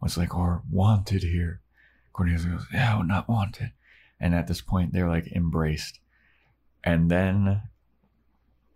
Was 0.00 0.16
like, 0.16 0.36
or 0.36 0.62
wanted 0.70 1.22
here. 1.22 1.60
Cordelia 2.12 2.38
goes, 2.48 2.66
yeah, 2.72 3.02
not 3.04 3.28
wanted. 3.28 3.72
And 4.20 4.34
at 4.34 4.46
this 4.46 4.60
point, 4.60 4.92
they're 4.92 5.08
like 5.08 5.32
embraced. 5.32 5.98
And 6.84 7.10
then, 7.10 7.62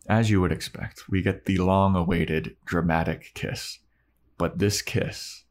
as 0.08 0.28
you 0.28 0.40
would 0.40 0.52
expect, 0.52 1.08
we 1.08 1.22
get 1.22 1.46
the 1.46 1.58
long 1.58 1.94
awaited 1.94 2.56
dramatic 2.64 3.30
kiss. 3.34 3.78
But 4.36 4.58
this 4.58 4.82
kiss 4.82 5.44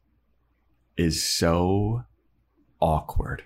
is 0.96 1.22
so 1.22 2.04
awkward. 2.80 3.44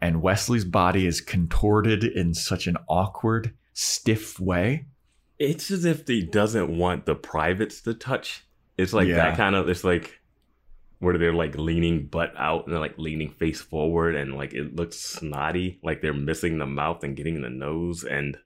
And 0.00 0.22
Wesley's 0.22 0.64
body 0.64 1.06
is 1.06 1.20
contorted 1.20 2.04
in 2.04 2.34
such 2.34 2.66
an 2.66 2.76
awkward, 2.88 3.54
stiff 3.72 4.38
way. 4.38 4.86
It's 5.42 5.70
as 5.70 5.84
if 5.84 6.06
he 6.06 6.22
doesn't 6.22 6.76
want 6.76 7.06
the 7.06 7.14
privates 7.14 7.80
to 7.82 7.94
touch. 7.94 8.44
It's 8.78 8.92
like 8.92 9.08
Yeah. 9.08 9.16
that 9.16 9.36
kind 9.36 9.54
of. 9.56 9.68
It's 9.68 9.84
like 9.84 10.20
where 10.98 11.18
they're 11.18 11.32
like 11.34 11.56
leaning 11.56 12.06
butt 12.06 12.32
out 12.36 12.64
and 12.64 12.72
they're 12.72 12.80
like 12.80 12.96
leaning 12.96 13.30
face 13.30 13.60
forward 13.60 14.14
and 14.14 14.34
like 14.36 14.54
it 14.54 14.76
looks 14.76 14.96
snotty, 14.96 15.80
like 15.82 16.00
they're 16.00 16.14
missing 16.14 16.58
the 16.58 16.66
mouth 16.66 17.02
and 17.02 17.16
getting 17.16 17.42
the 17.42 17.50
nose, 17.50 18.04
and 18.04 18.36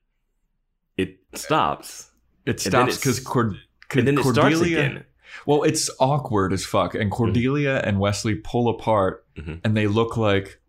it 0.97 1.19
stops. 1.35 2.09
It 2.47 2.59
stops 2.59 2.97
because 2.97 3.19
Cord- 3.19 3.57
And 3.93 4.07
then 4.07 4.17
it 4.17 4.21
starts 4.23 4.39
Cordelia. 4.39 4.79
again. 4.79 5.03
Well, 5.45 5.63
it's 5.63 5.89
awkward 5.99 6.51
as 6.53 6.65
fuck. 6.65 6.95
And 6.95 7.11
Cordelia 7.11 7.81
and 7.83 7.99
Wesley 7.99 8.35
pull 8.35 8.69
apart 8.69 9.25
Mhm. 9.35 9.59
and 9.63 9.77
they 9.77 9.85
look 9.85 10.17
like, 10.17 10.59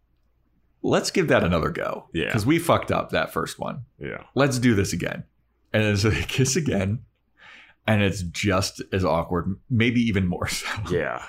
let's 0.82 1.10
give 1.10 1.28
that 1.28 1.42
another 1.42 1.70
go. 1.70 2.08
Yeah. 2.12 2.26
Because 2.26 2.44
we 2.44 2.58
fucked 2.58 2.90
up 2.92 3.10
that 3.10 3.32
first 3.32 3.58
one. 3.58 3.84
Yeah. 3.98 4.24
Let's 4.34 4.58
do 4.58 4.74
this 4.74 4.92
again. 4.92 5.24
And 5.72 5.82
then 5.82 5.96
so 5.96 6.10
they 6.10 6.22
kiss 6.22 6.56
again. 6.56 7.00
And 7.86 8.02
it's 8.02 8.22
just 8.22 8.82
as 8.92 9.04
awkward, 9.04 9.56
maybe 9.70 10.00
even 10.00 10.26
more 10.26 10.48
so. 10.48 10.66
Yeah. 10.90 11.24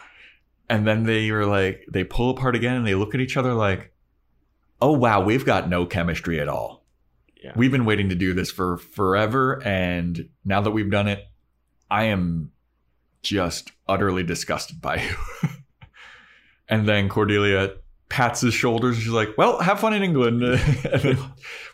And 0.69 0.85
then 0.85 1.03
they 1.03 1.31
were 1.31 1.45
like, 1.45 1.85
they 1.91 2.03
pull 2.03 2.29
apart 2.29 2.55
again 2.55 2.75
and 2.75 2.85
they 2.85 2.93
look 2.93 3.15
at 3.15 3.21
each 3.21 3.37
other 3.37 3.53
like, 3.53 3.91
oh, 4.81 4.91
wow, 4.91 5.23
we've 5.23 5.45
got 5.45 5.67
no 5.67 5.85
chemistry 5.85 6.39
at 6.39 6.47
all. 6.47 6.85
Yeah. 7.43 7.53
We've 7.55 7.71
been 7.71 7.85
waiting 7.85 8.09
to 8.09 8.15
do 8.15 8.33
this 8.33 8.51
for 8.51 8.77
forever. 8.77 9.63
And 9.63 10.29
now 10.45 10.61
that 10.61 10.71
we've 10.71 10.91
done 10.91 11.07
it, 11.07 11.25
I 11.89 12.05
am 12.05 12.51
just 13.23 13.71
utterly 13.87 14.23
disgusted 14.23 14.79
by 14.79 15.01
you. 15.01 15.49
and 16.69 16.87
then 16.87 17.09
Cordelia 17.09 17.73
pats 18.09 18.41
his 18.41 18.53
shoulders. 18.53 18.97
She's 18.97 19.07
like, 19.09 19.37
well, 19.37 19.59
have 19.59 19.79
fun 19.79 19.93
in 19.93 20.01
England. 20.03 20.43
and 20.91 21.19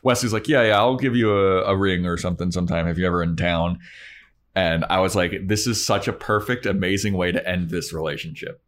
Wesley's 0.04 0.34
like, 0.34 0.48
yeah, 0.48 0.64
yeah, 0.64 0.78
I'll 0.78 0.98
give 0.98 1.16
you 1.16 1.32
a, 1.32 1.64
a 1.64 1.76
ring 1.78 2.06
or 2.06 2.18
something 2.18 2.52
sometime 2.52 2.88
if 2.88 2.98
you're 2.98 3.08
ever 3.08 3.24
in 3.24 3.36
town. 3.36 3.80
And 4.56 4.86
I 4.90 5.00
was 5.00 5.16
like, 5.16 5.48
this 5.48 5.66
is 5.68 5.84
such 5.86 6.08
a 6.08 6.14
perfect, 6.14 6.66
amazing 6.66 7.14
way 7.14 7.32
to 7.32 7.48
end 7.48 7.70
this 7.70 7.92
relationship. 7.94 8.62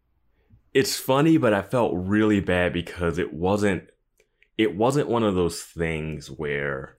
it's 0.74 0.96
funny, 0.98 1.38
but 1.38 1.54
I 1.54 1.62
felt 1.62 1.94
really 1.96 2.40
bad 2.40 2.72
because 2.74 3.18
it 3.18 3.34
wasn't 3.34 3.90
it 4.58 4.76
wasn't 4.76 5.08
one 5.08 5.24
of 5.24 5.36
those 5.36 5.62
things 5.62 6.28
where 6.32 6.98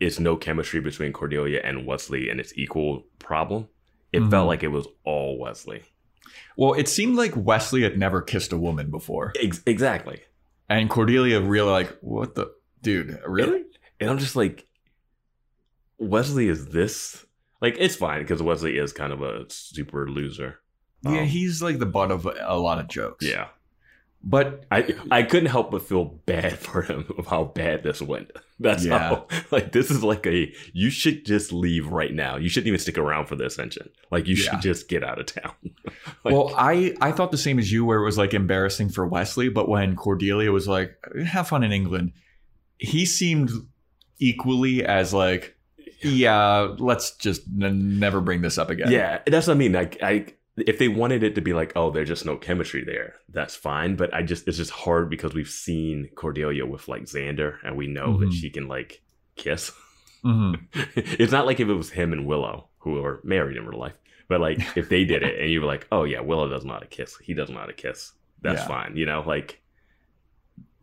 it's 0.00 0.18
no 0.20 0.36
chemistry 0.36 0.80
between 0.80 1.12
Cordelia 1.12 1.60
and 1.64 1.86
Wesley 1.86 2.28
and 2.30 2.40
it's 2.40 2.52
equal 2.56 3.04
problem. 3.18 3.68
It 4.12 4.20
Mhm. 4.22 4.30
felt 4.30 4.46
like 4.46 4.62
it 4.62 4.68
was 4.68 4.86
all 5.04 5.38
Wesley. 5.38 5.82
Well, 6.56 6.72
it 6.74 6.88
seemed 6.88 7.16
like 7.16 7.32
Wesley 7.36 7.82
had 7.82 7.98
never 7.98 8.22
kissed 8.22 8.52
a 8.52 8.56
woman 8.58 8.90
before. 8.90 9.32
Ex- 9.40 9.62
exactly. 9.66 10.22
And 10.68 10.88
Cordelia 10.90 11.40
really 11.40 11.70
like, 11.70 11.96
what 12.00 12.34
the 12.34 12.50
dude, 12.82 13.18
really? 13.26 13.64
And 14.00 14.10
I'm 14.10 14.18
just 14.18 14.36
like 14.36 14.66
Wesley 15.98 16.48
is 16.48 16.66
this 16.68 17.24
like 17.60 17.76
it's 17.78 17.96
fine 17.96 18.20
because 18.22 18.42
Wesley 18.42 18.76
is 18.78 18.92
kind 18.92 19.12
of 19.12 19.22
a 19.22 19.44
super 19.48 20.08
loser. 20.08 20.60
Yeah, 21.02 21.20
Um, 21.20 21.26
he's 21.26 21.62
like 21.62 21.78
the 21.78 21.86
butt 21.86 22.10
of 22.10 22.26
a 22.26 22.58
lot 22.58 22.78
of 22.78 22.88
jokes. 22.88 23.24
yeah. 23.24 23.48
But 24.28 24.64
I 24.72 24.92
I 25.10 25.22
couldn't 25.22 25.50
help 25.50 25.70
but 25.70 25.82
feel 25.86 26.04
bad 26.26 26.58
for 26.66 26.82
him 26.82 27.04
of 27.16 27.26
how 27.28 27.44
bad 27.44 27.84
this 27.84 28.02
went. 28.02 28.32
That's 28.58 28.84
Yeah. 28.84 28.98
how 28.98 29.28
like 29.52 29.70
this 29.70 29.88
is 29.90 30.02
like 30.02 30.26
a 30.26 30.52
you 30.72 30.90
should 30.90 31.24
just 31.24 31.52
leave 31.52 31.86
right 31.86 32.12
now. 32.12 32.36
You 32.36 32.48
shouldn't 32.48 32.66
even 32.68 32.80
stick 32.80 32.98
around 32.98 33.26
for 33.26 33.36
the 33.36 33.46
ascension. 33.46 33.88
Like 34.10 34.26
you 34.26 34.34
Yeah. 34.34 34.50
should 34.50 34.62
just 34.62 34.88
get 34.88 35.04
out 35.04 35.20
of 35.20 35.26
town. 35.26 35.52
Like, 36.24 36.34
well, 36.34 36.52
I 36.56 36.94
I 37.00 37.12
thought 37.12 37.30
the 37.30 37.38
same 37.38 37.58
as 37.60 37.70
you, 37.70 37.84
where 37.84 38.00
it 38.00 38.04
was 38.04 38.18
like 38.18 38.34
embarrassing 38.34 38.88
for 38.88 39.06
Wesley. 39.06 39.48
But 39.48 39.68
when 39.68 39.94
Cordelia 39.94 40.50
was 40.50 40.66
like, 40.66 40.96
"Have 41.24 41.46
fun 41.48 41.62
in 41.62 41.70
England," 41.70 42.12
he 42.78 43.06
seemed 43.06 43.50
equally 44.18 44.84
as 44.84 45.12
like, 45.14 45.56
"Yeah, 46.02 46.74
let's 46.78 47.12
just 47.16 47.42
n- 47.62 48.00
never 48.00 48.20
bring 48.20 48.40
this 48.42 48.58
up 48.58 48.70
again." 48.70 48.90
yeah, 48.90 49.20
that's 49.26 49.46
what 49.46 49.54
I 49.54 49.58
mean. 49.58 49.72
Like 49.72 49.98
I 50.02 50.26
if 50.56 50.78
they 50.78 50.88
wanted 50.88 51.22
it 51.22 51.34
to 51.34 51.40
be 51.40 51.52
like, 51.52 51.72
oh, 51.76 51.90
there's 51.90 52.08
just 52.08 52.24
no 52.24 52.36
chemistry 52.36 52.82
there, 52.84 53.14
that's 53.28 53.54
fine. 53.54 53.96
But 53.96 54.12
I 54.14 54.22
just 54.22 54.48
it's 54.48 54.56
just 54.56 54.70
hard 54.70 55.10
because 55.10 55.34
we've 55.34 55.48
seen 55.48 56.08
Cordelia 56.14 56.64
with 56.66 56.88
like 56.88 57.02
Xander 57.02 57.56
and 57.64 57.76
we 57.76 57.86
know 57.86 58.14
Mhm. 58.14 58.20
that 58.20 58.32
she 58.32 58.50
can 58.50 58.66
like 58.68 59.02
kiss. 59.36 59.72
Mhm. 60.24 60.60
it's 60.96 61.32
not 61.32 61.46
like 61.46 61.60
if 61.60 61.68
it 61.68 61.74
was 61.74 61.90
him 61.90 62.12
and 62.12 62.26
Willow 62.26 62.68
who 62.78 63.04
are 63.04 63.20
married 63.24 63.56
in 63.56 63.66
real 63.66 63.78
life. 63.78 63.98
But 64.28 64.40
like 64.40 64.58
if 64.76 64.88
they 64.88 65.04
did 65.04 65.22
it 65.22 65.40
and 65.40 65.50
you 65.50 65.60
were 65.60 65.66
like, 65.66 65.86
oh 65.92 66.04
yeah, 66.04 66.20
Willow 66.20 66.48
doesn't 66.48 66.66
know 66.66 66.74
how 66.74 66.80
to 66.80 66.86
kiss. 66.86 67.16
He 67.18 67.34
doesn't 67.34 67.54
know 67.54 67.60
how 67.60 67.66
to 67.66 67.72
kiss. 67.72 68.12
That's 68.42 68.60
Yeah. 68.62 68.66
fine. 68.68 68.96
You 68.96 69.06
know, 69.06 69.22
like 69.26 69.60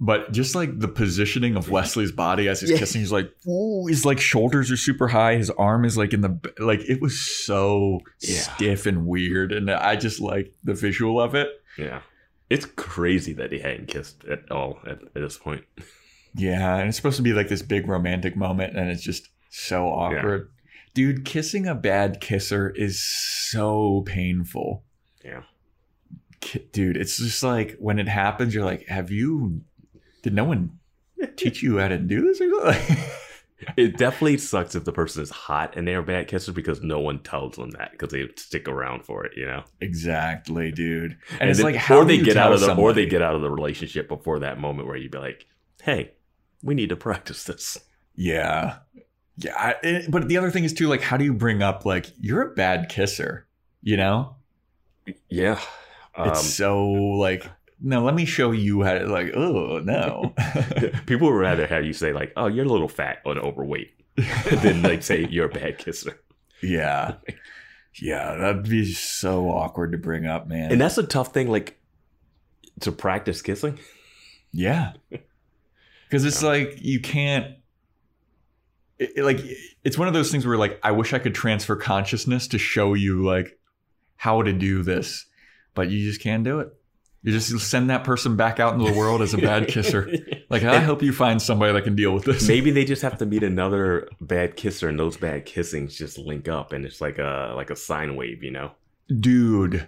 but 0.06 0.34
just 0.34 0.54
like 0.54 0.80
the 0.80 0.88
positioning 0.89 1.56
of 1.56 1.70
Wesley's 1.70 2.12
body 2.12 2.49
as 2.49 2.60
he's 2.60 2.72
Yeah. 2.72 2.78
kissing, 2.78 2.99
he's 2.99 3.12
like, 3.12 3.32
ooh, 3.47 3.88
his 3.88 4.04
like 4.06 4.20
shoulders 4.20 4.70
are 4.70 4.76
super 4.78 5.08
high. 5.08 5.38
His 5.38 5.49
arm 5.49 5.86
is 5.86 5.97
like 5.97 6.14
in 6.14 6.20
the 6.22 6.38
like. 6.60 6.82
It 6.82 7.01
was 7.01 7.20
so 7.20 8.01
Yeah. 8.20 8.39
stiff 8.41 8.86
and 8.86 9.06
weird, 9.08 9.54
and 9.54 9.72
I 9.72 9.95
just 9.95 10.20
like 10.20 10.54
the 10.64 10.74
visual 10.74 11.22
of 11.22 11.34
it. 11.36 11.47
Yeah. 11.78 12.01
It's 12.49 12.66
crazy 12.66 13.32
that 13.34 13.51
he 13.54 13.60
hadn't 13.60 13.88
kissed 13.88 14.26
at 14.26 14.51
all 14.51 14.80
at, 14.86 15.01
at 15.01 15.14
this 15.16 15.38
point. 15.38 15.64
Yeah, 16.36 16.76
and 16.78 16.89
it's 16.89 16.97
supposed 16.97 17.18
to 17.18 17.24
be 17.24 17.32
like 17.34 17.47
this 17.47 17.62
big 17.62 17.88
romantic 17.88 18.36
moment, 18.36 18.76
and 18.78 18.89
it's 18.89 19.04
just 19.04 19.30
so 19.49 19.88
awkward. 19.88 20.49
Dude, 20.93 21.24
kissing 21.26 21.66
a 21.66 21.74
bad 21.76 22.20
kisser 22.22 22.70
is 22.70 23.01
so 23.01 24.01
painful. 24.06 24.84
Yeah. 25.24 25.43
Dude, 26.74 26.97
it's 26.97 27.18
just 27.18 27.41
like 27.41 27.78
when 27.80 27.99
it 27.99 28.08
happens, 28.10 28.54
you're 28.54 28.66
like, 28.66 28.86
have 28.88 29.10
you, 29.10 29.62
did 30.24 30.34
no 30.34 30.43
one 30.45 30.80
teach 31.36 31.61
you 31.61 31.78
how 31.78 31.88
to 31.89 31.99
do 31.99 32.21
this 32.21 32.41
or 32.41 32.49
something? 32.49 32.97
It 33.78 33.95
definitely 33.97 34.39
sucks 34.39 34.76
if 34.76 34.84
the 34.84 34.91
person 34.91 35.24
is 35.24 35.30
hot 35.30 35.78
and 35.78 35.88
they're 35.88 36.01
bad 36.01 36.28
kisser 36.28 36.51
because 36.51 36.82
no 36.82 36.99
one 36.99 37.19
tells 37.19 37.55
them 37.55 37.69
that 37.71 37.91
because 37.93 38.09
they 38.11 38.28
stick 38.36 38.67
around 38.67 39.05
for 39.05 39.26
it, 39.26 39.38
you 39.38 39.45
know. 39.45 39.63
exactly, 39.80 40.69
dude. 40.74 41.17
And, 41.39 41.49
it's 41.49 41.59
then- 41.59 41.67
like, 41.67 41.76
how 41.78 41.99
or 41.99 42.01
do 42.01 42.09
they 42.17 42.21
get 42.21 42.36
out 42.36 42.51
of 42.51 42.59
the 42.59 42.76
or 42.76 42.91
they 42.91 43.05
get 43.05 43.21
out 43.21 43.36
of 43.36 43.41
the 43.41 43.49
relationship 43.49 44.09
before 44.09 44.39
that 44.39 44.59
moment 44.59 44.89
where 44.89 44.97
you'd 44.97 45.11
be 45.13 45.17
like, 45.17 45.45
"Hey, 45.82 46.11
we 46.61 46.76
need 46.76 46.89
to 46.89 46.95
practice 47.07 47.45
this." 47.45 47.80
Yeah. 48.17 48.80
Yeah. 49.38 49.55
I- 49.57 49.76
it- 49.82 50.11
but 50.11 50.28
the 50.28 50.36
other 50.38 50.51
thing 50.51 50.65
is, 50.65 50.74
too, 50.74 50.89
like, 50.89 50.99
how 51.01 51.15
do 51.15 51.24
you 51.24 51.34
bring 51.34 51.63
up, 51.63 51.86
like, 51.86 52.07
you're 52.19 52.41
a 52.41 52.53
bad 52.53 52.89
kisser, 52.89 53.47
you 53.82 53.95
know? 53.95 54.36
Yeah, 55.30 55.61
um, 56.15 56.28
it's 56.32 56.43
so 56.53 56.86
like 56.86 57.45
no 57.84 58.02
let 58.04 58.16
me 58.16 58.26
show 58.26 58.52
you 58.52 58.82
how 58.82 58.94
to 58.94 59.06
like 59.08 59.32
oh 59.36 59.80
no 59.84 60.34
people 61.06 61.28
would 61.32 61.38
rather 61.38 61.68
have 61.68 61.84
you 61.86 61.94
say 61.94 62.14
like, 62.14 62.32
"Oh, 62.36 62.48
you're 62.48 62.66
a 62.66 62.70
little 62.70 62.88
fat 62.88 63.20
or 63.26 63.38
overweight," 63.38 63.92
than 64.64 64.82
like 64.82 65.04
say 65.04 65.28
you're 65.30 65.46
a 65.48 65.50
bad 65.50 65.78
kisser. 65.78 66.20
yeah 66.62 67.16
yeah 68.02 68.36
that'd 68.38 68.64
be 68.70 68.86
so 68.92 69.50
awkward 69.50 69.92
to 69.92 69.98
bring 69.98 70.26
up 70.26 70.48
man 70.48 70.72
And 70.72 70.82
that's 70.82 70.98
a 70.98 71.04
tough 71.06 71.34
thing, 71.34 71.50
like 71.52 71.78
to 72.80 72.92
practice 72.92 73.42
kissing. 73.42 73.78
yeah 74.52 74.94
because 76.08 76.26
it's 76.26 76.42
Yeah. 76.42 76.50
like 76.50 76.78
you 76.82 77.00
can't 77.02 77.56
it, 79.00 79.12
it- 79.18 79.24
like 79.24 79.40
it's 79.84 79.98
one 79.98 80.08
of 80.08 80.14
those 80.14 80.32
things 80.32 80.46
where 80.46 80.58
like 80.58 80.80
i 80.84 80.92
wish 80.92 81.14
i 81.14 81.20
could 81.20 81.36
transfer 81.36 81.76
consciousness 81.76 82.48
to 82.48 82.58
show 82.58 82.94
you 82.94 83.24
like 83.24 83.60
how 84.16 84.42
to 84.42 84.54
do 84.54 84.82
this 84.84 85.26
but 85.76 85.90
you 85.90 86.08
just 86.08 86.22
can't 86.22 86.44
do 86.44 86.60
it 86.60 86.70
you 87.24 87.32
just 87.32 87.57
send 87.59 87.89
that 87.89 88.03
person 88.03 88.36
back 88.36 88.59
out 88.59 88.74
into 88.74 88.91
the 88.91 88.97
world 88.97 89.21
as 89.21 89.34
a 89.34 89.38
bad 89.38 89.67
kisser 89.69 90.11
like 90.49 90.63
i 90.63 90.80
hope 90.80 91.01
you 91.01 91.11
find 91.11 91.41
somebody 91.41 91.74
that 91.74 91.84
can 91.84 91.95
deal 91.95 92.13
with 92.13 92.26
this 92.26 92.43
Maybe 92.47 92.71
they 92.71 92.86
just 92.86 93.01
have 93.01 93.17
to 93.17 93.26
meet 93.26 93.43
another 93.43 94.07
bad 94.21 94.55
kisser, 94.55 94.88
and 94.88 94.99
those 94.99 95.17
bad 95.17 95.45
kissings 95.45 95.97
just 95.97 96.17
link 96.17 96.47
up, 96.47 96.71
and 96.71 96.86
it's 96.86 97.01
like 97.01 97.17
a 97.17 97.53
like 97.55 97.69
a 97.69 97.76
sine 97.76 98.15
wave, 98.15 98.43
you 98.43 98.51
know? 98.51 98.71
Dude, 99.19 99.88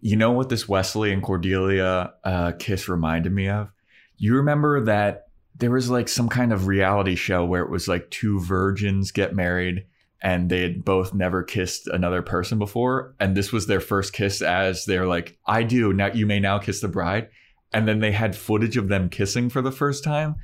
you 0.00 0.16
know 0.16 0.32
what 0.32 0.48
this 0.48 0.68
Wesley 0.68 1.12
and 1.12 1.22
Cordelia 1.22 2.14
uh, 2.24 2.52
kiss 2.58 2.88
reminded 2.88 3.32
me 3.32 3.48
of? 3.48 3.70
You 4.16 4.34
remember 4.36 4.84
that 4.84 5.28
there 5.56 5.70
was 5.70 5.88
like 5.88 6.08
some 6.08 6.28
kind 6.28 6.52
of 6.52 6.66
reality 6.66 7.14
show 7.14 7.44
where 7.44 7.62
it 7.62 7.70
was 7.70 7.88
like 7.88 8.10
two 8.10 8.40
virgins 8.40 9.12
get 9.12 9.34
married 9.34 9.86
and 10.22 10.50
they 10.50 10.62
had 10.62 10.84
both 10.84 11.14
never 11.14 11.42
kissed 11.42 11.86
another 11.86 12.22
person 12.22 12.58
before. 12.58 13.14
And 13.18 13.36
this 13.36 13.52
was 13.52 13.66
their 13.66 13.80
first 13.80 14.12
kiss 14.12 14.42
as 14.42 14.84
they're 14.84 15.06
like, 15.06 15.38
I 15.46 15.62
do. 15.62 15.92
Now 15.92 16.08
you 16.12 16.26
may 16.26 16.40
now 16.40 16.58
kiss 16.58 16.80
the 16.80 16.88
bride. 16.88 17.28
And 17.72 17.86
then 17.86 18.00
they 18.00 18.12
had 18.12 18.34
footage 18.36 18.76
of 18.76 18.88
them 18.88 19.08
kissing 19.08 19.48
for 19.48 19.62
the 19.62 19.72
first 19.72 20.02
time. 20.04 20.36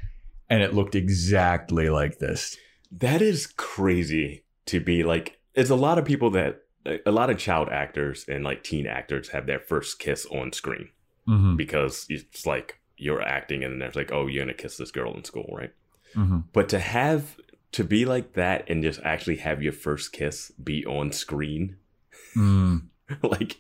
And 0.49 0.63
it 0.63 0.75
looked 0.75 0.95
exactly 0.95 1.89
like 1.91 2.19
this. 2.19 2.57
That 2.93 3.21
is 3.21 3.47
crazy 3.47 4.45
to 4.67 4.81
be 4.81 5.03
like. 5.03 5.41
It's 5.55 5.71
a 5.71 5.75
lot 5.75 5.99
of 5.99 6.05
people 6.05 6.31
that 6.31 6.63
a 7.05 7.11
lot 7.11 7.31
of 7.31 7.39
child 7.39 7.69
actors 7.71 8.25
and 8.29 8.45
like 8.45 8.63
teen 8.63 8.87
actors 8.87 9.31
have 9.31 9.47
their 9.47 9.59
first 9.59 9.99
kiss 9.99 10.27
on 10.27 10.53
screen 10.53 10.91
Mm-hmm. 11.29 11.57
because 11.57 12.07
it's 12.09 12.47
like 12.47 12.79
you're 12.97 13.21
acting 13.21 13.65
and 13.65 13.83
there's 13.83 13.97
like, 13.97 14.13
oh, 14.13 14.29
you're 14.29 14.45
gonna 14.45 14.55
kiss 14.55 14.77
this 14.77 14.93
girl 14.93 15.13
in 15.15 15.25
school, 15.25 15.53
right? 15.59 15.73
Mm-hmm. 16.15 16.39
But 16.53 16.69
to 16.69 16.79
have 16.79 17.37
to 17.73 17.85
be 17.85 18.05
like 18.05 18.33
that 18.35 18.69
and 18.71 18.83
just 18.83 19.01
actually 19.03 19.37
have 19.37 19.63
your 19.63 19.73
first 19.73 20.13
kiss 20.13 20.51
be 20.63 20.85
on 20.87 21.13
screen, 21.13 21.77
Mm. 22.37 22.83
like 23.23 23.57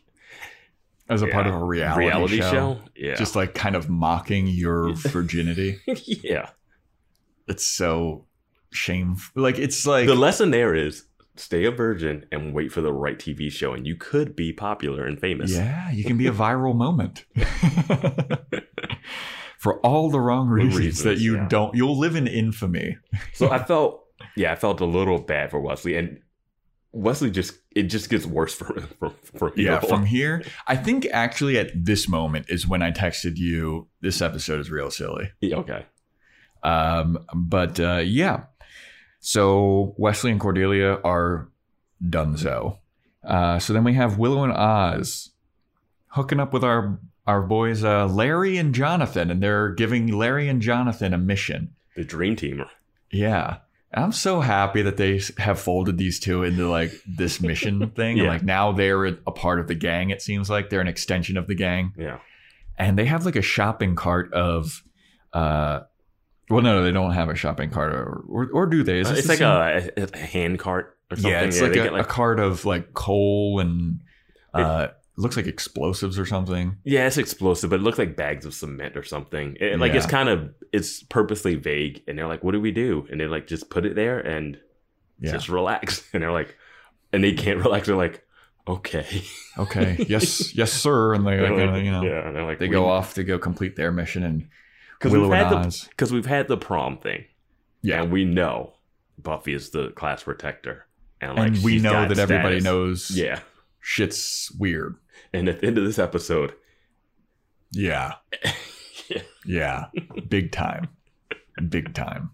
As 1.09 1.23
a 1.23 1.27
part 1.29 1.47
of 1.47 1.55
a 1.55 1.63
reality, 1.65 2.41
show. 2.41 2.81
yeah, 2.97 3.15
just 3.15 3.35
like 3.37 3.55
kind 3.55 3.75
of 3.77 3.89
mocking 3.89 4.47
your 4.47 4.93
virginity. 4.95 5.79
yeah. 6.07 6.51
It's 7.49 7.67
so 7.67 8.27
shameful. 8.73 9.41
Like 9.43 9.59
it's 9.59 9.87
like 9.87 10.07
the 10.07 10.15
lesson 10.17 10.51
there 10.51 10.75
is 10.75 11.05
stay 11.37 11.65
a 11.65 11.71
virgin 11.71 12.25
and 12.33 12.53
wait 12.55 12.73
for 12.73 12.81
the 12.81 12.93
right 12.93 13.19
TV 13.19 13.51
show, 13.53 13.73
and 13.73 13.87
you 13.87 13.95
could 13.95 14.35
be 14.35 14.53
popular 14.53 15.07
and 15.07 15.21
famous. 15.21 15.53
yeah, 15.53 15.91
you 15.93 16.03
can 16.05 16.17
be 16.19 16.27
a 16.27 16.33
viral 16.33 16.75
moment 16.75 17.25
for 19.67 19.81
all 19.81 20.11
the 20.11 20.21
wrong 20.21 20.49
reasons, 20.49 20.79
reasons, 20.79 21.03
that 21.03 21.19
you 21.19 21.35
yeah. 21.35 21.49
don't. 21.49 21.75
You'll 21.75 21.99
live 21.99 22.15
in 22.15 22.29
infamy. 22.29 22.99
So 23.35 23.51
I 23.51 23.59
felt, 23.59 24.07
yeah, 24.37 24.53
I 24.53 24.55
felt 24.55 24.81
a 24.81 24.85
little 24.85 25.19
bad 25.19 25.51
for 25.51 25.61
Wesley, 25.61 25.97
and 25.97 26.21
Wesley 26.93 27.33
just 27.33 27.55
it 27.75 27.85
just 27.85 28.09
gets 28.09 28.25
worse 28.25 28.55
for 28.55 28.81
from 29.01 29.15
from 29.25 29.53
Yeah, 29.57 29.81
here 29.81 29.89
from 29.89 30.07
here, 30.07 30.45
I 30.69 30.77
think 30.77 31.09
actually 31.13 31.59
at 31.59 31.73
this 31.75 32.09
moment 32.09 32.47
is 32.49 32.65
when 32.69 32.81
I 32.81 32.93
texted 32.93 33.39
you. 33.39 33.89
This 34.03 34.23
episode 34.23 34.61
is 34.61 34.71
real 34.71 34.89
silly. 34.93 35.33
Yeah, 35.41 35.57
okay. 35.57 35.85
Um, 36.63 37.19
but 37.35 37.81
uh, 37.81 38.03
yeah, 38.05 38.45
so 39.19 39.97
Wesley 39.99 40.31
and 40.31 40.39
Cordelia 40.39 41.01
are 41.03 41.49
donezo. 42.01 42.79
Uh, 43.25 43.59
so 43.59 43.73
then 43.73 43.83
we 43.83 43.95
have 43.95 44.17
Willow 44.17 44.45
and 44.45 44.53
Oz 44.53 45.31
hooking 46.11 46.39
up 46.39 46.53
with 46.53 46.63
our 46.63 47.01
our 47.27 47.43
boys 47.43 47.83
uh, 47.85 48.07
Larry 48.07 48.57
and 48.57 48.75
Jonathan, 48.75 49.31
and 49.31 49.43
they're 49.43 49.71
giving 49.71 50.07
Larry 50.09 50.49
and 50.49 50.61
Jonathan 50.63 51.13
a 51.13 51.19
mission. 51.19 51.75
The 51.97 52.05
dream 52.05 52.37
team. 52.37 52.65
Yeah. 53.11 53.59
I'm 53.95 54.13
so 54.13 54.41
happy 54.41 54.83
that 54.83 54.97
they 54.99 55.21
have 55.39 55.59
folded 55.59 55.97
these 55.97 56.21
two 56.21 56.43
into 56.43 56.69
like 56.69 56.93
this 57.07 57.41
mission 57.51 57.91
thing. 57.91 58.19
Yeah. 58.19 58.29
Like 58.29 58.43
now 58.43 58.73
they're 58.73 59.05
a 59.07 59.15
part 59.33 59.59
of 59.61 59.69
the 59.69 59.75
gang, 59.75 60.11
it 60.11 60.21
seems 60.21 60.51
like. 60.51 60.69
They're 60.71 60.81
an 60.83 60.89
extension 60.89 61.37
of 61.37 61.47
the 61.47 61.55
gang 61.55 61.95
Yeah. 61.97 62.19
and 62.79 62.99
they 62.99 63.07
have 63.07 63.25
like 63.25 63.37
a 63.37 63.43
shopping 63.43 63.95
cart 63.95 64.33
of 64.35 64.83
uh 65.33 65.81
well 66.51 66.63
no, 66.63 66.77
no 66.79 66.85
they 66.85 66.93
don't 66.93 67.13
have 67.13 67.29
a 67.29 67.35
shopping 67.35 67.71
cart 67.71 67.93
or 67.93 68.23
or, 68.29 68.49
or 68.53 68.67
do 68.67 68.83
they 68.83 69.01
Is 69.01 69.11
Uh, 69.11 69.15
it's 69.17 69.27
the 69.27 69.33
like 69.35 69.41
a, 69.41 69.91
a 70.15 70.17
hand 70.19 70.59
cart 70.59 70.97
or 71.11 71.17
something. 71.17 71.31
yeah 71.33 71.41
it's 71.43 71.61
like 71.61 71.73
they 71.73 71.81
a, 71.81 71.91
get, 71.91 71.99
a 71.99 72.05
cart 72.05 72.39
of 72.39 72.65
like 72.65 72.93
coal 72.95 73.61
and 73.61 74.01
uh 74.55 74.89
it 75.17 75.21
looks 75.21 75.37
like 75.37 75.47
explosives 75.47 76.19
or 76.19 76.27
something 76.27 76.77
Yeah, 76.85 77.07
it's 77.07 77.17
explosive, 77.17 77.71
but 77.71 77.81
it 77.81 77.83
looks 77.83 77.99
like 77.99 78.17
bags 78.17 78.45
of 78.45 78.55
cement 78.55 78.97
or 78.97 79.03
something. 79.03 79.57
It, 79.61 79.79
like 79.79 79.95
it's 79.95 80.07
kind 80.07 80.29
of 80.29 80.55
it's 80.73 81.03
purposely 81.05 81.55
vague, 81.55 82.03
and 82.07 82.19
they're 82.19 82.27
like, 82.29 82.45
"What 82.45 82.53
do 82.53 82.61
we 82.61 82.71
do?" 82.73 83.07
And 83.11 83.19
they're 83.21 83.29
like, 83.29 83.47
"Just 83.47 83.71
put 83.71 83.87
it 83.87 83.95
there 83.95 84.19
and 84.21 84.59
yeah 85.21 85.33
just 85.33 85.49
relax." 85.49 86.03
And 86.13 86.23
they're 86.23 86.33
like, 86.33 86.57
and 87.13 87.25
they 87.25 87.33
can't 87.33 87.59
relax. 87.59 87.87
They're 87.87 87.97
like, 87.97 88.25
"Okay." 88.69 89.23
okay 89.59 89.97
yes 90.09 90.55
yes 90.55 90.71
sir 90.73 91.15
and 91.15 91.27
they 91.27 91.37
They're 91.37 91.57
like, 91.57 91.71
like- 91.71 91.85
you 91.85 91.91
know 91.91 92.03
yeah, 92.03 92.27
and 92.27 92.37
they're 92.37 92.45
like, 92.45 92.59
they 92.59 92.69
go 92.69 92.87
off 92.87 93.15
to 93.15 93.25
go 93.25 93.39
complete 93.39 93.75
their 93.77 93.91
mission 93.93 94.23
and 94.23 94.49
because 94.99 95.13
we've 95.13 95.31
had 95.31 95.51
the 95.51 95.87
because 95.91 96.13
we've 96.13 96.27
had 96.27 96.49
the 96.49 96.57
prom 96.59 96.99
thing, 96.99 97.25
yeah 97.83 98.03
and 98.03 98.13
we 98.13 98.25
know 98.27 98.75
Buffy 99.19 99.55
is 99.55 99.71
the 99.71 99.91
class 99.91 100.23
protector, 100.25 100.87
and 101.23 101.37
like 101.37 101.55
and 101.55 101.65
we 101.65 101.79
know 101.79 102.07
that 102.07 102.19
everybody 102.19 102.61
status. 102.61 102.65
knows 102.65 103.11
Yeah, 103.11 103.41
shit's 103.81 104.51
weird 104.59 104.97
and 105.33 105.49
at 105.49 105.61
the 105.61 105.67
end 105.67 105.79
of 105.79 105.85
this 105.85 105.99
episode, 105.99 106.55
yeah 107.73 108.13
yeah, 109.09 109.23
Yeah, 109.47 109.87
big 110.29 110.53
time, 110.53 110.89
big 111.69 111.95
time. 111.95 112.31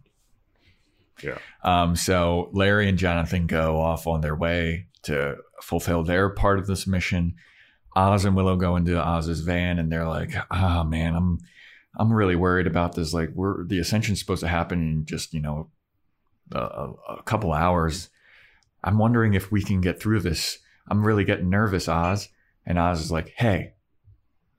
Yeah. 1.22 1.38
Um. 1.62 1.94
So 1.96 2.50
Larry 2.52 2.88
and 2.88 2.98
Jonathan 2.98 3.46
go 3.46 3.80
off 3.80 4.06
on 4.06 4.20
their 4.20 4.34
way 4.34 4.86
to 5.04 5.36
fulfill 5.62 6.02
their 6.04 6.30
part 6.30 6.58
of 6.58 6.66
this 6.66 6.86
mission. 6.86 7.34
Oz 7.94 8.24
and 8.24 8.34
Willow 8.34 8.56
go 8.56 8.76
into 8.76 9.00
Oz's 9.00 9.40
van, 9.40 9.78
and 9.78 9.92
they're 9.92 10.08
like, 10.08 10.34
"Ah, 10.50 10.82
man, 10.82 11.14
I'm, 11.14 11.38
I'm 11.98 12.12
really 12.12 12.36
worried 12.36 12.66
about 12.66 12.94
this. 12.94 13.12
Like, 13.12 13.30
we're 13.34 13.66
the 13.66 13.78
ascension's 13.78 14.18
supposed 14.18 14.40
to 14.40 14.48
happen 14.48 14.80
in 14.80 15.04
just 15.04 15.34
you 15.34 15.40
know, 15.40 15.70
a, 16.50 16.90
a 17.08 17.22
couple 17.24 17.52
hours. 17.52 18.08
I'm 18.82 18.98
wondering 18.98 19.34
if 19.34 19.52
we 19.52 19.62
can 19.62 19.80
get 19.80 20.00
through 20.00 20.20
this. 20.20 20.58
I'm 20.90 21.06
really 21.06 21.24
getting 21.24 21.50
nervous, 21.50 21.88
Oz." 21.88 22.28
And 22.66 22.78
Oz 22.78 23.00
is 23.00 23.12
like, 23.12 23.32
"Hey." 23.36 23.74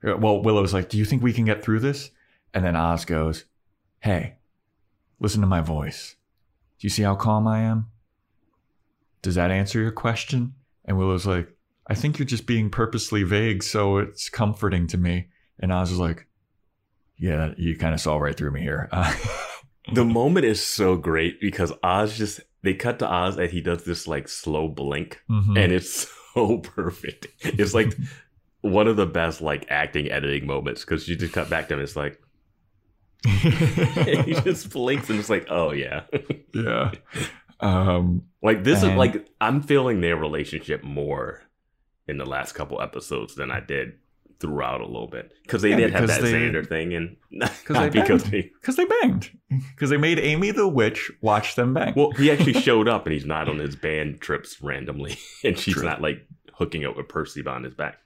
Well, 0.02 0.42
Willow's 0.42 0.74
like, 0.74 0.90
"Do 0.90 0.98
you 0.98 1.04
think 1.04 1.22
we 1.22 1.32
can 1.32 1.46
get 1.46 1.62
through 1.62 1.80
this?" 1.80 2.10
And 2.54 2.64
then 2.64 2.76
Oz 2.76 3.04
goes, 3.04 3.44
Hey, 3.98 4.36
listen 5.18 5.40
to 5.40 5.46
my 5.46 5.60
voice. 5.60 6.14
Do 6.78 6.86
you 6.86 6.90
see 6.90 7.02
how 7.02 7.16
calm 7.16 7.48
I 7.48 7.60
am? 7.60 7.88
Does 9.22 9.34
that 9.34 9.50
answer 9.50 9.80
your 9.80 9.90
question? 9.90 10.54
And 10.84 10.96
Willow's 10.96 11.26
like, 11.26 11.48
I 11.86 11.94
think 11.94 12.18
you're 12.18 12.26
just 12.26 12.46
being 12.46 12.70
purposely 12.70 13.24
vague, 13.24 13.62
so 13.62 13.98
it's 13.98 14.28
comforting 14.28 14.86
to 14.88 14.98
me. 14.98 15.28
And 15.58 15.72
Oz 15.72 15.90
is 15.90 15.98
like, 15.98 16.28
Yeah, 17.18 17.52
you 17.56 17.76
kind 17.76 17.92
of 17.92 18.00
saw 18.00 18.16
right 18.18 18.36
through 18.36 18.52
me 18.52 18.62
here. 18.62 18.88
The 19.92 20.02
moment 20.02 20.46
is 20.46 20.64
so 20.64 20.96
great 20.96 21.42
because 21.42 21.70
Oz 21.82 22.16
just 22.16 22.40
they 22.62 22.72
cut 22.72 22.98
to 23.00 23.06
Oz 23.06 23.36
and 23.36 23.50
he 23.50 23.60
does 23.60 23.84
this 23.84 24.08
like 24.08 24.28
slow 24.28 24.66
blink 24.66 25.20
mhm. 25.28 25.58
and 25.62 25.70
it's 25.70 26.10
so 26.34 26.58
perfect. 26.62 27.26
It's 27.40 27.74
like 27.74 27.94
one 28.62 28.88
of 28.88 28.96
the 28.96 29.06
best 29.06 29.40
like 29.40 29.66
acting 29.68 30.10
editing 30.10 30.46
moments 30.46 30.84
because 30.84 31.08
you 31.08 31.16
just 31.16 31.32
cut 31.34 31.50
back 31.50 31.68
to 31.68 31.74
him. 31.74 31.80
It's 31.80 31.96
like 31.96 32.20
he 33.26 34.34
just 34.44 34.70
blinks 34.70 35.10
and 35.10 35.18
it's 35.18 35.30
like, 35.30 35.46
oh 35.50 35.72
yeah. 35.72 36.04
yeah. 36.54 36.92
Um, 37.60 38.24
Like 38.42 38.64
this 38.64 38.82
is 38.82 38.92
like 38.94 39.26
I'm 39.40 39.62
feeling 39.62 40.00
their 40.00 40.16
relationship 40.16 40.82
more 40.82 41.42
in 42.06 42.18
the 42.18 42.26
last 42.26 42.52
couple 42.52 42.80
episodes 42.82 43.34
than 43.34 43.50
I 43.50 43.60
did 43.60 43.94
throughout 44.40 44.80
a 44.80 44.86
little 44.86 45.06
bit 45.08 45.32
because 45.42 45.62
they 45.62 45.70
Yeah, 45.70 45.76
did 45.76 45.90
have 45.92 46.02
because 46.02 46.16
that 46.18 46.22
they- 46.24 46.32
Xander 46.32 46.66
thing 46.68 46.94
and 46.94 47.16
they 47.30 47.88
because 47.90 48.22
banged. 48.22 48.32
they 48.32 48.50
because 48.60 48.76
they 48.76 48.84
banged. 48.84 49.30
Because 49.74 49.90
they 49.90 49.96
made 49.96 50.18
Amy 50.18 50.50
the 50.50 50.68
witch 50.68 51.10
watch 51.20 51.54
them 51.54 51.74
bang. 51.74 51.94
well 51.96 52.10
he 52.12 52.30
actually 52.30 52.52
showed 52.60 52.88
up 52.88 53.06
and 53.06 53.12
he's 53.14 53.24
not 53.26 53.48
on 53.48 53.58
his 53.58 53.76
band 53.76 54.20
trips 54.20 54.60
randomly 54.62 55.16
and 55.44 55.58
she's 55.58 55.74
True. 55.74 55.84
not 55.84 56.00
like 56.02 56.26
hooking 56.54 56.84
up 56.84 56.96
with 56.96 57.08
Percy 57.08 57.42
behind 57.42 57.64
his 57.64 57.74
back. 57.74 57.98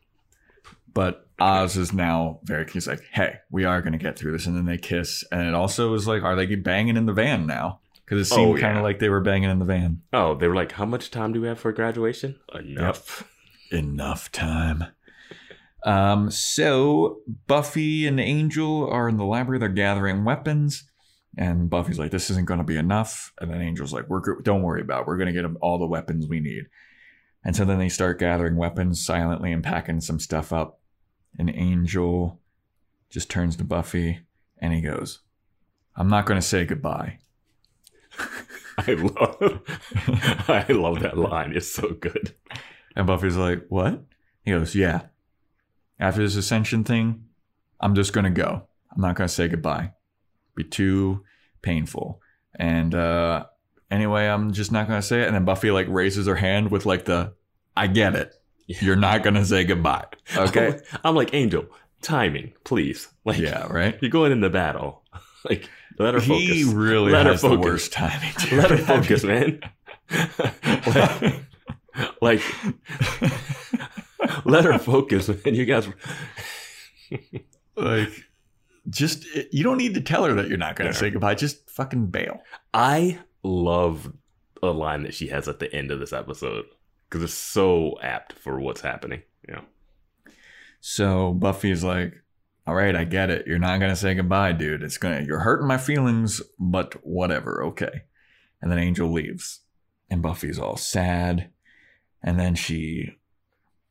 but 0.94 1.24
Oz 1.40 1.76
is 1.76 1.92
now 1.92 2.40
very. 2.42 2.68
He's 2.68 2.88
like, 2.88 3.00
"Hey, 3.12 3.36
we 3.50 3.64
are 3.64 3.80
going 3.80 3.92
to 3.92 3.98
get 3.98 4.18
through 4.18 4.32
this," 4.32 4.46
and 4.46 4.56
then 4.56 4.64
they 4.64 4.76
kiss, 4.76 5.22
and 5.30 5.46
it 5.46 5.54
also 5.54 5.94
is 5.94 6.08
like, 6.08 6.24
"Are 6.24 6.34
they 6.34 6.52
banging 6.56 6.96
in 6.96 7.06
the 7.06 7.12
van 7.12 7.46
now?" 7.46 7.78
Because 8.04 8.28
it 8.28 8.34
oh, 8.34 8.36
seemed 8.38 8.58
Oh, 8.58 8.60
kind 8.60 8.76
of 8.76 8.82
like 8.82 8.98
they 8.98 9.08
were 9.08 9.20
banging 9.20 9.48
in 9.50 9.60
the 9.60 9.64
van. 9.64 10.02
Oh, 10.12 10.34
they 10.34 10.48
were 10.48 10.56
like, 10.56 10.72
"How 10.72 10.84
much 10.84 11.12
time 11.12 11.32
do 11.32 11.40
we 11.40 11.46
have 11.46 11.60
for 11.60 11.70
graduation?" 11.70 12.40
Enough. 12.52 13.22
Enough 13.70 14.32
time. 14.32 14.86
Um, 15.84 16.30
so 16.30 17.20
Buffy 17.46 18.06
and 18.06 18.18
Angel 18.18 18.88
are 18.90 19.08
in 19.08 19.16
the 19.16 19.24
library. 19.24 19.58
They're 19.58 19.68
gathering 19.68 20.24
weapons, 20.24 20.84
and 21.36 21.70
Buffy's 21.70 21.98
like, 21.98 22.10
"This 22.10 22.30
isn't 22.30 22.46
going 22.46 22.58
to 22.58 22.64
be 22.64 22.76
enough." 22.76 23.32
And 23.40 23.50
then 23.50 23.60
Angel's 23.60 23.92
like, 23.92 24.08
"We're 24.08 24.40
don't 24.42 24.62
worry 24.62 24.80
about. 24.80 25.02
It. 25.02 25.06
We're 25.06 25.16
going 25.16 25.28
to 25.28 25.32
get 25.32 25.44
'em 25.44 25.58
all 25.60 25.78
the 25.78 25.86
weapons 25.86 26.26
we 26.26 26.40
need." 26.40 26.66
And 27.44 27.54
so 27.54 27.64
then 27.64 27.78
they 27.78 27.88
start 27.88 28.18
gathering 28.18 28.56
weapons 28.56 29.04
silently 29.04 29.52
and 29.52 29.62
packing 29.62 30.00
some 30.00 30.18
stuff 30.18 30.52
up. 30.52 30.80
And 31.38 31.48
Angel 31.50 32.40
just 33.10 33.30
turns 33.30 33.56
to 33.56 33.64
Buffy 33.64 34.20
and 34.58 34.72
he 34.72 34.80
goes, 34.80 35.20
"I'm 35.96 36.08
not 36.08 36.26
going 36.26 36.40
to 36.40 36.46
say 36.46 36.64
goodbye." 36.64 37.18
I 38.78 38.92
love, 38.92 39.62
I 40.48 40.66
love 40.68 41.00
that 41.00 41.18
line. 41.18 41.52
It's 41.54 41.72
so 41.72 41.90
good. 41.94 42.34
And 42.94 43.06
Buffy's 43.06 43.36
like, 43.36 43.66
What? 43.68 44.04
He 44.44 44.52
goes, 44.52 44.74
Yeah. 44.74 45.02
After 46.00 46.22
this 46.22 46.36
ascension 46.36 46.84
thing, 46.84 47.24
I'm 47.80 47.94
just 47.94 48.12
gonna 48.12 48.30
go. 48.30 48.68
I'm 48.94 49.00
not 49.02 49.16
gonna 49.16 49.28
say 49.28 49.48
goodbye. 49.48 49.92
Be 50.54 50.64
too 50.64 51.24
painful. 51.62 52.20
And 52.54 52.94
uh 52.94 53.46
anyway, 53.90 54.26
I'm 54.26 54.52
just 54.52 54.72
not 54.72 54.86
gonna 54.88 55.02
say 55.02 55.22
it. 55.22 55.26
And 55.26 55.34
then 55.34 55.44
Buffy 55.44 55.70
like 55.70 55.86
raises 55.88 56.26
her 56.26 56.36
hand 56.36 56.70
with 56.70 56.86
like 56.86 57.04
the 57.04 57.34
I 57.76 57.86
get 57.86 58.14
it. 58.14 58.34
You're 58.66 58.96
not 58.96 59.22
gonna 59.22 59.44
say 59.44 59.64
goodbye. 59.64 60.06
Okay. 60.36 60.78
I'm 61.04 61.14
like 61.14 61.32
Angel. 61.34 61.66
Timing, 62.02 62.52
please. 62.64 63.08
Like, 63.24 63.38
yeah, 63.38 63.66
right? 63.66 63.98
you're 64.00 64.10
going 64.10 64.32
into 64.32 64.48
battle. 64.50 65.02
Like, 65.48 65.68
let 66.00 66.14
her 66.14 66.20
focus. 66.20 66.48
He 66.48 66.64
really 66.64 67.12
Let 67.12 67.26
her 67.26 67.32
has 67.32 67.42
the 67.42 67.56
worst 67.56 67.92
timing. 67.92 68.32
dude. 68.40 68.52
let 68.58 68.70
her 68.70 68.76
focus, 68.78 69.22
man. 69.22 69.60
like, 72.20 72.42
like, 72.42 72.42
let 74.44 74.64
her 74.64 74.78
focus, 74.78 75.28
man. 75.28 75.54
You 75.54 75.64
guys. 75.64 75.88
like 77.76 78.10
just 78.88 79.24
you 79.52 79.62
don't 79.62 79.78
need 79.78 79.94
to 79.94 80.00
tell 80.00 80.24
her 80.24 80.34
that 80.34 80.48
you're 80.48 80.58
not 80.58 80.76
gonna 80.76 80.90
Yeah. 80.90 80.96
say 80.96 81.10
goodbye. 81.10 81.34
Just 81.34 81.68
fucking 81.70 82.06
bail. 82.06 82.40
I 82.74 83.18
love 83.42 84.12
a 84.62 84.68
line 84.68 85.02
that 85.04 85.14
she 85.14 85.28
has 85.28 85.46
at 85.48 85.58
the 85.60 85.72
end 85.74 85.90
of 85.90 86.00
this 86.00 86.12
episode 86.12 86.64
because 87.08 87.22
it's 87.22 87.34
so 87.34 87.94
apt 88.02 88.32
for 88.34 88.58
what's 88.60 88.80
happening. 88.80 89.22
Yeah. 89.48 89.60
So 90.80 91.32
Buffy's 91.32 91.84
like, 91.84 92.14
"All 92.66 92.74
right, 92.74 92.94
I 92.96 93.04
get 93.04 93.30
it. 93.30 93.46
You're 93.46 93.58
not 93.58 93.80
gonna 93.80 93.96
say 93.96 94.14
goodbye, 94.14 94.52
dude. 94.52 94.82
It's 94.82 94.98
gonna 94.98 95.22
you're 95.22 95.40
hurting 95.40 95.66
my 95.68 95.78
feelings, 95.78 96.40
but 96.58 96.94
whatever, 97.06 97.64
okay." 97.66 98.02
And 98.60 98.70
then 98.70 98.78
Angel 98.78 99.10
leaves, 99.10 99.60
and 100.10 100.22
Buffy's 100.22 100.58
all 100.58 100.76
sad, 100.76 101.50
and 102.22 102.38
then 102.40 102.54
she 102.56 103.17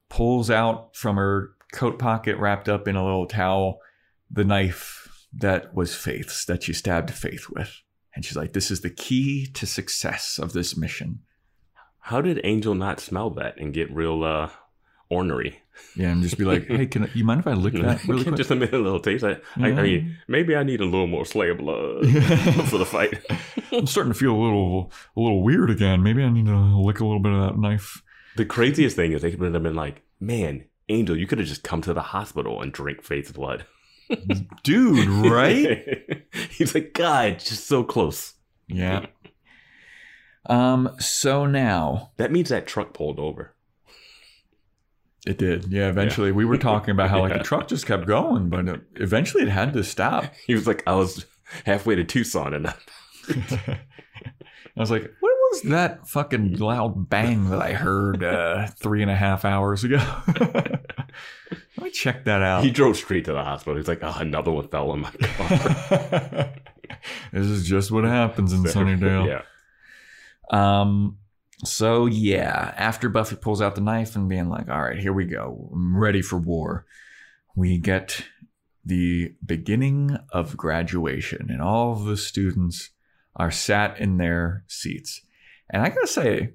pulls 0.09 0.49
out 0.49 0.95
from 0.95 1.15
her 1.15 1.51
coat 1.73 1.99
pocket, 1.99 2.37
wrapped 2.37 2.69
up 2.69 2.87
in 2.87 2.95
a 2.95 3.03
little 3.03 3.25
towel, 3.25 3.79
the 4.31 4.45
knife 4.45 5.27
that 5.33 5.73
was 5.73 5.95
Faith's 5.95 6.45
that 6.45 6.63
she 6.63 6.73
stabbed 6.73 7.11
Faith 7.11 7.47
with, 7.49 7.81
and 8.15 8.23
she's 8.25 8.37
like, 8.37 8.53
"This 8.53 8.71
is 8.71 8.81
the 8.81 8.89
key 8.89 9.47
to 9.53 9.65
success 9.65 10.39
of 10.39 10.53
this 10.53 10.77
mission." 10.77 11.19
How 11.99 12.21
did 12.21 12.39
Angel 12.43 12.73
not 12.73 12.99
smell 12.99 13.29
that 13.31 13.57
and 13.59 13.73
get 13.73 13.93
real 13.93 14.23
uh 14.23 14.49
ornery? 15.09 15.59
Yeah, 15.95 16.09
and 16.09 16.23
just 16.23 16.37
be 16.37 16.45
like, 16.45 16.67
"Hey, 16.67 16.87
can 16.87 17.03
I, 17.03 17.09
you 17.13 17.23
mind 17.23 17.41
if 17.41 17.47
I 17.47 17.53
lick 17.53 17.73
that 17.81 18.03
really 18.05 18.23
quick?" 18.23 18.35
Just 18.35 18.51
a 18.51 18.55
minute, 18.55 18.73
a 18.73 18.79
little 18.79 18.99
taste. 18.99 19.23
I, 19.23 19.37
I, 19.57 19.67
I 19.67 19.81
mean, 19.81 20.17
maybe 20.27 20.55
I 20.55 20.63
need 20.63 20.81
a 20.81 20.85
little 20.85 21.07
more 21.07 21.25
Slayer 21.25 21.53
blood 21.53 22.05
for 22.69 22.77
the 22.77 22.85
fight. 22.85 23.19
I'm 23.71 23.87
starting 23.87 24.13
to 24.13 24.17
feel 24.17 24.33
a 24.33 24.41
little 24.41 24.91
a 25.15 25.19
little 25.19 25.43
weird 25.43 25.69
again. 25.69 26.01
Maybe 26.01 26.23
I 26.23 26.29
need 26.29 26.45
to 26.45 26.57
lick 26.57 26.99
a 26.99 27.05
little 27.05 27.21
bit 27.21 27.33
of 27.33 27.41
that 27.41 27.59
knife. 27.59 28.01
The 28.37 28.45
craziest 28.45 28.95
thing 28.95 29.11
is 29.13 29.21
they 29.21 29.31
could 29.31 29.53
have 29.53 29.63
been 29.63 29.75
like, 29.75 30.01
man, 30.19 30.65
Angel, 30.89 31.17
you 31.17 31.27
could 31.27 31.39
have 31.39 31.47
just 31.47 31.63
come 31.63 31.81
to 31.81 31.93
the 31.93 32.01
hospital 32.01 32.61
and 32.61 32.71
drink 32.71 33.03
Faith's 33.03 33.31
blood. 33.31 33.65
Dude, 34.63 35.07
right? 35.09 36.23
He's 36.51 36.73
like, 36.73 36.93
God, 36.93 37.39
just 37.39 37.67
so 37.67 37.83
close. 37.83 38.33
yeah. 38.67 39.07
Um, 40.49 40.91
so 40.99 41.45
now 41.45 42.11
That 42.15 42.31
means 42.31 42.47
that 42.49 42.67
truck 42.67 42.93
pulled 42.93 43.19
over. 43.19 43.53
it 45.25 45.37
did. 45.37 45.65
Yeah, 45.65 45.89
eventually 45.89 46.31
we 46.31 46.45
were 46.45 46.57
talking 46.57 46.91
about 46.91 47.09
how 47.09 47.19
like 47.19 47.31
Yeah. 47.33 47.39
the 47.39 47.43
truck 47.43 47.67
just 47.67 47.85
kept 47.85 48.05
going, 48.07 48.47
but 48.49 48.65
it, 48.69 48.81
eventually 48.95 49.43
it 49.43 49.49
had 49.49 49.73
to 49.73 49.83
stop. 49.83 50.25
He 50.45 50.53
was 50.53 50.65
like, 50.65 50.83
I 50.87 50.95
was 50.95 51.25
halfway 51.65 51.95
to 51.95 52.05
Tucson 52.05 52.53
and 52.53 52.67
I, 52.67 52.73
I 53.27 54.79
was 54.79 54.89
like, 54.91 55.11
what 55.19 55.31
was 55.51 55.61
that 55.63 56.07
fucking 56.07 56.57
loud 56.57 57.09
bang 57.09 57.49
that 57.49 57.61
I 57.61 57.73
heard 57.73 58.23
uh, 58.23 58.67
three 58.67 59.01
and 59.01 59.11
a 59.11 59.15
half 59.15 59.45
hours 59.45 59.83
ago? 59.83 59.97
Let 61.77 61.83
me 61.83 61.89
check 61.91 62.25
that 62.25 62.41
out. 62.41 62.63
he 62.63 62.71
drove 62.71 62.97
straight 62.97 63.25
to 63.25 63.33
the 63.33 63.43
hospital. 63.43 63.77
He's 63.77 63.87
like, 63.87 64.03
oh, 64.03 64.15
another 64.17 64.51
one 64.51 64.67
fell 64.67 64.93
in 64.93 65.01
my 65.01 65.11
car. 65.11 66.53
this 67.31 67.45
is 67.45 67.67
just 67.67 67.91
what 67.91 68.03
happens 68.03 68.53
in 68.53 68.63
Sunnydale. 68.63 69.27
yeah. 69.27 69.41
Um, 70.49 71.17
so 71.63 72.05
yeah, 72.05 72.73
after 72.77 73.09
Buffy 73.09 73.35
pulls 73.35 73.61
out 73.61 73.75
the 73.75 73.81
knife 73.81 74.15
and 74.15 74.29
being 74.29 74.49
like, 74.49 74.69
all 74.69 74.81
right, 74.81 74.99
here 74.99 75.13
we 75.13 75.25
go. 75.25 75.69
I'm 75.73 75.97
ready 75.97 76.21
for 76.21 76.37
war. 76.37 76.85
We 77.55 77.77
get 77.77 78.23
the 78.85 79.33
beginning 79.45 80.17
of 80.31 80.55
graduation 80.55 81.47
and 81.49 81.61
all 81.61 81.91
of 81.91 82.05
the 82.05 82.17
students 82.17 82.91
are 83.35 83.51
sat 83.51 83.99
in 83.99 84.17
their 84.17 84.63
seats. 84.67 85.21
And 85.69 85.81
I 85.83 85.89
gotta 85.89 86.07
say, 86.07 86.53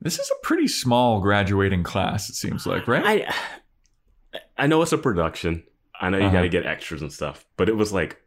this 0.00 0.18
is 0.18 0.30
a 0.30 0.46
pretty 0.46 0.66
small 0.68 1.20
graduating 1.20 1.82
class, 1.82 2.28
it 2.28 2.34
seems 2.34 2.66
like, 2.66 2.86
right? 2.88 3.26
I 4.32 4.40
I 4.56 4.66
know 4.66 4.82
it's 4.82 4.92
a 4.92 4.98
production. 4.98 5.62
I 6.00 6.08
know 6.10 6.18
you 6.18 6.24
Uh-huh. 6.24 6.32
got 6.36 6.42
to 6.42 6.48
get 6.48 6.66
extras 6.66 7.02
and 7.02 7.12
stuff, 7.12 7.44
but 7.56 7.68
it 7.68 7.76
was 7.76 7.92
like 7.92 8.20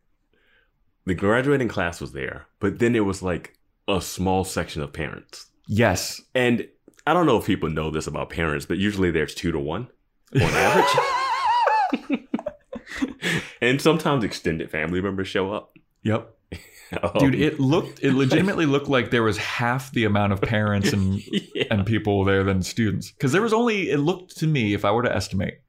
the 1.06 1.14
graduating 1.16 1.68
class 1.68 2.00
was 2.00 2.12
there, 2.14 2.48
but 2.60 2.80
then 2.80 2.96
it 2.96 3.06
was 3.06 3.22
like 3.22 3.58
a 3.88 4.02
small 4.02 4.44
section 4.44 4.82
of 4.82 4.94
parents. 4.94 5.48
yes. 5.68 6.22
And 6.34 6.68
I 7.08 7.14
don't 7.14 7.26
know 7.28 7.38
if 7.38 7.46
people 7.46 7.70
know 7.70 7.90
this 7.92 8.08
about 8.08 8.30
parents, 8.30 8.66
but 8.66 8.78
usually 8.78 9.12
there's 9.12 9.36
two 9.36 9.52
to 9.52 9.60
one 9.60 9.88
on 10.36 10.42
average. 10.42 12.20
and 13.62 13.82
sometimes 13.82 14.24
extended 14.24 14.70
family 14.72 15.02
members 15.02 15.28
show 15.28 15.52
up. 15.52 15.78
Yep. 16.04 16.35
Um, 17.02 17.12
Dude, 17.20 17.36
it 17.36 17.60
looked 17.60 18.04
it 18.04 18.14
legitimately 18.14 18.66
looked 18.66 18.88
like 18.88 19.12
there 19.12 19.24
was 19.24 19.38
half 19.38 19.92
the 19.92 20.06
amount 20.06 20.34
of 20.34 20.42
parents 20.42 20.94
and 20.94 21.20
yeah. 21.56 21.64
and 21.72 21.86
people 21.86 22.24
there 22.24 22.44
than 22.44 22.62
students. 22.64 23.12
Because 23.12 23.32
there 23.32 23.42
was 23.42 23.54
only, 23.54 23.90
it 23.90 23.98
looked 24.00 24.38
to 24.38 24.48
me, 24.48 24.74
if 24.74 24.86
I 24.86 24.92
were 24.92 25.04
to 25.04 25.14
estimate, 25.14 25.62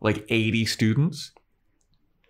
like 0.00 0.24
80 0.28 0.66
students. 0.66 1.32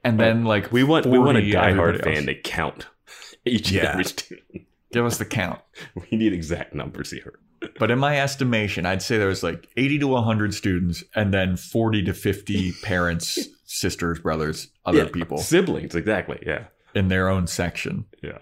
And 0.02 0.18
then 0.20 0.44
like 0.44 0.70
we 0.72 0.84
want 0.84 1.06
we 1.06 1.18
want 1.18 1.38
a 1.38 1.40
40 1.40 1.52
diehard 1.52 2.04
fan 2.04 2.26
to 2.26 2.34
count 2.34 2.86
each 3.44 3.70
Yeah. 3.70 3.92
every 3.92 4.04
student. 4.04 4.66
Give 4.92 5.04
us 5.04 5.18
the 5.18 5.24
count. 5.24 5.60
We 5.94 6.16
need 6.16 6.32
exact 6.32 6.74
numbers 6.74 7.10
here. 7.10 7.38
But 7.78 7.90
in 7.90 7.98
my 7.98 8.20
estimation, 8.20 8.84
I'd 8.84 9.00
say 9.02 9.16
there 9.16 9.28
was 9.28 9.42
like 9.42 9.66
80 9.76 10.00
to 10.00 10.08
100 10.08 10.52
students 10.54 11.02
and 11.14 11.32
then 11.32 11.56
40 11.56 12.02
to 12.04 12.12
50 12.12 12.72
parents, 12.82 13.38
sisters, 13.64 14.18
brothers, 14.20 14.68
other 14.84 14.98
Yeah, 15.04 15.08
people 15.10 15.38
siblings, 15.38 15.94
exactly. 15.94 16.42
Yeah, 16.46 16.64
in 16.94 17.08
their 17.08 17.28
own 17.28 17.46
section. 17.46 18.06
yeah. 18.22 18.38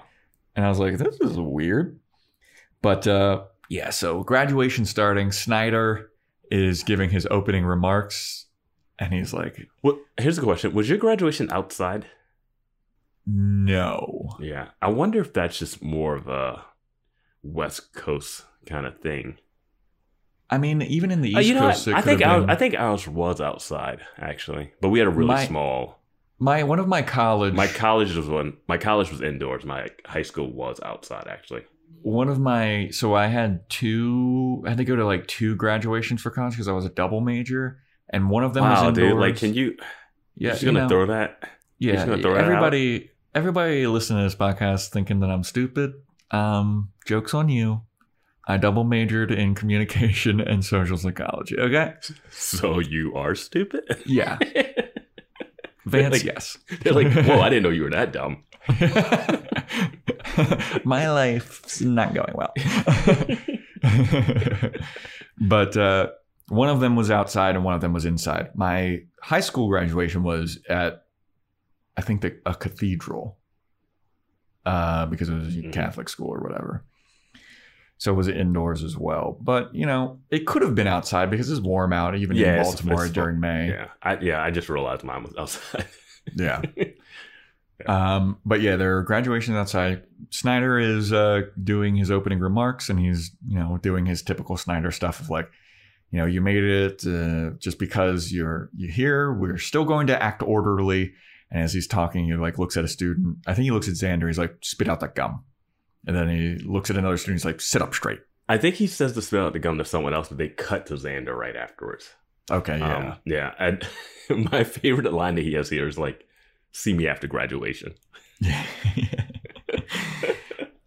And 0.54 0.64
I 0.66 0.68
was 0.68 0.78
like, 0.78 0.98
this 0.98 1.18
is 1.20 1.38
weird. 1.38 1.98
But 2.82 3.06
uh, 3.06 3.44
yeah, 3.70 3.90
so 3.90 4.22
graduation 4.22 4.84
starting. 4.84 5.32
Snyder 5.32 6.10
is 6.50 6.82
giving 6.82 7.08
his 7.10 7.26
opening 7.30 7.64
remarks. 7.64 8.46
And 8.98 9.12
he's 9.14 9.32
like, 9.32 9.68
Well, 9.82 9.98
here's 10.20 10.36
the 10.36 10.42
question: 10.42 10.74
Was 10.74 10.88
your 10.88 10.98
graduation 10.98 11.50
outside? 11.50 12.06
No. 13.26 14.36
Yeah, 14.40 14.68
I 14.80 14.88
wonder 14.90 15.20
if 15.20 15.32
that's 15.32 15.58
just 15.58 15.82
more 15.82 16.16
of 16.16 16.28
a 16.28 16.64
West 17.42 17.92
Coast 17.94 18.44
kind 18.66 18.86
of 18.86 18.98
thing. 19.00 19.38
I 20.50 20.58
mean, 20.58 20.82
even 20.82 21.10
in 21.10 21.22
the 21.22 21.30
East 21.30 21.38
Uh, 21.38 21.40
you 21.40 21.54
know, 21.54 21.60
Coast? 21.70 21.88
I 21.88 22.02
think 22.02 22.18
been- 22.20 22.50
I 22.50 22.54
think 22.56 22.74
ours 22.74 23.08
was 23.08 23.40
outside 23.40 24.00
actually, 24.18 24.72
but 24.80 24.90
we 24.90 24.98
had 24.98 25.08
a 25.08 25.10
really 25.10 25.28
My- 25.28 25.46
small. 25.46 26.01
My 26.42 26.64
one 26.64 26.80
of 26.80 26.88
my 26.88 27.02
college 27.02 27.54
My 27.54 27.68
college 27.68 28.14
was 28.16 28.28
one. 28.28 28.56
My 28.66 28.76
college 28.76 29.10
was 29.12 29.20
indoors. 29.20 29.64
My 29.64 29.88
high 30.04 30.22
school 30.22 30.50
was 30.52 30.80
outside 30.82 31.28
actually. 31.28 31.62
one 32.02 32.28
of 32.28 32.40
my 32.40 32.88
so 32.90 33.14
I 33.14 33.28
had 33.28 33.68
two 33.70 34.62
I 34.66 34.70
had 34.70 34.78
to 34.78 34.84
go 34.84 34.96
to 34.96 35.06
like 35.06 35.26
two 35.28 35.54
graduations 35.54 36.20
for 36.20 36.30
college 36.30 36.54
because 36.54 36.66
I 36.66 36.72
was 36.72 36.84
a 36.84 36.88
double 36.90 37.20
major 37.20 37.78
and 38.10 38.28
one 38.28 38.42
of 38.42 38.54
them 38.54 38.64
was 38.64 38.82
indoors. 38.82 39.12
dude! 39.12 39.20
Like, 39.20 39.36
can 39.36 39.54
you? 39.54 39.76
yeah, 40.36 40.50
just 40.50 40.64
gonna 40.64 40.80
know, 40.80 40.88
throw 40.88 41.06
that? 41.06 41.48
yeah, 41.78 42.04
throw 42.04 42.16
that 42.16 42.26
everybody 42.26 43.10
everybody 43.34 43.86
listening 43.86 44.18
to 44.18 44.24
this 44.24 44.34
podcast 44.34 44.88
thinking 44.90 45.20
that 45.20 45.30
I'm 45.30 45.44
stupid. 45.44 45.92
Um, 46.32 46.90
jokes 47.06 47.34
on 47.34 47.48
you. 47.50 47.82
I 48.48 48.56
double 48.56 48.82
majored 48.82 49.30
in 49.30 49.54
communication 49.54 50.40
and 50.40 50.64
social 50.64 50.96
psychology. 50.96 51.56
Okay. 51.58 51.94
So 52.30 52.80
you 52.80 53.14
are 53.14 53.36
stupid? 53.36 53.84
Yeah. 54.04 54.38
Vance, 55.86 56.12
Like- 56.12 56.24
yes. 56.24 56.58
They're 56.82 56.92
like, 56.92 57.12
whoa! 57.12 57.40
I 57.40 57.48
didn't 57.48 57.62
know 57.64 57.70
you 57.70 57.82
were 57.84 57.90
that 57.90 58.12
dumb. 58.12 58.44
My 60.84 61.10
life's 61.10 61.80
not 61.80 62.14
going 62.14 62.34
well. 62.34 62.52
but 65.40 65.76
uh, 65.76 66.08
one 66.48 66.68
of 66.68 66.80
them 66.80 66.96
was 66.96 67.10
outside 67.10 67.54
and 67.56 67.64
one 67.64 67.74
of 67.74 67.80
them 67.80 67.92
was 67.92 68.04
inside. 68.04 68.50
My 68.54 69.00
high 69.20 69.40
school 69.40 69.68
graduation 69.68 70.22
was 70.22 70.58
at, 70.68 71.04
I 71.96 72.02
think, 72.02 72.22
the, 72.22 72.36
a 72.46 72.54
cathedral 72.54 73.38
uh, 74.64 75.06
because 75.06 75.28
it 75.28 75.34
was 75.34 75.56
a 75.56 75.62
Mhm. 75.62 75.72
Catholic 75.72 76.08
school 76.08 76.28
or 76.32 76.40
whatever. 76.40 76.84
So 78.02 78.12
was 78.12 78.26
it 78.26 78.32
was 78.34 78.40
indoors 78.40 78.82
as 78.82 78.96
well. 78.96 79.38
But, 79.40 79.72
you 79.72 79.86
know, 79.86 80.18
it 80.28 80.44
could 80.44 80.62
have 80.62 80.74
been 80.74 80.88
outside 80.88 81.30
because 81.30 81.48
it's 81.48 81.60
warm 81.60 81.92
out, 81.92 82.16
even 82.16 82.36
Yeah, 82.36 82.56
in 82.56 82.62
Baltimore 82.64 83.04
it's- 83.04 83.12
during 83.12 83.38
May. 83.38 83.68
Yeah, 83.68 83.88
I 84.02 84.18
yeah, 84.18 84.42
I 84.42 84.50
just 84.50 84.68
realized 84.68 85.04
mine 85.04 85.22
was 85.22 85.36
outside. 85.38 85.86
Yeah. 86.36 86.62
Um, 87.86 88.38
but 88.44 88.60
yeah, 88.60 88.74
their 88.76 89.02
graduation 89.02 89.54
outside. 89.54 90.02
Snyder 90.30 90.78
is 90.80 91.12
uh, 91.12 91.42
doing 91.62 91.94
his 91.96 92.10
opening 92.10 92.38
remarks, 92.40 92.88
and 92.88 92.98
he's 92.98 93.30
you 93.46 93.58
know 93.58 93.78
doing 93.78 94.06
his 94.06 94.22
typical 94.22 94.56
Snyder 94.56 94.90
stuff 94.90 95.20
of 95.20 95.30
like, 95.30 95.48
you 96.10 96.18
know, 96.18 96.26
you 96.26 96.40
made 96.40 96.62
it 96.64 97.04
uh, 97.06 97.50
just 97.58 97.78
because 97.78 98.32
you're 98.32 98.68
you're 98.76 98.90
here. 98.92 99.32
We're 99.32 99.58
still 99.58 99.84
going 99.84 100.08
to 100.08 100.20
act 100.22 100.42
orderly. 100.42 101.12
And 101.50 101.62
as 101.62 101.72
he's 101.72 101.86
talking, 101.86 102.24
he 102.24 102.34
like 102.34 102.58
looks 102.58 102.76
at 102.76 102.84
a 102.84 102.88
student. 102.88 103.38
I 103.46 103.54
think 103.54 103.64
he 103.64 103.70
looks 103.70 103.88
at 103.88 103.94
Xander. 103.94 104.26
He's 104.26 104.38
like, 104.38 104.56
spit 104.62 104.88
out 104.88 105.00
that 105.00 105.14
gum. 105.14 105.44
And 106.06 106.16
then 106.16 106.28
he 106.28 106.56
looks 106.64 106.90
at 106.90 106.96
another 106.96 107.16
student. 107.16 107.40
He's 107.40 107.44
like, 107.44 107.60
sit 107.60 107.80
up 107.82 107.94
straight. 107.94 108.20
I 108.48 108.58
think 108.58 108.74
he 108.76 108.86
says 108.86 109.12
to 109.12 109.22
spit 109.22 109.40
out 109.40 109.52
the 109.52 109.58
gum 109.60 109.78
to 109.78 109.84
someone 109.84 110.14
else, 110.14 110.28
but 110.28 110.38
they 110.38 110.48
cut 110.48 110.86
to 110.86 110.94
Xander 110.94 111.34
right 111.36 111.54
afterwards. 111.56 112.10
Okay, 112.50 112.78
yeah. 112.78 112.96
Um, 112.96 113.16
yeah. 113.24 113.54
And 113.58 113.86
my 114.52 114.64
favorite 114.64 115.12
line 115.12 115.36
that 115.36 115.42
he 115.42 115.52
has 115.54 115.70
here 115.70 115.86
is 115.86 115.96
like, 115.98 116.26
"See 116.72 116.92
me 116.92 117.06
after 117.06 117.28
graduation." 117.28 117.94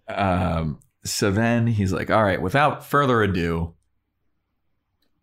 um, 0.07 0.79
so 1.03 1.31
then 1.31 1.67
he's 1.67 1.93
like, 1.93 2.09
all 2.09 2.23
right, 2.23 2.41
without 2.41 2.85
further 2.85 3.21
ado, 3.23 3.73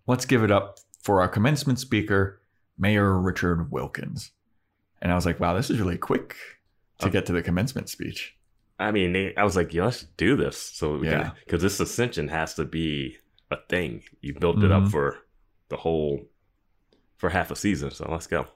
let's 0.06 0.24
give 0.24 0.42
it 0.42 0.50
up 0.50 0.78
for 1.02 1.20
our 1.20 1.28
commencement 1.28 1.78
speaker, 1.78 2.40
Mayor 2.78 3.18
Richard 3.18 3.70
Wilkins. 3.70 4.30
And 5.00 5.10
I 5.12 5.14
was 5.14 5.26
like, 5.26 5.40
wow, 5.40 5.54
this 5.54 5.70
is 5.70 5.78
really 5.78 5.98
quick 5.98 6.36
to 7.00 7.08
Oh. 7.08 7.10
get 7.10 7.26
to 7.26 7.32
the 7.32 7.42
commencement 7.42 7.88
speech. 7.88 8.36
I 8.82 8.90
mean, 8.90 9.12
they, 9.12 9.34
I 9.36 9.44
was 9.44 9.56
like, 9.56 9.72
yeah, 9.72 9.84
let's 9.84 10.04
do 10.16 10.36
this. 10.36 10.56
So 10.58 10.98
we 10.98 11.08
Yeah. 11.08 11.30
because 11.44 11.62
this 11.62 11.78
ascension 11.80 12.28
has 12.28 12.54
to 12.54 12.64
be 12.64 13.16
a 13.50 13.56
thing. 13.68 14.02
You 14.20 14.34
built 14.34 14.62
it 14.62 14.72
up 14.72 14.84
Mhm. 14.84 14.90
for 14.90 15.18
the 15.68 15.76
whole 15.76 16.28
for 17.16 17.30
half 17.30 17.50
a 17.50 17.56
season. 17.56 17.90
So 17.92 18.08
let's 18.10 18.26
go. 18.26 18.46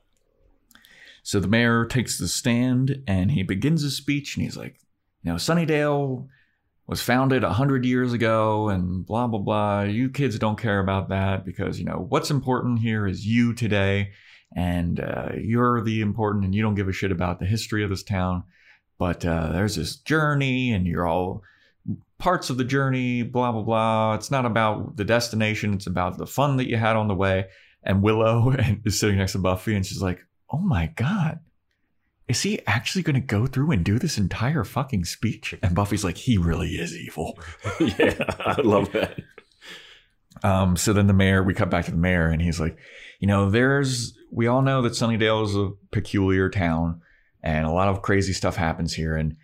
So 1.22 1.40
the 1.40 1.48
mayor 1.48 1.84
takes 1.84 2.18
the 2.18 2.28
stand 2.28 3.02
and 3.06 3.30
he 3.32 3.42
begins 3.42 3.82
his 3.82 3.96
speech 3.96 4.36
and 4.36 4.44
he's 4.44 4.56
like, 4.56 4.78
you 5.22 5.30
know, 5.30 5.36
Sunnydale 5.36 6.28
was 6.86 7.02
founded 7.02 7.42
100 7.42 7.84
years 7.84 8.12
ago 8.12 8.68
and 8.68 9.04
blah, 9.04 9.26
blah, 9.26 9.40
blah. 9.40 9.82
You 9.82 10.08
kids 10.08 10.38
don't 10.38 10.58
care 10.58 10.78
about 10.78 11.08
that 11.08 11.44
because, 11.44 11.78
you 11.80 11.84
know, 11.84 12.06
what's 12.08 12.30
important 12.30 12.78
here 12.80 13.06
is 13.06 13.26
you 13.26 13.52
today 13.54 14.12
and 14.54 15.00
uh, 15.00 15.30
you're 15.36 15.82
the 15.82 16.00
important 16.00 16.44
and 16.44 16.54
you 16.54 16.62
don't 16.62 16.76
give 16.76 16.88
a 16.88 16.92
shit 16.92 17.10
about 17.10 17.40
the 17.40 17.46
history 17.46 17.82
of 17.82 17.90
this 17.90 18.04
town. 18.04 18.44
But 18.98 19.24
uh, 19.24 19.52
there's 19.52 19.76
this 19.76 19.96
journey 19.96 20.72
and 20.72 20.86
you're 20.86 21.06
all 21.06 21.42
parts 22.18 22.48
of 22.48 22.56
the 22.56 22.64
journey, 22.64 23.22
blah, 23.22 23.52
blah, 23.52 23.62
blah. 23.62 24.14
It's 24.14 24.30
not 24.30 24.46
about 24.46 24.96
the 24.96 25.04
destination, 25.04 25.74
it's 25.74 25.86
about 25.86 26.18
the 26.18 26.26
fun 26.26 26.56
that 26.56 26.68
you 26.68 26.76
had 26.76 26.96
on 26.96 27.08
the 27.08 27.14
way. 27.14 27.46
And 27.82 28.02
Willow 28.02 28.54
is 28.84 28.98
sitting 28.98 29.18
next 29.18 29.32
to 29.32 29.38
Buffy 29.38 29.76
and 29.76 29.84
she's 29.84 30.02
like, 30.02 30.26
oh 30.50 30.58
my 30.58 30.86
god 30.96 31.40
is 32.28 32.42
he 32.42 32.60
actually 32.66 33.02
going 33.02 33.14
to 33.14 33.20
go 33.20 33.46
through 33.46 33.70
and 33.70 33.84
do 33.84 33.98
this 33.98 34.18
entire 34.18 34.64
fucking 34.64 35.04
speech 35.04 35.54
and 35.62 35.74
buffy's 35.74 36.04
like 36.04 36.16
he 36.16 36.38
really 36.38 36.70
is 36.72 36.94
evil 36.94 37.38
yeah, 37.80 38.14
I 38.40 38.60
love 38.62 38.92
that. 38.92 39.20
um, 40.42 40.76
so 40.76 40.92
then 40.92 41.06
the 41.06 41.12
mayor 41.12 41.42
we 41.42 41.54
cut 41.54 41.70
back 41.70 41.84
to 41.86 41.90
the 41.90 41.96
mayor 41.96 42.28
and 42.28 42.42
he's 42.42 42.60
like 42.60 42.76
you 43.20 43.26
know 43.26 43.50
there's 43.50 44.16
we 44.30 44.46
all 44.46 44.62
know 44.62 44.82
that 44.82 44.92
sunnydale 44.92 45.44
is 45.44 45.56
a 45.56 45.70
peculiar 45.90 46.48
town 46.48 47.00
and 47.46 47.64
a 47.64 47.70
lot 47.70 47.88
of 47.88 48.02
crazy 48.02 48.32
stuff 48.32 48.56
happens 48.56 48.92
here 48.92 49.16
and 49.16 49.36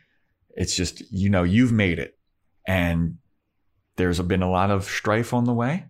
it's 0.56 0.74
just 0.74 1.02
you 1.12 1.30
know 1.30 1.44
you've 1.44 1.72
made 1.72 1.98
it 1.98 2.18
and 2.66 3.16
there's 3.96 4.20
been 4.20 4.42
a 4.42 4.50
lot 4.50 4.70
of 4.70 4.84
strife 4.84 5.32
on 5.32 5.44
the 5.44 5.54
way 5.54 5.86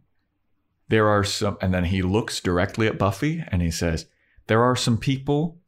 there 0.89 1.09
are 1.09 1.25
some 1.25 1.57
and 1.61 1.73
then 1.73 1.85
he 1.85 2.03
looks 2.03 2.41
directly 2.41 2.87
at 2.87 2.99
buffy 2.99 3.43
and 3.49 3.63
he 3.63 3.71
says 3.71 4.07
there 4.47 4.63
are 4.63 4.77
some 4.77 4.99
people 4.99 5.59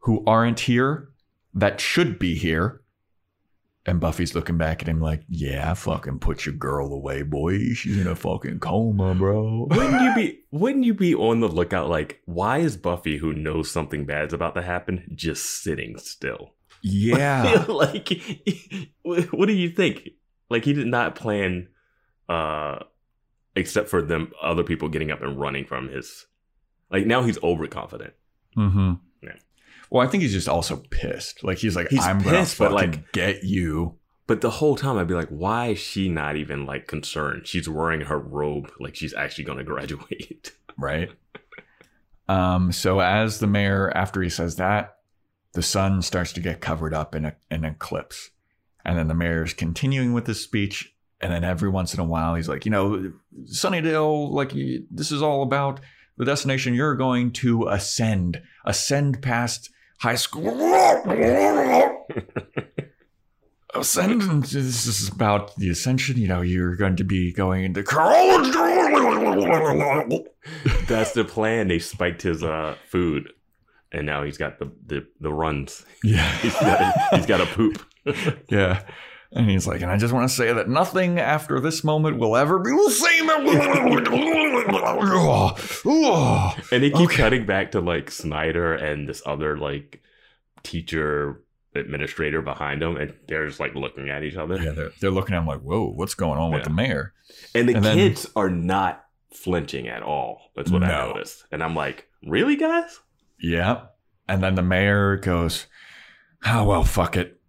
who 0.00 0.24
aren't 0.26 0.60
here 0.60 1.10
that 1.54 1.80
should 1.80 2.18
be 2.18 2.34
here. 2.34 2.79
And 3.86 3.98
Buffy's 3.98 4.34
looking 4.34 4.58
back 4.58 4.82
at 4.82 4.88
him 4.88 5.00
like, 5.00 5.22
yeah, 5.28 5.72
fucking 5.72 6.18
put 6.18 6.44
your 6.44 6.54
girl 6.54 6.92
away, 6.92 7.22
boy. 7.22 7.72
She's 7.72 7.96
in 7.96 8.06
a 8.06 8.14
fucking 8.14 8.60
coma, 8.60 9.14
bro. 9.14 9.68
Wouldn't 9.70 10.02
you 10.02 10.14
be? 10.14 10.40
Wouldn't 10.50 10.84
you 10.84 10.92
be 10.92 11.14
on 11.14 11.40
the 11.40 11.48
lookout? 11.48 11.88
Like, 11.88 12.20
why 12.26 12.58
is 12.58 12.76
Buffy, 12.76 13.16
who 13.16 13.32
knows 13.32 13.70
something 13.70 14.04
bad's 14.04 14.34
about 14.34 14.54
to 14.56 14.62
happen, 14.62 15.10
just 15.14 15.62
sitting 15.62 15.96
still? 15.96 16.54
Yeah. 16.82 17.64
like, 17.68 18.20
what 19.02 19.46
do 19.46 19.54
you 19.54 19.70
think? 19.70 20.10
Like, 20.50 20.64
he 20.64 20.74
did 20.74 20.86
not 20.86 21.14
plan, 21.14 21.68
uh, 22.28 22.80
except 23.56 23.88
for 23.88 24.02
them 24.02 24.32
other 24.42 24.62
people 24.62 24.88
getting 24.90 25.10
up 25.10 25.22
and 25.22 25.40
running 25.40 25.64
from 25.64 25.88
his. 25.88 26.26
Like 26.90 27.06
now 27.06 27.22
he's 27.22 27.42
overconfident. 27.42 28.14
mm-hmm. 28.56 28.94
Well, 29.90 30.06
I 30.06 30.10
think 30.10 30.22
he's 30.22 30.32
just 30.32 30.48
also 30.48 30.76
pissed. 30.90 31.42
Like 31.44 31.58
he's 31.58 31.74
like, 31.76 31.88
He's 31.88 32.04
I'm 32.06 32.20
pissed, 32.22 32.58
gonna 32.58 32.70
but, 32.70 32.74
like- 32.76 33.12
get 33.12 33.44
you. 33.44 33.96
But 34.26 34.40
the 34.42 34.50
whole 34.50 34.76
time 34.76 34.96
I'd 34.96 35.08
be 35.08 35.14
like, 35.14 35.28
why 35.28 35.68
is 35.70 35.78
she 35.80 36.08
not 36.08 36.36
even 36.36 36.64
like 36.64 36.86
concerned? 36.86 37.48
She's 37.48 37.68
wearing 37.68 38.02
her 38.02 38.16
robe 38.18 38.70
like 38.78 38.94
she's 38.94 39.12
actually 39.12 39.42
going 39.44 39.58
to 39.58 39.64
graduate. 39.64 40.52
right? 40.78 41.10
Um, 42.28 42.70
so 42.70 43.00
as 43.00 43.40
the 43.40 43.46
mayor, 43.48 43.90
after 43.94 44.22
he 44.22 44.30
says 44.30 44.56
that, 44.56 44.98
the 45.52 45.62
sun 45.62 46.00
starts 46.02 46.32
to 46.34 46.40
get 46.40 46.60
covered 46.60 46.94
up 46.94 47.14
in 47.16 47.24
a, 47.24 47.34
an 47.50 47.64
eclipse, 47.64 48.30
and 48.84 48.96
then 48.96 49.08
the 49.08 49.14
mayor's 49.14 49.52
continuing 49.52 50.12
with 50.12 50.28
his 50.28 50.40
speech, 50.40 50.94
and 51.20 51.32
then 51.32 51.42
every 51.42 51.68
once 51.68 51.92
in 51.92 51.98
a 51.98 52.04
while 52.04 52.36
he's 52.36 52.48
like, 52.48 52.64
you 52.64 52.70
know, 52.70 53.12
Sunnydale, 53.46 54.30
like 54.30 54.52
this 54.92 55.10
is 55.10 55.22
all 55.22 55.42
about 55.42 55.80
the 56.18 56.24
destination 56.24 56.72
you're 56.72 56.94
going 56.94 57.32
to 57.32 57.66
ascend, 57.66 58.40
ascend 58.64 59.20
past 59.22 59.70
high 60.00 60.16
school. 60.16 60.56
Ascend. 63.74 64.22
This 64.50 64.86
is 64.86 65.08
about 65.08 65.54
the 65.56 65.70
ascension. 65.70 66.18
You 66.18 66.26
know, 66.28 66.40
you're 66.40 66.74
going 66.74 66.96
to 66.96 67.04
be 67.04 67.32
going 67.32 67.64
into 67.64 67.82
college. 67.84 68.52
That's 70.88 71.12
the 71.12 71.24
plan. 71.24 71.68
They 71.68 71.78
spiked 71.78 72.22
his 72.22 72.42
uh 72.42 72.74
food, 72.88 73.32
and 73.92 74.06
now 74.06 74.24
he's 74.24 74.38
got 74.38 74.58
the 74.58 74.72
the, 74.86 75.06
the 75.20 75.32
runs. 75.32 75.84
Yeah. 76.02 76.28
He's 76.38 76.54
got 76.54 77.14
he's 77.14 77.26
got 77.26 77.40
a 77.40 77.46
poop. 77.46 77.80
yeah. 78.48 78.82
And 79.32 79.48
he's 79.48 79.64
like, 79.66 79.80
and 79.80 79.90
I 79.92 79.96
just 79.96 80.12
want 80.12 80.28
to 80.28 80.34
say 80.34 80.52
that 80.52 80.68
nothing 80.68 81.20
after 81.20 81.60
this 81.60 81.84
moment 81.84 82.18
will 82.18 82.36
ever 82.36 82.58
be 82.58 82.70
the 82.70 82.90
same. 82.90 83.30
And 86.72 86.82
they 86.82 86.90
keep 86.90 87.08
Okay. 87.10 87.16
cutting 87.16 87.46
back 87.46 87.72
to 87.72 87.80
like 87.80 88.10
Snyder 88.10 88.74
and 88.74 89.08
this 89.08 89.22
other 89.26 89.56
like 89.56 90.00
teacher 90.62 91.42
administrator 91.74 92.42
behind 92.42 92.82
them, 92.82 92.96
and 92.96 93.14
they're 93.28 93.46
just 93.46 93.60
like 93.60 93.74
looking 93.74 94.10
at 94.10 94.22
each 94.22 94.36
other. 94.36 94.60
yeah, 94.60 94.70
they're, 94.72 94.90
they're 95.00 95.10
looking 95.10 95.34
at 95.34 95.40
him 95.40 95.46
like, 95.46 95.60
whoa, 95.60 95.86
what's 95.90 96.14
going 96.14 96.38
on 96.38 96.52
with 96.52 96.64
the 96.64 96.70
mayor? 96.70 97.12
And 97.54 97.68
the 97.68 97.74
And 97.74 97.84
then- 97.84 97.96
kids 97.96 98.26
are 98.36 98.50
not 98.50 99.04
flinching 99.32 99.88
at 99.88 100.02
all. 100.02 100.50
That's 100.56 100.70
what 100.70 100.82
I 100.82 101.06
noticed. 101.06 101.44
And 101.52 101.62
I'm 101.62 101.74
like, 101.76 102.08
really, 102.26 102.56
guys? 102.56 102.98
Yeah. 103.40 103.82
And 104.28 104.42
then 104.42 104.54
the 104.56 104.62
mayor 104.62 105.16
goes, 105.16 105.66
oh 106.46 106.64
well, 106.64 106.84
fuck 106.84 107.16
it. 107.16 107.39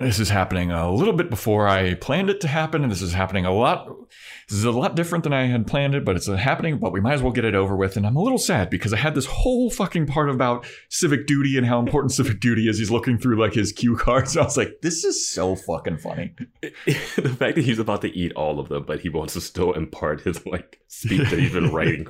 This 0.00 0.18
is 0.18 0.30
happening 0.30 0.72
a 0.72 0.90
little 0.90 1.12
bit 1.12 1.28
before 1.28 1.68
I 1.68 1.92
planned 1.92 2.30
it 2.30 2.40
to 2.40 2.48
happen, 2.48 2.82
and 2.82 2.90
this 2.90 3.02
is 3.02 3.12
happening 3.12 3.44
a 3.44 3.52
lot. 3.52 3.86
This 4.48 4.56
is 4.56 4.64
a 4.64 4.70
lot 4.70 4.96
different 4.96 5.24
than 5.24 5.34
I 5.34 5.44
had 5.44 5.66
planned 5.66 5.94
it, 5.94 6.06
but 6.06 6.16
it's 6.16 6.26
uh, 6.26 6.36
happening. 6.36 6.78
But 6.78 6.92
we 6.92 7.02
might 7.02 7.12
as 7.12 7.22
well 7.22 7.32
get 7.32 7.44
it 7.44 7.54
over 7.54 7.76
with. 7.76 7.98
And 7.98 8.06
I'm 8.06 8.16
a 8.16 8.22
little 8.22 8.38
sad 8.38 8.70
because 8.70 8.94
I 8.94 8.96
had 8.96 9.14
this 9.14 9.26
whole 9.26 9.68
fucking 9.68 10.06
part 10.06 10.30
about 10.30 10.64
civic 10.88 11.26
duty 11.26 11.58
and 11.58 11.66
how 11.66 11.80
important 11.80 12.12
civic 12.14 12.40
duty 12.40 12.66
is. 12.66 12.78
He's 12.78 12.90
looking 12.90 13.18
through 13.18 13.38
like 13.38 13.52
his 13.52 13.72
cue 13.72 13.94
cards. 13.94 14.36
I 14.38 14.44
was 14.44 14.56
like, 14.56 14.78
this 14.80 15.04
is 15.04 15.28
so 15.28 15.54
fucking 15.54 15.98
funny. 15.98 16.34
the 16.62 17.36
fact 17.38 17.56
that 17.56 17.64
he's 17.66 17.78
about 17.78 18.00
to 18.00 18.08
eat 18.16 18.32
all 18.32 18.58
of 18.58 18.70
them, 18.70 18.84
but 18.86 19.00
he 19.00 19.10
wants 19.10 19.34
to 19.34 19.42
still 19.42 19.74
impart 19.74 20.22
his 20.22 20.46
like 20.46 20.80
speech 20.88 21.28
that 21.28 21.38
he's 21.38 21.52
been 21.52 21.72
writing. 21.72 22.06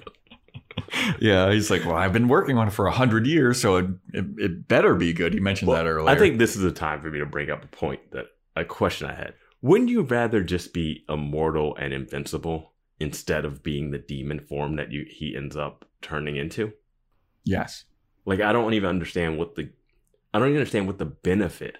Yeah, 1.20 1.52
he's 1.52 1.70
like, 1.70 1.84
well, 1.84 1.96
I've 1.96 2.12
been 2.12 2.28
working 2.28 2.56
on 2.56 2.68
it 2.68 2.72
for 2.72 2.86
a 2.86 2.92
hundred 2.92 3.26
years, 3.26 3.60
so 3.60 3.76
it, 3.76 3.86
it, 4.12 4.24
it 4.38 4.68
better 4.68 4.94
be 4.94 5.12
good. 5.12 5.34
He 5.34 5.40
mentioned 5.40 5.70
that 5.70 5.86
earlier. 5.86 6.08
I 6.08 6.18
think 6.18 6.38
this 6.38 6.56
is 6.56 6.64
a 6.64 6.72
time 6.72 7.00
for 7.02 7.10
me 7.10 7.18
to 7.18 7.26
bring 7.26 7.50
up 7.50 7.64
a 7.64 7.68
point 7.68 8.00
that 8.12 8.26
a 8.56 8.64
question 8.64 9.08
I 9.08 9.14
had. 9.14 9.34
Wouldn't 9.62 9.90
you 9.90 10.02
rather 10.02 10.42
just 10.42 10.72
be 10.72 11.04
immortal 11.08 11.76
and 11.76 11.92
invincible 11.92 12.72
instead 12.98 13.44
of 13.44 13.62
being 13.62 13.90
the 13.90 13.98
demon 13.98 14.40
form 14.40 14.76
that 14.76 14.90
you 14.90 15.04
he 15.08 15.36
ends 15.36 15.56
up 15.56 15.84
turning 16.00 16.36
into? 16.36 16.72
yes. 17.44 17.84
Like 18.26 18.40
I 18.40 18.52
don't 18.52 18.74
even 18.74 18.88
understand 18.88 19.38
what 19.38 19.54
the 19.54 19.70
I 20.32 20.38
don't 20.38 20.48
even 20.48 20.60
understand 20.60 20.86
what 20.86 20.98
the 20.98 21.06
benefit 21.06 21.76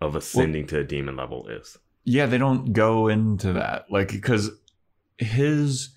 of 0.00 0.16
ascending 0.16 0.66
to 0.68 0.80
a 0.80 0.84
demon 0.84 1.16
level 1.16 1.48
is. 1.48 1.78
Yeah, 2.04 2.26
they 2.26 2.38
don't 2.38 2.72
go 2.72 3.08
into 3.08 3.52
that. 3.54 3.86
Like 3.90 4.08
because 4.08 4.50
his 5.18 5.90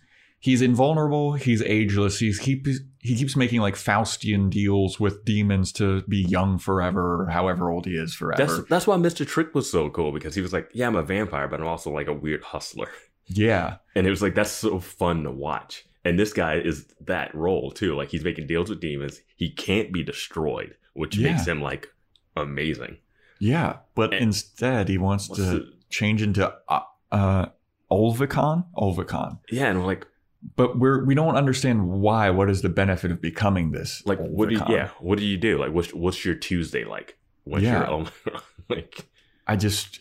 he's 0.44 0.62
invulnerable, 0.62 1.34
he's 1.34 1.62
ageless, 1.62 2.20
he's 2.20 2.38
keep 2.38 2.68
he 3.00 3.16
keeps 3.16 3.36
making 3.38 3.62
like 3.62 3.76
Faustian 3.76 4.50
deals 4.50 5.00
with 5.00 5.24
demons 5.24 5.72
to 5.74 6.02
be 6.04 6.18
young 6.22 6.58
forever, 6.58 7.28
however 7.32 7.70
old 7.72 7.86
he 7.86 7.94
is 7.96 8.14
forever. 8.14 8.46
That's 8.46 8.68
that's 8.70 8.88
why 8.88 8.98
Mr. 8.98 9.26
Trick 9.26 9.56
was 9.56 9.70
so 9.72 9.90
cool 9.90 10.12
because 10.12 10.36
he 10.36 10.42
was 10.42 10.52
like, 10.54 10.70
Yeah, 10.74 10.88
I'm 10.88 10.96
a 10.96 11.04
vampire, 11.04 11.48
but 11.48 11.62
I'm 11.62 11.68
also 11.68 11.90
like 11.92 12.08
a 12.08 12.14
weird 12.14 12.44
hustler. 12.44 12.90
yeah. 13.28 13.78
And 13.96 14.06
it 14.06 14.10
was 14.10 14.22
like 14.22 14.36
that's 14.36 14.52
so 14.52 14.80
fun 14.80 15.24
to 15.24 15.32
watch. 15.32 15.86
And 16.06 16.20
this 16.20 16.34
guy 16.34 16.56
is 16.60 16.86
that 17.06 17.34
role 17.34 17.72
too. 17.72 17.96
Like 17.96 18.10
he's 18.10 18.26
making 18.26 18.48
deals 18.48 18.70
with 18.70 18.82
demons. 18.82 19.22
He 19.38 19.50
can't 19.50 19.94
be 19.94 20.04
destroyed, 20.04 20.76
which 20.94 21.16
Yeah. 21.18 21.32
makes 21.32 21.48
him 21.48 21.62
like 21.62 21.88
amazing. 22.36 22.98
Yeah. 23.40 23.78
But 23.96 24.14
And- 24.14 24.24
instead 24.24 24.90
he 24.90 24.98
wants 24.98 25.28
to 25.30 25.42
the- 25.42 25.74
change 25.90 26.22
into 26.22 26.54
uh, 26.68 26.82
uh 27.12 27.46
Olvikan. 27.92 28.66
Olvikan. 28.76 29.40
yeah, 29.52 29.68
and 29.68 29.80
we're 29.80 29.86
like 29.86 30.08
But 30.56 30.78
we're 30.78 31.04
we 31.06 31.16
don't 31.16 31.36
understand 31.36 31.88
why. 31.90 32.30
What 32.30 32.50
is 32.50 32.62
the 32.62 32.70
benefit 32.70 33.12
of 33.12 33.22
becoming 33.22 33.72
this? 33.72 34.02
like 34.06 34.20
what 34.20 34.50
do 34.50 34.56
you, 34.56 34.62
yeah, 34.70 34.90
what 35.00 35.18
do 35.18 35.26
you 35.26 35.38
do? 35.38 35.58
Like 35.58 35.72
what's 35.72 35.94
what's 35.94 36.26
your 36.26 36.36
Tuesday 36.36 36.84
like? 36.84 37.18
What's 37.46 37.64
Yeah. 37.64 37.88
your 37.90 38.08
like 38.70 39.06
I 39.48 39.56
just 39.56 40.00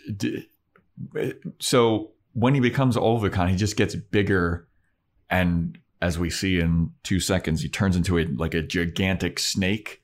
so 1.58 2.10
when 2.32 2.54
he 2.54 2.60
becomes 2.60 2.96
Olvikan, 2.96 3.50
he 3.50 3.56
just 3.56 3.76
gets 3.76 3.94
bigger, 3.94 4.66
and 5.30 5.78
as 6.00 6.18
we 6.18 6.30
see 6.30 6.58
in 6.58 6.92
two 7.02 7.20
seconds, 7.20 7.62
he 7.62 7.68
turns 7.68 7.96
into 7.96 8.18
a 8.18 8.24
like 8.26 8.54
a 8.54 8.62
gigantic 8.62 9.38
snake 9.38 10.02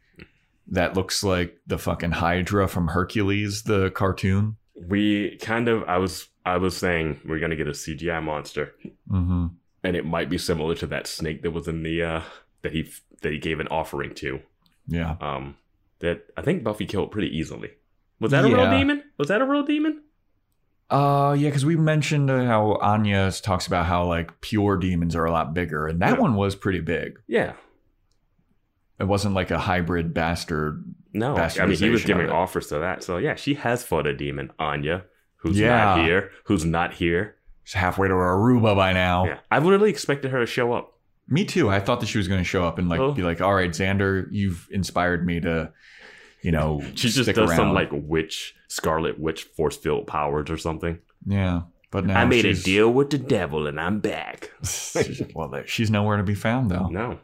that 0.68 0.94
looks 0.94 1.24
like 1.24 1.58
the 1.66 1.78
fucking 1.78 2.12
Hydra 2.12 2.68
from 2.68 2.88
Hercules, 2.88 3.62
the 3.62 3.90
cartoon. 3.90 4.56
we 4.86 5.36
kind 5.38 5.68
of 5.68 5.82
I 5.88 5.98
was 5.98 6.28
I 6.44 6.58
was 6.58 6.76
saying 6.76 7.20
we're 7.26 7.40
gonna 7.40 7.56
get 7.56 7.68
a 7.68 7.72
CGI 7.72 8.22
monster. 8.22 8.74
Mm-hmm. 9.10 9.46
And 9.84 9.96
it 9.96 10.04
might 10.04 10.28
be 10.28 10.38
similar 10.38 10.74
to 10.76 10.86
that 10.88 11.06
snake 11.06 11.42
that 11.42 11.52
was 11.52 11.68
in 11.68 11.82
the 11.82 12.02
uh 12.02 12.22
that 12.62 12.72
he 12.72 12.90
that 13.22 13.32
he 13.32 13.38
gave 13.38 13.60
an 13.60 13.68
offering 13.68 14.14
to. 14.16 14.40
Yeah, 14.86 15.16
Um 15.20 15.56
that 16.00 16.26
I 16.36 16.42
think 16.42 16.64
Buffy 16.64 16.86
killed 16.86 17.10
pretty 17.10 17.36
easily. 17.36 17.70
Was 18.20 18.30
that 18.32 18.44
a 18.44 18.48
real 18.48 18.70
demon? 18.70 19.04
Was 19.18 19.28
that 19.28 19.40
a 19.40 19.44
real 19.44 19.62
demon? 19.64 20.02
uh, 20.90 21.36
yeah, 21.38 21.48
because 21.48 21.66
we 21.66 21.76
mentioned 21.76 22.30
uh, 22.30 22.44
how 22.46 22.78
Anya 22.80 23.30
talks 23.30 23.66
about 23.66 23.84
how 23.86 24.06
like 24.06 24.40
pure 24.40 24.76
demons 24.78 25.14
are 25.14 25.26
a 25.26 25.30
lot 25.30 25.52
bigger, 25.52 25.86
and 25.86 26.00
that 26.00 26.14
Yeah. 26.14 26.20
one 26.20 26.34
was 26.34 26.56
pretty 26.56 26.80
big. 26.80 27.18
Yeah. 27.26 27.52
It 28.98 29.04
wasn't 29.04 29.34
like 29.34 29.50
a 29.50 29.58
hybrid 29.58 30.12
bastard. 30.14 30.82
No, 31.12 31.36
I 31.36 31.66
mean 31.66 31.76
he 31.78 31.90
was 31.90 32.04
giving 32.04 32.26
of 32.26 32.32
offers 32.32 32.66
to 32.68 32.78
that. 32.80 33.02
So 33.04 33.18
yeah, 33.18 33.34
she 33.36 33.54
has 33.54 33.84
fought 33.84 34.06
a 34.06 34.14
demon, 34.14 34.50
Anya, 34.58 35.04
who's 35.36 35.58
Yeah. 35.58 35.76
not 35.84 36.04
here, 36.04 36.30
who's 36.44 36.64
not 36.64 36.94
here. 36.94 37.36
She's 37.68 37.74
halfway 37.78 38.08
to 38.08 38.14
Aruba 38.14 38.74
by 38.74 38.94
now. 38.94 39.26
Yeah, 39.26 39.38
I 39.50 39.58
literally 39.58 39.90
expected 39.90 40.30
her 40.30 40.40
to 40.40 40.46
show 40.46 40.72
up. 40.72 40.94
Me 41.28 41.44
too. 41.44 41.68
I 41.68 41.80
thought 41.80 42.00
that 42.00 42.06
she 42.06 42.16
was 42.16 42.26
going 42.26 42.40
to 42.40 42.44
show 42.44 42.64
up 42.64 42.78
and 42.78 42.88
like 42.88 42.98
Oh. 42.98 43.12
be 43.12 43.22
like, 43.22 43.42
"All 43.42 43.54
right, 43.54 43.68
Xander, 43.70 44.26
you've 44.30 44.66
inspired 44.70 45.26
me 45.26 45.38
to, 45.40 45.70
you 46.40 46.50
know, 46.50 46.80
She 46.94 47.08
just 47.10 47.24
stick 47.24 47.36
does 47.36 47.54
some 47.54 47.74
like 47.74 47.90
witch, 47.92 48.54
Scarlet 48.68 49.20
Witch 49.20 49.42
force 49.44 49.76
field 49.76 50.06
powers 50.06 50.48
or 50.48 50.56
something. 50.56 50.98
yeah." 51.26 51.62
But 51.90 52.06
now 52.06 52.20
I 52.20 52.24
made 52.24 52.46
a 52.46 52.54
she's- 52.54 52.62
deal 52.64 52.90
with 52.90 53.10
the 53.10 53.18
devil 53.18 53.66
and 53.66 53.78
I'm 53.78 54.00
back. 54.00 54.50
she's- 54.62 55.20
well, 55.34 55.48
there- 55.48 55.66
she's 55.66 55.90
nowhere 55.90 56.16
to 56.16 56.22
be 56.22 56.34
found 56.34 56.70
though. 56.70 56.86
No, 56.88 57.18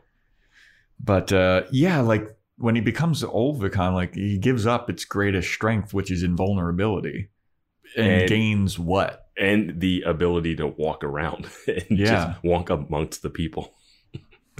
But 1.00 1.32
uh, 1.32 1.62
yeah, 1.72 2.00
like 2.00 2.36
when 2.58 2.74
he 2.74 2.82
becomes 2.82 3.22
Olvikan, 3.22 3.94
like 3.94 4.14
he 4.14 4.36
gives 4.36 4.66
up 4.66 4.90
its 4.90 5.06
greatest 5.06 5.50
strength, 5.50 5.94
which 5.94 6.10
is 6.10 6.22
invulnerability, 6.22 7.30
and, 7.96 8.06
And- 8.22 8.28
gains 8.28 8.78
what? 8.78 9.23
And 9.36 9.80
the 9.80 10.02
ability 10.02 10.56
to 10.56 10.66
walk 10.66 11.02
around 11.04 11.48
and 11.66 11.84
Yeah. 11.98 12.06
just 12.06 12.44
walk 12.44 12.70
amongst 12.70 13.22
the 13.22 13.30
people. 13.30 13.74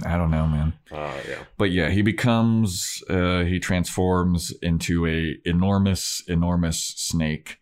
I 0.05 0.17
don't 0.17 0.31
know, 0.31 0.45
man. 0.45 0.73
Uh, 0.91 1.17
yeah. 1.27 1.43
But 1.57 1.71
yeah, 1.71 1.89
he 1.89 2.01
becomes 2.01 3.01
uh, 3.09 3.43
he 3.43 3.59
transforms 3.59 4.51
into 4.61 5.07
a 5.07 5.37
enormous, 5.45 6.21
enormous 6.27 6.79
snake, 6.83 7.59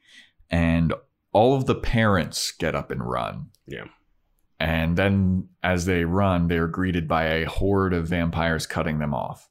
and 0.49 0.93
all 1.31 1.55
of 1.55 1.67
the 1.67 1.75
parents 1.75 2.51
get 2.51 2.73
up 2.73 2.89
and 2.89 3.03
run. 3.07 3.49
Yeah. 3.67 3.85
And 4.59 4.97
then 4.97 5.49
as 5.61 5.85
they 5.85 6.05
run, 6.05 6.47
they 6.47 6.57
are 6.57 6.67
greeted 6.67 7.07
by 7.07 7.25
a 7.25 7.45
horde 7.45 7.93
of 7.93 8.07
vampires 8.07 8.65
cutting 8.65 8.97
them 8.97 9.13
off. 9.13 9.49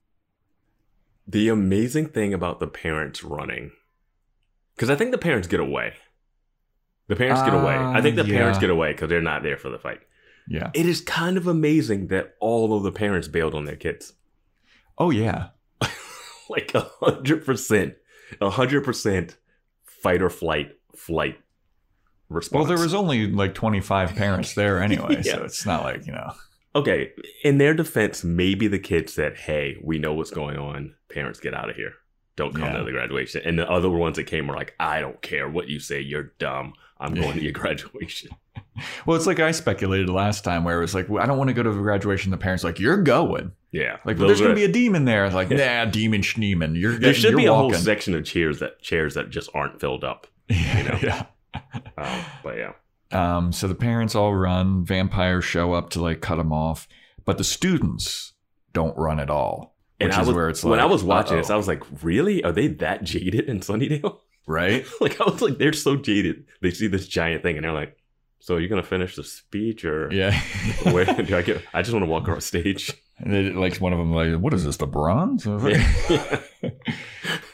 The 1.26 1.48
amazing 1.51 2.09
thing 2.09 2.34
about 2.34 2.59
the 2.60 2.66
parents 2.66 3.22
running, 3.22 3.70
because 4.74 4.90
I 4.90 4.97
think 4.97 5.12
the 5.12 5.18
parents 5.18 5.47
get 5.47 5.60
away. 5.60 5.94
The 7.09 7.16
parents 7.16 7.43
get 7.43 7.53
away. 7.55 7.74
I 7.77 8.01
think 8.01 8.16
the 8.16 8.23
Uh, 8.23 8.27
parents 8.27 8.59
get 8.59 8.70
away 8.70 8.93
because 8.93 9.09
they're 9.09 9.20
not 9.20 9.43
there 9.43 9.57
for 9.59 9.69
the 9.70 9.79
fight. 9.79 10.01
Yeah. 10.49 10.70
It 10.74 10.87
is 10.87 11.01
kind 11.01 11.37
of 11.37 11.47
amazing 11.47 12.09
that 12.09 12.35
all 12.41 12.77
of 12.77 12.83
the 12.83 12.93
parents 12.93 13.29
bailed 13.29 13.55
on 13.55 13.65
their 13.65 13.77
kids. 13.77 14.15
Oh 14.99 15.11
yeah. 15.11 15.49
Like 16.51 16.74
a 16.74 16.81
hundred 17.01 17.47
percent, 17.47 17.95
a 18.41 18.51
hundred 18.51 18.85
percent 18.85 19.37
fight 19.87 20.20
or 20.20 20.29
flight 20.29 20.73
flight 20.95 21.39
response. 22.29 22.59
Well, 22.59 22.65
there 22.77 22.83
was 22.85 22.93
only 22.93 23.27
like 23.31 23.55
25 23.55 24.15
parents 24.16 24.55
there 24.55 24.83
anyway, 24.83 25.23
Yeah. 25.24 25.37
so 25.37 25.45
it's 25.45 25.65
not 25.65 25.83
like, 25.85 26.07
you 26.07 26.12
know. 26.12 26.33
Okay, 26.74 27.12
in 27.45 27.57
their 27.59 27.73
defense, 27.74 28.23
maybe 28.24 28.66
the 28.66 28.79
kid 28.79 29.09
said, 29.09 29.37
"Hey, 29.37 29.77
we 29.83 29.99
know 29.99 30.12
what's 30.15 30.31
going 30.31 30.59
on. 30.59 30.95
Parents, 31.11 31.41
get 31.41 31.55
out 31.55 31.70
of 31.70 31.77
here. 31.77 31.93
Don't 32.37 32.55
come 32.55 32.65
Yeah. 32.73 32.79
to 32.79 32.85
the 32.85 32.91
graduation." 32.93 33.43
And 33.45 33.59
the 33.59 33.70
other 33.70 33.89
ones 33.91 34.16
that 34.16 34.24
came 34.24 34.47
were 34.47 34.57
like, 34.57 34.74
"I 34.81 35.01
don't 35.01 35.20
care 35.23 35.49
what 35.49 35.69
you 35.69 35.79
say. 35.81 36.01
You're 36.01 36.33
dumb. 36.39 36.73
I'm 37.03 37.15
going 37.15 37.35
to 37.35 37.43
your 37.43 37.53
graduation." 37.62 38.31
Well, 39.05 39.16
it's 39.19 39.27
like 39.27 39.39
I 39.39 39.51
speculated 39.51 40.09
last 40.09 40.45
time 40.45 40.65
where 40.65 40.79
it 40.79 40.81
was 40.81 40.95
like, 40.95 41.07
well, 41.09 41.23
I 41.23 41.27
don't 41.27 41.37
want 41.37 41.49
to 41.49 41.55
go 41.55 41.62
to 41.62 41.70
the 41.70 41.81
graduation. 41.83 42.31
The 42.31 42.39
parents 42.39 42.65
are 42.65 42.69
like, 42.69 42.81
you're 42.81 43.03
going. 43.03 43.53
Yeah, 43.70 43.99
Like, 44.07 44.16
Those 44.16 44.29
there's 44.29 44.41
gonna 44.41 44.55
be 44.55 44.65
a 44.65 44.73
demon 44.73 45.05
there. 45.05 45.27
It's 45.27 45.35
like, 45.35 45.51
nah, 45.51 45.85
demon 45.85 46.23
schneeman. 46.23 46.79
You're 46.79 46.99
there 46.99 47.12
should 47.15 47.33
you're 47.33 47.39
be 47.39 47.47
a 47.47 47.55
whole 47.55 47.73
section 47.74 48.15
of 48.15 48.24
chairs 48.24 48.61
that 48.61 48.81
chairs 48.81 49.15
that 49.15 49.29
just 49.31 49.51
aren't 49.55 49.79
filled 49.81 50.05
up. 50.05 50.27
yeah, 50.49 50.83
know? 50.83 50.99
yeah. 51.03 51.27
Um, 51.99 52.24
but 52.43 52.57
yeah, 52.57 52.73
Um, 53.12 53.53
so 53.53 53.69
the 53.69 53.74
parents 53.74 54.15
all 54.15 54.35
run. 54.35 54.85
Vampires 54.85 55.45
show 55.45 55.73
up 55.74 55.91
to 55.91 56.01
like 56.03 56.20
cut 56.23 56.37
them 56.37 56.53
off, 56.53 56.89
but 57.24 57.37
the 57.39 57.45
students 57.45 58.33
don't 58.73 58.97
run 58.97 59.20
at 59.20 59.29
all. 59.31 59.77
and 60.01 60.09
Which 60.09 60.16
I 60.19 60.23
is 60.23 60.27
was 60.29 60.37
where 60.37 60.49
it's 60.49 60.65
like, 60.65 60.70
when 60.70 60.81
I 60.81 60.87
was 60.87 61.05
watching 61.05 61.37
this, 61.37 61.51
uh-oh. 61.51 61.55
I 61.55 61.57
was 61.59 61.69
like, 61.69 61.83
"Really? 62.03 62.43
Are 62.43 62.53
they 62.53 62.69
that 62.69 63.05
jaded 63.05 63.49
in 63.49 63.61
Sunnydale?" 63.61 64.19
Right? 64.47 64.85
like 65.01 65.20
I 65.20 65.24
was 65.24 65.40
like, 65.43 65.59
"They're 65.59 65.73
so 65.73 65.97
jaded. 65.97 66.44
They 66.60 66.70
see 66.70 66.86
this 66.89 67.06
giant 67.09 67.43
thing 67.43 67.56
and 67.56 67.64
they're 67.64 67.73
like." 67.73 67.97
So 68.40 68.56
you're 68.56 68.69
gonna 68.69 68.82
finish 68.82 69.14
the 69.14 69.23
speech, 69.23 69.85
or 69.85 70.12
Yeah. 70.12 70.32
where 70.90 71.05
do 71.05 71.36
I 71.36 71.43
get? 71.43 71.62
I 71.73 71.82
just 71.82 71.93
want 71.93 72.05
to 72.05 72.10
walk 72.10 72.23
across 72.24 72.44
stage. 72.44 72.93
And 73.19 73.32
they, 73.32 73.51
like 73.51 73.77
one 73.77 73.93
of 73.93 74.01
them, 74.01 74.12
like, 74.12 74.35
what 74.40 74.52
is 74.52 74.64
this? 74.64 74.78
The 74.78 74.86
bronze? 74.89 75.47
Yeah. 75.47 76.40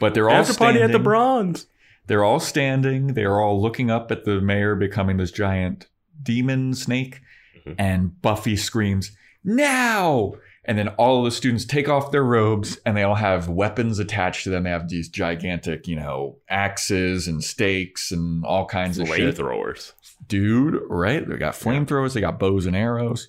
but 0.01 0.15
they're 0.15 0.31
all 0.31 0.37
After 0.37 0.55
party 0.55 0.79
at 0.79 0.87
the 0.87 0.93
standing. 0.93 1.03
Bronze. 1.03 1.67
They're 2.07 2.25
all 2.25 2.41
standing. 2.41 3.09
They're 3.09 3.39
all 3.39 3.61
looking 3.61 3.91
up 3.91 4.11
at 4.11 4.25
the 4.25 4.41
mayor 4.41 4.75
becoming 4.77 5.19
this 5.19 5.31
giant 5.31 5.89
demon 6.23 6.73
snake. 6.73 7.21
Mhm. 7.67 7.75
And 7.79 8.23
Buffy 8.23 8.57
screams, 8.57 9.15
Now! 9.45 10.33
And 10.69 10.77
then 10.77 10.89
all 10.89 11.21
of 11.21 11.25
the 11.25 11.31
students 11.31 11.65
take 11.65 11.89
off 11.89 12.13
their 12.13 12.23
robes 12.23 12.79
and 12.85 12.95
they 12.95 13.03
all 13.03 13.15
have 13.15 13.49
weapons 13.49 13.99
attached 13.99 14.45
to 14.45 14.51
them. 14.51 14.65
They 14.65 14.71
have 14.71 14.91
these 14.91 15.09
gigantic, 15.09 15.89
you 15.89 15.97
know, 15.97 16.37
axes 16.47 17.27
and 17.27 17.43
stakes 17.43 18.13
and 18.13 18.45
all 18.45 18.67
kinds 18.67 18.99
of 18.99 19.09
shit. 19.09 19.35
Flamethrowers. 19.35 19.95
Dude, 20.27 20.79
right? 20.91 21.27
They 21.27 21.39
got 21.39 21.55
flamethrowers, 21.55 22.13
they 22.13 22.21
got 22.21 22.39
bows 22.39 22.67
and 22.67 22.77
arrows. 22.77 23.29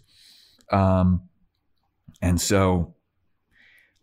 Um, 0.69 1.29
and 2.21 2.41
so 2.41 2.95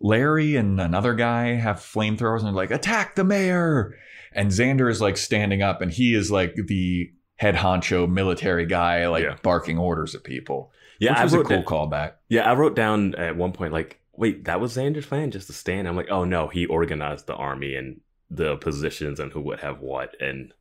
Larry 0.00 0.56
and 0.56 0.80
another 0.80 1.12
guy 1.12 1.56
have 1.56 1.76
flamethrowers 1.76 2.38
and 2.38 2.46
they're 2.46 2.54
like, 2.54 2.70
attack 2.70 3.16
the 3.16 3.24
mayor. 3.24 3.94
And 4.32 4.50
Xander 4.50 4.90
is 4.90 5.02
like 5.02 5.18
standing 5.18 5.60
up 5.60 5.82
and 5.82 5.92
he 5.92 6.14
is 6.14 6.30
like 6.30 6.54
the 6.54 7.10
head 7.36 7.54
honcho 7.54 8.10
military 8.10 8.66
guy, 8.66 9.06
like 9.08 9.24
Yeah. 9.24 9.36
barking 9.42 9.78
orders 9.78 10.14
at 10.14 10.24
people. 10.24 10.72
Yeah, 10.98 11.12
which 11.12 11.18
I 11.18 11.24
was 11.24 11.34
a 11.34 11.36
cool 11.42 11.44
that- 11.58 11.66
callback. 11.66 12.12
Yeah, 12.28 12.50
I 12.50 12.54
wrote 12.54 12.74
down 12.74 13.14
at 13.16 13.36
one 13.36 13.52
point 13.52 13.72
like, 13.72 14.00
wait, 14.14 14.44
that 14.46 14.60
was 14.60 14.76
Xander's 14.76 15.04
plan 15.06 15.30
just 15.30 15.46
to 15.48 15.52
stand. 15.52 15.86
I'm 15.86 15.96
like, 15.96 16.10
oh 16.10 16.24
no, 16.24 16.48
he 16.48 16.64
organized 16.66 17.26
the 17.26 17.34
army 17.34 17.74
and 17.74 18.00
the 18.30 18.56
positions 18.56 19.20
and 19.20 19.30
who 19.32 19.40
would 19.42 19.60
have 19.60 19.80
what. 19.80 20.14
And 20.20 20.52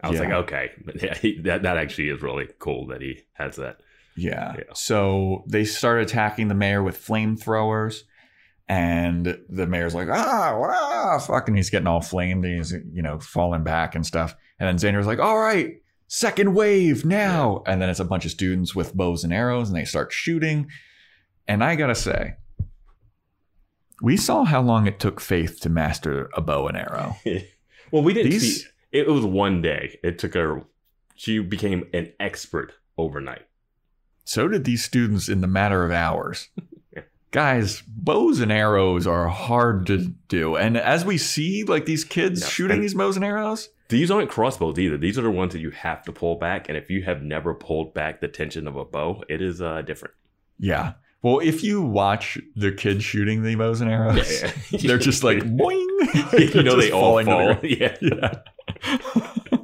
I 0.00 0.08
was 0.10 0.20
Yeah. 0.20 0.26
like, 0.26 0.34
okay, 0.44 0.70
yeah, 1.02 1.14
he, 1.16 1.40
that 1.42 1.62
that 1.64 1.76
actually 1.76 2.08
is 2.10 2.22
really 2.22 2.48
cool 2.60 2.86
that 2.88 3.02
he 3.02 3.22
has 3.34 3.56
that. 3.56 3.78
Yeah. 4.16 4.54
Yeah. 4.58 4.64
So 4.74 5.42
they 5.48 5.64
start 5.64 6.00
attacking 6.02 6.46
the 6.48 6.54
mayor 6.54 6.82
with 6.82 7.04
flamethrowers. 7.04 8.02
And 8.68 9.38
the 9.48 9.66
mayor's 9.66 9.94
like, 9.94 10.08
ah, 10.10 10.56
wow, 10.58 11.18
fuck. 11.18 11.48
And 11.48 11.56
he's 11.56 11.68
getting 11.68 11.86
all 11.88 12.00
flamed. 12.00 12.44
And 12.44 12.56
he's, 12.56 12.72
you 12.72 13.02
know, 13.02 13.18
falling 13.18 13.64
back 13.64 13.94
and 13.94 14.06
stuff. 14.06 14.34
And 14.58 14.68
then 14.68 14.94
Xander's 14.94 15.06
like, 15.06 15.18
all 15.18 15.38
right, 15.38 15.81
second 16.12 16.52
wave 16.54 17.06
now. 17.06 17.62
And 17.66 17.80
then 17.80 17.88
it's 17.88 17.98
a 17.98 18.04
bunch 18.04 18.26
of 18.26 18.30
students 18.30 18.74
with 18.74 18.94
bows 18.94 19.24
and 19.24 19.32
arrows 19.32 19.70
and 19.70 19.76
they 19.76 19.86
start 19.86 20.12
shooting. 20.12 20.68
And 21.48 21.64
I 21.64 21.74
got 21.74 21.86
to 21.86 21.94
say, 21.94 22.34
we 24.02 24.18
saw 24.18 24.44
how 24.44 24.60
long 24.60 24.86
it 24.86 25.00
took 25.00 25.20
Faith 25.20 25.60
to 25.60 25.70
master 25.70 26.28
a 26.34 26.42
bow 26.42 26.68
and 26.68 26.76
arrow. 26.76 27.16
well, 27.90 28.02
we 28.02 28.12
didn't 28.12 28.30
These- 28.32 28.64
see. 28.64 28.68
It 28.92 29.08
was 29.08 29.24
one 29.24 29.62
day. 29.62 29.98
It 30.04 30.18
took 30.18 30.34
her. 30.34 30.64
She 31.14 31.38
became 31.38 31.88
an 31.94 32.12
expert 32.20 32.74
overnight. 32.98 33.46
So 34.24 34.48
did 34.48 34.64
these 34.64 34.84
students 34.84 35.30
in 35.30 35.40
the 35.40 35.46
matter 35.46 35.82
of 35.82 35.92
hours. 35.92 36.50
Guys, 37.30 37.82
bows 37.86 38.40
and 38.40 38.52
arrows 38.52 39.06
are 39.06 39.28
hard 39.28 39.86
to 39.86 40.12
do. 40.28 40.56
And 40.56 40.76
as 40.76 41.06
we 41.06 41.16
see, 41.16 41.64
like 41.64 41.86
these 41.86 42.04
kids 42.04 42.42
Yeah, 42.42 42.48
shooting 42.48 42.82
these 42.82 42.92
bows 42.92 43.16
and 43.16 43.24
arrows, 43.24 43.70
These 43.92 44.10
aren't 44.10 44.28
crossbows 44.30 44.78
either. 44.78 44.96
These 44.98 45.18
are 45.18 45.22
the 45.22 45.30
ones 45.30 45.52
that 45.52 45.60
you 45.60 45.70
have 45.70 46.02
to 46.04 46.12
pull 46.12 46.34
back. 46.36 46.68
And 46.68 46.76
if 46.76 46.90
you 46.90 47.02
have 47.04 47.22
never 47.22 47.54
pulled 47.54 47.94
back 47.94 48.20
the 48.20 48.26
tension 48.28 48.66
of 48.66 48.74
a 48.76 48.84
bow, 48.84 49.22
it 49.28 49.40
is 49.40 49.62
uh, 49.62 49.82
different. 49.82 50.14
yeah. 50.58 50.94
Well, 51.22 51.38
if 51.38 51.62
you 51.62 51.80
watch 51.82 52.36
the 52.56 52.72
kids 52.72 53.04
shooting 53.04 53.44
the 53.44 53.54
bows 53.54 53.80
and 53.80 53.88
arrows, 53.88 54.42
they're 54.82 54.98
just 54.98 55.22
like 55.22 55.38
boing. 55.44 56.54
you 56.56 56.62
know 56.64 56.76
they 56.76 56.90
all 56.90 57.00
falling 57.22 57.26
to 57.26 57.32
the 57.32 57.54
fall. 57.54 57.64
Yeah. 57.70 57.96
Yeah. 58.00 59.58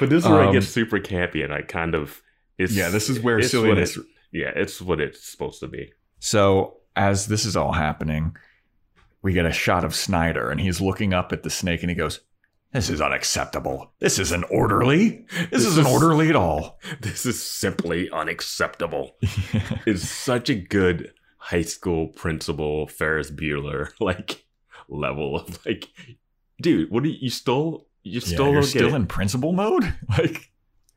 But 0.00 0.08
this 0.10 0.24
is 0.24 0.28
where 0.30 0.42
Um, 0.42 0.48
it 0.48 0.52
gets 0.54 0.68
super 0.68 0.98
campy, 0.98 1.44
and 1.44 1.52
I 1.52 1.62
kind 1.62 1.94
of 1.94 2.22
it's 2.58 2.74
yeah, 2.74 2.88
this 2.88 3.08
is 3.08 3.20
where 3.20 3.40
silliness. 3.42 3.96
it- 3.96 4.06
yeah, 4.32 4.50
it's 4.54 4.80
what 4.80 5.00
it's 5.00 5.24
supposed 5.24 5.60
to 5.60 5.66
be. 5.68 5.92
So, 6.20 6.78
as 6.96 7.26
this 7.26 7.44
is 7.44 7.56
all 7.56 7.72
happening, 7.72 8.36
we 9.22 9.32
get 9.32 9.46
a 9.46 9.52
shot 9.52 9.84
of 9.84 9.94
Snyder 9.94 10.50
and 10.50 10.60
he's 10.60 10.80
looking 10.80 11.12
up 11.14 11.32
at 11.32 11.42
the 11.42 11.50
snake 11.50 11.82
and 11.82 11.90
he 11.90 11.96
goes, 11.96 12.20
This 12.72 12.88
is 12.88 13.00
unacceptable. 13.00 13.92
This 13.98 14.18
isn't 14.20 14.44
orderly. 14.44 15.26
This, 15.30 15.48
This 15.50 15.66
isn't 15.66 15.86
is- 15.86 15.92
orderly 15.92 16.28
at 16.28 16.36
all. 16.36 16.78
This 17.00 17.26
is 17.26 17.42
simply 17.44 18.08
unacceptable. 18.10 19.16
it's 19.86 20.08
such 20.08 20.48
a 20.50 20.54
good 20.54 21.12
high 21.38 21.62
school 21.62 22.08
principal 22.08 22.86
Ferris 22.86 23.30
Bueller 23.30 23.90
like 24.00 24.44
level 24.88 25.36
of 25.36 25.64
like, 25.66 25.88
dude, 26.60 26.90
what 26.90 27.02
do 27.02 27.08
you, 27.08 27.16
you 27.22 27.30
stole? 27.30 27.88
You 28.02 28.20
Yeah, 28.20 28.34
still 28.34 28.52
you're 28.52 28.62
still 28.62 28.94
in 28.94 29.06
principal 29.06 29.52
mode? 29.52 29.92
Like, 30.08 30.50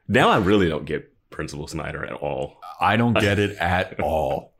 Now 0.08 0.30
I 0.30 0.38
really 0.38 0.70
don't 0.70 0.86
get 0.86 1.10
Principal 1.32 1.68
Snyder 1.68 2.06
at 2.06 2.14
all. 2.14 2.58
I 2.80 2.96
don't 2.96 3.14
get 3.20 3.40
it 3.40 3.58
at 3.58 4.00
all. 4.00 4.53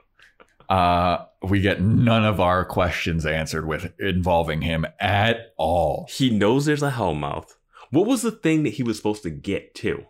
Uh, 0.70 1.26
we 1.42 1.60
get 1.62 1.82
none 1.82 2.26
of 2.26 2.40
our 2.40 2.64
questions 2.66 3.26
answered 3.26 3.68
with 3.68 3.94
involving 4.00 4.62
him 4.62 4.86
at 5.00 5.54
all. 5.58 6.08
He 6.10 6.30
knows 6.30 6.66
there's 6.66 6.84
a 6.84 6.92
Hellmouth. 6.92 7.56
What 7.92 8.08
was 8.08 8.22
the 8.22 8.32
thing 8.32 8.64
that 8.64 8.72
he 8.74 8.84
was 8.84 8.98
supposed 8.98 9.24
to 9.24 9.30
get 9.30 9.76
to? 9.76 10.06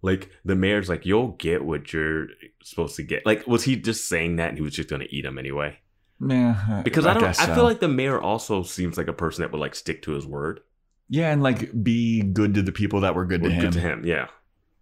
Like 0.00 0.30
the 0.44 0.54
mayor's 0.54 0.88
like, 0.88 1.04
you'll 1.04 1.32
get 1.32 1.64
what 1.64 1.92
you're 1.92 2.28
supposed 2.62 2.96
to 2.96 3.02
get. 3.02 3.26
Like, 3.26 3.46
was 3.46 3.64
he 3.64 3.76
just 3.76 4.08
saying 4.08 4.36
that 4.36 4.50
and 4.50 4.56
he 4.58 4.62
was 4.62 4.74
just 4.74 4.88
gonna 4.88 5.06
eat 5.10 5.24
him 5.24 5.38
anyway? 5.38 5.78
Yeah, 6.26 6.82
Because 6.84 7.06
I, 7.06 7.14
don't. 7.14 7.22
guess 7.22 7.38
I 7.40 7.46
so. 7.46 7.54
feel 7.54 7.64
like 7.64 7.80
the 7.80 7.88
mayor 7.88 8.20
also 8.20 8.62
seems 8.62 8.96
like 8.96 9.08
a 9.08 9.12
person 9.12 9.42
that 9.42 9.52
would 9.52 9.60
like 9.60 9.74
stick 9.74 10.02
to 10.02 10.12
his 10.12 10.26
word. 10.26 10.60
yeah, 11.08 11.32
and 11.32 11.42
like 11.42 11.82
be 11.82 12.22
good 12.22 12.54
to 12.54 12.62
the 12.62 12.72
people 12.72 13.00
that 13.02 13.14
were 13.14 13.24
good 13.26 13.42
to 13.42 13.50
him. 13.50 13.62
Good 13.62 13.72
to 13.74 13.80
him, 13.80 14.04
yeah. 14.06 14.28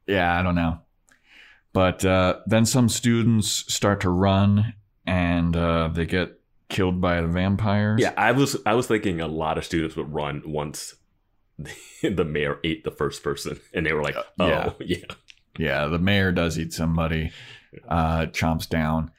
Yeah, 0.07 0.39
I 0.39 0.43
don't 0.43 0.55
know. 0.55 0.79
But 1.73 2.05
uh, 2.05 2.41
then 2.47 2.65
some 2.65 2.89
students 2.89 3.51
start 3.73 4.01
to 4.03 4.11
run 4.11 4.75
and 5.07 5.57
uh, 5.57 5.89
they 5.89 6.07
get 6.07 6.41
killed 6.69 7.01
by 7.01 7.21
the 7.21 7.29
vampires. 7.29 8.01
Yeah, 8.01 8.13
I 8.17 8.33
was 8.33 8.57
I 8.67 8.75
was 8.75 8.87
thinking 8.87 9.21
a 9.21 9.29
lot 9.29 9.59
of 9.59 9.65
students 9.65 9.97
would 9.97 10.13
run 10.13 10.43
once 10.45 10.95
the 12.03 12.25
mayor 12.25 12.59
ate 12.65 12.85
the 12.85 12.91
first 12.91 13.23
person, 13.23 13.59
and 13.73 13.87
they 13.87 13.93
were 13.93 14.03
like, 14.03 14.17
"Oh, 14.39 14.47
yeah. 14.47 14.73
yeah, 14.81 15.15
Yeah, 15.59 15.87
the 15.87 15.99
mayor 15.99 16.33
does 16.33 16.59
eat 16.59 16.73
somebody, 16.73 17.31
uh, 17.89 18.27
chomps 18.27 18.69
down. 18.69 19.11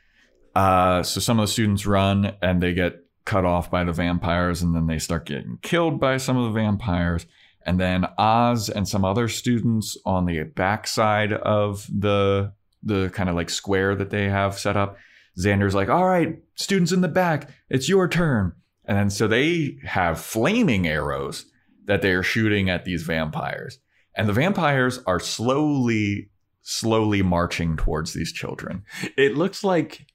Uh, 0.56 1.04
so 1.04 1.20
some 1.20 1.40
of 1.40 1.44
the 1.44 1.52
students 1.52 1.86
run 1.86 2.36
and 2.42 2.62
they 2.62 2.74
get 2.74 3.04
cut 3.26 3.46
off 3.46 3.70
by 3.70 3.84
the 3.84 3.94
vampires, 3.94 4.62
and 4.62 4.76
then 4.76 4.88
they 4.88 5.00
start 5.00 5.26
getting 5.26 5.60
killed 5.62 6.00
by 6.00 6.18
some 6.18 6.38
of 6.38 6.46
the 6.46 6.60
vampires. 6.60 7.26
And 7.66 7.80
then 7.80 8.08
Oz 8.18 8.70
and 8.70 8.88
some 8.88 9.04
other 9.04 9.28
students 9.28 9.98
on 10.06 10.26
the 10.26 10.44
backside 10.44 11.34
of 11.34 11.86
the 11.88 12.54
the 12.82 13.10
kind 13.10 13.28
of 13.30 13.36
like 13.36 13.50
square 13.50 13.96
that 13.96 14.10
they 14.10 14.30
have 14.30 14.58
set 14.58 14.78
up. 14.78 14.98
Xander's 15.38 15.76
like, 15.76 15.90
"All 15.90 16.06
right, 16.06 16.40
students 16.56 16.92
in 16.92 17.02
the 17.02 17.08
back, 17.08 17.50
it's 17.70 17.90
your 17.90 18.08
turn." 18.08 18.54
And 18.86 18.98
then 18.98 19.10
so 19.10 19.28
they 19.28 19.78
have 19.84 20.20
flaming 20.20 20.88
arrows 20.88 21.46
that 21.86 22.02
they 22.02 22.12
are 22.12 22.24
shooting 22.24 22.70
at 22.70 22.86
these 22.86 23.04
vampires. 23.04 23.80
And 24.16 24.28
the 24.28 24.34
vampires 24.34 25.00
are 25.06 25.20
slowly, 25.20 26.30
slowly 26.62 27.22
marching 27.22 27.78
towards 27.78 28.14
these 28.14 28.32
children. 28.32 28.84
It 29.18 29.36
looks 29.36 29.64
like 29.64 30.08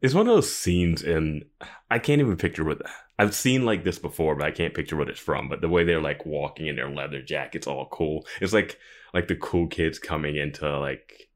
it's 0.00 0.14
one 0.14 0.28
of 0.28 0.34
those 0.34 0.54
scenes 0.54 1.02
in 1.02 1.42
I 1.90 1.98
can't 1.98 2.20
even 2.20 2.36
picture 2.36 2.64
what 2.64 2.82
I've 3.18 3.34
seen 3.34 3.64
like 3.64 3.84
this 3.84 3.98
before, 3.98 4.34
but 4.34 4.46
I 4.46 4.50
can't 4.50 4.74
picture 4.74 4.96
what 4.96 5.08
it's 5.08 5.20
from. 5.20 5.48
But 5.48 5.60
the 5.60 5.68
way 5.68 5.84
they're 5.84 6.00
like 6.00 6.26
walking 6.26 6.66
in 6.66 6.76
their 6.76 6.90
leather 6.90 7.22
jackets, 7.22 7.66
all 7.66 7.88
cool. 7.90 8.26
It's 8.40 8.52
like 8.52 8.78
like 9.14 9.28
the 9.28 9.36
cool 9.36 9.68
kids 9.68 9.98
coming 9.98 10.36
into 10.36 10.78
like 10.78 11.30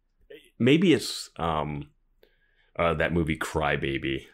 maybe 0.58 0.92
it's 0.92 1.30
um 1.36 1.90
uh 2.80 2.94
that 2.94 3.12
movie 3.12 3.36
Crybaby. 3.36 4.26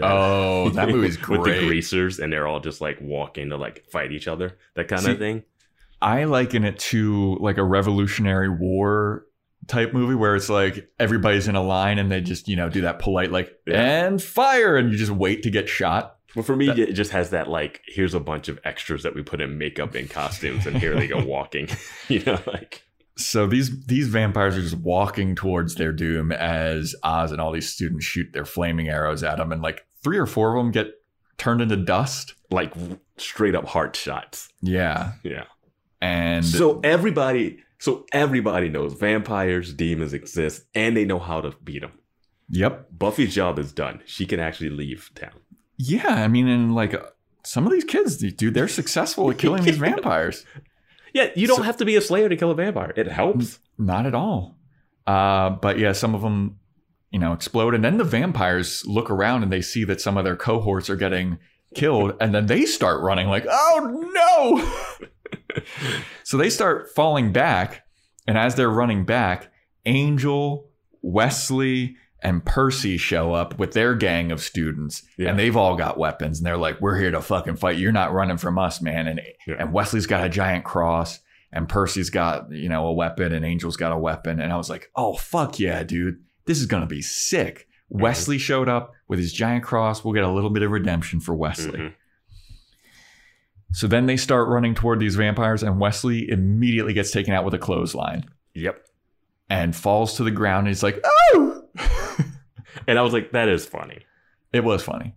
Uh, 0.00 0.06
Oh, 0.06 0.68
that 0.70 0.88
movie's 0.94 1.18
with 1.28 1.40
the 1.42 1.50
great. 1.50 1.66
greasers, 1.66 2.18
and 2.20 2.32
they're 2.32 2.46
all 2.46 2.60
just 2.60 2.80
like 2.80 2.98
walking 3.00 3.50
to 3.50 3.56
like 3.56 3.84
fight 3.90 4.12
each 4.12 4.28
other, 4.28 4.56
that 4.76 4.88
kind 4.88 5.02
See, 5.02 5.10
of 5.12 5.18
thing. 5.18 5.42
I 6.02 6.24
liken 6.24 6.64
it 6.64 6.78
to 6.90 7.36
like 7.40 7.58
a 7.58 7.64
Revolutionary 7.64 8.48
War 8.48 9.26
type 9.66 9.92
movie 9.92 10.14
where 10.14 10.34
it's 10.36 10.48
like 10.48 10.90
everybody's 10.98 11.46
in 11.48 11.56
a 11.56 11.62
line 11.62 11.98
and 11.98 12.10
they 12.10 12.20
just, 12.20 12.48
you 12.48 12.56
know, 12.56 12.68
do 12.70 12.80
that 12.82 12.98
polite, 13.00 13.30
like, 13.30 13.52
Yeah. 13.66 14.06
and 14.06 14.22
fire, 14.22 14.76
and 14.76 14.90
you 14.92 14.96
just 14.96 15.10
wait 15.12 15.42
to 15.42 15.50
get 15.50 15.68
shot. 15.68 16.16
Well, 16.36 16.44
for 16.44 16.54
me, 16.56 16.66
That- 16.66 16.78
it 16.78 16.92
just 16.92 17.10
has 17.10 17.30
that 17.30 17.48
like, 17.48 17.82
here's 17.86 18.14
a 18.14 18.20
bunch 18.20 18.48
of 18.48 18.58
extras 18.64 19.02
that 19.02 19.14
we 19.14 19.22
put 19.22 19.40
in 19.40 19.58
makeup 19.58 19.94
and 19.96 20.08
costumes, 20.08 20.66
and 20.66 20.78
here 20.78 20.94
they 20.94 21.06
go 21.08 21.22
walking. 21.24 21.68
you 22.08 22.20
know, 22.24 22.38
like 22.46 22.82
So 23.24 23.46
these 23.46 23.86
these 23.86 24.08
vampires 24.08 24.56
are 24.56 24.62
just 24.62 24.78
walking 24.78 25.34
towards 25.34 25.74
their 25.76 25.92
doom 25.92 26.32
as 26.32 26.94
Oz 27.02 27.32
and 27.32 27.40
all 27.40 27.52
these 27.52 27.68
students 27.68 28.04
shoot 28.04 28.32
their 28.32 28.44
flaming 28.44 28.88
arrows 28.88 29.22
at 29.22 29.36
them, 29.38 29.52
and 29.52 29.62
like 29.62 29.86
three 30.02 30.18
or 30.18 30.26
four 30.26 30.56
of 30.56 30.62
them 30.64 30.72
get 30.72 30.88
turned 31.38 31.60
into 31.60 31.76
dust. 31.76 32.34
like 32.50 32.72
straight 33.16 33.54
up 33.54 33.64
heart 33.66 33.94
shots. 33.96 34.48
Yeah, 34.60 35.12
Yeah. 35.22 35.44
and 36.00 36.44
So 36.44 36.80
everybody, 36.82 37.58
so 37.78 38.04
everybody 38.12 38.68
knows 38.68 38.94
vampires, 38.94 39.72
demons 39.72 40.12
exist, 40.12 40.64
and 40.74 40.96
they 40.96 41.04
know 41.04 41.18
how 41.18 41.40
to 41.40 41.52
beat 41.62 41.80
them. 41.82 41.92
yep, 42.50 42.88
Buffy's 42.90 43.34
job 43.34 43.58
is 43.58 43.72
done. 43.72 44.00
She 44.06 44.26
can 44.26 44.40
actually 44.40 44.70
leave 44.70 45.10
town. 45.14 45.32
yeah. 45.78 46.08
I 46.24 46.28
mean, 46.28 46.48
and 46.48 46.74
like 46.74 46.92
uh, 46.94 47.02
some 47.44 47.66
of 47.66 47.72
these 47.72 47.84
kids, 47.84 48.16
dude, 48.16 48.52
they're 48.54 48.68
successful 48.68 49.30
at 49.30 49.38
killing 49.38 49.62
these 49.62 49.78
vampires. 49.88 50.44
Yeah, 51.12 51.30
you 51.34 51.46
don't 51.46 51.58
So- 51.58 51.62
have 51.62 51.76
to 51.78 51.84
be 51.84 51.96
a 51.96 52.00
slayer 52.00 52.28
to 52.28 52.36
kill 52.36 52.50
a 52.50 52.54
vampire. 52.54 52.92
It 52.96 53.08
helps. 53.08 53.58
Not 53.78 54.06
at 54.06 54.14
all. 54.14 54.58
Uh, 55.06 55.50
but 55.50 55.78
yeah, 55.78 55.92
some 55.92 56.14
of 56.14 56.22
them, 56.22 56.58
you 57.10 57.18
know, 57.18 57.32
explode, 57.32 57.74
and 57.74 57.84
then 57.84 57.96
the 57.96 58.04
vampires 58.04 58.84
look 58.86 59.10
around 59.10 59.42
and 59.42 59.50
they 59.52 59.62
see 59.62 59.82
that 59.84 60.00
some 60.00 60.16
of 60.16 60.24
their 60.24 60.36
cohorts 60.36 60.88
are 60.88 60.96
getting 60.96 61.38
killed, 61.74 62.14
and 62.20 62.34
then 62.34 62.46
they 62.46 62.64
start 62.64 63.00
running 63.02 63.26
like, 63.28 63.44
"Oh 63.50 64.68
no!" 65.50 65.60
so 66.24 66.36
they 66.36 66.50
start 66.50 66.90
falling 66.94 67.32
back, 67.32 67.84
and 68.26 68.38
as 68.38 68.54
they're 68.54 68.70
running 68.70 69.04
back, 69.04 69.50
Angel, 69.86 70.68
Wesley, 71.02 71.96
and 72.22 72.44
Percy 72.44 72.96
show 72.98 73.32
up 73.32 73.58
with 73.58 73.72
their 73.72 73.94
gang 73.94 74.30
of 74.32 74.40
students, 74.42 75.02
Yeah. 75.16 75.30
and 75.30 75.38
they've 75.38 75.56
all 75.56 75.76
got 75.76 75.98
weapons, 75.98 76.38
and 76.38 76.46
they're 76.46 76.56
like, 76.56 76.80
"We're 76.80 76.98
here 76.98 77.10
to 77.10 77.20
fucking 77.22 77.56
fight. 77.56 77.78
You're 77.78 77.92
not 77.92 78.12
running 78.12 78.36
from 78.36 78.58
us, 78.58 78.80
man." 78.82 79.06
And 79.08 79.20
Yeah. 79.46 79.56
and 79.58 79.72
Wesley's 79.72 80.06
got 80.06 80.24
a 80.24 80.28
giant 80.28 80.64
cross 80.64 81.20
and 81.52 81.68
Percy's 81.68 82.10
got, 82.10 82.52
you 82.52 82.68
know, 82.68 82.86
a 82.86 82.92
weapon 82.92 83.32
and 83.32 83.44
Angel's 83.44 83.76
got 83.76 83.90
a 83.90 83.98
weapon. 83.98 84.38
And 84.40 84.52
I 84.52 84.56
was 84.56 84.70
like, 84.70 84.88
oh, 84.94 85.14
fuck 85.14 85.58
yeah, 85.58 85.82
dude. 85.82 86.20
This 86.46 86.60
is 86.60 86.66
going 86.66 86.82
to 86.82 86.86
be 86.86 87.02
sick. 87.02 87.66
Wesley 87.88 88.38
showed 88.38 88.68
up 88.68 88.92
with 89.08 89.18
his 89.18 89.32
giant 89.32 89.64
cross. 89.64 90.04
We'll 90.04 90.14
get 90.14 90.22
a 90.22 90.30
little 90.30 90.50
bit 90.50 90.62
of 90.62 90.70
redemption 90.70 91.18
for 91.18 91.34
Wesley. 91.34 91.78
Mhm. 91.80 91.92
So 93.72 93.86
then 93.86 94.06
they 94.06 94.16
start 94.16 94.48
running 94.48 94.74
toward 94.74 95.00
these 95.00 95.16
vampires, 95.16 95.62
and 95.62 95.80
Wesley 95.80 96.28
immediately 96.30 96.92
gets 96.92 97.10
taken 97.10 97.32
out 97.34 97.44
with 97.44 97.54
a 97.54 97.58
clothesline 97.58 98.24
Yep. 98.54 98.84
and 99.48 99.74
falls 99.74 100.16
to 100.16 100.24
the 100.24 100.30
ground. 100.30 100.60
And 100.60 100.68
he's 100.68 100.82
like, 100.84 101.00
"Oh!" 101.34 101.59
And 102.86 102.98
I 102.98 103.02
was 103.02 103.12
like, 103.12 103.32
that 103.32 103.48
is 103.48 103.66
funny. 103.66 104.00
it 104.52 104.64
was 104.64 104.82
funny. 104.82 105.14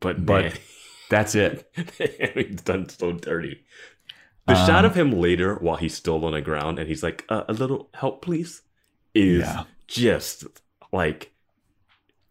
But 0.00 0.24
But 0.24 0.44
man, 0.44 0.52
That's 1.10 1.34
it. 1.34 1.70
he's 2.34 2.62
done 2.62 2.88
so 2.88 3.12
dirty. 3.12 3.64
The 4.46 4.54
shot 4.54 4.84
Um, 4.84 4.90
of 4.90 4.94
him 4.96 5.12
later 5.12 5.56
while 5.56 5.76
he's 5.76 5.94
still 5.94 6.24
on 6.24 6.32
the 6.32 6.40
ground 6.40 6.78
and 6.78 6.88
he's 6.88 7.02
like, 7.02 7.24
uh, 7.28 7.44
a 7.48 7.52
little 7.52 7.90
help, 7.94 8.22
please, 8.22 8.62
is 9.14 9.40
Yeah. 9.40 9.64
just 9.86 10.44
like 10.92 11.32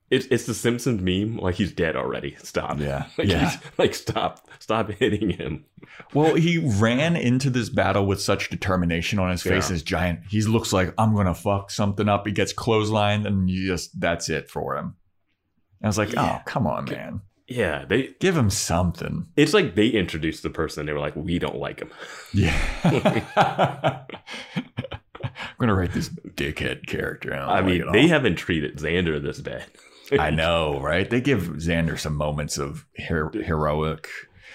it's 0.09 0.25
it's 0.31 0.45
the 0.45 0.53
Simpsons 0.55 1.01
meme. 1.01 1.37
Like 1.37 1.55
he's 1.55 1.71
dead 1.71 1.95
already. 1.95 2.35
Stop. 2.39 2.79
Yeah. 2.79 3.05
Like, 3.17 3.27
Yeah. 3.27 3.49
he's- 3.49 3.63
like 3.77 3.93
stop. 3.93 4.48
Stop 4.59 4.91
hitting 4.99 5.29
him. 5.31 5.65
Well, 6.13 6.35
he 6.35 6.57
ran 6.57 7.15
into 7.15 7.49
this 7.49 7.69
battle 7.69 8.05
with 8.05 8.21
such 8.21 8.49
determination 8.49 9.17
on 9.19 9.31
his 9.31 9.41
face. 9.41 9.69
Yeah. 9.69 9.73
His 9.73 9.83
giant. 9.83 10.19
He 10.29 10.41
looks 10.41 10.71
like 10.73 10.93
I'm 10.97 11.15
gonna 11.15 11.33
fuck 11.33 11.71
something 11.71 12.07
up. 12.09 12.27
He 12.27 12.33
gets 12.33 12.53
clotheslined, 12.53 13.25
and 13.25 13.49
you 13.49 13.67
just 13.67 13.99
that's 13.99 14.29
it 14.29 14.49
for 14.49 14.75
him. 14.77 14.95
I 15.83 15.87
was 15.87 15.97
like, 15.97 16.09
oh, 16.09 16.21
Yeah. 16.21 16.37
oh 16.39 16.43
come 16.45 16.67
on, 16.67 16.85
man, 16.85 17.21
Yeah, 17.47 17.85
they. 17.85 18.09
give 18.19 18.35
him 18.35 18.49
something. 18.49 19.27
It's 19.37 19.53
like 19.53 19.75
they 19.75 19.87
introduced 19.87 20.43
the 20.43 20.49
person. 20.49 20.85
They 20.85 20.91
were 20.93 20.99
like, 20.99 21.15
we 21.15 21.39
don't 21.39 21.55
like 21.57 21.79
him. 21.79 21.89
Yeah. 22.33 22.53
I'm 25.23 25.55
gonna 25.59 25.75
write 25.75 25.93
this 25.93 26.09
dickhead 26.09 26.85
character. 26.87 27.33
I, 27.33 27.59
I 27.59 27.61
mean, 27.61 27.89
they 27.91 28.07
haven't 28.07 28.35
treated 28.35 28.77
Xander 28.77 29.21
this 29.21 29.39
bad. 29.41 29.65
I 30.17 30.31
know, 30.31 30.79
right? 30.81 31.07
They 31.09 31.21
give 31.21 31.43
Xander 31.57 31.97
some 31.99 32.15
moments 32.15 32.57
of 32.57 32.85
her- 33.07 33.29
heroic. 33.43 34.07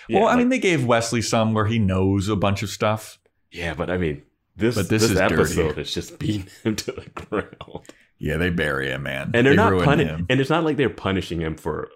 Yeah, 0.09 0.20
well, 0.20 0.28
I 0.28 0.32
like- 0.32 0.39
mean, 0.39 0.48
they 0.51 0.59
gave 0.59 0.85
Wesley 0.85 1.22
some 1.22 1.55
where 1.55 1.66
he 1.66 1.78
knows 1.78 2.28
a 2.28 2.36
bunch 2.36 2.62
of 2.62 2.68
stuff. 2.70 3.18
yeah, 3.51 3.74
but 3.74 3.90
I 3.90 3.97
mean, 3.98 4.22
this 4.56 4.74
But 4.76 4.89
this 4.89 5.02
this, 5.02 5.10
is 5.12 5.18
dirty. 5.18 5.35
episode 5.35 5.78
is 5.78 5.93
just 5.94 6.18
beating 6.18 6.47
him 6.62 6.76
to 6.76 6.93
the 6.93 7.09
ground. 7.14 7.86
Yeah, 8.18 8.36
they 8.36 8.51
bury 8.51 8.89
him, 8.90 9.02
man. 9.02 9.31
and 9.35 9.47
they're 9.47 9.52
They 9.52 9.56
not 9.56 9.82
punishing 9.85 10.26
and 10.31 10.40
it's 10.40 10.51
not 10.51 10.64
like 10.64 10.76
they're 10.76 10.89
punishing 10.90 11.40
him 11.40 11.56
for 11.56 11.89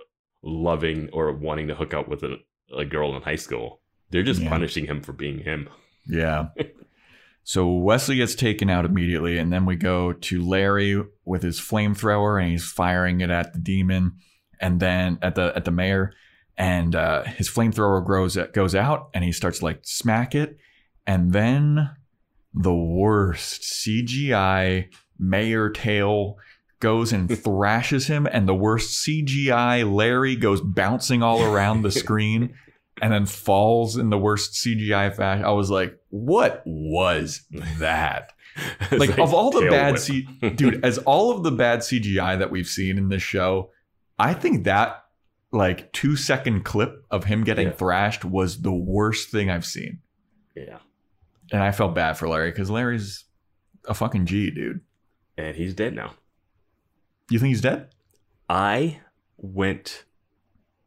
loving 0.42 1.08
or 1.12 1.32
wanting 1.32 1.68
to 1.68 1.74
hook 1.74 1.94
up 1.94 2.08
with 2.08 2.22
a, 2.22 2.36
a 2.76 2.84
girl 2.84 3.14
in 3.16 3.22
high 3.22 3.36
school 3.36 3.80
they're 4.10 4.22
just 4.22 4.40
Yeah. 4.40 4.48
punishing 4.48 4.86
him 4.86 5.00
for 5.02 5.12
being 5.12 5.40
him 5.40 5.68
Yeah. 6.06 6.48
So 7.44 7.66
Wesley 7.76 8.16
gets 8.16 8.34
taken 8.34 8.68
out 8.68 8.84
immediately, 8.84 9.38
and 9.38 9.50
then 9.50 9.64
we 9.64 9.76
go 9.76 10.12
to 10.12 10.46
Larry 10.46 11.02
with 11.24 11.42
his 11.42 11.58
flamethrower, 11.58 12.38
and 12.42 12.50
he's 12.50 12.70
firing 12.70 13.22
it 13.22 13.30
at 13.30 13.54
the 13.54 13.58
demon, 13.58 14.16
and 14.60 14.80
then 14.80 15.18
at 15.22 15.34
the 15.34 15.52
at 15.56 15.64
the 15.64 15.70
mayor, 15.70 16.12
and 16.58 16.96
uh, 16.96 17.22
his 17.22 17.48
flamethrower 17.48 18.04
grows 18.04 18.36
goes 18.52 18.74
out, 18.74 19.08
and 19.14 19.24
he 19.24 19.32
starts 19.32 19.62
like 19.62 19.78
smack 19.82 20.34
it, 20.34 20.58
and 21.06 21.32
then 21.32 21.90
the 22.52 22.74
worst 22.74 23.62
CGI 23.62 24.88
mayor 25.18 25.70
tail 25.70 26.36
goes 26.80 27.12
and 27.12 27.30
thrashes 27.44 28.08
him, 28.08 28.26
and 28.26 28.48
the 28.48 28.54
worst 28.54 29.06
CGI 29.06 29.90
Larry 29.90 30.34
goes 30.34 30.60
bouncing 30.60 31.22
all 31.22 31.42
around 31.42 31.82
the 31.82 31.92
screen 31.92 32.54
and 33.00 33.12
then 33.12 33.26
falls 33.26 33.96
in 33.96 34.10
the 34.10 34.18
worst 34.18 34.54
CGI 34.54 35.14
fashion. 35.14 35.44
I 35.44 35.52
was 35.52 35.70
like, 35.70 35.96
what 36.10 36.62
was 36.66 37.42
that? 37.78 38.32
It's 38.90 38.98
Like, 38.98 39.18
of 39.20 39.32
all 39.32 39.52
the 39.52 39.68
bad. 39.70 40.00
C 40.00 40.22
dude, 40.56 40.84
as 40.84 40.98
all 40.98 41.30
of 41.30 41.44
the 41.44 41.52
bad 41.52 41.78
CGI 41.78 42.40
that 42.40 42.50
we've 42.50 42.66
seen 42.66 42.98
in 42.98 43.08
this 43.08 43.22
show, 43.22 43.70
I 44.18 44.34
think 44.34 44.64
that 44.64 45.04
like 45.52 45.92
two 45.92 46.14
second 46.16 46.64
clip 46.64 47.04
of 47.10 47.24
him 47.24 47.42
getting 47.44 47.68
Yeah. 47.68 47.72
thrashed 47.74 48.24
was 48.24 48.60
the 48.62 48.72
worst 48.72 49.30
thing 49.30 49.50
I've 49.50 49.64
seen. 49.66 50.00
yeah 50.54 50.78
And 51.52 51.62
I 51.62 51.72
felt 51.72 51.94
bad 51.94 52.18
for 52.18 52.28
Larry 52.28 52.50
because 52.50 52.68
Larry's 52.70 53.24
a 53.86 53.94
fucking 53.94 54.26
G, 54.26 54.50
dude. 54.50 54.80
and 55.38 55.56
he's 55.56 55.74
dead 55.74 55.94
now 55.94 56.14
You 57.30 57.38
think 57.38 57.48
he's 57.48 57.60
dead? 57.62 57.88
i 58.50 59.00
went 59.36 60.04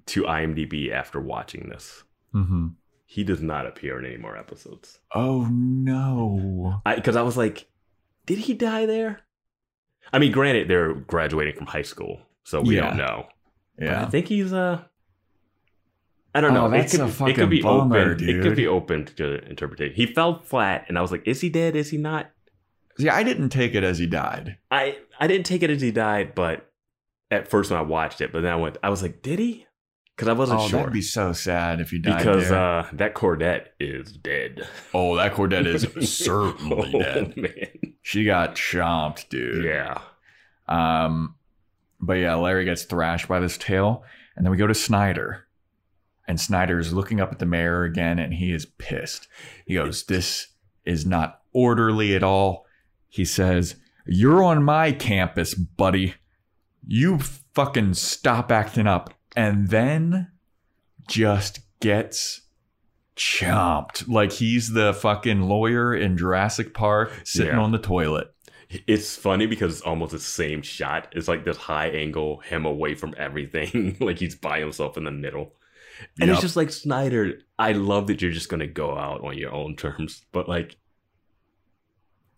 to 0.08 0.24
imdb 0.24 0.92
after 0.92 1.20
watching 1.20 1.70
this 1.70 2.04
Mm-hmm. 2.34 2.68
he 3.06 3.24
does 3.24 3.42
not 3.42 3.66
appear 3.66 3.98
in 4.00 4.06
any 4.06 4.18
more 4.18 4.38
episodes 4.38 5.00
Oh 5.14 5.48
no. 5.52 6.82
I 6.86 6.96
because 6.96 7.16
I 7.16 7.22
was 7.24 7.36
like, 7.38 7.68
did 8.26 8.38
he 8.38 8.54
die 8.54 8.86
there? 8.86 9.22
I 10.14 10.20
mean, 10.20 10.32
granted, 10.32 10.68
they're 10.68 10.94
graduating 10.94 11.56
from 11.56 11.68
high 11.68 11.82
school, 11.82 12.22
so 12.44 12.62
we 12.62 12.76
Yeah. 12.76 12.88
don't 12.88 12.98
know. 12.98 13.28
But 13.90 13.98
I 13.98 14.06
think 14.06 14.28
he's 14.28 14.54
uh 14.54 14.84
I 16.34 16.40
don't 16.40 16.54
know. 16.54 16.66
Oh, 16.66 16.68
know. 16.70 16.78
that's 16.78 16.94
it 16.94 16.98
could, 16.98 17.06
a 17.06 17.10
it 17.10 17.12
fucking 17.14 17.36
could 17.36 17.50
be 17.50 17.62
bummer, 17.62 18.14
open. 18.14 18.30
It 18.30 18.42
could 18.42 18.56
be 18.56 18.68
open 18.68 19.06
to 19.18 19.44
interpretation. 19.50 19.96
He 19.96 20.06
fell 20.06 20.42
flat, 20.42 20.86
and 20.88 20.98
I 20.98 21.02
was 21.02 21.12
like, 21.12 21.24
"Is 21.28 21.42
he 21.42 21.50
dead? 21.50 21.76
Is 21.76 21.90
he 21.90 21.98
not?" 21.98 22.32
See, 22.98 23.10
I 23.10 23.24
didn't 23.24 23.50
take 23.50 23.76
it 23.76 23.84
as 23.84 23.98
he 23.98 24.06
died. 24.08 24.58
I 24.70 24.98
I 25.20 25.28
didn't 25.28 25.46
take 25.46 25.64
it 25.64 25.70
as 25.70 25.82
he 25.82 25.92
died, 25.92 26.34
but 26.36 26.72
at 27.30 27.50
first 27.50 27.70
when 27.72 27.80
I 27.80 27.84
watched 27.84 28.22
it, 28.22 28.32
but 28.32 28.42
then 28.44 28.52
I 28.54 28.56
went, 28.56 28.78
I 28.84 28.90
was 28.90 29.02
like, 29.02 29.22
"Did 29.22 29.40
he?" 29.40 29.66
Because 30.16 30.28
I 30.30 30.34
wasn't 30.34 30.60
sure. 30.60 30.66
oh, 30.66 30.70
sure. 30.70 30.80
that'd 30.80 30.94
be 30.94 31.02
so 31.02 31.34
sad 31.34 31.82
if 31.82 31.90
he 31.90 31.98
died 31.98 32.18
because 32.20 32.50
there. 32.50 32.58
uh, 32.60 32.88
that 32.94 33.16
Cordette 33.16 33.68
is 33.80 34.12
dead. 34.12 34.68
oh, 34.94 35.16
that 35.16 35.34
Cordette 35.34 35.66
is 35.66 36.14
certainly 36.18 36.92
Oh, 36.94 37.00
dead. 37.00 37.36
man. 37.38 37.96
She 38.04 38.24
got 38.26 38.56
chomped, 38.56 39.30
dude. 39.30 39.66
Yeah. 39.66 40.00
Um, 40.68 41.36
but 42.02 42.14
yeah, 42.14 42.36
Larry 42.36 42.66
gets 42.66 42.84
thrashed 42.84 43.28
by 43.28 43.40
this 43.40 43.58
tail, 43.58 44.04
and 44.36 44.46
then 44.46 44.52
we 44.52 44.58
go 44.58 44.68
to 44.68 44.74
Snyder, 44.74 45.48
and 46.28 46.40
Snyder 46.40 46.80
is 46.80 46.94
looking 46.94 47.20
up 47.20 47.32
at 47.32 47.40
the 47.40 47.46
mayor 47.46 47.84
again, 47.84 48.20
and 48.20 48.34
he 48.34 48.52
is 48.52 48.66
pissed. 48.66 49.28
He 49.66 49.76
goes, 49.76 50.06
"This 50.06 50.48
is 50.86 51.06
not 51.06 51.42
orderly 51.54 52.16
at 52.16 52.24
all." 52.24 52.66
He 53.08 53.26
says, 53.26 53.76
"You're 54.06 54.44
on 54.44 54.64
my 54.64 54.92
campus, 54.92 55.54
buddy. 55.54 56.16
You 56.86 57.20
fucking 57.54 57.94
stop 57.96 58.52
acting 58.52 58.88
up." 58.88 59.14
And 59.36 59.70
then 59.70 60.32
just 61.08 61.60
gets 61.80 62.42
chomped 63.16 64.08
like 64.08 64.32
he's 64.34 64.72
the 64.74 64.94
fucking 64.94 65.42
lawyer 65.42 65.94
in 65.94 66.18
Jurassic 66.18 66.74
Park 66.74 67.12
sitting 67.24 67.54
Yeah. 67.54 67.60
on 67.62 67.72
the 67.72 67.78
toilet. 67.78 68.34
It's 68.88 69.16
funny 69.16 69.48
because 69.48 69.74
it's 69.74 69.82
almost 69.82 70.12
the 70.14 70.20
same 70.20 70.62
shot. 70.62 71.10
It's 71.12 71.28
like 71.28 71.44
this 71.46 71.58
high 71.58 71.88
angle, 71.90 72.40
him 72.40 72.66
away 72.66 72.96
from 72.96 73.14
everything, 73.18 73.98
like 74.00 74.20
he's 74.20 74.36
by 74.36 74.60
himself 74.60 74.98
in 74.98 75.04
the 75.04 75.12
middle. 75.12 75.54
And 76.20 76.28
Yep. 76.28 76.34
it's 76.36 76.42
just 76.42 76.56
like 76.56 76.72
Snyder. 76.72 77.40
I 77.60 77.74
love 77.74 78.08
that 78.08 78.22
you're 78.22 78.32
just 78.32 78.50
gonna 78.50 78.68
go 78.68 78.98
out 78.98 79.24
on 79.24 79.38
your 79.38 79.54
own 79.54 79.76
terms, 79.76 80.24
but 80.32 80.48
like, 80.48 80.78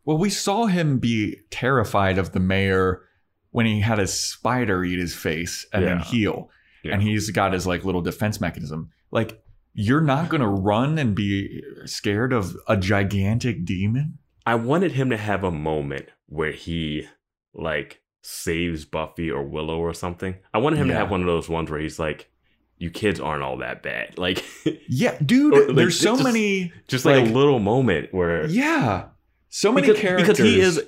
Well, 0.05 0.17
we 0.17 0.29
saw 0.29 0.65
him 0.65 0.97
be 0.99 1.37
terrified 1.49 2.17
of 2.17 2.31
the 2.31 2.39
mayor 2.39 3.03
when 3.51 3.65
he 3.65 3.79
had 3.81 3.99
a 3.99 4.07
spider 4.07 4.83
eat 4.83 4.99
his 4.99 5.15
face 5.15 5.65
and 5.71 5.85
then 5.85 5.99
heal. 5.99 6.49
Yeah. 6.83 6.93
And 6.93 7.01
he's 7.03 7.29
got 7.29 7.53
his 7.53 7.65
like 7.67 7.85
little 7.85 8.01
defense 8.01 8.41
mechanism. 8.41 8.91
Like, 9.11 9.41
you're 9.73 10.01
not 10.01 10.29
going 10.29 10.41
to 10.41 10.47
run 10.47 10.97
and 10.99 11.15
be 11.15 11.63
scared 11.85 12.33
of 12.33 12.55
a 12.67 12.75
gigantic 12.75 13.63
demon? 13.65 14.17
I 14.45 14.55
wanted 14.55 14.91
him 14.91 15.09
to 15.11 15.17
have 15.17 15.43
a 15.43 15.51
moment 15.51 16.09
where 16.33 16.51
he 16.51 17.07
like 17.53 18.01
saves 18.21 18.85
Buffy 18.85 19.29
or 19.29 19.43
Willow 19.43 19.77
or 19.79 19.93
something. 19.93 20.35
I 20.53 20.57
wanted 20.57 20.77
him 20.77 20.87
Yeah. 20.87 20.93
to 20.93 20.99
have 20.99 21.11
one 21.11 21.21
of 21.21 21.27
those 21.27 21.49
ones 21.49 21.69
where 21.69 21.79
he's 21.79 21.99
like, 21.99 22.29
"You 22.77 22.89
kids 22.89 23.19
aren't 23.19 23.43
all 23.43 23.57
that 23.57 23.83
bad." 23.83 24.17
Like, 24.17 24.43
Yeah, 24.87 25.17
dude, 25.23 25.53
Or, 25.53 25.67
like, 25.67 25.75
there's 25.75 25.99
so 25.99 26.13
just- 26.13 26.23
many. 26.23 26.71
just 26.87 27.05
like, 27.05 27.21
Like- 27.21 27.29
a 27.29 27.33
little 27.33 27.59
moment 27.59 28.13
where 28.13 28.45
Yeah. 28.47 29.05
So 29.49 29.71
many 29.71 29.87
because, 29.87 30.01
characters. 30.01 30.27
because 30.37 30.43
he 30.53 30.59
is 30.59 30.81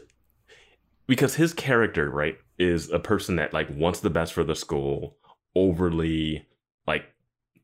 because 1.07 1.35
his 1.35 1.53
character 1.53 2.09
right 2.09 2.38
is 2.57 2.89
a 2.89 2.97
person 2.99 3.35
that 3.35 3.53
like 3.53 3.67
wants 3.69 3.99
the 3.99 4.09
best 4.09 4.34
for 4.34 4.43
the 4.43 4.55
school 4.55 5.17
overly 5.55 6.47
like 6.88 7.05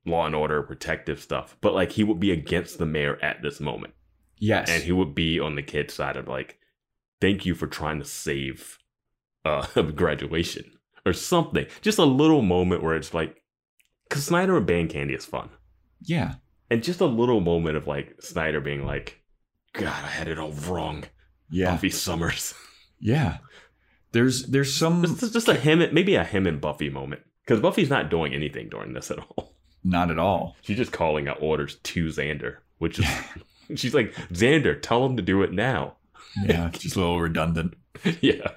law 0.06 0.26
and 0.26 0.36
order 0.36 0.62
protective 0.64 1.20
stuff 1.20 1.56
but 1.62 1.74
like 1.74 1.92
he 1.92 2.04
would 2.04 2.20
be 2.20 2.32
against 2.32 2.78
the 2.78 2.86
mayor 2.86 3.18
at 3.24 3.42
this 3.42 3.60
moment 3.60 3.94
Yes. 4.38 4.70
and 4.70 4.84
he 4.84 4.92
would 4.92 5.14
be 5.16 5.40
on 5.40 5.56
the 5.56 5.62
kid's 5.64 5.94
side 5.94 6.18
of 6.18 6.28
like 6.28 6.60
thank 7.22 7.46
you 7.46 7.56
for 7.56 7.68
trying 7.68 8.00
to 8.00 8.06
save 8.06 8.78
uh 9.46 9.66
graduation 9.96 10.72
or 11.06 11.14
something 11.14 11.66
just 11.82 11.98
a 12.00 12.04
little 12.06 12.42
moment 12.42 12.84
where 12.84 12.96
it's 12.96 13.14
like 13.14 13.42
because 14.10 14.26
snyder 14.26 14.58
and 14.58 14.66
band 14.68 14.90
candy 14.90 15.14
is 15.14 15.26
fun 15.26 15.50
yeah. 16.02 16.36
and 16.70 16.84
just 16.84 17.00
a 17.00 17.06
little 17.06 17.40
moment 17.40 17.78
of 17.78 17.88
like 17.88 18.16
snyder 18.22 18.60
being 18.60 18.86
like 18.86 19.22
god 19.74 20.04
i 20.04 20.08
had 20.08 20.28
it 20.28 20.38
all 20.40 20.52
wrong 20.52 21.06
Yeah. 21.50 21.72
buffy 21.72 21.90
summers 21.90 22.54
Yeah. 23.02 23.38
There's 24.12 24.44
there's 24.46 24.76
some 24.76 25.04
is 25.04 25.32
just 25.32 25.48
a 25.48 25.56
him, 25.56 25.80
maybe 25.92 26.16
a 26.16 26.24
him 26.24 26.46
and 26.46 26.62
Buffy 26.62 26.90
moment. 26.90 27.24
Because 27.44 27.60
Buffy's 27.60 27.90
not 27.90 28.12
doing 28.12 28.34
anything 28.34 28.70
during 28.70 28.94
this 28.94 29.10
at 29.10 29.18
all. 29.18 29.56
not 29.84 30.12
at 30.12 30.20
all. 30.20 30.56
She's 30.62 30.78
just 30.78 30.92
calling 30.92 31.28
out 31.28 31.42
orders 31.42 31.78
to 31.82 32.06
Xander, 32.06 32.58
which 32.78 33.00
is 33.00 33.06
she's 33.76 33.96
like, 33.96 34.14
Xander, 34.32 34.80
tell 34.80 35.04
him 35.06 35.18
to 35.18 35.24
do 35.24 35.42
it 35.42 35.52
now. 35.52 35.96
Yeah, 36.44 36.68
it's 36.68 36.80
just 36.84 36.96
a 36.96 37.00
little 37.00 37.20
redundant. 37.20 37.76
yeah. 38.22 38.52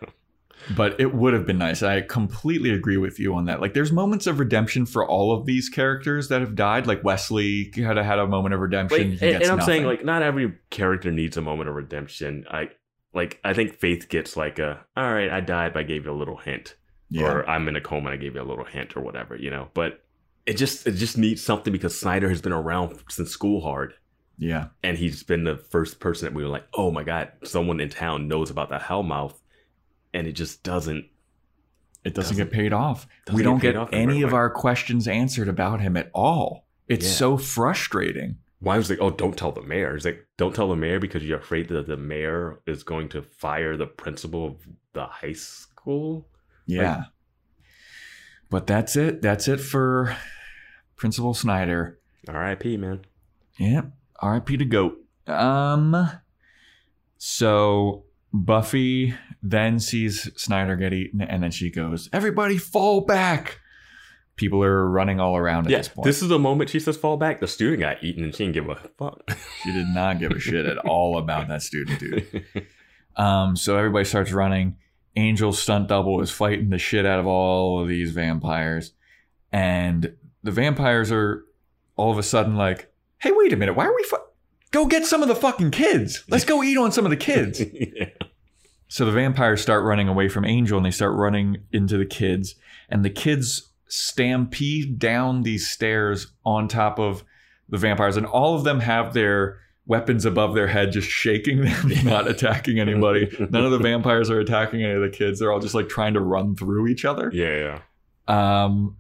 but 0.77 0.99
it 0.99 1.15
would 1.15 1.35
have 1.35 1.47
been 1.47 1.59
nice. 1.59 1.83
I 1.83 2.01
completely 2.01 2.71
agree 2.71 2.97
with 2.97 3.19
you 3.19 3.35
on 3.35 3.45
that. 3.47 3.61
Like, 3.61 3.75
there's 3.75 3.93
moments 3.93 4.27
of 4.27 4.39
redemption 4.39 4.87
for 4.87 5.07
all 5.07 5.33
of 5.33 5.45
these 5.45 5.69
characters 5.69 6.29
that 6.29 6.41
have 6.41 6.55
died. 6.55 6.87
Like 6.87 7.05
Wesley 7.05 7.71
had 7.77 7.97
had 7.97 8.19
a 8.19 8.27
moment 8.27 8.55
of 8.55 8.61
redemption. 8.61 9.13
Like, 9.13 9.23
and, 9.23 9.43
and 9.43 9.53
I'm 9.53 9.61
saying 9.61 9.85
like 9.85 10.05
not 10.05 10.23
every 10.23 10.55
character 10.71 11.11
needs 11.11 11.37
a 11.37 11.43
moment 11.43 11.69
of 11.69 11.75
redemption. 11.75 12.47
I 12.51 12.71
like 13.15 13.41
I 13.45 13.55
think 13.55 13.75
Faith 13.75 14.09
gets 14.09 14.37
like 14.37 14.59
a 14.59 14.85
all 14.97 15.13
right, 15.13 15.31
I 15.31 15.41
died, 15.41 15.73
but 15.73 15.81
I 15.81 15.83
gave 15.85 16.05
you 16.05 16.13
a 16.13 16.15
little 16.15 16.37
hint, 16.37 16.75
yeah, 17.11 17.25
or 17.25 17.49
I'm 17.49 17.69
in 17.69 17.77
a 17.77 17.81
coma, 17.81 18.11
and 18.11 18.19
I 18.19 18.23
gave 18.23 18.35
you 18.35 18.43
a 18.43 18.45
little 18.45 18.65
hint, 18.65 18.97
or 18.97 19.01
whatever, 19.01 19.37
you 19.37 19.51
know. 19.51 19.69
But 19.75 20.05
it 20.47 20.55
just 20.55 20.87
it 20.87 20.93
just 20.93 21.17
needs 21.17 21.43
something 21.43 21.73
because 21.73 21.99
Snyder 21.99 22.29
has 22.29 22.43
been 22.43 22.53
around 22.53 22.99
since 23.09 23.31
School 23.31 23.61
Hard, 23.61 23.95
yeah, 24.39 24.69
and 24.83 24.99
he's 24.99 25.23
been 25.23 25.45
the 25.45 25.57
first 25.57 26.01
person 26.01 26.27
that 26.27 26.35
we 26.35 26.43
were 26.43 26.49
like, 26.51 26.67
oh 26.75 26.91
my 26.91 27.03
god, 27.05 27.33
someone 27.45 27.81
in 27.81 27.89
town 27.89 28.29
knows 28.29 28.51
about 28.51 28.69
the 28.69 28.79
Hellmouth, 28.79 29.35
and 30.13 30.27
it 30.27 30.33
just 30.33 30.63
doesn't. 30.63 31.07
it 32.05 32.15
doesn't, 32.15 32.37
Doesn't- 32.37 32.37
get 32.37 32.51
paid 32.53 32.73
off. 32.73 33.07
We 33.33 33.43
don't 33.43 33.61
get 33.63 33.75
the 33.75 33.87
any 33.97 34.23
of 34.23 34.35
our 34.35 34.51
questions 34.51 35.09
answered 35.09 35.49
about 35.49 35.81
him 35.81 35.97
at 35.97 36.11
all. 36.15 36.67
It's 36.89 37.07
Yeah. 37.07 37.13
so 37.13 37.37
frustrating. 37.39 38.37
Why 38.61 38.77
was 38.79 38.89
like, 38.91 38.99
oh, 39.01 39.11
don't 39.11 39.37
tell 39.37 39.53
the 39.53 39.63
mayor. 39.63 39.95
It's 39.95 40.05
like, 40.07 40.27
don't 40.39 40.55
tell 40.55 40.69
the 40.69 40.77
mayor 40.77 40.99
because 40.99 41.23
you're 41.25 41.39
afraid 41.39 41.69
that 41.69 41.87
the 41.87 41.97
mayor 41.99 42.61
is 42.67 42.83
going 42.83 43.09
to 43.11 43.21
fire 43.23 43.77
the 43.77 43.87
principal 43.87 44.47
of 44.47 44.57
the 44.95 45.05
high 45.07 45.33
school. 45.35 46.27
Yeah. 46.67 47.05
but 48.51 48.67
that's 48.67 48.97
it. 48.97 49.21
That's 49.23 49.49
it 49.49 49.59
for 49.61 50.17
Principal 50.97 51.35
Snyder. 51.35 51.99
R.I.P. 52.29 52.77
Man. 52.79 53.05
Yep. 53.59 53.91
R.I.P. 54.21 54.57
to 54.59 54.65
Goat. 54.65 54.99
Um. 55.27 56.11
So 57.19 58.05
Buffy 58.33 59.15
then 59.43 59.79
sees 59.79 60.31
Snyder 60.37 60.77
get 60.77 60.93
eaten, 60.93 61.21
and 61.23 61.43
then 61.43 61.51
she 61.51 61.71
goes, 61.71 62.09
"Everybody, 62.13 62.59
fall 62.59 63.01
back!" 63.03 63.61
People 64.37 64.65
are 64.65 64.89
running 64.91 65.21
all 65.21 65.37
around 65.37 65.67
at 65.67 65.71
Yeah, 65.71 65.79
this 65.79 65.89
point. 65.89 66.05
this 66.05 66.21
is 66.21 66.29
the 66.29 66.41
moment 66.41 66.69
she 66.69 66.81
says 66.81 66.97
fall 66.97 67.17
back. 67.17 67.39
The 67.39 67.47
student 67.47 67.79
got 67.79 68.03
eaten 68.03 68.25
and 68.25 68.35
she 68.35 68.45
didn't 68.45 68.55
give 68.55 68.69
a 68.69 68.75
fuck. 68.99 69.31
she 69.63 69.73
did 69.73 69.87
not 69.95 70.19
give 70.19 70.33
a 70.33 70.41
shit 70.41 70.67
at 70.67 70.77
all 70.79 71.19
about 71.19 71.47
that 71.49 71.63
student, 71.63 72.01
dude. 72.01 72.45
Um, 73.17 73.55
so 73.55 73.77
everybody 73.77 74.05
starts 74.05 74.33
running. 74.33 74.75
Angel's 75.15 75.63
stunt 75.63 75.87
double 75.87 76.21
is 76.21 76.33
fighting 76.33 76.71
the 76.71 76.79
shit 76.79 77.07
out 77.07 77.21
of 77.21 77.29
all 77.29 77.81
of 77.81 77.87
these 77.87 78.11
vampires. 78.11 78.91
And 79.53 80.17
the 80.43 80.51
vampires 80.51 81.13
are 81.13 81.45
all 81.95 82.11
of 82.11 82.19
a 82.19 82.25
sudden 82.25 82.57
like, 82.57 82.93
hey, 83.25 83.33
wait 83.33 83.55
a 83.55 83.57
minute. 83.57 83.75
Why 83.75 83.87
are 83.87 83.95
we 83.95 84.03
fu- 84.05 84.19
Go 84.71 84.87
get 84.87 85.07
some 85.07 85.23
of 85.23 85.29
the 85.29 85.35
fucking 85.35 85.71
kids. 85.71 86.25
Let's 86.29 86.45
go 86.45 86.63
eat 86.63 86.77
on 86.77 86.93
some 86.93 87.07
of 87.07 87.11
the 87.11 87.17
kids. 87.17 87.63
yeah. 87.73 88.09
so 88.89 89.07
the 89.07 89.13
vampires 89.13 89.63
start 89.63 89.83
running 89.83 90.09
away 90.09 90.29
from 90.29 90.45
Angel 90.45 90.77
and 90.77 90.85
they 90.85 90.91
start 90.91 91.15
running 91.17 91.59
into 91.73 91.97
the 91.97 92.05
kids. 92.05 92.55
And 92.91 93.03
the 93.03 93.11
kids 93.11 93.71
stampede 93.89 94.99
down 94.99 95.43
these 95.43 95.71
stairs 95.71 96.33
on 96.45 96.69
top 96.69 96.99
of 96.99 97.25
the 97.69 97.79
vampires. 97.79 98.19
And 98.19 98.27
all 98.27 98.57
of 98.57 98.65
them 98.65 98.81
have 98.81 99.15
their 99.15 99.59
weapons 99.87 100.27
above 100.27 100.55
their 100.55 100.67
head, 100.67 100.93
just 100.93 101.09
shaking 101.09 101.63
them, 101.63 101.93
not 102.05 102.29
attacking 102.29 102.79
anybody. 102.79 103.35
None 103.39 103.65
of 103.65 103.71
the 103.71 103.79
vampires 103.79 104.29
are 104.29 104.41
attacking 104.41 104.83
any 104.83 104.93
of 104.93 105.01
the 105.01 105.09
kids. 105.09 105.41
They're 105.41 105.53
all 105.53 105.61
just 105.61 105.75
like 105.75 105.89
trying 105.89 106.13
to 106.15 106.21
run 106.21 106.57
through 106.57 106.89
each 106.89 107.07
other. 107.07 107.31
Yeah, 107.33 107.79
yeah. 108.29 108.65
Um, 108.65 108.97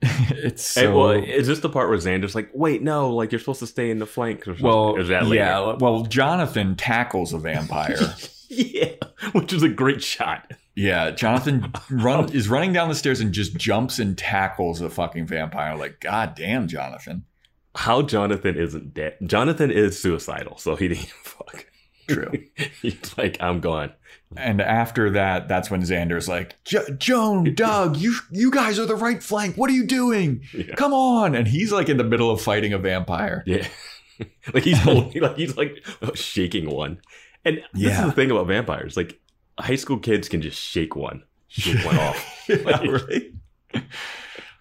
it's 0.02 0.74
Hey, 0.74 0.86
well, 0.88 1.10
is 1.10 1.46
this 1.46 1.60
the 1.60 1.68
part 1.68 1.88
where 1.88 1.98
Xander's 1.98 2.34
like, 2.34 2.50
wait, 2.52 2.82
no, 2.82 3.10
like 3.10 3.32
you're 3.32 3.38
supposed 3.38 3.60
to 3.60 3.66
stay 3.66 3.90
in 3.90 3.98
the 3.98 4.06
flank? 4.06 4.42
Or 4.42 4.52
something? 4.52 4.64
well, 4.66 4.96
is 4.96 5.08
that 5.08 5.26
later? 5.26 5.34
yeah. 5.42 5.76
Well, 5.78 6.04
Jonathan 6.04 6.76
tackles 6.76 7.32
a 7.32 7.38
vampire. 7.38 7.96
yeah, 8.48 8.92
which 9.32 9.52
is 9.52 9.62
a 9.62 9.68
great 9.68 10.02
shot. 10.02 10.52
yeah, 10.76 11.10
Jonathan 11.10 11.72
run 11.90 12.32
is 12.32 12.48
running 12.48 12.72
down 12.72 12.88
the 12.88 12.94
stairs 12.94 13.20
and 13.20 13.32
just 13.32 13.56
jumps 13.56 13.98
and 13.98 14.16
tackles 14.16 14.80
a 14.80 14.88
fucking 14.88 15.26
vampire. 15.26 15.76
Like, 15.76 16.00
god 16.00 16.34
damn, 16.36 16.68
Jonathan. 16.68 17.24
How 17.74 18.02
Jonathan 18.02 18.56
isn't 18.56 18.94
dead? 18.94 19.16
Jonathan 19.26 19.70
is 19.70 20.00
suicidal, 20.00 20.58
so 20.58 20.76
he 20.76 20.88
didn't 20.88 21.08
fuck. 21.22 21.66
True. 22.08 22.32
He's 22.82 22.96
like, 23.18 23.36
I'm 23.40 23.60
gone. 23.60 23.92
And 24.36 24.60
after 24.60 25.10
that, 25.10 25.48
that's 25.48 25.70
when 25.70 25.80
Xander's 25.82 26.28
like, 26.28 26.56
Joan, 26.98 27.54
Doug, 27.54 27.96
you 27.96 28.14
you 28.30 28.50
guys 28.50 28.78
are 28.78 28.84
the 28.86 28.94
right 28.96 29.22
flank. 29.22 29.56
What 29.56 29.70
are 29.70 29.72
you 29.74 29.86
doing? 29.86 30.42
Yeah. 30.52 30.74
Come 30.74 30.92
on! 30.92 31.34
And 31.34 31.48
he's 31.48 31.72
like 31.72 31.88
in 31.88 31.96
the 31.96 32.04
middle 32.04 32.30
of 32.30 32.40
fighting 32.42 32.74
a 32.74 32.78
vampire. 32.78 33.42
Yeah. 33.46 33.66
like 34.52 34.64
he's 34.64 34.78
holding, 34.78 35.22
like 35.22 35.36
he's 35.36 35.56
like 35.56 35.82
shaking 36.14 36.68
one. 36.68 37.00
And 37.46 37.62
this 37.72 37.84
Yeah. 37.84 38.00
is 38.00 38.06
the 38.06 38.12
thing 38.12 38.30
about 38.30 38.48
vampires. 38.48 38.96
Like 38.98 39.18
high 39.58 39.76
school 39.76 39.98
kids 39.98 40.28
can 40.28 40.42
just 40.42 40.60
shake 40.60 40.94
one, 40.94 41.22
shake 41.48 41.82
one 41.86 41.96
off. 41.98 42.44
Yeah, 42.48 42.80
right? 42.86 43.32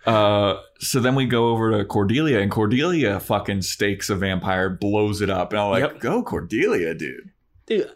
Uh, 0.06 0.61
so 0.80 1.02
then 1.02 1.15
we 1.15 1.26
go 1.26 1.49
over 1.49 1.78
to 1.78 1.84
Cordelia, 1.86 2.40
and 2.40 2.49
Cordelia 2.49 3.19
fucking 3.19 3.61
stakes 3.64 4.10
a 4.10 4.15
vampire, 4.15 4.69
blows 4.69 5.19
it 5.22 5.30
up, 5.30 5.52
and 5.52 5.60
I'm 5.60 5.69
like, 5.72 5.82
Yep. 5.84 5.99
"Go, 5.99 6.24
Cordelia, 6.24 6.94
dude!" 6.94 7.30
Dude, 7.68 7.91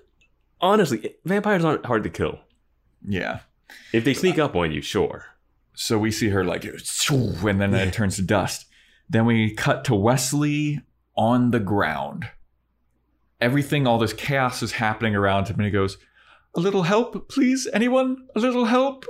honestly, 0.59 1.15
vampires 1.25 1.65
aren't 1.65 1.85
hard 1.85 2.03
to 2.03 2.09
kill. 2.09 2.39
Yeah. 3.05 3.39
If 3.93 4.03
they 4.03 4.13
sneak 4.13 4.37
up 4.37 4.55
on 4.55 4.71
you, 4.71 4.81
sure. 4.81 5.25
So 5.73 5.97
we 5.97 6.11
see 6.11 6.29
her 6.29 6.43
like, 6.43 6.63
and 6.63 7.61
then 7.61 7.73
it 7.73 7.93
turns 7.93 8.17
to 8.17 8.21
dust. 8.21 8.65
Then 9.09 9.25
we 9.25 9.53
cut 9.53 9.83
to 9.85 9.95
Wesley 9.95 10.81
on 11.15 11.51
the 11.51 11.59
ground. 11.59 12.29
Everything, 13.39 13.87
all 13.87 13.97
this 13.97 14.13
chaos 14.13 14.61
is 14.61 14.73
happening 14.73 15.15
around 15.15 15.47
him, 15.47 15.55
and 15.55 15.65
he 15.65 15.71
goes, 15.71 15.97
"A 16.55 16.59
little 16.59 16.83
help, 16.83 17.29
please, 17.29 17.67
anyone? 17.73 18.27
A 18.35 18.39
little 18.39 18.65
help." 18.65 19.05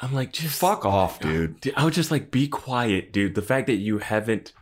I'm 0.00 0.14
like, 0.14 0.32
just 0.32 0.60
Fuck 0.60 0.84
off, 0.84 1.20
dude. 1.20 1.60
Dude, 1.60 1.74
I 1.76 1.84
would 1.84 1.94
just 1.94 2.10
like 2.10 2.30
be 2.30 2.48
quiet, 2.48 3.12
dude. 3.12 3.34
The 3.34 3.42
fact 3.42 3.66
that 3.66 3.76
you 3.76 3.98
haven't 3.98 4.52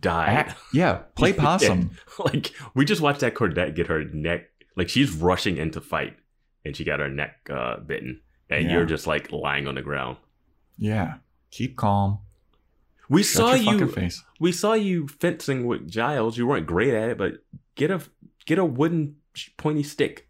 died. 0.00 0.28
Act- 0.28 0.58
yeah, 0.72 1.02
play 1.16 1.32
possum. 1.44 1.90
like 2.18 2.52
we 2.74 2.84
just 2.84 3.00
watched 3.00 3.20
that 3.20 3.34
Cordette 3.34 3.74
get 3.74 3.88
her 3.88 4.04
neck 4.04 4.50
like 4.76 4.88
she's 4.88 5.12
rushing 5.12 5.56
into 5.56 5.80
fight 5.80 6.16
and 6.64 6.76
she 6.76 6.84
got 6.84 7.00
her 7.00 7.08
neck 7.08 7.48
uh, 7.50 7.78
bitten. 7.78 8.20
And 8.50 8.66
Yeah. 8.66 8.72
you're 8.74 8.84
just 8.86 9.06
like 9.06 9.32
lying 9.32 9.66
on 9.66 9.74
the 9.74 9.82
ground. 9.82 10.16
Yeah, 10.76 11.14
keep 11.50 11.76
calm. 11.76 12.18
We 13.08 13.22
Shut 13.22 13.36
saw 13.36 13.54
you 13.54 13.86
face. 13.88 14.22
we 14.40 14.50
saw 14.52 14.72
you 14.74 15.08
fencing 15.08 15.66
with 15.66 15.88
Giles. 15.90 16.36
You 16.38 16.46
weren't 16.46 16.66
great 16.66 16.94
at 16.94 17.10
it, 17.10 17.18
but 17.18 17.34
get 17.74 17.90
a 17.90 18.00
get 18.46 18.58
a 18.58 18.64
wooden 18.64 19.16
pointy 19.56 19.82
stick. 19.82 20.28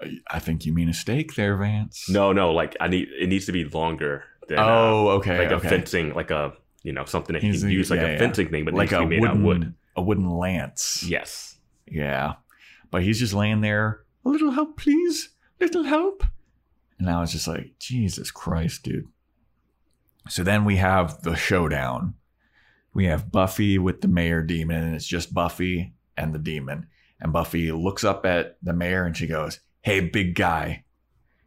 I- 0.00 0.18
I 0.28 0.38
think 0.38 0.66
you 0.66 0.72
mean 0.72 0.88
a 0.88 0.94
stake 0.94 1.34
there, 1.34 1.56
Vance. 1.56 2.08
No, 2.08 2.32
no, 2.32 2.52
like 2.52 2.76
I 2.80 2.88
need 2.88 3.08
it 3.18 3.28
needs 3.28 3.46
to 3.46 3.52
be 3.52 3.64
longer 3.64 4.24
than 4.48 4.58
uh, 4.58 4.64
Oh, 4.66 5.08
okay. 5.18 5.38
like 5.38 5.52
okay. 5.52 5.66
a 5.66 5.70
fencing, 5.70 6.14
like 6.14 6.30
a 6.30 6.52
you 6.82 6.92
know 6.92 7.04
something 7.04 7.34
that 7.34 7.42
you 7.42 7.52
He's 7.52 7.62
can 7.62 7.70
use 7.70 7.90
like 7.90 8.00
yeah, 8.00 8.06
a 8.08 8.12
yeah. 8.12 8.18
fencing 8.18 8.48
thing, 8.50 8.64
but 8.64 8.74
like 8.74 8.90
needs 8.90 8.92
a 9.00 9.02
to 9.02 9.06
be 9.08 9.20
made 9.20 9.28
out 9.28 9.36
wooden, 9.36 9.40
of 9.40 9.44
wood. 9.68 9.74
a 9.96 10.02
wooden 10.02 10.30
lance. 10.30 11.04
Yes. 11.08 11.56
Yeah. 11.86 12.34
But 12.94 13.02
he's 13.02 13.18
just 13.18 13.34
laying 13.34 13.60
there. 13.60 14.04
A 14.24 14.28
little 14.28 14.52
help, 14.52 14.76
please. 14.76 15.30
Little 15.60 15.82
help. 15.82 16.22
And 16.96 17.10
I 17.10 17.20
was 17.20 17.32
just 17.32 17.48
like, 17.48 17.72
Jesus 17.80 18.30
Christ, 18.30 18.84
dude. 18.84 19.08
So 20.28 20.44
then 20.44 20.64
we 20.64 20.76
have 20.76 21.20
the 21.24 21.34
showdown. 21.34 22.14
We 22.94 23.06
have 23.06 23.32
Buffy 23.32 23.78
with 23.78 24.00
the 24.00 24.06
mayor 24.06 24.42
demon, 24.42 24.84
and 24.84 24.94
it's 24.94 25.08
just 25.08 25.34
Buffy 25.34 25.92
and 26.16 26.32
the 26.32 26.38
demon. 26.38 26.86
And 27.18 27.32
Buffy 27.32 27.72
looks 27.72 28.04
up 28.04 28.24
at 28.24 28.58
the 28.62 28.72
mayor 28.72 29.02
and 29.02 29.16
she 29.16 29.26
goes, 29.26 29.58
Hey, 29.82 29.98
big 29.98 30.36
guy. 30.36 30.84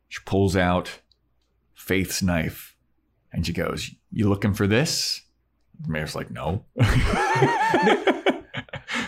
She 0.09 0.19
pulls 0.25 0.57
out 0.57 0.99
Faith's 1.73 2.21
knife 2.21 2.75
and 3.31 3.45
she 3.45 3.53
goes, 3.53 3.89
You 4.11 4.27
looking 4.27 4.53
for 4.53 4.67
this? 4.67 5.21
The 5.79 5.93
mayor's 5.93 6.13
like, 6.13 6.29
No. 6.29 6.65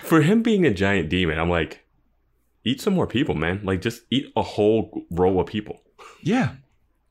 For 0.04 0.22
him 0.22 0.42
being 0.42 0.66
a 0.66 0.74
giant 0.74 1.10
demon, 1.10 1.38
I'm 1.38 1.50
like, 1.50 1.86
eat 2.70 2.82
some 2.82 2.94
more 2.94 3.08
people, 3.08 3.36
man. 3.36 3.62
Like 3.64 3.82
just 3.82 4.02
eat 4.12 4.32
a 4.36 4.42
whole 4.44 5.06
row 5.12 5.40
of 5.40 5.48
people. 5.48 5.82
Yeah. 6.22 6.52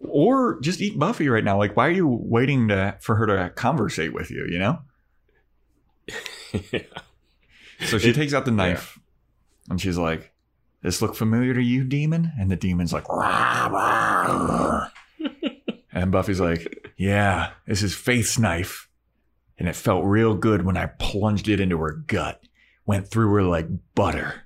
Or 0.00 0.60
just 0.60 0.80
eat 0.80 0.98
Buffy 0.98 1.28
right 1.28 1.42
now. 1.42 1.58
Like, 1.58 1.76
why 1.76 1.88
are 1.88 1.92
you 1.92 2.06
waiting 2.08 2.68
to 2.68 2.96
for 3.00 3.16
her 3.16 3.26
to 3.26 3.50
conversate 3.56 4.12
with 4.14 4.30
you? 4.30 4.46
You 4.48 4.58
know. 4.58 4.78
yeah. 6.72 6.80
So 7.86 7.96
she 7.96 8.10
It- 8.10 8.16
takes 8.16 8.34
out 8.34 8.44
the 8.44 8.50
knife, 8.50 8.98
and 9.70 9.80
she's 9.80 9.96
like, 9.96 10.32
"This 10.82 11.00
look 11.00 11.14
familiar 11.14 11.54
to 11.54 11.62
you, 11.62 11.84
demon?" 11.84 12.32
And 12.36 12.50
the 12.50 12.56
demon's 12.56 12.92
like, 12.92 13.08
"Rah, 13.08 13.68
rah." 13.70 14.88
and 15.92 16.10
Buffy's 16.10 16.40
like, 16.40 16.90
"Yeah, 16.96 17.52
this 17.68 17.84
is 17.84 17.94
Faith's 17.94 18.36
knife, 18.36 18.88
and 19.58 19.68
it 19.68 19.76
felt 19.76 20.04
real 20.04 20.34
good 20.34 20.64
when 20.64 20.76
I 20.76 20.86
plunged 20.86 21.46
it 21.48 21.60
into 21.60 21.78
her 21.78 21.92
gut, 21.92 22.42
went 22.84 23.06
through 23.08 23.32
her 23.34 23.42
like 23.44 23.68
butter." 23.94 24.42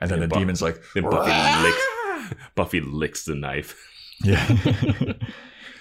And 0.00 0.10
then 0.10 0.20
Yeah, 0.20 0.26
the 0.26 0.34
Bu- 0.34 0.38
demon's 0.40 0.62
like, 0.62 0.80
then 0.94 1.04
Buffy 1.04 1.62
licks- 1.64 2.34
Buffy 2.54 2.80
licks 2.80 3.24
the 3.24 3.34
knife. 3.34 3.76
Yeah. 4.24 4.44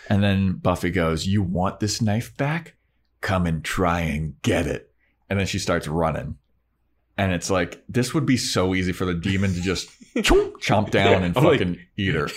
and 0.09 0.23
then 0.23 0.53
Buffy 0.57 0.91
goes, 0.91 1.25
You 1.25 1.41
want 1.41 1.79
this 1.79 2.01
knife 2.01 2.37
back? 2.37 2.75
Come 3.21 3.47
and 3.47 3.63
try 3.63 4.01
and 4.01 4.39
get 4.43 4.67
it. 4.67 4.91
And 5.29 5.39
then 5.39 5.47
she 5.47 5.57
starts 5.59 5.87
running. 5.87 6.37
and 7.17 7.31
it's 7.33 7.49
like 7.49 7.83
this 7.89 8.13
would 8.13 8.27
be 8.27 8.37
so 8.37 8.75
easy 8.75 8.91
for 8.91 9.05
the 9.05 9.15
demon 9.15 9.53
to 9.55 9.61
just 9.61 9.89
chomp 10.17 10.91
down 10.91 11.23
and 11.23 11.35
I'm 11.35 11.43
like- 11.43 11.59
fucking 11.59 11.79
eat 11.97 12.13
her. 12.13 12.29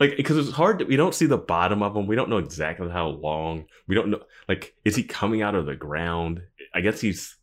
like 0.00 0.16
because 0.16 0.36
it's 0.36 0.50
hard. 0.56 0.80
To, 0.80 0.84
we 0.84 0.96
don't 0.96 1.14
see 1.14 1.26
the 1.26 1.38
bottom 1.38 1.80
of 1.82 1.96
him. 1.96 2.06
We 2.08 2.16
don't 2.16 2.28
know 2.28 2.38
exactly 2.38 2.90
how 2.90 3.06
long. 3.06 3.66
We 3.86 3.94
don't 3.94 4.08
know. 4.10 4.22
Like, 4.48 4.74
is 4.84 4.96
he 4.96 5.04
coming 5.04 5.42
out 5.42 5.54
of 5.54 5.66
the 5.66 5.76
ground? 5.76 6.42
I 6.74 6.80
guess 6.80 7.00
he's. 7.00 7.36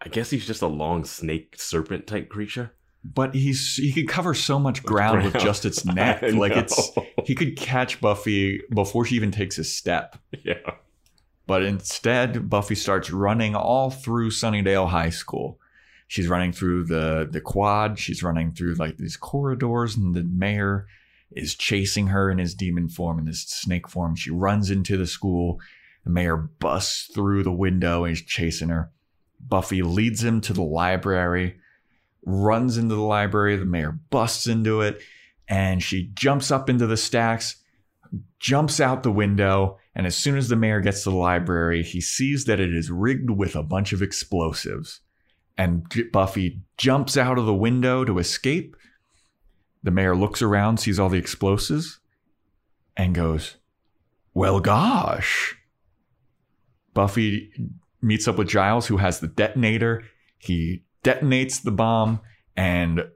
I 0.00 0.08
guess 0.10 0.28
he's 0.30 0.46
just 0.46 0.62
a 0.62 0.66
long 0.68 1.04
snake 1.04 1.54
serpent 1.58 2.06
type 2.06 2.28
creature. 2.28 2.72
But 3.04 3.34
he's 3.34 3.76
he 3.76 3.92
could 3.92 4.08
cover 4.08 4.34
so 4.34 4.58
much 4.58 4.82
ground 4.82 5.24
with 5.24 5.38
just 5.38 5.64
its 5.64 5.84
neck. 5.84 6.22
Like 6.22 6.52
it's 6.52 6.90
he 7.24 7.34
could 7.34 7.56
catch 7.56 8.00
Buffy 8.00 8.60
before 8.74 9.04
she 9.04 9.16
even 9.16 9.30
takes 9.30 9.58
a 9.58 9.64
step. 9.64 10.18
yeah. 10.44 10.54
But 11.46 11.62
instead, 11.62 12.50
Buffy 12.50 12.74
starts 12.74 13.10
running 13.10 13.54
all 13.56 13.90
through 13.90 14.30
Sunnydale 14.30 14.88
High 14.88 15.08
School. 15.10 15.58
She's 16.06 16.28
running 16.28 16.52
through 16.52 16.84
the 16.84 17.26
the 17.30 17.40
quad. 17.40 17.98
She's 17.98 18.22
running 18.22 18.52
through 18.52 18.74
like 18.74 18.98
these 18.98 19.16
corridors, 19.16 19.96
and 19.96 20.14
the 20.14 20.24
mayor 20.24 20.86
is 21.30 21.54
chasing 21.54 22.08
her 22.08 22.30
in 22.30 22.38
his 22.38 22.54
demon 22.54 22.88
form, 22.88 23.18
in 23.18 23.26
his 23.26 23.42
snake 23.42 23.88
form. 23.88 24.14
She 24.16 24.30
runs 24.30 24.70
into 24.70 24.96
the 24.96 25.06
school. 25.06 25.60
The 26.04 26.10
mayor 26.10 26.36
busts 26.36 27.10
through 27.14 27.42
the 27.42 27.52
window 27.52 28.04
and 28.04 28.12
is 28.14 28.22
chasing 28.22 28.70
her. 28.70 28.90
Buffy 29.40 29.82
leads 29.82 30.24
him 30.24 30.40
to 30.42 30.52
the 30.52 30.62
library, 30.62 31.58
runs 32.28 32.76
into 32.76 32.94
the 32.94 33.00
library. 33.00 33.56
The 33.56 33.64
mayor 33.64 33.98
busts 34.10 34.46
into 34.46 34.82
it, 34.82 35.00
and 35.48 35.82
she 35.82 36.10
jumps 36.14 36.50
up 36.50 36.68
into 36.68 36.86
the 36.86 36.96
stacks, 36.96 37.56
jumps 38.38 38.80
out 38.80 39.02
the 39.02 39.10
window, 39.10 39.78
and 39.94 40.06
as 40.06 40.16
soon 40.16 40.36
as 40.36 40.48
the 40.48 40.56
mayor 40.56 40.80
gets 40.80 41.02
to 41.02 41.10
the 41.10 41.16
library, 41.16 41.82
he 41.82 42.00
sees 42.00 42.44
that 42.44 42.60
it 42.60 42.74
is 42.74 42.90
rigged 42.90 43.30
with 43.30 43.56
a 43.56 43.62
bunch 43.62 43.92
of 43.92 44.02
explosives. 44.02 45.00
And 45.56 45.84
Buffy 46.12 46.60
jumps 46.76 47.16
out 47.16 47.38
of 47.38 47.46
the 47.46 47.54
window 47.54 48.04
to 48.04 48.18
escape. 48.18 48.76
The 49.82 49.90
mayor 49.90 50.14
looks 50.14 50.40
around, 50.40 50.78
sees 50.78 51.00
all 51.00 51.08
the 51.08 51.18
explosives, 51.18 51.98
and 52.96 53.14
goes, 53.14 53.56
Well, 54.34 54.60
gosh. 54.60 55.56
Buffy 56.94 57.52
meets 58.00 58.28
up 58.28 58.38
with 58.38 58.48
Giles, 58.48 58.86
who 58.86 58.98
has 58.98 59.18
the 59.18 59.28
detonator. 59.28 60.04
He 60.38 60.84
detonates 61.08 61.62
the 61.62 61.70
bomb 61.70 62.20
and 62.56 63.08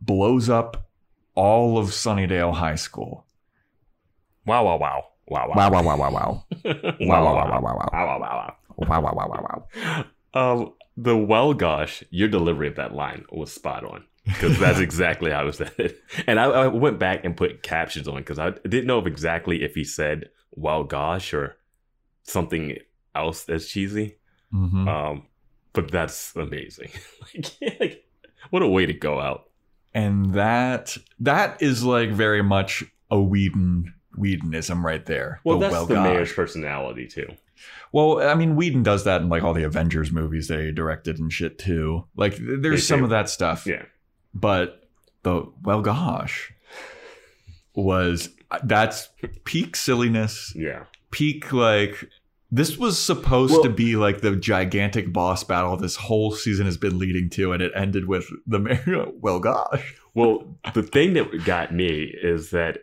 blows 0.00 0.48
up 0.48 0.88
all 1.34 1.78
of 1.78 1.88
Sunnydale 1.88 2.54
High 2.54 2.74
School. 2.74 3.26
Wow! 4.44 4.64
Wow! 4.64 4.78
Wow! 4.78 5.06
Wow! 5.28 5.48
Wow, 5.54 5.70
wow, 5.70 5.82
wow, 5.82 5.96
wow, 5.96 6.10
wow. 6.10 6.44
wow! 6.64 6.96
Wow, 7.00 7.24
wow, 7.24 7.34
wow, 7.34 7.60
wow, 7.60 7.60
wow, 7.60 7.76
wow. 7.76 7.88
Wow! 7.92 8.18
Wow! 8.18 8.18
Wow! 8.18 8.56
Wow, 8.76 9.00
wow, 9.00 9.00
wow, 9.02 9.28
wow, 9.28 9.28
wow. 9.28 9.68
wow. 9.84 10.04
Um, 10.34 10.72
the 10.96 11.16
well, 11.16 11.54
gosh, 11.54 12.02
your 12.10 12.28
delivery 12.28 12.68
of 12.68 12.76
that 12.76 12.94
line 12.94 13.24
was 13.30 13.52
spot 13.52 13.84
on 13.84 14.04
because 14.24 14.58
that's 14.58 14.78
exactly 14.88 15.30
how 15.30 15.46
it 15.46 15.54
said. 15.54 15.72
It. 15.78 16.02
And 16.26 16.40
I, 16.40 16.44
I 16.44 16.66
went 16.66 16.98
back 16.98 17.24
and 17.24 17.36
put 17.36 17.62
captions 17.62 18.08
on 18.08 18.16
because 18.16 18.38
I 18.38 18.50
didn't 18.50 18.86
know 18.86 18.98
if 18.98 19.06
exactly 19.06 19.62
if 19.62 19.74
he 19.74 19.84
said 19.84 20.30
well, 20.50 20.84
gosh, 20.84 21.32
or 21.32 21.56
something 22.24 22.76
else 23.14 23.44
that's 23.44 23.68
cheesy. 23.68 24.16
Mhm. 24.52 24.86
Um, 24.86 25.26
but 25.72 25.90
that's 25.90 26.34
amazing. 26.36 26.90
like, 27.34 27.50
like, 27.80 28.04
what 28.50 28.62
a 28.62 28.68
way 28.68 28.86
to 28.86 28.92
go 28.92 29.20
out. 29.20 29.48
and 29.94 30.34
that 30.34 30.96
that 31.20 31.60
is 31.62 31.84
like 31.84 32.10
very 32.10 32.42
much 32.42 32.84
a 33.10 33.20
Whedon 33.20 33.94
Whedonism 34.16 34.84
right 34.84 35.04
there. 35.06 35.40
Well, 35.44 35.58
The 35.58 35.68
that's 35.70 35.86
the 35.86 35.94
gosh. 35.94 36.04
mayor's 36.04 36.32
personality 36.32 37.06
too. 37.06 37.28
Well, 37.92 38.20
I 38.26 38.34
mean, 38.34 38.56
Whedon 38.56 38.82
does 38.82 39.04
that 39.04 39.20
in 39.22 39.28
like 39.28 39.42
all 39.42 39.54
the 39.54 39.62
Avengers 39.64 40.10
movies 40.10 40.48
they 40.48 40.70
directed 40.72 41.18
and 41.18 41.32
shit 41.32 41.58
too. 41.58 42.04
Like, 42.16 42.36
there's 42.38 42.86
some 42.86 43.04
of 43.04 43.10
that 43.10 43.28
stuff. 43.28 43.66
Yeah. 43.66 43.84
But 44.34 44.88
the 45.22 45.46
well, 45.62 45.80
gosh, 45.82 46.52
was 47.74 48.30
uh, 48.50 48.58
that's 48.64 49.08
peak 49.44 49.76
silliness, 49.76 50.52
Yeah. 50.56 50.84
peak 51.10 51.52
like. 51.52 52.08
This 52.54 52.76
was 52.76 52.98
supposed 52.98 53.54
Well- 53.54 53.62
to 53.62 53.70
be 53.70 53.96
like 53.96 54.20
the 54.20 54.36
gigantic 54.36 55.10
boss 55.12 55.42
battle 55.42 55.76
this 55.78 55.96
whole 55.96 56.32
season 56.32 56.66
has 56.66 56.76
been 56.76 56.98
leading 56.98 57.30
to, 57.30 57.52
and 57.52 57.62
it 57.62 57.72
ended 57.74 58.06
with 58.06 58.26
the 58.46 58.58
mayor. 58.58 59.06
Well, 59.20 59.40
gosh, 59.40 59.94
Well, 60.14 60.58
the 60.74 60.82
thing 60.82 61.14
that 61.14 61.44
got 61.46 61.72
me 61.74 62.12
is 62.22 62.50
that 62.50 62.78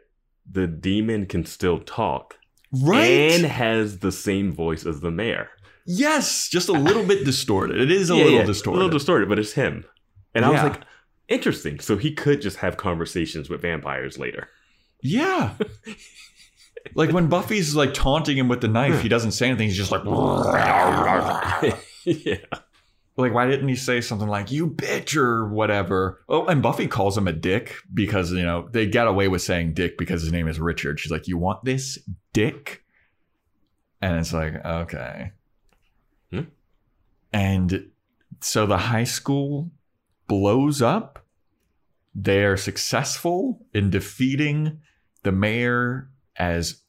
the 0.51 0.65
demon 0.65 1.27
can 1.27 1.45
still 1.45 1.79
talk 1.79 2.39
right? 2.71 3.31
and 3.31 3.45
has 3.45 3.99
the 3.99 4.11
same 4.11 4.51
voice 4.51 4.85
as 4.87 5.01
the 5.01 5.11
mayor. 5.11 5.49
Yes, 5.85 6.49
just 6.49 6.67
a 6.69 6.73
little 6.73 7.05
bit 7.05 7.23
distorted. 7.23 7.79
It 7.79 7.91
is 7.91 8.09
a 8.09 8.15
Yeah, 8.15 8.23
little 8.23 8.39
yeah, 8.39 8.45
distorted. 8.45 8.77
A 8.77 8.81
little 8.81 8.97
distorted, 8.97 9.29
but 9.29 9.37
it's 9.37 9.53
him. 9.53 9.85
And 10.33 10.45
I 10.45 10.49
was 10.49 10.61
like, 10.63 10.81
interesting. 11.27 11.79
So 11.79 11.97
he 11.97 12.11
could 12.13 12.41
just 12.41 12.57
have 12.57 12.77
conversations 12.77 13.49
with 13.49 13.61
vampires 13.61 14.17
later. 14.17 14.49
yeah. 15.03 15.53
like 16.95 17.11
when 17.11 17.27
Buffy's 17.27 17.75
like 17.75 17.93
taunting 17.93 18.37
him 18.37 18.47
with 18.47 18.61
the 18.61 18.67
knife, 18.67 19.01
he 19.01 19.09
doesn't 19.09 19.31
say 19.31 19.47
anything. 19.47 19.67
He's 19.67 19.77
just 19.77 19.91
like, 19.91 20.03
yeah. 22.05 22.37
like 23.17 23.33
why 23.33 23.47
didn't 23.47 23.67
he 23.67 23.75
say 23.75 24.01
something 24.01 24.27
like 24.27 24.51
"you 24.51 24.67
bitch" 24.67 25.15
or 25.15 25.47
whatever? 25.47 26.23
Oh, 26.29 26.45
and 26.45 26.61
Buffy 26.61 26.87
calls 26.87 27.17
him 27.17 27.27
a 27.27 27.33
dick 27.33 27.75
because 27.93 28.31
you 28.31 28.43
know 28.43 28.67
they 28.71 28.87
got 28.87 29.07
away 29.07 29.27
with 29.27 29.41
saying 29.41 29.73
dick 29.73 29.97
because 29.97 30.21
his 30.21 30.31
name 30.31 30.47
is 30.47 30.59
Richard. 30.59 30.99
She's 30.99 31.11
like, 31.11 31.27
"You 31.27 31.37
want 31.37 31.65
this 31.65 31.99
dick?" 32.33 32.83
And 34.01 34.19
it's 34.19 34.33
like, 34.33 34.63
okay. 34.65 35.31
Hmm? 36.31 36.41
And 37.33 37.89
so 38.41 38.65
the 38.65 38.77
high 38.77 39.03
school 39.03 39.71
blows 40.27 40.81
up. 40.81 41.25
They 42.15 42.43
are 42.43 42.57
successful 42.57 43.65
in 43.73 43.89
defeating 43.89 44.79
the 45.23 45.31
mayor 45.31 46.09
as 46.39 46.81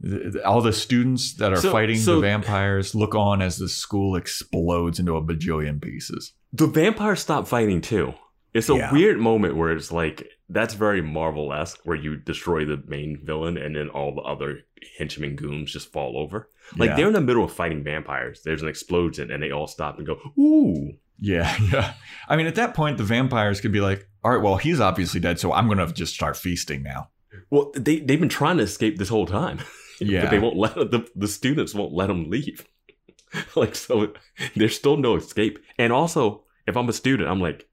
the- 0.00 0.42
All 0.46 0.60
the 0.60 0.72
students 0.72 1.34
that 1.36 1.52
are 1.52 1.56
So- 1.56 1.72
fighting 1.72 1.96
so- 1.96 2.16
the 2.16 2.20
vampires 2.20 2.94
look 2.94 3.14
on 3.14 3.40
as 3.42 3.56
the 3.56 3.68
school 3.68 4.14
explodes 4.16 4.98
into 4.98 5.16
a 5.16 5.22
bajillion 5.22 5.80
pieces. 5.80 6.32
The 6.52 6.66
vampires 6.66 7.20
stop 7.20 7.48
fighting 7.48 7.80
too. 7.80 8.14
It's 8.52 8.68
a 8.70 8.74
Yeah. 8.76 8.92
weird 8.92 9.18
moment 9.18 9.56
where 9.56 9.72
it's 9.72 9.90
like 9.92 10.28
that's 10.48 10.74
very 10.74 11.00
Marvel 11.02 11.52
esque, 11.52 11.80
where 11.84 11.96
you 11.96 12.16
destroy 12.16 12.64
the 12.64 12.80
main 12.86 13.18
villain 13.24 13.56
and 13.56 13.74
then 13.74 13.88
all 13.88 14.14
the 14.14 14.20
other 14.20 14.60
henchmen 14.98 15.34
goons 15.34 15.72
just 15.72 15.90
fall 15.92 16.16
over. 16.16 16.48
Like 16.76 16.90
Yeah. 16.90 16.96
they're 16.96 17.06
in 17.08 17.12
the 17.14 17.20
middle 17.20 17.44
of 17.44 17.52
fighting 17.52 17.82
vampires. 17.82 18.42
There's 18.44 18.62
an 18.62 18.68
explosion 18.68 19.30
and 19.30 19.42
they 19.42 19.50
all 19.50 19.66
stop 19.66 19.98
and 19.98 20.06
go, 20.06 20.18
"Ooh!" 20.38 20.94
Yeah, 21.18 21.52
yeah. 21.72 21.94
I 22.28 22.36
mean, 22.36 22.46
at 22.46 22.54
that 22.56 22.74
point, 22.74 22.98
the 22.98 23.04
vampires 23.04 23.60
could 23.60 23.72
be 23.72 23.80
like, 23.80 24.06
all 24.26 24.32
right, 24.32 24.42
well, 24.42 24.56
he's 24.56 24.80
obviously 24.80 25.20
dead, 25.20 25.38
so 25.38 25.52
I'm 25.52 25.66
going 25.66 25.78
to 25.78 25.86
just 25.92 26.12
start 26.12 26.36
feasting 26.36 26.82
now. 26.82 27.10
Well, 27.48 27.70
they 27.76 28.00
they've 28.00 28.18
been 28.18 28.28
trying 28.28 28.56
to 28.56 28.64
escape 28.64 28.98
this 28.98 29.08
whole 29.08 29.24
time. 29.26 29.60
Yeah. 30.00 30.22
but 30.24 30.30
they 30.32 30.40
won't 30.40 30.56
let 30.56 30.74
the 30.74 31.08
the 31.14 31.28
students 31.28 31.74
won't 31.76 31.92
let 31.92 32.08
them 32.08 32.28
leave. 32.28 32.66
like 33.54 33.76
so, 33.76 34.14
there's 34.56 34.74
still 34.74 34.96
no 34.96 35.14
escape. 35.14 35.60
And 35.78 35.92
also, 35.92 36.42
if 36.66 36.76
I'm 36.76 36.88
a 36.88 36.92
student, 36.92 37.28
I'm 37.30 37.40
like, 37.40 37.68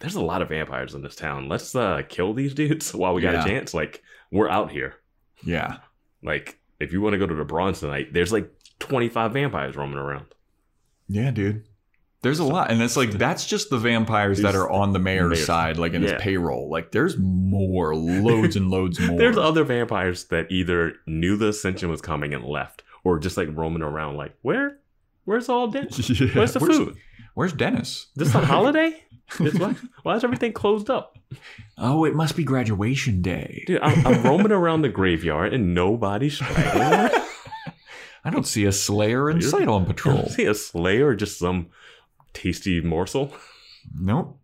there's 0.00 0.14
a 0.16 0.20
lot 0.20 0.42
of 0.42 0.50
vampires 0.50 0.94
in 0.94 1.00
this 1.00 1.16
town. 1.16 1.48
Let's 1.48 1.74
uh 1.74 2.02
kill 2.06 2.34
these 2.34 2.52
dudes 2.52 2.92
while 3.00 3.14
we 3.14 3.22
got 3.22 3.32
Yeah. 3.32 3.44
a 3.44 3.46
chance. 3.46 3.72
Like 3.72 4.02
we're 4.30 4.50
out 4.50 4.70
here. 4.70 4.96
Yeah. 5.42 5.78
Like 6.22 6.58
if 6.80 6.92
you 6.92 7.00
want 7.00 7.14
to 7.14 7.18
go 7.18 7.26
to 7.26 7.34
the 7.34 7.44
Bronze 7.46 7.80
tonight, 7.80 8.12
there's 8.12 8.32
like 8.32 8.50
25 8.80 9.32
vampires 9.32 9.74
roaming 9.74 9.96
around. 9.96 10.26
Yeah, 11.08 11.30
dude. 11.30 11.64
There's 12.22 12.40
a 12.40 12.44
lot. 12.44 12.70
And 12.70 12.82
it's 12.82 12.96
like, 12.96 13.12
that's 13.12 13.46
just 13.46 13.70
the 13.70 13.78
vampires 13.78 14.40
that 14.40 14.56
are 14.56 14.68
on 14.68 14.92
the 14.92 14.98
mayor's 14.98 15.30
Mayor's- 15.30 15.46
side, 15.46 15.76
like 15.78 15.92
in 15.94 16.02
yeah. 16.02 16.14
his 16.14 16.22
payroll. 16.22 16.68
Like, 16.68 16.90
there's 16.90 17.16
more, 17.16 17.94
loads 17.94 18.56
and 18.56 18.70
loads 18.70 18.98
more. 19.06 19.16
There's 19.16 19.38
other 19.38 19.62
vampires 19.62 20.24
that 20.26 20.50
either 20.50 20.94
knew 21.06 21.36
the 21.36 21.48
ascension 21.48 21.88
was 21.88 22.00
coming 22.00 22.34
and 22.34 22.44
left, 22.44 22.82
or 23.04 23.18
just 23.20 23.36
like 23.36 23.48
roaming 23.52 23.82
around. 23.82 24.16
Like 24.16 24.34
where, 24.42 24.78
where's 25.24 25.48
all 25.48 25.68
dead? 25.68 25.96
Yeah. 26.08 26.26
Where's 26.34 26.52
the 26.54 26.58
where's, 26.58 26.76
food? 26.76 26.96
Where's 27.34 27.52
Dennis? 27.52 28.08
This 28.16 28.34
a 28.34 28.40
holiday? 28.44 29.00
It's 29.40 29.58
why, 29.58 29.74
why 30.04 30.16
is 30.16 30.24
everything 30.24 30.54
closed 30.54 30.88
up? 30.88 31.18
Oh, 31.76 32.06
it 32.06 32.14
must 32.14 32.34
be 32.34 32.44
graduation 32.44 33.20
day. 33.20 33.62
Dude, 33.66 33.78
I'm, 33.82 34.06
I'm 34.06 34.22
roaming 34.22 34.52
around 34.52 34.80
the 34.80 34.88
graveyard 34.88 35.52
and 35.52 35.74
nobody's 35.74 36.36
straggling. 36.36 37.10
I 38.24 38.30
don't 38.30 38.46
see 38.46 38.64
a 38.64 38.72
Slayer 38.72 39.28
in 39.28 39.42
sight 39.42 39.68
on 39.68 39.84
patrol. 39.84 40.26
See 40.28 40.46
a 40.46 40.54
slayer 40.54 41.08
or 41.08 41.14
just 41.14 41.38
some 41.38 41.68
tasty 42.32 42.80
morsel? 42.80 43.32
Nope. 43.98 44.38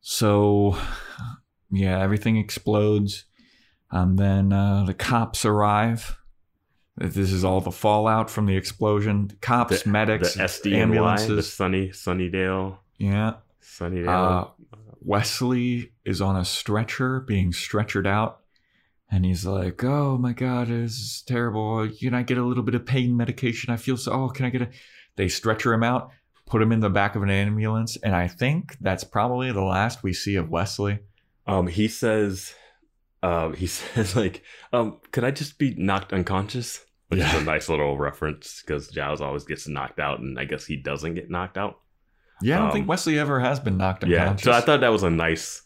So, 0.00 0.76
yeah, 1.70 2.00
everything 2.00 2.38
explodes. 2.38 3.24
And 3.90 4.18
then 4.18 4.52
uh, 4.52 4.84
the 4.84 4.94
cops 4.94 5.44
arrive. 5.44 6.16
This 6.96 7.30
is 7.30 7.44
all 7.44 7.60
the 7.60 7.70
fallout 7.70 8.28
from 8.30 8.46
the 8.46 8.56
explosion. 8.56 9.28
The 9.28 9.36
cops, 9.36 9.82
The, 9.82 9.90
medics, 9.90 10.34
the 10.34 10.42
SDNY, 10.42 10.62
the 10.62 10.76
ambulances. 10.76 11.52
Sunny 11.52 11.88
Sunnydale, 11.90 12.78
yeah. 12.98 13.34
Sunnydale. 13.62 14.08
Uh, 14.08 14.48
Wesley 15.00 15.92
is 16.04 16.20
on 16.20 16.36
a 16.36 16.44
stretcher, 16.44 17.20
being 17.20 17.52
stretchered 17.52 18.06
out. 18.06 18.40
And 19.10 19.24
he's 19.24 19.44
like, 19.44 19.82
"Oh 19.82 20.18
my 20.18 20.32
God, 20.32 20.68
this 20.68 20.92
is 20.92 21.22
terrible. 21.26 21.88
Can 21.88 22.14
I 22.14 22.22
get 22.22 22.38
a 22.38 22.44
little 22.44 22.62
bit 22.62 22.74
of 22.76 22.86
pain 22.86 23.16
medication? 23.16 23.72
I 23.72 23.76
feel 23.76 23.96
so. 23.96 24.12
Oh, 24.12 24.28
can 24.28 24.46
I 24.46 24.50
get 24.50 24.62
a 24.62 24.68
They 25.16 25.28
stretcher 25.28 25.72
him 25.72 25.82
out, 25.82 26.10
put 26.50 26.60
him 26.60 26.72
in 26.72 26.80
the 26.80 26.90
back 26.90 27.14
of 27.16 27.22
an 27.22 27.30
ambulance, 27.30 27.96
and 27.96 28.14
I 28.14 28.28
think 28.28 28.76
that's 28.80 29.04
probably 29.04 29.50
the 29.52 29.62
last 29.62 30.02
we 30.02 30.12
see 30.12 30.34
of 30.36 30.50
Wesley. 30.50 30.98
Um, 31.46 31.66
he 31.68 31.88
says, 31.88 32.52
um, 33.22 33.54
he 33.54 33.66
says 33.68 34.14
like, 34.16 34.42
um, 34.72 34.98
could 35.12 35.24
I 35.24 35.30
just 35.30 35.58
be 35.58 35.74
knocked 35.76 36.12
unconscious? 36.12 36.84
Which 37.08 37.20
Yeah. 37.20 37.34
is 37.36 37.42
a 37.42 37.44
nice 37.44 37.68
little 37.68 37.96
reference 37.98 38.62
because 38.62 38.88
Giles 38.88 39.20
always 39.20 39.44
gets 39.44 39.66
knocked 39.66 39.98
out, 39.98 40.20
and 40.20 40.38
I 40.38 40.44
guess 40.44 40.66
he 40.66 40.76
doesn't 40.76 41.14
get 41.14 41.30
knocked 41.30 41.56
out. 41.56 41.80
Yeah, 42.42 42.56
I 42.56 42.58
don't 42.58 42.66
Um, 42.68 42.72
think 42.72 42.88
Wesley 42.88 43.18
ever 43.18 43.40
has 43.40 43.58
been 43.60 43.76
knocked 43.76 44.04
unconscious. 44.04 44.46
Yeah, 44.46 44.52
so 44.52 44.56
I 44.56 44.60
thought 44.60 44.80
that 44.80 44.88
was 44.92 45.02
a 45.02 45.10
nice 45.10 45.62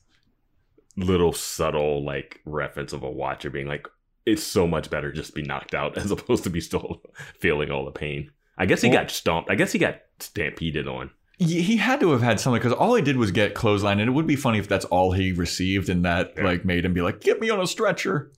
little 0.96 1.32
subtle 1.32 2.04
like 2.04 2.40
reference 2.44 2.92
of 2.92 3.02
a 3.02 3.10
watcher 3.10 3.50
being 3.50 3.66
like, 3.66 3.86
it's 4.26 4.42
so 4.42 4.66
much 4.66 4.88
better 4.90 5.12
just 5.12 5.30
to 5.30 5.34
be 5.34 5.42
knocked 5.42 5.74
out 5.74 5.98
as 6.02 6.10
opposed 6.10 6.44
to 6.44 6.50
be 6.50 6.60
still 6.60 7.02
feeling 7.38 7.70
all 7.70 7.84
the 7.84 7.90
pain. 7.90 8.30
I 8.58 8.66
guess 8.66 8.82
he 8.82 8.88
Well- 8.88 8.98
got 8.98 9.10
stomped. 9.10 9.50
I 9.50 9.54
guess 9.56 9.72
he 9.72 9.78
got 9.78 10.00
stampeded 10.20 10.86
on. 10.88 11.10
he 11.38 11.62
he 11.62 11.76
had 11.78 11.98
to 12.00 12.10
have 12.12 12.22
had 12.22 12.38
something 12.38 12.60
because 12.60 12.72
all 12.76 12.94
he 12.94 13.02
did 13.02 13.16
was 13.16 13.30
get 13.32 13.54
clothesline, 13.54 13.98
and 14.00 14.08
it 14.08 14.12
would 14.12 14.26
be 14.26 14.36
funny 14.36 14.58
if 14.58 14.68
that's 14.68 14.84
all 14.86 15.12
he 15.12 15.32
received, 15.32 15.88
and 15.88 16.04
that 16.04 16.32
Yeah. 16.36 16.44
like 16.44 16.64
made 16.64 16.84
him 16.84 16.92
be 16.94 17.02
like, 17.02 17.20
"Get 17.20 17.40
me 17.40 17.50
on 17.50 17.60
a 17.60 17.66
stretcher." 17.66 18.30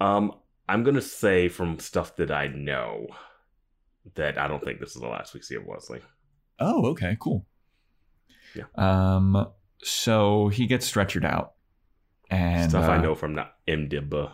Um, 0.00 0.32
I'm 0.68 0.82
gonna 0.82 1.00
say 1.00 1.48
from 1.48 1.78
stuff 1.78 2.16
that 2.16 2.30
I 2.32 2.48
know 2.48 3.06
that 4.16 4.36
I 4.38 4.48
don't 4.48 4.62
think 4.64 4.80
this 4.80 4.96
is 4.96 5.00
the 5.02 5.06
last 5.08 5.32
we 5.34 5.40
see 5.42 5.54
of 5.54 5.64
Wesley. 5.64 6.00
Oh, 6.58 6.86
okay, 6.86 7.16
cool. 7.20 7.46
Yeah. 8.54 8.64
Um. 8.76 9.46
So 9.82 10.48
he 10.48 10.66
gets 10.66 10.90
stretchered 10.90 11.24
out, 11.24 11.52
and 12.30 12.70
stuff 12.70 12.88
I 12.88 12.96
uh, 12.96 13.00
know 13.02 13.14
from 13.14 13.34
the 13.34 13.46
MDB. 13.68 14.30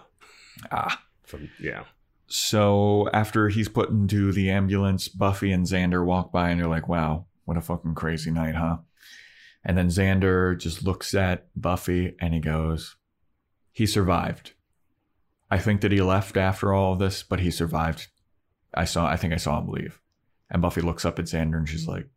Ah. 0.73 1.03
From 1.25 1.51
yeah. 1.61 1.85
So 2.29 3.09
after 3.13 3.49
he's 3.49 3.69
put 3.69 3.91
into 3.91 4.33
the 4.33 4.51
ambulance, 4.51 5.09
Buffy 5.09 5.53
and 5.53 5.67
Xander 5.67 6.05
walk 6.05 6.33
by, 6.33 6.51
and 6.51 6.61
they're 6.61 6.69
like, 6.69 6.89
"Wow, 6.89 7.27
what 7.45 7.57
a 7.57 7.61
fucking 7.61 7.95
crazy 7.95 8.31
night, 8.31 8.57
huh?" 8.57 8.79
And 9.65 9.77
then 9.77 9.89
Xander 9.89 10.59
just 10.59 10.85
looks 10.85 11.15
at 11.15 11.49
Buffy 11.55 12.17
and 12.21 12.35
he 12.35 12.41
goes, 12.41 12.97
"He 13.73 13.87
survived. 13.87 14.53
I 15.51 15.59
think 15.59 15.81
that 15.81 15.93
he 15.93 16.01
left 16.01 16.37
after 16.37 16.73
all 16.73 16.95
of 16.95 16.99
this, 16.99 17.23
but 17.23 17.41
he 17.41 17.51
survived. 17.51 18.09
I 18.75 18.85
saw. 18.85 19.07
I 19.07 19.17
think 19.17 19.33
I 19.33 19.39
saw 19.39 19.61
him 19.61 19.69
leave." 19.69 20.01
And 20.51 20.63
Buffy 20.63 20.81
looks 20.81 21.05
up 21.05 21.19
at 21.19 21.27
Xander 21.27 21.59
and 21.59 21.69
she's 21.69 21.87
like, 21.87 22.09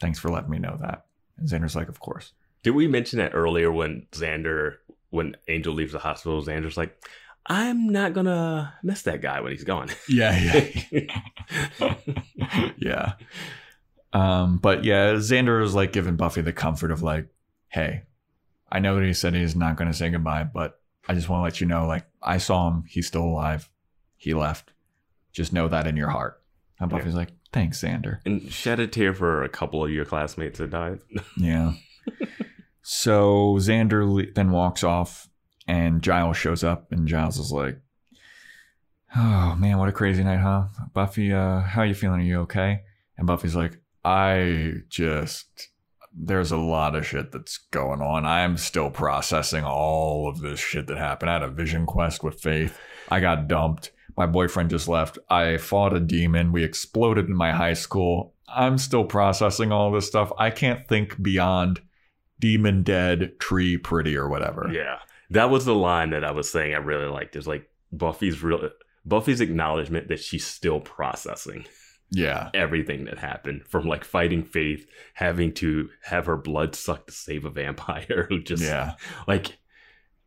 "Thanks 0.00 0.18
for 0.18 0.30
letting 0.30 0.50
me 0.50 0.58
know 0.58 0.76
that." 0.80 1.06
And 1.38 1.48
Xander's 1.48 1.76
like, 1.76 1.88
"Of 1.88 2.00
course." 2.00 2.32
Did 2.62 2.70
we 2.70 2.86
mention 2.86 3.18
that 3.18 3.34
earlier 3.34 3.70
when 3.70 4.06
Xander, 4.12 4.76
when 5.10 5.36
Angel 5.48 5.74
leaves 5.74 5.92
the 5.92 5.98
hospital, 5.98 6.42
Xander's 6.42 6.78
like, 6.78 6.98
I'm 7.46 7.88
not 7.90 8.14
gonna 8.14 8.74
miss 8.82 9.02
that 9.02 9.20
guy 9.20 9.40
when 9.40 9.52
he's 9.52 9.64
gone. 9.64 9.88
Yeah, 10.08 10.70
yeah. 10.90 11.94
Yeah. 12.78 13.12
Um, 14.12 14.58
but 14.58 14.84
yeah, 14.84 15.14
Xander 15.14 15.62
is 15.62 15.74
like 15.74 15.92
giving 15.92 16.16
Buffy 16.16 16.40
the 16.40 16.52
comfort 16.52 16.90
of 16.90 17.02
like, 17.02 17.26
hey, 17.68 18.02
I 18.70 18.78
know 18.78 18.94
that 18.96 19.04
he 19.04 19.12
said 19.12 19.34
he's 19.34 19.56
not 19.56 19.76
to 19.78 19.92
say 19.92 20.08
goodbye, 20.10 20.44
but 20.44 20.80
I 21.08 21.14
just 21.14 21.28
want 21.28 21.40
to 21.40 21.44
let 21.44 21.60
you 21.60 21.66
know, 21.66 21.86
like, 21.86 22.06
I 22.22 22.38
saw 22.38 22.68
him. 22.68 22.84
He's 22.88 23.06
still 23.06 23.24
alive. 23.24 23.68
He 24.16 24.32
left. 24.34 24.72
Just 25.32 25.52
know 25.52 25.68
that 25.68 25.86
in 25.86 25.96
your 25.96 26.08
heart. 26.10 26.40
And 26.78 26.90
Yeah. 26.90 26.98
Buffy's 26.98 27.14
like, 27.14 27.30
thanks, 27.52 27.80
Xander. 27.82 28.20
and 28.24 28.50
shed 28.52 28.78
a 28.80 28.86
tear 28.86 29.12
for 29.14 29.42
a 29.42 29.48
couple 29.48 29.84
of 29.84 29.90
your 29.90 30.04
classmates 30.04 30.58
that 30.60 30.70
died. 30.70 31.00
Yeah. 31.36 31.72
so 32.82 33.54
Xander 33.58 34.08
le- 34.10 34.32
then 34.32 34.50
walks 34.50 34.84
off, 34.84 35.28
and 35.66 36.02
Giles 36.02 36.36
shows 36.36 36.62
up, 36.64 36.92
and 36.92 37.08
Giles 37.08 37.38
is 37.38 37.52
like, 37.52 37.78
"Oh 39.16 39.54
man, 39.56 39.78
what 39.78 39.88
a 39.88 39.92
crazy 39.92 40.24
night, 40.24 40.40
huh? 40.40 40.64
Buffy, 40.92 41.32
uh, 41.32 41.60
how 41.60 41.82
you 41.82 41.94
feeling? 41.94 42.20
Are 42.20 42.24
you 42.24 42.40
okay?" 42.40 42.82
And 43.16 43.26
Buffy's 43.26 43.56
like, 43.56 43.80
"I 44.04 44.74
just." 44.88 45.68
There's 46.16 46.52
a 46.52 46.56
lot 46.56 46.94
of 46.94 47.04
shit 47.04 47.32
that's 47.32 47.58
going 47.72 48.00
on. 48.00 48.24
I'm 48.24 48.56
still 48.56 48.88
processing 48.88 49.64
all 49.64 50.28
of 50.28 50.42
this 50.42 50.60
shit 50.60 50.86
that 50.86 50.96
happened. 50.96 51.28
I 51.28 51.32
had 51.32 51.42
a 51.42 51.48
vision 51.48 51.86
quest 51.86 52.22
with 52.22 52.40
Faith. 52.40 52.78
I 53.08 53.18
got 53.18 53.48
dumped. 53.48 53.90
My 54.16 54.26
boyfriend 54.26 54.70
just 54.70 54.86
left. 54.86 55.18
I 55.28 55.56
fought 55.56 55.92
a 55.92 55.98
demon. 55.98 56.52
We 56.52 56.62
exploded 56.62 57.26
in 57.26 57.34
my 57.34 57.50
high 57.50 57.72
school. 57.72 58.32
I'm 58.46 58.78
still 58.78 59.02
processing 59.04 59.72
all 59.72 59.90
this 59.90 60.06
stuff. 60.06 60.30
I 60.38 60.50
can't 60.50 60.86
think 60.86 61.20
beyond 61.20 61.80
demon 62.38 62.84
dead, 62.84 63.40
tree 63.40 63.76
pretty, 63.76 64.16
or 64.16 64.28
whatever. 64.28 64.70
yeah, 64.72 64.98
that 65.34 65.50
was 65.50 65.64
the 65.64 65.74
line 65.74 66.10
that 66.10 66.24
I 66.24 66.32
was 66.32 66.50
saying 66.50 66.74
I 66.74 66.78
really 66.78 67.06
liked. 67.08 67.36
Is 67.36 67.46
like 67.46 67.68
Buffy's 67.92 68.42
real 68.42 68.70
Buffy's 69.04 69.40
acknowledgement 69.40 70.08
that 70.08 70.20
she's 70.20 70.46
still 70.46 70.80
processing 70.80 71.64
Yeah. 72.10 72.50
everything 72.54 73.04
that 73.04 73.18
happened 73.18 73.62
from 73.68 73.86
like 73.86 74.04
fighting 74.04 74.42
Faith, 74.42 74.86
having 75.14 75.52
to 75.54 75.90
have 76.04 76.26
her 76.26 76.36
blood 76.36 76.74
sucked 76.74 77.08
to 77.08 77.12
save 77.12 77.44
a 77.44 77.50
vampire 77.50 78.26
who 78.28 78.42
just 78.42 78.62
Yeah. 78.62 78.94
like 79.28 79.58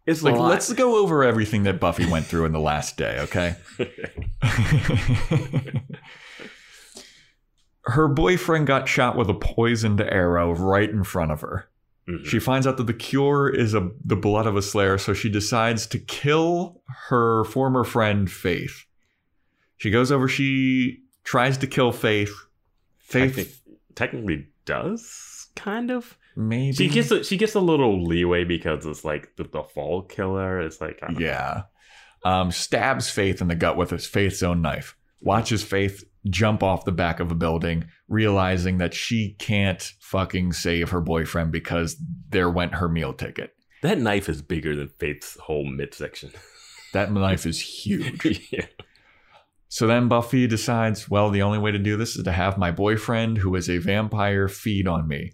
it's 0.05 0.23
Like, 0.23 0.37
let's 0.37 0.71
go 0.71 1.03
over 1.03 1.23
everything 1.25 1.63
that 1.63 1.81
Buffy 1.81 2.05
went 2.05 2.25
through 2.27 2.45
in 2.45 2.53
the 2.53 2.61
last 2.61 2.95
day, 2.95 3.19
okay? 3.21 3.57
her 7.85 8.07
boyfriend 8.07 8.67
got 8.67 8.87
shot 8.87 9.17
with 9.17 9.29
a 9.29 9.33
poisoned 9.33 10.01
arrow 10.01 10.53
right 10.53 10.89
in 10.89 11.03
front 11.03 11.31
of 11.31 11.41
her. 11.41 11.69
Mhm. 12.09 12.25
She 12.25 12.39
finds 12.39 12.65
out 12.65 12.77
that 12.77 12.87
the 12.87 12.93
cure 12.93 13.49
is 13.49 13.73
a, 13.73 13.89
the 14.03 14.15
blood 14.15 14.47
of 14.47 14.55
a 14.55 14.61
slayer, 14.61 14.97
so 14.97 15.13
she 15.13 15.29
decides 15.29 15.85
to 15.87 15.99
kill 15.99 16.81
her 17.09 17.43
former 17.45 17.83
friend 17.83 18.31
Faith. 18.31 18.85
She 19.77 19.89
goes 19.91 20.11
over, 20.11 20.27
she 20.27 20.99
tries 21.23 21.57
to 21.59 21.67
kill 21.67 21.91
Faith. 21.91 22.33
Faith, 22.99 23.35
Technic- 23.35 23.95
technically 23.95 24.47
does 24.65 25.47
kind 25.55 25.91
of. 25.91 26.17
maybe. 26.35 26.73
She 26.75 26.89
gets 26.89 27.11
a, 27.11 27.23
she 27.23 27.35
gets 27.37 27.55
a 27.55 27.59
little 27.59 28.03
leeway 28.03 28.43
because 28.43 28.85
it's 28.85 29.03
like 29.05 29.35
the, 29.37 29.43
the 29.43 29.63
fall 29.63 30.01
killer 30.03 30.61
is 30.61 30.79
like 30.81 30.99
I 31.03 31.07
don't 31.07 31.19
know. 31.19 31.25
Yeah. 31.25 31.61
Um, 32.23 32.51
stabs 32.51 33.09
Faith 33.09 33.41
in 33.41 33.47
the 33.47 33.55
gut 33.55 33.77
with 33.77 33.89
his 33.91 34.05
Faith's 34.05 34.41
own 34.43 34.61
knife. 34.61 34.95
Watches 35.21 35.63
Faith 35.63 36.03
jump 36.29 36.63
off 36.63 36.85
the 36.85 36.91
back 36.91 37.19
of 37.19 37.31
a 37.31 37.35
building, 37.35 37.85
realizing 38.07 38.77
that 38.77 38.93
she 38.93 39.35
can't 39.39 39.81
fucking 39.99 40.53
save 40.53 40.89
her 40.91 41.01
boyfriend 41.01 41.51
because 41.51 41.97
there 42.29 42.49
went 42.49 42.75
her 42.75 42.87
meal 42.87 43.13
ticket. 43.13 43.53
that 43.81 43.99
knife 43.99 44.29
is 44.29 44.41
bigger 44.41 44.75
than 44.75 44.87
Faith's 44.87 45.37
whole 45.39 45.65
midsection. 45.65 46.31
That 46.93 47.11
knife 47.11 47.45
is 47.45 47.59
huge. 47.59 48.47
yeah. 48.51 48.65
So 49.67 49.87
then 49.87 50.07
Buffy 50.07 50.47
decides, 50.47 51.09
well, 51.09 51.29
the 51.29 51.41
only 51.41 51.59
way 51.59 51.71
to 51.71 51.77
do 51.77 51.97
this 51.97 52.15
is 52.15 52.23
to 52.23 52.31
have 52.31 52.57
my 52.57 52.71
boyfriend, 52.71 53.39
who 53.39 53.53
is 53.55 53.69
a 53.69 53.77
vampire, 53.77 54.47
feed 54.47 54.87
on 54.87 55.05
me. 55.05 55.33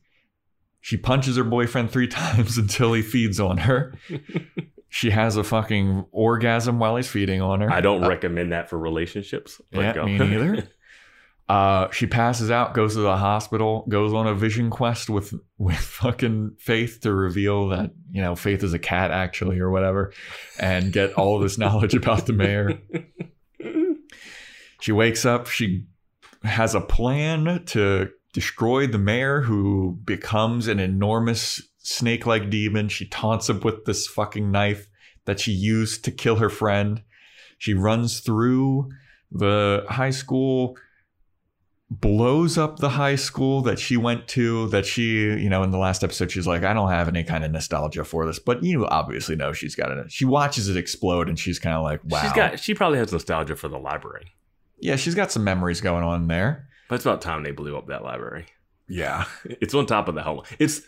She 0.82 0.98
punches 0.98 1.38
her 1.38 1.44
boyfriend 1.44 1.92
three 1.92 2.08
times 2.10 2.58
until 2.58 2.92
he 2.94 3.04
feeds 3.04 3.40
on 3.40 3.60
her. 3.60 3.94
she 4.90 5.12
has 5.12 5.38
a 5.38 5.44
fucking 5.44 6.06
orgasm 6.12 6.80
while 6.80 6.96
he's 6.96 7.08
feeding 7.08 7.40
on 7.40 7.62
her. 7.62 7.72
I 7.72 7.82
don't 7.82 8.04
uh, 8.04 8.10
recommend 8.10 8.52
that 8.52 8.68
for 8.68 8.80
relationships. 8.80 9.62
but 9.72 9.80
Yeah, 9.82 9.94
go. 9.94 10.06
me 10.06 10.18
neither. 10.18 10.68
Uh, 11.50 11.92
she 11.92 12.08
passes 12.08 12.50
out, 12.50 12.74
goes 12.74 12.94
to 12.94 13.02
the 13.02 13.18
hospital, 13.18 13.86
goes 13.90 14.14
on 14.14 14.28
a 14.28 14.34
vision 14.34 14.70
quest 14.70 15.10
with 15.10 15.34
with 15.58 15.76
fucking 15.76 16.56
Faith 16.58 17.00
to 17.02 17.14
reveal 17.14 17.70
that 17.70 17.92
you 18.12 18.22
know 18.22 18.36
Faith 18.36 18.64
is 18.64 18.74
a 18.74 18.80
cat 18.80 19.12
actually 19.12 19.60
or 19.60 19.70
whatever, 19.70 20.14
and 20.60 20.94
get 20.94 21.14
all 21.14 21.40
this 21.40 21.58
knowledge 21.58 21.96
about 21.96 22.26
the 22.26 22.34
mayor. 22.34 22.80
She 24.84 24.92
wakes 24.92 25.26
up. 25.26 25.48
She 25.48 25.86
has 26.44 26.76
a 26.76 26.82
plan 26.82 27.64
to 27.68 28.10
destroy 28.34 28.86
the 28.86 28.98
mayor, 28.98 29.40
who 29.40 29.98
becomes 30.04 30.68
an 30.68 30.78
enormous 30.78 31.62
snake-like 31.78 32.50
demon. 32.50 32.90
She 32.90 33.08
taunts 33.08 33.50
him 33.50 33.62
with 33.62 33.86
this 33.86 34.08
fucking 34.08 34.52
knife 34.52 34.90
that 35.24 35.40
she 35.40 35.54
used 35.54 36.04
to 36.04 36.12
kill 36.12 36.36
her 36.36 36.50
friend. 36.50 37.02
She 37.60 37.74
runs 37.74 38.20
through 38.20 38.90
the 39.32 39.86
high 39.88 40.10
school 40.10 40.78
blows 42.02 42.58
up 42.58 42.80
the 42.80 42.90
high 42.90 43.16
school 43.16 43.62
that 43.62 43.78
she 43.78 43.98
went 43.98 44.28
to 44.28 44.68
that 44.70 44.86
she 44.86 45.20
you 45.24 45.50
know 45.50 45.64
in 45.64 45.72
the 45.72 45.78
last 45.78 46.04
episode 46.04 46.32
she's 46.32 46.48
like 46.48 46.64
i 46.64 46.74
don't 46.74 46.90
have 46.90 47.08
any 47.08 47.24
kind 47.24 47.44
of 47.44 47.52
nostalgia 47.52 48.04
for 48.04 48.26
this 48.26 48.40
but 48.40 48.64
you 48.64 48.86
obviously 48.88 49.36
know 49.36 49.52
she's 49.52 49.76
got 49.76 49.92
it 49.92 50.12
she 50.12 50.24
watches 50.26 50.70
it 50.70 50.78
explode 50.78 51.28
and 51.28 51.38
she's 51.38 51.60
kind 51.60 51.76
of 51.76 51.84
like 51.84 52.00
wow 52.06 52.22
She's 52.22 52.34
got 52.34 52.60
she 52.60 52.74
probably 52.74 53.00
has 53.00 53.12
nostalgia 53.12 53.56
for 53.56 53.68
the 53.68 53.78
library. 53.78 54.34
yeah 54.80 54.96
she's 54.96 55.14
got 55.14 55.32
some 55.32 55.44
memories 55.44 55.82
going 55.82 56.04
on 56.04 56.28
there 56.28 56.68
But 56.90 56.96
it's 56.96 57.06
about 57.06 57.22
time 57.22 57.44
they 57.44 57.52
blew 57.52 57.78
up 57.78 57.88
that 57.88 58.04
library. 58.04 58.46
yeah 58.88 59.26
It's 59.46 59.74
on 59.74 59.86
top 59.86 60.08
of 60.08 60.16
the 60.16 60.24
hell. 60.24 60.46
It's 60.60 60.82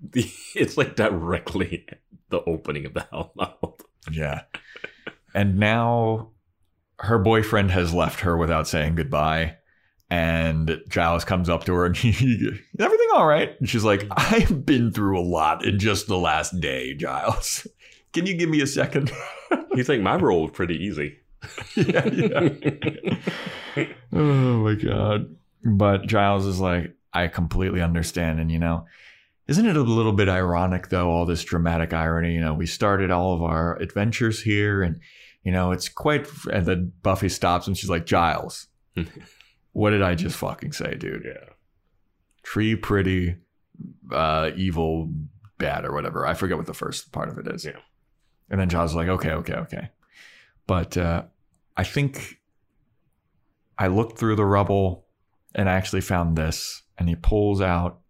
the 0.00 0.30
it's 0.54 0.76
like 0.76 0.96
directly 0.96 1.86
the 2.30 2.40
opening 2.44 2.86
of 2.86 2.94
the 2.94 3.06
Hellmouth. 3.12 3.80
yeah 4.10 4.42
and 5.34 5.58
now 5.58 6.30
her 7.00 7.18
boyfriend 7.18 7.70
has 7.70 7.92
left 7.94 8.20
her 8.20 8.36
without 8.36 8.66
saying 8.66 8.94
goodbye 8.96 9.56
and 10.10 10.80
Giles 10.88 11.24
comes 11.24 11.48
up 11.48 11.64
to 11.64 11.74
her 11.74 11.86
and 11.86 11.96
he, 11.96 12.50
everything 12.78 13.08
all 13.14 13.26
right? 13.26 13.58
And 13.58 13.68
she's 13.68 13.84
like, 13.84 14.06
I've 14.10 14.64
been 14.64 14.92
through 14.92 15.18
a 15.18 15.22
lot 15.22 15.64
in 15.64 15.78
just 15.78 16.06
the 16.06 16.18
last 16.18 16.58
day, 16.60 16.94
Giles. 16.94 17.66
Can 18.12 18.26
you 18.26 18.34
give 18.34 18.48
me 18.48 18.62
a 18.62 18.66
second? 18.66 19.12
He's 19.74 19.88
like, 19.88 20.00
my 20.00 20.16
role 20.16 20.42
was 20.42 20.52
pretty 20.52 20.76
easy. 20.76 21.18
yeah, 21.76 22.06
yeah. 22.06 22.48
oh 24.12 24.64
my 24.64 24.74
god. 24.74 25.36
But 25.62 26.06
Giles 26.06 26.46
is 26.46 26.58
like, 26.58 26.94
I 27.12 27.28
completely 27.28 27.82
understand. 27.82 28.40
And, 28.40 28.50
you 28.50 28.58
know, 28.58 28.86
isn't 29.46 29.66
it 29.66 29.76
a 29.76 29.82
little 29.82 30.12
bit 30.12 30.28
ironic, 30.28 30.88
though, 30.88 31.10
all 31.10 31.26
this 31.26 31.44
dramatic 31.44 31.92
irony? 31.92 32.32
You 32.32 32.40
know, 32.40 32.54
we 32.54 32.66
started 32.66 33.10
all 33.10 33.34
of 33.34 33.42
our 33.42 33.76
adventures 33.76 34.42
here, 34.42 34.82
and, 34.82 35.00
you 35.42 35.52
know, 35.52 35.70
it's 35.70 35.88
quite. 35.88 36.26
And 36.50 36.64
then 36.64 36.92
Buffy 37.02 37.28
stops 37.28 37.66
and 37.66 37.76
she's 37.76 37.90
like, 37.90 38.06
Giles, 38.06 38.68
what 39.72 39.90
did 39.90 40.02
I 40.02 40.14
just 40.14 40.36
fucking 40.36 40.72
say, 40.72 40.94
dude? 40.94 41.22
Yeah. 41.24 41.50
Tree 42.42 42.76
pretty, 42.76 43.36
uh, 44.10 44.50
evil, 44.56 45.12
bad, 45.58 45.84
or 45.84 45.92
whatever. 45.92 46.26
I 46.26 46.34
forget 46.34 46.56
what 46.56 46.66
the 46.66 46.74
first 46.74 47.12
part 47.12 47.28
of 47.28 47.38
it 47.38 47.46
is. 47.48 47.64
Yeah. 47.64 47.72
And 48.50 48.60
then 48.60 48.68
is 48.80 48.94
like, 48.94 49.08
okay, 49.08 49.30
okay, 49.32 49.54
okay. 49.54 49.90
But 50.66 50.96
uh, 50.96 51.24
I 51.76 51.84
think 51.84 52.38
I 53.78 53.88
looked 53.88 54.18
through 54.18 54.36
the 54.36 54.44
rubble 54.44 55.06
and 55.54 55.68
I 55.68 55.74
actually 55.74 56.00
found 56.00 56.36
this. 56.36 56.82
And 56.98 57.08
he 57.08 57.14
pulls 57.14 57.60
out 57.60 58.00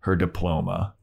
her 0.00 0.16
diploma. 0.16 0.94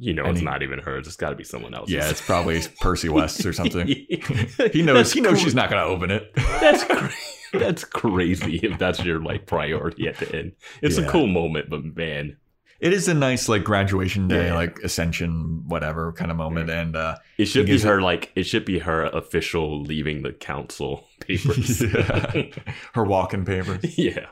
You 0.00 0.14
know, 0.14 0.22
And 0.22 0.32
it's 0.32 0.40
he- 0.40 0.44
not 0.44 0.62
even 0.62 0.78
hers. 0.78 1.06
It's 1.08 1.16
got 1.16 1.30
to 1.30 1.36
be 1.36 1.42
someone 1.42 1.74
else's. 1.74 1.92
Yeah, 1.94 2.08
it's 2.08 2.20
probably 2.24 2.60
Percy 2.80 3.08
West 3.08 3.44
or 3.44 3.52
something. 3.52 3.86
he 4.72 4.82
knows. 4.82 5.12
He 5.12 5.20
knows 5.20 5.40
she's 5.40 5.56
not 5.56 5.70
going 5.70 5.82
to 5.82 5.88
open 5.88 6.10
it. 6.12 6.30
That's 6.36 6.84
cra- 6.84 7.10
that's 7.52 7.84
crazy 7.84 8.56
if 8.62 8.78
that's 8.78 9.04
your 9.04 9.22
like 9.22 9.46
priority 9.46 10.08
at 10.08 10.16
the 10.18 10.34
end. 10.36 10.52
It's 10.82 10.98
Yeah. 10.98 11.04
a 11.06 11.10
cool 11.10 11.26
moment, 11.26 11.70
but 11.70 11.84
man, 11.96 12.36
It 12.80 12.92
is 12.92 13.08
a 13.08 13.14
nice 13.14 13.48
like 13.48 13.64
graduation 13.64 14.28
day, 14.28 14.46
Yeah. 14.46 14.54
like 14.54 14.78
ascension, 14.84 15.64
whatever 15.66 16.12
kind 16.12 16.30
of 16.30 16.36
moment. 16.36 16.70
And 16.70 16.94
uh, 16.94 17.16
it 17.36 17.46
should 17.46 17.66
be 17.66 17.78
her 17.80 18.00
like 18.00 18.30
it 18.36 18.44
should 18.44 18.64
be 18.64 18.78
her 18.78 19.04
official 19.06 19.82
leaving 19.82 20.22
the 20.22 20.32
council 20.32 21.04
papers. 21.20 21.80
her 22.94 23.04
walking 23.04 23.44
papers. 23.44 23.98
yeah. 23.98 24.26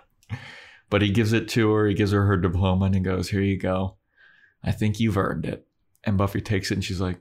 But 0.90 1.02
he 1.02 1.10
gives 1.10 1.32
it 1.32 1.48
to 1.50 1.72
her. 1.72 1.88
He 1.88 1.94
gives 1.94 2.12
her 2.12 2.24
her 2.26 2.36
diploma 2.36 2.84
and 2.86 2.94
he 2.94 3.00
goes, 3.00 3.30
"Here 3.30 3.40
you 3.40 3.56
go. 3.58 3.96
I 4.62 4.70
think 4.70 5.00
you've 5.00 5.16
earned 5.18 5.44
it." 5.44 5.66
And 6.04 6.16
Buffy 6.16 6.40
takes 6.40 6.70
it 6.70 6.74
and 6.74 6.84
she's 6.84 7.00
like, 7.00 7.18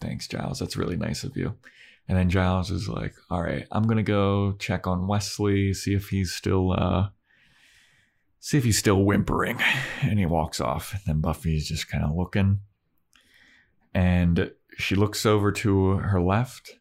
"Thanks, 0.00 0.26
Giles. 0.26 0.58
That's 0.58 0.76
really 0.76 0.96
nice 0.96 1.22
of 1.22 1.36
you." 1.36 1.54
And 2.08 2.16
then 2.16 2.30
Giles 2.30 2.70
is 2.70 2.88
like, 2.88 3.14
"All 3.30 3.42
right, 3.42 3.66
I'm 3.72 3.84
gonna 3.84 4.02
go 4.02 4.52
check 4.52 4.86
on 4.86 5.08
Wesley, 5.08 5.74
see 5.74 5.94
if 5.94 6.08
he's 6.10 6.32
still, 6.32 6.72
uh, 6.72 7.08
see 8.38 8.58
if 8.58 8.64
he's 8.64 8.78
still 8.78 9.04
whimpering." 9.04 9.60
And 10.02 10.18
he 10.18 10.26
walks 10.26 10.60
off. 10.60 10.92
And 10.92 11.02
then 11.06 11.20
Buffy's 11.20 11.68
just 11.68 11.88
kind 11.88 12.04
of 12.04 12.14
looking, 12.14 12.60
and 13.92 14.52
she 14.78 14.94
looks 14.94 15.26
over 15.26 15.50
to 15.50 15.96
her 15.96 16.20
left, 16.20 16.78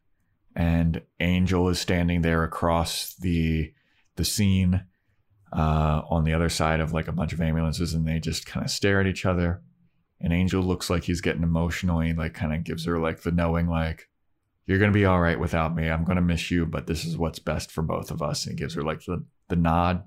and 0.55 1.01
Angel 1.19 1.69
is 1.69 1.79
standing 1.79 2.21
there 2.21 2.43
across 2.43 3.15
the 3.15 3.73
the 4.15 4.25
scene 4.25 4.85
uh, 5.51 6.01
on 6.09 6.23
the 6.23 6.33
other 6.33 6.49
side 6.49 6.79
of 6.79 6.93
like 6.93 7.07
a 7.07 7.13
bunch 7.13 7.33
of 7.33 7.41
ambulances, 7.41 7.93
and 7.93 8.07
they 8.07 8.19
just 8.19 8.45
kind 8.45 8.63
of 8.65 8.69
stare 8.71 8.99
at 8.99 9.07
each 9.07 9.25
other. 9.25 9.61
And 10.21 10.33
Angel 10.33 10.61
looks 10.61 10.89
like 10.89 11.03
he's 11.03 11.21
getting 11.21 11.43
emotional. 11.43 11.99
He 11.99 12.13
like 12.13 12.33
kind 12.33 12.53
of 12.53 12.63
gives 12.63 12.85
her 12.85 12.99
like 12.99 13.21
the 13.21 13.31
knowing, 13.31 13.67
like, 13.67 14.07
"You're 14.65 14.79
gonna 14.79 14.91
be 14.91 15.05
all 15.05 15.19
right 15.19 15.39
without 15.39 15.75
me. 15.75 15.89
I'm 15.89 16.03
gonna 16.03 16.21
miss 16.21 16.49
you, 16.51 16.65
but 16.65 16.87
this 16.87 17.05
is 17.05 17.17
what's 17.17 17.39
best 17.39 17.71
for 17.71 17.81
both 17.81 18.11
of 18.11 18.21
us." 18.21 18.45
And 18.45 18.53
he 18.53 18.63
gives 18.63 18.73
her 18.75 18.81
like 18.83 19.03
the 19.05 19.23
the 19.49 19.55
nod. 19.55 20.03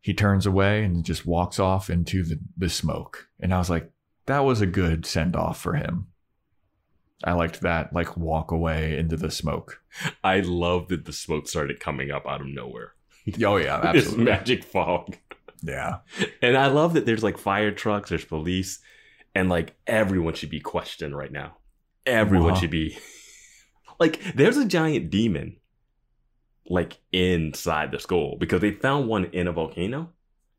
He 0.00 0.14
turns 0.14 0.46
away 0.46 0.82
and 0.84 1.04
just 1.04 1.26
walks 1.26 1.58
off 1.58 1.90
into 1.90 2.22
the 2.24 2.38
the 2.56 2.68
smoke. 2.70 3.28
And 3.38 3.52
I 3.52 3.58
was 3.58 3.68
like, 3.70 3.90
that 4.26 4.40
was 4.40 4.60
a 4.60 4.66
good 4.66 5.04
send 5.06 5.36
off 5.36 5.60
for 5.60 5.74
him. 5.74 6.06
I 7.22 7.32
liked 7.32 7.60
that, 7.60 7.92
like 7.92 8.16
walk 8.16 8.50
away 8.50 8.96
into 8.98 9.16
the 9.16 9.30
smoke. 9.30 9.82
I 10.24 10.40
love 10.40 10.88
that 10.88 11.04
the 11.04 11.12
smoke 11.12 11.48
started 11.48 11.78
coming 11.80 12.10
up 12.10 12.26
out 12.26 12.40
of 12.40 12.46
nowhere. 12.46 12.94
Oh 13.44 13.58
yeah, 13.58 13.78
absolutely. 13.84 14.24
magic 14.24 14.64
fog. 14.64 15.16
Yeah. 15.62 15.98
And 16.40 16.56
I 16.56 16.68
love 16.68 16.94
that 16.94 17.04
there's 17.04 17.22
like 17.22 17.36
fire 17.36 17.70
trucks, 17.70 18.08
there's 18.08 18.24
police, 18.24 18.78
and 19.34 19.50
like 19.50 19.76
everyone 19.86 20.32
should 20.32 20.48
be 20.48 20.60
questioned 20.60 21.14
right 21.14 21.30
now. 21.30 21.58
Everyone 22.06 22.52
Uh-huh. 22.52 22.60
should 22.62 22.70
be 22.70 22.96
like 24.00 24.20
there's 24.34 24.56
a 24.56 24.64
giant 24.64 25.10
demon 25.10 25.56
like 26.68 26.98
inside 27.12 27.90
the 27.92 27.98
skull 27.98 28.36
because 28.38 28.60
they 28.60 28.72
found 28.72 29.08
one 29.08 29.26
in 29.26 29.46
a 29.46 29.52
volcano. 29.52 30.10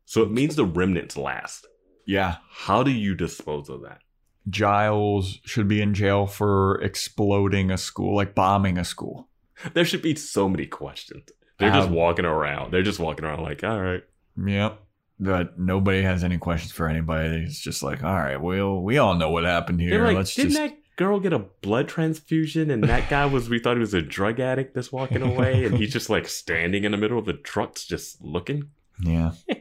So 0.04 0.22
it 0.22 0.30
means 0.30 0.56
the 0.56 0.64
remnants 0.64 1.16
last. 1.16 1.66
Yeah. 2.06 2.36
How 2.50 2.82
do 2.82 2.90
you 2.90 3.14
dispose 3.14 3.68
of 3.68 3.82
that? 3.82 3.98
Giles 4.48 5.38
should 5.44 5.68
be 5.68 5.80
in 5.80 5.94
jail 5.94 6.26
for 6.26 6.80
exploding 6.82 7.70
a 7.70 7.78
school, 7.78 8.16
like 8.16 8.34
bombing 8.34 8.76
a 8.78 8.84
school. 8.84 9.28
There 9.74 9.84
should 9.84 10.02
be 10.02 10.14
so 10.16 10.48
many 10.48 10.66
questions. 10.66 11.24
They're 11.58 11.70
just 11.70 11.88
Um, 11.88 11.94
walking 11.94 12.24
around. 12.24 12.72
They're 12.72 12.82
just 12.82 12.98
walking 12.98 13.24
around 13.24 13.42
like, 13.42 13.62
all 13.62 13.80
right. 13.80 14.02
Yep. 14.44 14.80
But 15.20 15.58
nobody 15.58 16.02
has 16.02 16.24
any 16.24 16.38
questions 16.38 16.72
for 16.72 16.88
anybody. 16.88 17.44
It's 17.44 17.60
just 17.60 17.82
like, 17.82 18.02
all 18.02 18.16
right, 18.16 18.40
well, 18.40 18.82
we 18.82 18.98
all 18.98 19.14
know 19.14 19.30
what 19.30 19.44
happened 19.44 19.80
here. 19.80 20.04
Like, 20.04 20.16
Let's 20.16 20.34
didn't 20.34 20.50
just 20.50 20.60
that 20.60 20.76
girl 21.02 21.20
get 21.20 21.32
a 21.32 21.38
blood 21.38 21.88
transfusion? 21.88 22.70
And 22.70 22.84
that 22.84 23.10
guy 23.10 23.26
was, 23.26 23.48
we 23.48 23.58
thought 23.58 23.76
he 23.76 23.80
was 23.80 23.94
a 23.94 24.02
drug 24.02 24.40
addict 24.40 24.74
that's 24.74 24.92
walking 24.92 25.22
away. 25.22 25.64
And 25.64 25.76
he's 25.76 25.92
just 25.92 26.08
like 26.10 26.28
standing 26.28 26.84
in 26.84 26.92
the 26.92 26.98
middle 26.98 27.18
of 27.18 27.24
the 27.24 27.32
trucks, 27.32 27.84
just 27.84 28.22
looking. 28.22 28.70
yeah. 29.00 29.32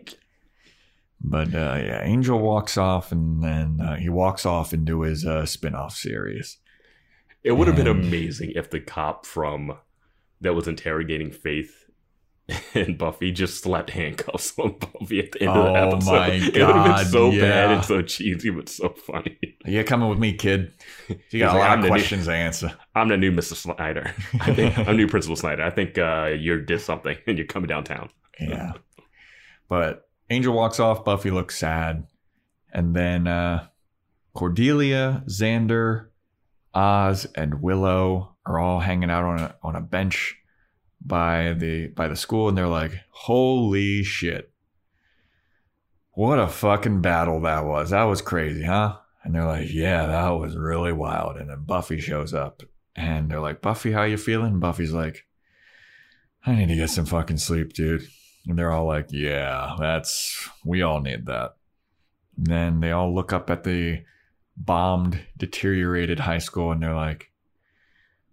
But 1.23 1.53
uh, 1.53 1.77
yeah, 1.77 2.01
Angel 2.03 2.39
walks 2.39 2.77
off, 2.77 3.11
and 3.11 3.43
then 3.43 3.79
uh, 3.79 3.95
he 3.95 4.09
walks 4.09 4.43
off 4.43 4.73
into 4.73 5.01
his 5.01 5.23
uh, 5.23 5.45
spin-off 5.45 5.95
series. 5.95 6.57
It 7.43 7.51
would 7.51 7.67
have 7.67 7.77
been 7.77 7.87
amazing 7.87 8.53
if 8.55 8.71
the 8.71 8.79
cop 8.79 9.27
from 9.27 9.77
that 10.41 10.55
was 10.55 10.67
interrogating 10.67 11.31
Faith 11.31 11.80
and 12.73 12.97
Buffy 12.97 13.31
just 13.31 13.61
slapped 13.63 13.91
handcuffs 13.91 14.53
on 14.59 14.75
Buffy 14.77 15.19
at 15.19 15.31
the 15.31 15.41
end 15.43 15.51
of 15.51 15.57
Oh 15.57 15.73
the 15.73 15.79
episode. 15.95 16.11
my 16.11 16.27
it 16.31 16.43
would 16.53 16.55
have 16.55 16.85
God, 16.85 16.97
been 16.97 17.05
so 17.11 17.31
bad 17.31 17.71
and 17.71 17.85
so 17.85 18.01
cheesy, 18.01 18.49
but 18.49 18.67
so 18.69 18.89
funny. 18.89 19.37
You 19.65 19.83
coming 19.83 20.09
with 20.09 20.19
me, 20.19 20.33
kid? 20.33 20.73
You 21.29 21.39
got 21.39 21.55
a 21.55 21.59
like, 21.59 21.69
lot 21.69 21.71
"I'm 21.71 21.79
of 21.79 21.83
the 21.83 21.89
new- 21.89 21.93
questions 21.95 22.25
to 22.25 22.33
answer. 22.33 22.73
I'm 22.95 23.07
the 23.07 23.17
new 23.17 23.31
Mr. 23.31 23.55
Snyder. 23.55 24.13
I 24.41 24.53
think 24.53 24.77
I'm 24.77 24.97
new 24.97 25.07
Principal 25.07 25.35
Snyder. 25.35 25.63
I 25.63 25.69
think 25.69 25.97
uh, 25.97 26.31
you 26.37 26.59
did 26.61 26.81
something 26.81 27.15
and 27.27 27.37
you're 27.37 27.47
coming 27.47 27.67
downtown. 27.67 28.09
Yeah. 28.39 28.73
But 29.69 30.09
Angel 30.29 30.53
walks 30.53 30.79
off, 30.79 31.05
Buffy 31.05 31.31
looks 31.31 31.57
sad. 31.57 32.07
And 32.73 32.95
then 32.95 33.27
uh 33.27 33.67
Cordelia, 34.33 35.23
Xander, 35.27 36.07
Oz, 36.73 37.27
and 37.35 37.61
Willow 37.61 38.35
are 38.45 38.57
all 38.59 38.79
hanging 38.79 39.09
out 39.11 39.23
on 39.25 39.39
a 39.39 39.55
on 39.61 39.75
a 39.75 39.81
bench 39.81 40.37
by 41.03 41.53
the 41.53 41.87
by 41.87 42.07
the 42.07 42.15
school 42.15 42.49
and 42.49 42.57
they're 42.57 42.67
like, 42.67 42.93
Holy 43.09 44.03
shit. 44.03 44.51
What 46.13 46.39
a 46.39 46.47
fucking 46.47 47.01
battle 47.01 47.41
that 47.41 47.65
was. 47.65 47.89
That 47.91 48.03
was 48.03 48.21
crazy, 48.21 48.63
huh? 48.63 48.97
And 49.23 49.33
they're 49.33 49.45
like, 49.45 49.71
Yeah, 49.71 50.07
that 50.07 50.29
was 50.29 50.55
really 50.55 50.93
wild. 50.93 51.37
And 51.37 51.49
then 51.49 51.63
Buffy 51.63 51.99
shows 51.99 52.33
up 52.33 52.63
and 52.95 53.29
they're 53.29 53.39
like, 53.39 53.61
Buffy, 53.61 53.91
how 53.91 54.03
you 54.03 54.17
feeling? 54.17 54.59
Buffy's 54.59 54.93
like, 54.93 55.25
I 56.45 56.55
need 56.55 56.69
to 56.69 56.75
get 56.75 56.89
some 56.89 57.05
fucking 57.05 57.37
sleep, 57.37 57.73
dude. 57.73 58.07
And 58.47 58.57
they're 58.57 58.71
all 58.71 58.85
like, 58.85 59.07
yeah, 59.09 59.75
that's, 59.79 60.49
we 60.65 60.81
all 60.81 60.99
need 60.99 61.27
that. 61.27 61.55
And 62.37 62.47
then 62.47 62.79
they 62.79 62.91
all 62.91 63.13
look 63.13 63.31
up 63.31 63.49
at 63.49 63.63
the 63.63 64.03
bombed, 64.57 65.19
deteriorated 65.37 66.19
high 66.19 66.39
school 66.39 66.71
and 66.71 66.81
they're 66.81 66.95
like, 66.95 67.31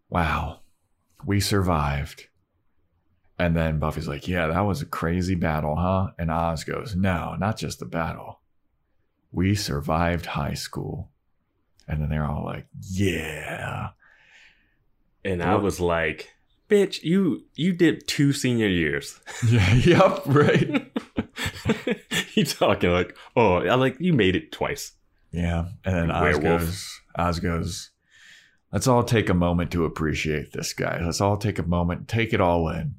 wow, 0.09 0.61
we 1.24 1.40
survived. 1.40 2.28
And 3.39 3.56
then 3.56 3.78
Buffy's 3.78 4.09
like, 4.09 4.27
yeah, 4.27 4.48
that 4.48 4.60
was 4.60 4.82
a 4.82 4.86
crazy 4.86 5.36
battle, 5.36 5.77
huh? 5.77 6.09
And 6.19 6.31
Oz 6.31 6.65
goes, 6.65 6.97
no, 6.97 7.36
not 7.39 7.56
just 7.56 7.78
the 7.78 7.85
battle. 7.85 8.40
We 9.31 9.55
survived 9.55 10.27
high 10.27 10.55
school. 10.55 11.10
And 11.86 12.02
then 12.02 12.09
they're 12.09 12.24
all 12.24 12.44
like, 12.44 12.66
yeah. 12.90 13.90
And 15.24 15.43
I 15.43 15.55
was 15.55 15.81
like, 15.81 16.32
bitch, 16.69 17.02
you 17.02 17.44
you 17.55 17.73
did 17.73 18.06
two 18.06 18.32
senior 18.32 18.69
years. 18.69 19.20
Yeah, 19.48 19.74
yep, 19.74 20.23
right. 20.27 20.93
you 22.35 22.44
talking 22.44 22.90
like, 22.90 23.16
oh, 23.36 23.56
I 23.56 23.74
like 23.74 23.97
you 24.01 24.12
made 24.12 24.36
it 24.36 24.52
twice. 24.52 24.93
Yeah. 25.31 25.66
And 25.85 25.94
then 25.94 26.10
Oz 26.10 26.39
goes, 26.39 27.01
Oz 27.16 27.40
goes, 27.40 27.90
let's 28.73 28.86
all 28.86 29.05
take 29.05 29.28
a 29.28 29.35
moment 29.35 29.70
to 29.73 29.85
appreciate 29.85 30.52
this 30.52 30.73
guy. 30.73 31.01
Let's 31.02 31.20
all 31.20 31.36
take 31.36 31.59
a 31.59 31.62
moment, 31.62 32.09
take 32.09 32.32
it 32.32 32.40
all 32.40 32.69
in. 32.69 32.94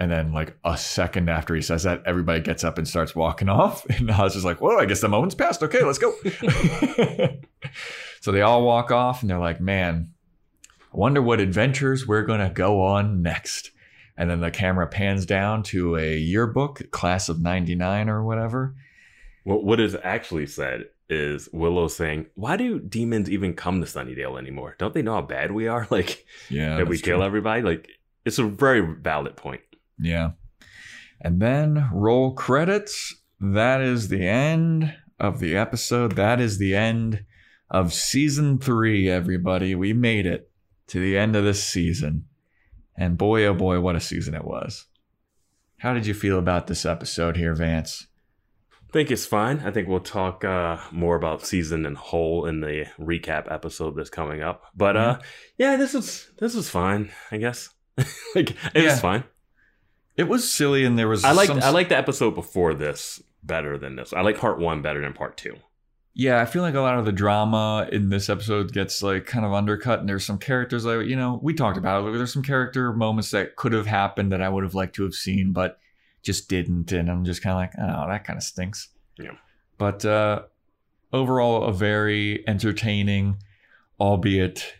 And 0.00 0.10
then, 0.10 0.32
like 0.32 0.56
a 0.64 0.76
second 0.76 1.30
after 1.30 1.54
he 1.54 1.62
says 1.62 1.84
that, 1.84 2.02
everybody 2.04 2.40
gets 2.40 2.64
up 2.64 2.78
and 2.78 2.86
starts 2.88 3.14
walking 3.14 3.48
off. 3.60 3.86
And 3.86 4.10
Oz 4.10 4.34
is 4.34 4.44
like, 4.44 4.60
well, 4.60 4.80
I 4.80 4.86
guess 4.86 5.00
the 5.00 5.08
moment's 5.08 5.34
passed. 5.36 5.62
Okay, 5.62 5.84
let's 5.84 5.98
go. 5.98 6.12
so 8.20 8.32
they 8.32 8.40
all 8.40 8.64
walk 8.64 8.90
off 8.90 9.20
and 9.22 9.30
they're 9.30 9.38
like, 9.38 9.60
man, 9.60 10.12
I 10.92 10.96
wonder 10.96 11.22
what 11.22 11.40
adventures 11.40 12.06
we're 12.06 12.24
going 12.24 12.40
to 12.40 12.50
go 12.50 12.82
on 12.82 13.22
next. 13.22 13.70
And 14.16 14.30
then 14.30 14.40
the 14.40 14.50
camera 14.50 14.86
pans 14.86 15.26
down 15.26 15.62
to 15.64 15.96
a 15.96 16.16
yearbook, 16.16 16.90
class 16.90 17.28
of 17.28 17.40
99 17.40 18.08
or 18.08 18.22
whatever. 18.22 18.74
What 19.42 19.64
what 19.64 19.78
is 19.80 19.96
actually 20.02 20.46
said 20.46 20.84
is 21.10 21.48
Willow 21.52 21.86
saying, 21.88 22.26
"Why 22.34 22.56
do 22.56 22.78
demons 22.80 23.28
even 23.28 23.54
come 23.54 23.80
to 23.80 23.86
Sunnydale 23.86 24.38
anymore? 24.38 24.74
Don't 24.78 24.94
they 24.94 25.02
know 25.02 25.14
how 25.14 25.22
bad 25.22 25.52
we 25.52 25.68
are? 25.68 25.86
Like 25.90 26.24
Yeah. 26.48 26.76
that 26.78 26.86
we 26.88 26.96
that's 26.96 27.04
kill 27.04 27.18
true. 27.18 27.26
everybody? 27.26 27.60
Like 27.62 27.90
it's 28.24 28.38
a 28.38 28.44
very 28.44 28.80
valid 28.80 29.36
point." 29.36 29.60
Yeah. 29.98 30.30
And 31.20 31.40
then 31.40 31.88
roll 31.92 32.32
credits. 32.34 33.14
That 33.40 33.80
is 33.80 34.08
the 34.08 34.26
end 34.26 34.94
of 35.20 35.40
the 35.40 35.56
episode. 35.56 36.16
That 36.16 36.40
is 36.40 36.58
the 36.58 36.74
end 36.74 37.24
of 37.70 37.92
season 37.92 38.58
three, 38.58 39.08
everybody. 39.08 39.74
We 39.74 39.92
made 39.92 40.26
it 40.26 40.50
to 40.88 41.00
the 41.00 41.16
end 41.16 41.34
of 41.36 41.44
this 41.44 41.62
season. 41.62 42.26
And 42.96 43.18
boy, 43.18 43.44
oh 43.46 43.54
boy, 43.54 43.80
what 43.80 43.96
a 43.96 44.00
season 44.00 44.34
it 44.34 44.44
was. 44.44 44.86
How 45.78 45.92
did 45.94 46.06
you 46.06 46.14
feel 46.14 46.38
about 46.38 46.66
this 46.66 46.84
episode 46.86 47.36
here, 47.36 47.54
Vance? 47.54 48.06
I 48.72 48.92
think 48.92 49.10
it's 49.10 49.26
fine. 49.26 49.58
I 49.60 49.72
think 49.72 49.88
we'll 49.88 49.98
talk 50.00 50.44
uh, 50.44 50.78
more 50.92 51.16
about 51.16 51.44
season 51.44 51.84
and 51.84 51.96
whole 51.96 52.46
in 52.46 52.60
the 52.60 52.86
recap 52.98 53.50
episode 53.52 53.96
that's 53.96 54.10
coming 54.10 54.40
up. 54.42 54.62
But 54.76 54.96
uh, 54.96 55.18
yeah, 55.58 55.76
this 55.76 55.94
is 55.96 56.30
this 56.38 56.54
is 56.54 56.70
fine. 56.70 57.10
I 57.32 57.38
guess 57.38 57.70
like 58.36 58.50
it 58.50 58.56
Yeah. 58.74 58.82
was 58.84 59.00
fine. 59.00 59.24
It 60.16 60.28
was 60.28 60.50
silly, 60.50 60.84
and 60.84 60.98
there 60.98 61.08
was 61.08 61.24
I 61.24 61.32
like 61.32 61.48
some 61.48 61.60
I 61.62 61.70
like 61.70 61.88
the 61.88 61.96
episode 61.96 62.34
before 62.34 62.74
this 62.74 63.22
better 63.42 63.78
than 63.78 63.96
this. 63.96 64.12
I 64.12 64.22
like 64.22 64.38
part 64.38 64.58
one 64.58 64.82
better 64.82 65.00
than 65.00 65.12
part 65.12 65.36
two. 65.36 65.56
Yeah, 66.16 66.40
I 66.40 66.46
feel 66.46 66.62
like 66.62 66.74
a 66.74 66.80
lot 66.80 66.96
of 66.96 67.04
the 67.04 67.12
drama 67.12 67.88
in 67.90 68.08
this 68.08 68.28
episode 68.28 68.72
gets 68.72 69.02
like 69.02 69.26
kind 69.26 69.44
of 69.44 69.52
undercut, 69.52 69.98
and 69.98 70.08
there's 70.08 70.24
some 70.24 70.38
characters 70.38 70.84
like 70.84 71.06
you 71.06 71.16
know 71.16 71.40
we 71.42 71.54
talked 71.54 71.76
about 71.76 72.06
it. 72.06 72.12
There's 72.16 72.32
some 72.32 72.44
character 72.44 72.92
moments 72.92 73.32
that 73.32 73.56
could 73.56 73.72
have 73.72 73.86
happened 73.86 74.30
that 74.30 74.40
I 74.40 74.48
would 74.48 74.62
have 74.62 74.74
liked 74.74 74.94
to 74.96 75.02
have 75.02 75.14
seen, 75.14 75.52
but 75.52 75.78
just 76.22 76.48
didn't, 76.48 76.92
and 76.92 77.10
I'm 77.10 77.24
just 77.24 77.42
kind 77.42 77.52
of 77.52 77.58
like, 77.58 77.72
oh, 77.78 78.08
that 78.08 78.24
kind 78.24 78.36
of 78.36 78.42
stinks. 78.42 78.88
Yeah. 79.18 79.32
But 79.76 80.04
uh, 80.04 80.42
overall, 81.12 81.64
a 81.64 81.72
very 81.72 82.46
entertaining, 82.48 83.36
albeit, 84.00 84.74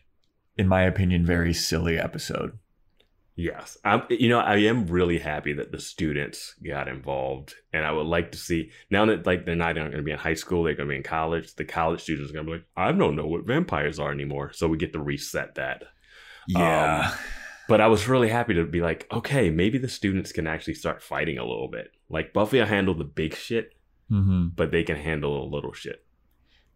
in 0.56 0.68
my 0.68 0.82
opinion, 0.82 1.26
very 1.26 1.52
silly 1.52 1.98
episode. 1.98 2.58
Yes, 3.36 3.76
I'm. 3.84 4.02
You 4.10 4.28
know, 4.28 4.38
I 4.38 4.56
am 4.58 4.86
really 4.86 5.18
happy 5.18 5.52
that 5.54 5.72
the 5.72 5.80
students 5.80 6.54
got 6.64 6.86
involved, 6.86 7.54
and 7.72 7.84
I 7.84 7.90
would 7.90 8.06
like 8.06 8.30
to 8.32 8.38
see 8.38 8.70
now 8.90 9.04
that 9.06 9.26
like 9.26 9.44
they're 9.44 9.56
not 9.56 9.74
going 9.74 9.90
to 9.90 10.02
be 10.02 10.12
in 10.12 10.18
high 10.18 10.34
school, 10.34 10.62
they're 10.62 10.74
going 10.74 10.88
to 10.88 10.92
be 10.92 10.98
in 10.98 11.02
college. 11.02 11.54
The 11.54 11.64
college 11.64 12.00
students 12.00 12.30
are 12.30 12.34
going 12.34 12.46
to 12.46 12.52
be 12.52 12.56
like, 12.58 12.66
I 12.76 12.92
don't 12.92 13.16
know 13.16 13.26
what 13.26 13.44
vampires 13.44 13.98
are 13.98 14.12
anymore, 14.12 14.52
so 14.52 14.68
we 14.68 14.78
get 14.78 14.92
to 14.92 15.00
reset 15.00 15.56
that. 15.56 15.82
Yeah. 16.46 17.12
But 17.68 17.80
I 17.80 17.86
was 17.88 18.06
really 18.08 18.28
happy 18.28 18.54
to 18.54 18.64
be 18.66 18.82
like, 18.82 19.06
okay, 19.10 19.50
maybe 19.50 19.78
the 19.78 19.88
students 19.88 20.32
can 20.32 20.46
actually 20.46 20.74
start 20.74 21.02
fighting 21.02 21.38
a 21.38 21.44
little 21.44 21.68
bit. 21.68 21.92
Like 22.08 22.34
Buffy 22.34 22.58
will 22.58 22.66
handle 22.66 22.94
the 22.94 23.04
big 23.04 23.34
shit, 23.34 23.72
hmm 24.08 24.48
but 24.54 24.70
they 24.70 24.84
can 24.84 24.96
handle 24.96 25.42
a 25.42 25.48
little 25.52 25.72
shit. 25.72 26.03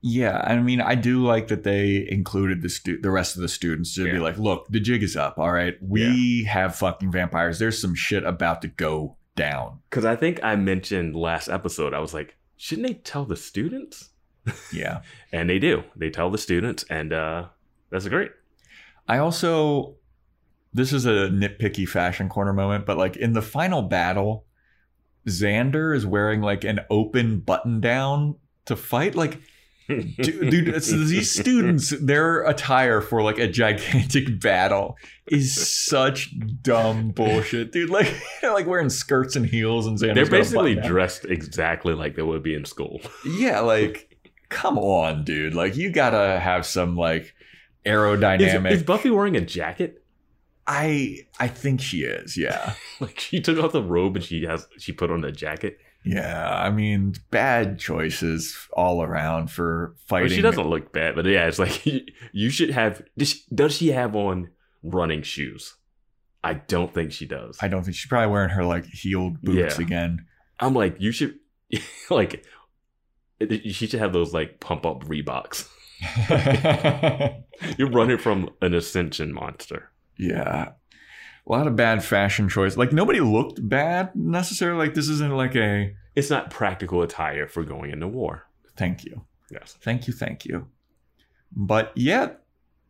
Yeah, 0.01 0.41
I 0.45 0.59
mean, 0.59 0.81
I 0.81 0.95
do 0.95 1.25
like 1.25 1.49
that 1.49 1.65
they 1.65 2.07
included 2.09 2.63
the 2.63 2.69
stu- 2.69 3.01
the 3.01 3.11
rest 3.11 3.35
of 3.37 3.43
the 3.43 3.49
students 3.49 3.95
to 3.97 4.05
be 4.05 4.19
like, 4.19 4.39
look, 4.39 4.69
the 4.69 4.79
jig 4.79 5.03
is 5.03 5.17
up. 5.17 5.39
All 5.39 5.51
right, 5.51 5.77
we 5.83 6.45
have 6.45 6.77
fucking 6.77 7.11
vampires. 7.11 7.59
There's 7.59 7.81
some 7.81 7.95
shit 7.95 8.25
about 8.25 8.63
to 8.63 8.69
go 8.69 9.17
down. 9.35 9.81
Because 9.91 10.05
I 10.05 10.15
think 10.15 10.39
I 10.45 10.55
mentioned 10.57 11.17
last 11.17 11.49
episode, 11.49 11.95
I 11.95 11.99
was 11.99 12.15
like, 12.15 12.37
shouldn't 12.57 12.87
they 12.87 12.95
tell 12.95 13.25
the 13.25 13.37
students? 13.37 14.11
Yeah, 14.73 15.03
And 15.31 15.51
they 15.51 15.59
do. 15.59 15.85
They 15.95 16.09
tell 16.09 16.31
the 16.31 16.39
students, 16.39 16.83
and 16.89 17.13
uh, 17.13 17.49
that's 17.91 18.09
great. 18.09 18.31
I 19.07 19.19
also 19.19 19.97
this 20.73 20.93
is 20.93 21.07
a 21.07 21.29
nitpicky 21.31 21.89
fashion 21.89 22.29
corner 22.29 22.53
moment, 22.53 22.87
but 22.87 22.99
like 22.99 23.17
in 23.17 23.33
the 23.33 23.43
final 23.43 23.83
battle, 23.83 24.45
Xander 25.27 25.95
is 25.95 26.07
wearing 26.07 26.41
like 26.41 26.65
an 26.65 26.81
open 26.91 27.41
button 27.41 27.81
down 27.81 28.37
to 28.67 28.77
fight. 28.77 29.15
Like, 29.15 29.41
dude, 29.89 30.51
dude 30.51 30.69
it's, 30.69 30.91
these 30.91 31.33
students, 31.33 31.91
their 31.91 32.43
attire 32.43 33.01
for 33.01 33.23
like 33.23 33.39
a 33.39 33.49
gigantic 33.49 34.41
battle 34.41 34.97
is 35.27 35.67
such 35.87 36.35
dumb 36.63 37.11
bullshit, 37.11 37.73
dude. 37.73 37.91
Like, 37.91 38.15
they're 38.41 38.53
like 38.53 38.67
wearing 38.67 38.91
skirts 38.91 39.37
and 39.37 39.47
heels, 39.47 39.87
and 39.87 39.99
Xander's 39.99 40.15
They're 40.15 40.27
basically 40.27 40.75
dressed 40.75 41.25
exactly 41.25 41.95
like 41.95 42.17
they 42.17 42.23
would 42.23 42.43
be 42.43 42.55
in 42.55 42.65
school. 42.65 43.01
Yeah, 43.25 43.61
like, 43.61 44.17
come 44.49 44.79
on, 44.79 45.25
dude. 45.25 45.55
Like, 45.55 45.77
you 45.77 45.91
gotta 45.91 46.39
have 46.39 46.67
some 46.67 46.97
like 46.97 47.35
Is, 47.85 47.93
aerodynamic. 47.93 48.71
is 48.71 48.83
Buffy 48.83 49.11
wearing 49.11 49.37
a 49.37 49.41
jacket? 49.41 50.03
I 50.67 51.21
I 51.41 51.49
think 51.49 51.81
she 51.81 52.03
is. 52.03 52.37
Yeah. 52.37 52.75
Like 53.01 53.19
she 53.19 53.41
took 53.41 53.59
off 53.59 53.73
the 53.73 53.83
robe 53.83 54.17
and 54.17 54.25
she 54.25 54.45
has 54.45 54.67
she 54.77 54.93
put 54.93 55.11
on 55.11 55.25
a 55.25 55.33
jacket. 55.33 55.79
Yeah, 56.11 56.49
I 56.51 56.71
mean, 56.71 57.15
bad 57.31 57.79
choices 57.79 58.57
all 58.73 59.03
around 59.03 59.51
for 59.51 59.89
Well, 59.89 60.21
fighting. 60.23 60.31
she 60.37 60.41
doesn't 60.43 60.67
look 60.69 60.93
bad, 60.93 61.15
but 61.17 61.27
yeah, 61.27 61.47
it's 61.47 61.59
like 61.59 61.85
you 62.33 62.49
should 62.51 62.71
have. 62.71 63.03
Does 63.19 63.29
she, 63.31 63.41
does 63.55 63.77
she 63.77 63.89
have 63.89 64.17
on 64.17 64.49
running 64.83 65.23
shoes? 65.23 65.75
I 66.43 66.55
don't 66.55 66.95
think 66.95 67.13
she 67.13 67.27
does. 67.27 67.59
I 67.61 67.69
don't 67.69 67.83
think 67.83 67.97
she's 67.97 68.09
probably 68.09 68.31
wearing 68.33 68.51
her 68.51 68.65
like 68.65 68.87
heeled 68.87 69.43
boots 69.43 69.79
Yeah. 69.79 69.85
again. 69.85 70.27
I'm 70.61 70.73
like, 70.75 70.97
you 71.01 71.13
should 71.13 71.39
like. 72.11 72.45
She 73.41 73.73
should 73.87 73.93
have 74.01 74.13
those 74.13 74.33
like 74.33 74.61
pump 74.61 74.87
up 74.87 75.05
Reeboks. 75.05 75.69
You're 77.79 77.91
running 77.91 78.19
from 78.19 78.51
an 78.63 78.75
ascension 78.75 79.33
monster. 79.33 79.91
yeah, 80.19 80.71
a 81.49 81.53
lot 81.53 81.67
of 81.67 81.77
bad 81.77 82.05
fashion 82.05 82.49
choice. 82.49 82.77
Like 82.77 82.93
nobody 82.93 83.21
looked 83.21 83.67
bad 83.67 84.15
necessarily. 84.15 84.87
Like 84.87 84.95
this 84.95 85.09
isn't 85.09 85.35
like 85.35 85.57
a 85.57 85.95
It's 86.15 86.31
not 86.31 86.51
practical 86.51 87.03
attire 87.03 87.49
for 87.49 87.65
going 87.65 87.91
into 87.91 88.09
war. 88.09 88.45
thank 88.77 89.05
you. 89.05 89.23
Yes. 89.51 89.77
Thank 89.81 90.07
you, 90.07 90.13
thank 90.13 90.45
you. 90.45 90.69
But 91.51 91.93
yeah, 91.97 92.33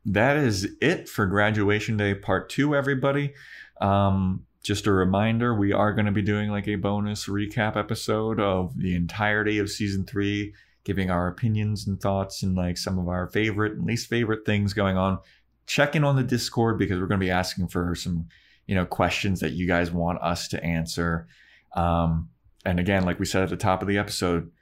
that 0.04 0.36
is 0.36 0.68
it 0.80 1.08
for 1.08 1.26
graduation 1.26 1.96
day 1.96 2.14
part 2.14 2.50
two, 2.50 2.74
everybody. 2.74 3.34
Um, 3.80 4.44
just 4.64 4.86
a 4.86 4.92
reminder, 4.92 5.54
we 5.54 5.72
are 5.72 5.92
going 5.92 6.06
to 6.06 6.12
be 6.12 6.22
doing 6.22 6.50
like 6.50 6.66
a 6.66 6.74
bonus 6.74 7.26
recap 7.26 7.76
episode 7.76 8.40
of 8.40 8.76
the 8.76 8.96
entirety 8.96 9.58
of 9.58 9.70
season 9.70 10.04
three, 10.04 10.52
giving 10.84 11.10
our 11.10 11.28
opinions 11.28 11.86
and 11.86 12.00
thoughts 12.00 12.42
and 12.42 12.56
like 12.56 12.76
some 12.76 12.98
of 12.98 13.08
our 13.08 13.28
favorite 13.28 13.74
and 13.74 13.86
least 13.86 14.08
favorite 14.08 14.44
things 14.44 14.74
going 14.74 14.96
on. 14.96 15.18
Check 15.66 15.94
in 15.94 16.02
on 16.02 16.16
the 16.16 16.22
Discord 16.24 16.78
because 16.78 16.98
we're 16.98 17.06
going 17.06 17.20
to 17.20 17.24
be 17.24 17.30
asking 17.30 17.68
for 17.68 17.94
some, 17.94 18.26
you 18.68 18.74
know, 18.74 18.84
questions 18.84 19.40
that 19.40 19.52
you 19.52 19.66
guys 19.66 19.90
want 19.90 20.22
us 20.22 20.46
to 20.48 20.62
answer. 20.62 21.26
Um, 21.74 22.28
and 22.64 22.78
again, 22.78 23.04
like 23.04 23.18
we 23.18 23.24
said 23.24 23.42
at 23.42 23.48
the 23.48 23.56
top 23.56 23.82
of 23.82 23.88
the 23.88 23.98
episode, 23.98 24.52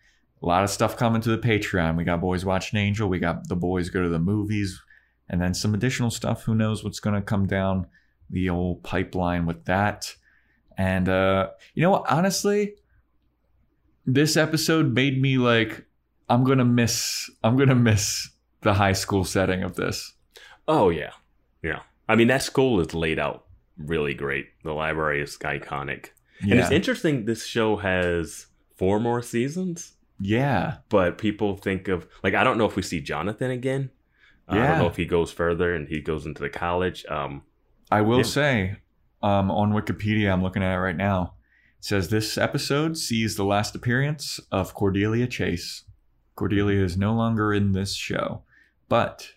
a 0.42 0.46
lot 0.46 0.62
of 0.62 0.70
stuff 0.70 0.96
coming 0.96 1.20
to 1.22 1.30
the 1.30 1.38
Patreon. 1.38 1.96
We 1.96 2.04
got 2.04 2.20
Boys 2.20 2.44
Watching 2.44 2.78
Angel. 2.78 3.08
We 3.08 3.18
got 3.18 3.48
the 3.48 3.56
boys 3.56 3.90
go 3.90 4.02
to 4.02 4.08
the 4.08 4.20
movies, 4.20 4.80
and 5.28 5.42
then 5.42 5.54
some 5.54 5.74
additional 5.74 6.10
stuff. 6.10 6.44
Who 6.44 6.54
knows 6.54 6.84
what's 6.84 7.00
going 7.00 7.16
to 7.16 7.22
come 7.22 7.46
down 7.46 7.88
the 8.30 8.48
old 8.48 8.84
pipeline 8.84 9.44
with 9.44 9.64
that? 9.64 10.14
And 10.78 11.08
uh, 11.08 11.50
you 11.74 11.82
know 11.82 11.90
what? 11.90 12.04
Honestly, 12.08 12.74
this 14.04 14.36
episode 14.36 14.92
made 14.92 15.20
me 15.20 15.38
like, 15.38 15.84
I'm 16.28 16.44
gonna 16.44 16.64
miss. 16.64 17.30
I'm 17.42 17.56
gonna 17.56 17.74
miss 17.74 18.30
the 18.60 18.74
high 18.74 18.92
school 18.92 19.24
setting 19.24 19.62
of 19.62 19.74
this. 19.74 20.12
Oh 20.68 20.90
yeah, 20.90 21.12
yeah. 21.62 21.80
I 22.08 22.14
mean 22.14 22.28
that 22.28 22.42
school 22.42 22.80
is 22.80 22.94
laid 22.94 23.18
out 23.18 23.45
really 23.78 24.14
great. 24.14 24.46
The 24.64 24.72
library 24.72 25.20
is 25.22 25.36
iconic, 25.38 26.10
and 26.42 26.58
it's 26.60 26.70
interesting. 26.70 27.24
This 27.24 27.44
show 27.46 27.76
has 27.76 28.46
four 28.76 29.00
more 29.00 29.22
seasons, 29.22 29.94
yeah, 30.20 30.78
but 30.88 31.18
people 31.18 31.56
think 31.56 31.88
of 31.88 32.06
like 32.22 32.34
I 32.34 32.44
don't 32.44 32.58
know 32.58 32.66
if 32.66 32.76
we 32.76 32.82
see 32.82 33.00
Jonathan 33.00 33.50
again. 33.50 33.90
I 34.48 34.56
Yeah. 34.56 34.66
don't 34.68 34.78
know 34.78 34.86
if 34.88 34.96
he 34.96 35.06
goes 35.06 35.32
further 35.32 35.74
and 35.74 35.88
he 35.88 36.00
goes 36.00 36.24
into 36.24 36.40
the 36.42 36.48
college. 36.50 37.04
Um, 37.06 37.42
I 37.90 38.00
will 38.02 38.18
Yeah. 38.18 38.22
say, 38.24 38.76
um, 39.22 39.50
on 39.50 39.72
Wikipedia, 39.72 40.32
I'm 40.32 40.42
looking 40.42 40.62
at 40.62 40.74
it 40.74 40.78
right 40.80 40.96
now. 40.96 41.34
It 41.78 41.84
says 41.84 42.08
this 42.10 42.38
episode 42.38 42.96
sees 42.96 43.36
the 43.36 43.44
last 43.44 43.74
appearance 43.74 44.38
of 44.52 44.72
Cordelia 44.74 45.26
Chase. 45.26 45.84
Cordelia 46.36 46.82
is 46.84 46.96
no 46.96 47.12
longer 47.14 47.52
in 47.52 47.72
this 47.72 47.94
show, 47.94 48.42
but 48.88 49.32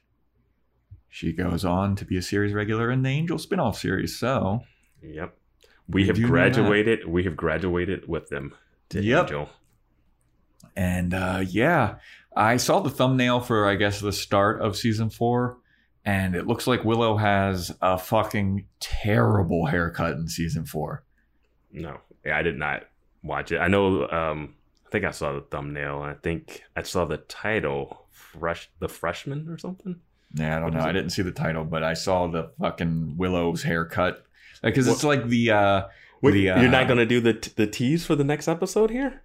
she 1.09 1.33
goes 1.33 1.65
on 1.65 1.95
to 1.97 2.05
be 2.05 2.17
a 2.17 2.21
series 2.21 2.53
regular 2.53 2.91
in 2.91 3.01
the 3.01 3.09
Angel 3.09 3.37
spinoff 3.37 3.75
series. 3.75 4.17
So, 4.17 4.61
yep, 5.01 5.35
we, 5.87 6.01
We 6.03 6.07
have 6.07 6.15
do 6.15 6.21
know 6.23 6.27
that. 6.27 6.31
graduated. 6.31 7.07
We 7.07 7.23
have 7.23 7.35
graduated 7.35 8.07
with 8.07 8.29
them. 8.29 8.53
To 8.89 9.01
Yep. 9.03 9.23
Angel. 9.25 9.49
and 10.75 11.13
uh, 11.13 11.43
yeah, 11.47 11.95
I 12.35 12.57
saw 12.57 12.79
the 12.79 12.89
thumbnail 12.89 13.39
for, 13.41 13.67
I 13.67 13.75
guess, 13.75 13.99
the 13.99 14.11
start 14.11 14.61
of 14.61 14.75
season 14.77 15.09
four, 15.09 15.57
and 16.05 16.35
it 16.35 16.47
looks 16.47 16.67
like 16.67 16.83
Willow 16.83 17.17
has 17.17 17.71
a 17.81 17.97
fucking 17.97 18.65
terrible 18.79 19.65
haircut 19.65 20.13
in 20.13 20.27
season 20.27 20.65
four. 20.65 21.03
No, 21.71 21.97
I 22.31 22.41
did 22.41 22.57
not 22.57 22.83
watch 23.23 23.51
it. 23.51 23.59
I 23.59 23.67
know. 23.67 24.07
Um, 24.09 24.55
I 24.87 24.89
think 24.91 25.05
I 25.05 25.11
saw 25.11 25.33
the 25.33 25.41
thumbnail. 25.41 26.01
and 26.01 26.11
I 26.11 26.15
think 26.15 26.63
I 26.75 26.81
saw 26.81 27.05
the 27.05 27.17
title, 27.17 28.07
"Fresh," 28.11 28.71
the 28.79 28.87
freshman 28.89 29.47
or 29.49 29.57
something. 29.59 29.99
Yeah, 30.33 30.55
I 30.57 30.59
don't 30.59 30.73
What 30.73 30.83
know. 30.83 30.89
I 30.89 30.91
didn't 30.91 31.09
see 31.11 31.21
the 31.23 31.31
title, 31.31 31.63
but 31.65 31.83
I 31.83 31.93
saw 31.93 32.27
the 32.27 32.51
fucking 32.59 33.15
Willow's 33.17 33.63
haircut. 33.63 34.23
Because 34.61 34.87
What- 34.87 34.93
it's 34.95 35.03
like 35.03 35.27
the 35.27 35.51
uh 35.51 35.81
Wait, 36.21 36.31
The, 36.33 36.41
you're 36.41 36.67
not 36.67 36.83
uh, 36.83 36.87
gonna 36.87 37.05
do 37.05 37.21
the 37.21 37.51
the 37.55 37.65
tease 37.65 38.05
for 38.05 38.15
the 38.15 38.23
next 38.25 38.47
episode 38.47 38.89
here? 38.91 39.21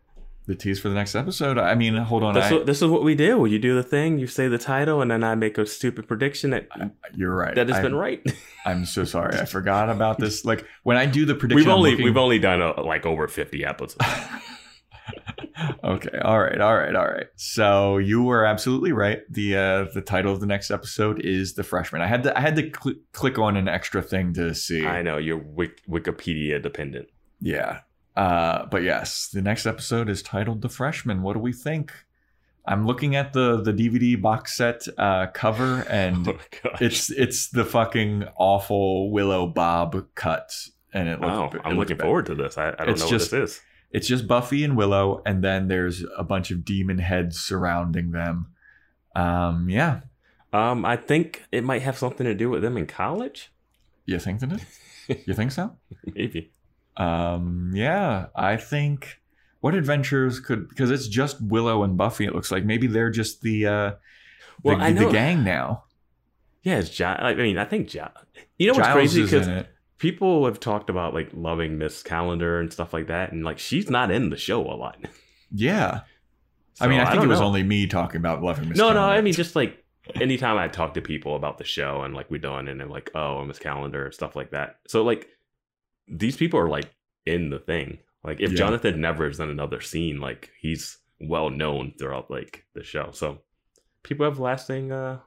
the 0.46 0.54
tease 0.54 0.78
for 0.78 0.90
the 0.90 0.94
next 0.94 1.14
episode. 1.14 1.56
I 1.56 1.74
mean, 1.74 1.96
hold 1.96 2.22
on. 2.22 2.34
This, 2.34 2.44
I, 2.44 2.56
is- 2.56 2.66
this 2.66 2.82
is 2.82 2.88
what 2.88 3.02
we 3.02 3.14
do. 3.14 3.46
You 3.46 3.58
do 3.58 3.74
the 3.74 3.82
thing, 3.82 4.18
you 4.18 4.26
say 4.26 4.46
the 4.46 4.58
title, 4.58 5.00
and 5.00 5.10
then 5.10 5.24
I 5.24 5.34
make 5.34 5.56
a 5.56 5.64
stupid 5.66 6.06
prediction 6.06 6.50
that 6.50 6.68
you're 7.14 7.34
right. 7.34 7.54
that 7.54 7.68
has 7.68 7.78
I, 7.78 7.82
been 7.82 7.94
right. 7.94 8.20
I'm 8.66 8.84
so 8.84 9.04
sorry. 9.04 9.38
I 9.38 9.46
forgot 9.46 9.88
about 9.90 10.18
this. 10.18 10.44
Like 10.44 10.66
when 10.82 10.96
I 10.98 11.06
do 11.06 11.24
the 11.24 11.34
prediction, 11.34 11.64
we've 11.64 11.74
only 11.74 11.90
looking- 11.92 12.04
we've 12.04 12.16
only 12.18 12.38
done 12.38 12.60
uh 12.62 12.82
like 12.84 13.06
over 13.06 13.26
fifty 13.26 13.64
episodes. 13.64 13.96
okay. 15.84 16.18
All 16.22 16.40
right. 16.40 16.60
All 16.60 16.76
right. 16.76 16.94
All 16.94 17.04
right. 17.06 17.26
So 17.36 17.98
you 17.98 18.22
were 18.22 18.44
absolutely 18.44 18.92
right. 18.92 19.20
The 19.30 19.56
uh, 19.56 19.84
the 19.94 20.00
title 20.02 20.32
of 20.32 20.40
the 20.40 20.46
next 20.46 20.70
episode 20.70 21.20
is 21.20 21.54
the 21.54 21.62
freshman. 21.62 22.02
I 22.02 22.06
had 22.06 22.22
to 22.24 22.36
I 22.36 22.40
had 22.40 22.56
to 22.56 22.62
cl- 22.82 22.96
click 23.12 23.38
on 23.38 23.56
an 23.56 23.68
extra 23.68 24.02
thing 24.02 24.32
to 24.34 24.54
see. 24.54 24.86
I 24.86 25.02
know 25.02 25.18
you're 25.18 25.38
Wik- 25.38 25.82
Wikipedia 25.88 26.62
dependent. 26.62 27.08
Yeah. 27.40 27.80
Uh, 28.16 28.66
but 28.66 28.82
yes, 28.84 29.28
the 29.32 29.42
next 29.42 29.66
episode 29.66 30.08
is 30.08 30.22
titled 30.22 30.62
The 30.62 30.68
Freshman. 30.68 31.22
What 31.22 31.32
do 31.34 31.40
we 31.40 31.52
think? 31.52 31.92
I'm 32.66 32.86
looking 32.86 33.14
at 33.16 33.32
the 33.34 33.60
the 33.60 33.72
DVD 33.72 34.20
box 34.20 34.56
set 34.56 34.86
uh, 34.96 35.26
cover 35.34 35.84
and 35.90 36.28
Oh 36.64 36.70
it's 36.80 37.10
it's 37.10 37.48
the 37.50 37.64
fucking 37.64 38.24
awful 38.36 39.10
Willow 39.10 39.46
Bob 39.46 40.06
cut 40.14 40.50
and 40.94 41.08
it 41.08 41.20
wow, 41.20 41.50
it 41.52 41.60
I'm 41.64 41.76
looking 41.76 41.96
bad. 41.98 42.04
forward 42.04 42.26
to 42.26 42.34
this. 42.34 42.56
I, 42.56 42.68
I 42.68 42.72
don't 42.84 42.90
It's 42.90 43.02
know 43.02 43.08
just- 43.10 43.32
what 43.32 43.40
this 43.40 43.50
is. 43.56 43.60
It's 43.94 44.06
just 44.08 44.26
Buffy 44.28 44.64
and 44.64 44.76
Willow 44.76 45.22
and 45.24 45.42
then 45.42 45.68
there's 45.68 46.04
a 46.18 46.24
bunch 46.24 46.50
of 46.50 46.64
demon 46.64 46.98
heads 46.98 47.38
surrounding 47.40 48.10
them. 48.10 48.48
Um 49.16 49.70
yeah, 49.70 50.00
Um, 50.52 50.84
I 50.84 50.96
think 50.96 51.44
it 51.52 51.64
might 51.64 51.82
have 51.82 51.96
something 51.96 52.26
to 52.26 52.34
do 52.34 52.50
with 52.50 52.62
them 52.62 52.76
in 52.76 52.86
college. 52.86 53.50
you 54.04 54.18
think 54.18 54.40
that 54.40 54.52
it? 54.52 54.62
You 55.26 55.34
think 55.34 55.52
so? 55.52 55.76
Maybe. 56.14 56.50
Um, 56.96 57.72
yeah, 57.74 58.26
I 58.34 58.56
think 58.56 59.20
what 59.60 59.74
adventures 59.74 60.40
could 60.40 60.68
because 60.68 60.90
it's 60.90 61.08
just 61.08 61.40
Willow 61.42 61.82
and 61.84 61.96
Buffy. 61.96 62.24
It 62.24 62.34
looks 62.34 62.50
like 62.50 62.64
maybe 62.64 62.86
they're 62.86 63.10
just 63.10 63.42
the 63.42 63.66
uh, 63.66 63.92
Well, 64.62 64.78
the, 64.78 64.84
I 64.84 64.92
the 64.92 65.10
gang 65.10 65.44
now. 65.44 65.84
Yeah, 66.62 66.78
it's 66.78 66.88
Giles. 66.88 67.20
I 67.22 67.34
mean, 67.34 67.58
I 67.58 67.64
think 67.66 67.88
Giles. 67.88 68.12
You 68.58 68.68
know 68.68 68.74
what's 68.74 68.86
Giles 68.86 68.96
crazy? 68.96 69.22
Because. 69.24 69.66
People 70.04 70.44
have 70.44 70.60
talked 70.60 70.90
about 70.90 71.14
like 71.14 71.30
loving 71.32 71.78
Miss 71.78 72.02
Calendar 72.02 72.60
and 72.60 72.70
stuff 72.72 72.92
like 72.92 73.06
that, 73.08 73.32
and 73.32 73.42
like 73.44 73.58
she's 73.58 73.88
not 73.88 74.10
in 74.10 74.28
the 74.30 74.36
show 74.36 74.60
a 74.62 74.76
lot. 74.76 74.98
Yeah, 75.56 76.00
I 76.80 76.88
mean, 76.88 76.98
I 76.98 77.04
think 77.04 77.16
don't 77.16 77.24
it 77.26 77.28
was 77.28 77.38
know. 77.38 77.46
only 77.46 77.62
me 77.62 77.86
talking 77.86 78.16
about 78.18 78.42
loving 78.42 78.70
Miss. 78.70 78.78
no, 78.78 78.92
no. 78.92 79.02
I 79.02 79.20
mean, 79.20 79.32
just 79.42 79.54
like 79.54 79.84
anytime 80.16 80.56
I 80.58 80.66
talk 80.66 80.94
to 80.94 81.00
people 81.00 81.36
about 81.36 81.58
the 81.58 81.64
show 81.64 82.02
and 82.02 82.12
like 82.12 82.28
we're 82.30 82.38
done, 82.40 82.66
and 82.66 82.80
they're 82.80 82.88
like, 82.88 83.10
"Oh, 83.14 83.44
Miss 83.44 83.60
Calendar," 83.60 84.10
stuff 84.10 84.34
like 84.34 84.50
that. 84.50 84.80
So 84.88 85.04
like, 85.04 85.28
these 86.08 86.36
people 86.36 86.58
are 86.58 86.68
like 86.68 86.90
in 87.24 87.50
the 87.50 87.60
thing. 87.60 87.98
Like, 88.24 88.40
if 88.40 88.50
Yeah. 88.50 88.56
Jonathan 88.58 89.00
never 89.00 89.28
is 89.28 89.38
in 89.38 89.48
another 89.48 89.80
scene, 89.80 90.18
like 90.20 90.50
he's 90.60 90.98
well 91.20 91.50
known 91.50 91.92
throughout 91.98 92.30
like 92.30 92.64
the 92.74 92.82
show. 92.82 93.10
So 93.12 93.42
people 94.02 94.24
have 94.24 94.40
lasting. 94.40 94.90
uh 94.90 95.20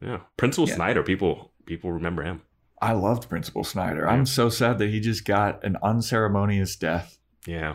Yeah, 0.00 0.20
Principal 0.36 0.68
Yeah. 0.68 0.74
Snyder. 0.74 1.02
People 1.04 1.52
people 1.64 1.92
remember 1.92 2.24
him. 2.24 2.42
I 2.80 2.92
loved 2.92 3.28
Principal 3.28 3.64
Snyder. 3.64 4.02
Yeah. 4.04 4.12
I'm 4.12 4.26
so 4.26 4.48
sad 4.48 4.78
that 4.78 4.88
he 4.90 5.00
just 5.00 5.24
got 5.24 5.64
an 5.64 5.76
unceremonious 5.82 6.76
death. 6.76 7.18
Yeah. 7.46 7.74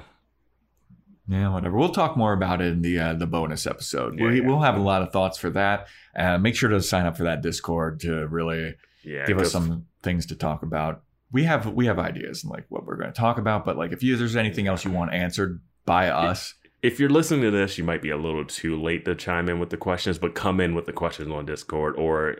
Yeah, 1.27 1.53
whatever. 1.53 1.77
We'll 1.77 1.89
talk 1.93 2.17
more 2.17 2.33
about 2.33 2.59
it 2.61 2.73
in 2.73 2.81
the 2.81 2.99
uh, 2.99 3.13
the 3.13 3.25
bonus 3.27 3.65
episode. 3.65 4.19
Yeah, 4.19 4.27
we. 4.27 4.41
We'll 4.41 4.59
have 4.61 4.75
a 4.75 4.81
lot 4.81 5.01
of 5.01 5.11
thoughts 5.13 5.37
for 5.37 5.49
that. 5.51 5.87
Uh, 6.15 6.37
make 6.37 6.55
sure 6.55 6.69
to 6.69 6.81
sign 6.81 7.05
up 7.05 7.15
for 7.15 7.23
that 7.23 7.41
Discord 7.41 8.01
to 8.01 8.27
really 8.27 8.75
Yeah. 9.05 9.25
give 9.25 9.39
us 9.39 9.51
some 9.51 9.85
things 10.01 10.25
to 10.27 10.35
talk 10.35 10.63
about. 10.63 11.01
We 11.31 11.45
have 11.45 11.65
we 11.73 11.85
have 11.85 11.97
ideas 11.97 12.43
and 12.43 12.51
like 12.51 12.65
what 12.69 12.85
we're 12.85 12.97
going 12.97 13.11
to 13.11 13.17
talk 13.17 13.37
about, 13.37 13.63
but 13.63 13.77
like 13.77 13.93
if 13.93 14.03
you, 14.03 14.17
there's 14.17 14.35
anything 14.35 14.67
else 14.67 14.83
you 14.83 14.91
want 14.91 15.13
answered 15.13 15.61
by 15.85 16.09
us, 16.09 16.55
if 16.81 16.99
you're 16.99 17.09
listening 17.09 17.41
to 17.43 17.51
this, 17.51 17.77
you 17.77 17.85
might 17.85 18.01
be 18.01 18.09
a 18.09 18.17
little 18.17 18.43
too 18.45 18.79
late 18.79 19.05
to 19.05 19.15
chime 19.15 19.47
in 19.49 19.59
with 19.59 19.69
the 19.69 19.77
questions, 19.77 20.17
but 20.17 20.35
come 20.35 20.59
in 20.59 20.75
with 20.75 20.85
the 20.85 20.93
questions 20.93 21.31
on 21.31 21.45
Discord, 21.45 21.95
or 21.97 22.35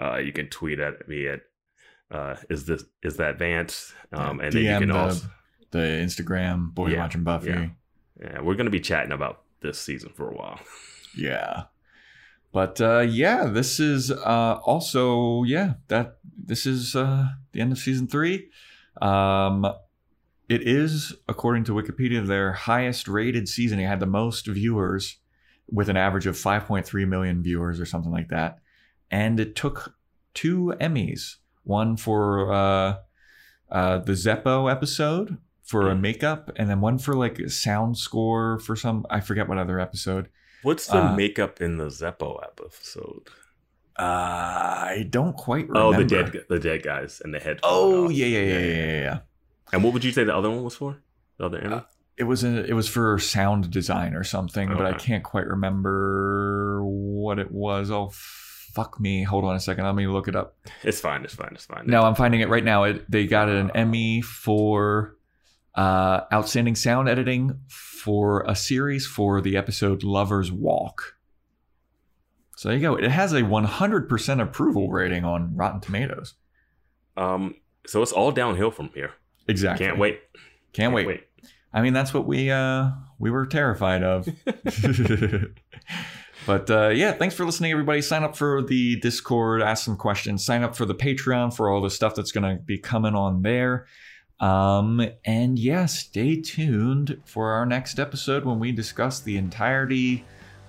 uh, 0.00 0.16
you 0.16 0.32
can 0.32 0.48
tweet 0.48 0.80
at 0.80 1.06
me 1.06 1.28
at 1.28 1.40
uh, 2.10 2.36
is 2.48 2.66
this 2.66 2.84
is 3.02 3.16
that 3.16 3.38
Vance, 3.38 3.92
um, 4.12 4.40
and 4.40 4.52
then 4.52 4.62
you 4.62 4.78
can 4.78 4.88
the, 4.88 4.96
also 4.96 5.28
the 5.70 5.78
Instagram 5.78 6.72
boy 6.74 6.88
Yeah, 6.88 6.98
watching 6.98 7.24
Buffy. 7.24 7.48
yeah. 7.48 7.68
yeah, 8.20 8.40
we're 8.40 8.54
gonna 8.54 8.70
be 8.70 8.80
chatting 8.80 9.12
about 9.12 9.42
this 9.60 9.78
season 9.80 10.10
for 10.14 10.30
a 10.30 10.34
while. 10.34 10.60
Yeah. 11.18 11.64
But 12.52 12.78
uh 12.78 13.00
yeah, 13.00 13.46
this 13.46 13.80
is 13.80 14.10
uh 14.10 14.60
also 14.64 15.44
yeah, 15.44 15.74
that 15.88 16.18
this 16.36 16.66
is 16.66 16.94
uh 16.94 17.28
the 17.52 17.60
end 17.62 17.72
of 17.72 17.78
season 17.78 18.06
3. 18.06 18.48
Um 19.00 19.66
it 20.48 20.66
is 20.66 21.14
according 21.26 21.64
to 21.64 21.72
Wikipedia 21.72 22.26
their 22.26 22.52
highest 22.52 23.08
rated 23.08 23.48
season. 23.48 23.80
It 23.80 23.86
had 23.86 24.00
the 24.00 24.06
most 24.06 24.46
viewers 24.46 25.18
with 25.70 25.88
an 25.88 25.96
average 25.96 26.26
of 26.26 26.36
5.3 26.36 27.08
million 27.08 27.42
viewers 27.42 27.80
or 27.80 27.86
something 27.86 28.12
like 28.12 28.28
that. 28.28 28.58
And 29.10 29.40
it 29.40 29.56
took 29.56 29.94
two 30.34 30.74
Emmys, 30.80 31.36
one 31.66 31.96
for 31.96 32.52
uh 32.52 32.96
uh 33.70 33.98
the 33.98 34.12
Zeppo 34.12 34.70
episode 34.70 35.36
for 35.64 35.90
a 35.90 35.96
makeup 35.96 36.50
and 36.56 36.70
then 36.70 36.80
one 36.80 36.96
for 36.98 37.14
like 37.14 37.38
a 37.40 37.50
sound 37.50 37.98
score 37.98 38.58
for 38.60 38.76
some 38.76 39.04
I 39.10 39.20
forget 39.20 39.48
what 39.48 39.58
other 39.58 39.80
episode. 39.80 40.28
What's 40.62 40.86
the 40.86 40.98
Uh, 41.04 41.14
makeup 41.16 41.60
in 41.60 41.76
the 41.76 41.86
Zeppo 41.86 42.40
episode? 42.42 43.28
Uh, 43.98 44.02
I 44.02 45.06
don't 45.08 45.36
quite 45.36 45.68
remember. 45.68 45.96
Oh, 45.96 45.98
the 45.98 46.04
dead 46.04 46.44
the 46.48 46.58
dead 46.58 46.82
guys 46.82 47.20
and 47.24 47.32
the 47.34 47.38
head. 47.40 47.60
Oh 47.62 48.08
yeah, 48.10 48.26
yeah, 48.26 48.40
yeah, 48.40 48.58
yeah, 48.58 48.76
yeah, 48.76 49.00
yeah. 49.02 49.18
And 49.72 49.82
what 49.82 49.92
would 49.94 50.04
you 50.04 50.12
say 50.12 50.24
the 50.24 50.36
other 50.36 50.50
one 50.50 50.62
was 50.62 50.76
for? 50.76 51.02
The 51.38 51.46
other 51.46 51.58
Emmy? 51.58 51.74
Uh, 51.74 51.80
It 52.18 52.24
was 52.24 52.44
a, 52.44 52.64
it 52.64 52.72
was 52.74 52.88
for 52.88 53.18
sound 53.18 53.70
design 53.70 54.14
or 54.14 54.22
something, 54.24 54.68
but 54.68 54.86
I 54.86 54.92
can't 54.94 55.24
quite 55.24 55.46
remember 55.46 56.82
what 56.84 57.38
it 57.38 57.50
was. 57.50 57.90
Oh 57.90 58.10
fuck 58.76 59.00
me! 59.00 59.22
Hold 59.22 59.44
on 59.44 59.56
a 59.56 59.60
second. 59.60 59.84
Let 59.84 59.94
me 59.94 60.06
look 60.06 60.28
it 60.28 60.36
up. 60.36 60.56
it's 60.82 61.00
fine. 61.00 61.24
It's 61.24 61.34
fine. 61.34 61.50
It's 61.52 61.64
fine. 61.64 61.86
No, 61.86 62.02
I'm 62.02 62.14
finding 62.14 62.42
it 62.42 62.50
right 62.50 62.62
now. 62.62 62.84
It, 62.84 63.10
they 63.10 63.26
got 63.26 63.48
an 63.48 63.70
Emmy 63.74 64.20
for 64.20 65.16
uh, 65.74 66.20
outstanding 66.32 66.76
sound 66.76 67.08
editing 67.08 67.58
for 67.68 68.44
a 68.46 68.54
series 68.54 69.06
for 69.06 69.40
the 69.40 69.56
episode 69.56 70.04
"Lovers 70.04 70.52
Walk." 70.52 71.16
So 72.56 72.68
there 72.68 72.76
you 72.76 72.82
go. 72.82 72.94
It 72.96 73.10
has 73.10 73.32
a 73.32 73.42
100% 73.42 74.42
approval 74.42 74.90
rating 74.90 75.24
on 75.24 75.56
Rotten 75.56 75.80
Tomatoes. 75.80 76.34
Um. 77.16 77.56
So 77.86 78.02
it's 78.02 78.12
all 78.12 78.30
downhill 78.30 78.70
from 78.70 78.90
here. 78.94 79.14
Exactly. 79.48 79.86
Can't 79.86 79.98
wait. 79.98 80.20
Can't 80.74 80.92
wait. 80.92 81.22
I 81.72 81.82
mean, 81.82 81.92
that's 81.94 82.12
what 82.12 82.26
we 82.26 82.50
uh 82.50 82.90
we 83.18 83.30
were 83.30 83.46
terrified 83.46 84.02
of. 84.02 84.28
but 86.46 86.70
uh 86.70 86.88
yeah, 86.88 87.12
thanks 87.12 87.34
for 87.34 87.44
listening, 87.44 87.72
everybody. 87.72 88.00
Sign 88.00 88.22
up 88.22 88.36
for 88.36 88.62
the 88.62 88.96
Discord, 88.96 89.62
ask 89.62 89.84
some 89.84 89.96
questions, 89.96 90.44
sign 90.44 90.62
up 90.62 90.76
for 90.76 90.84
the 90.84 90.94
Patreon 90.94 91.54
for 91.54 91.68
all 91.68 91.80
the 91.82 91.90
stuff 91.90 92.14
that's 92.14 92.32
gonna 92.32 92.56
be 92.64 92.78
coming 92.78 93.14
on 93.14 93.42
there. 93.42 93.86
Um 94.40 95.06
and 95.24 95.58
yeah, 95.58 95.86
stay 95.86 96.40
tuned 96.40 97.20
for 97.24 97.52
our 97.52 97.66
next 97.66 97.98
episode 97.98 98.44
when 98.44 98.58
we 98.58 98.72
discuss 98.72 99.20
the 99.20 99.36
entirety 99.36 100.24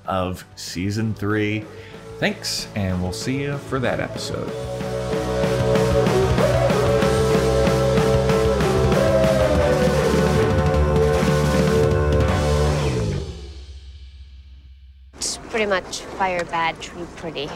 of 0.06 0.46
season 0.56 1.14
three. 1.14 1.66
Thanks, 2.20 2.68
and 2.76 3.02
we'll 3.02 3.14
see 3.14 3.44
you 3.44 3.58
for 3.58 3.80
that 3.80 4.00
episode. 4.00 5.27
Pretty 15.58 15.72
much 15.72 16.02
fire 16.20 16.46
bad, 16.46 16.80
tree 16.80 17.04
pretty. 17.16 17.50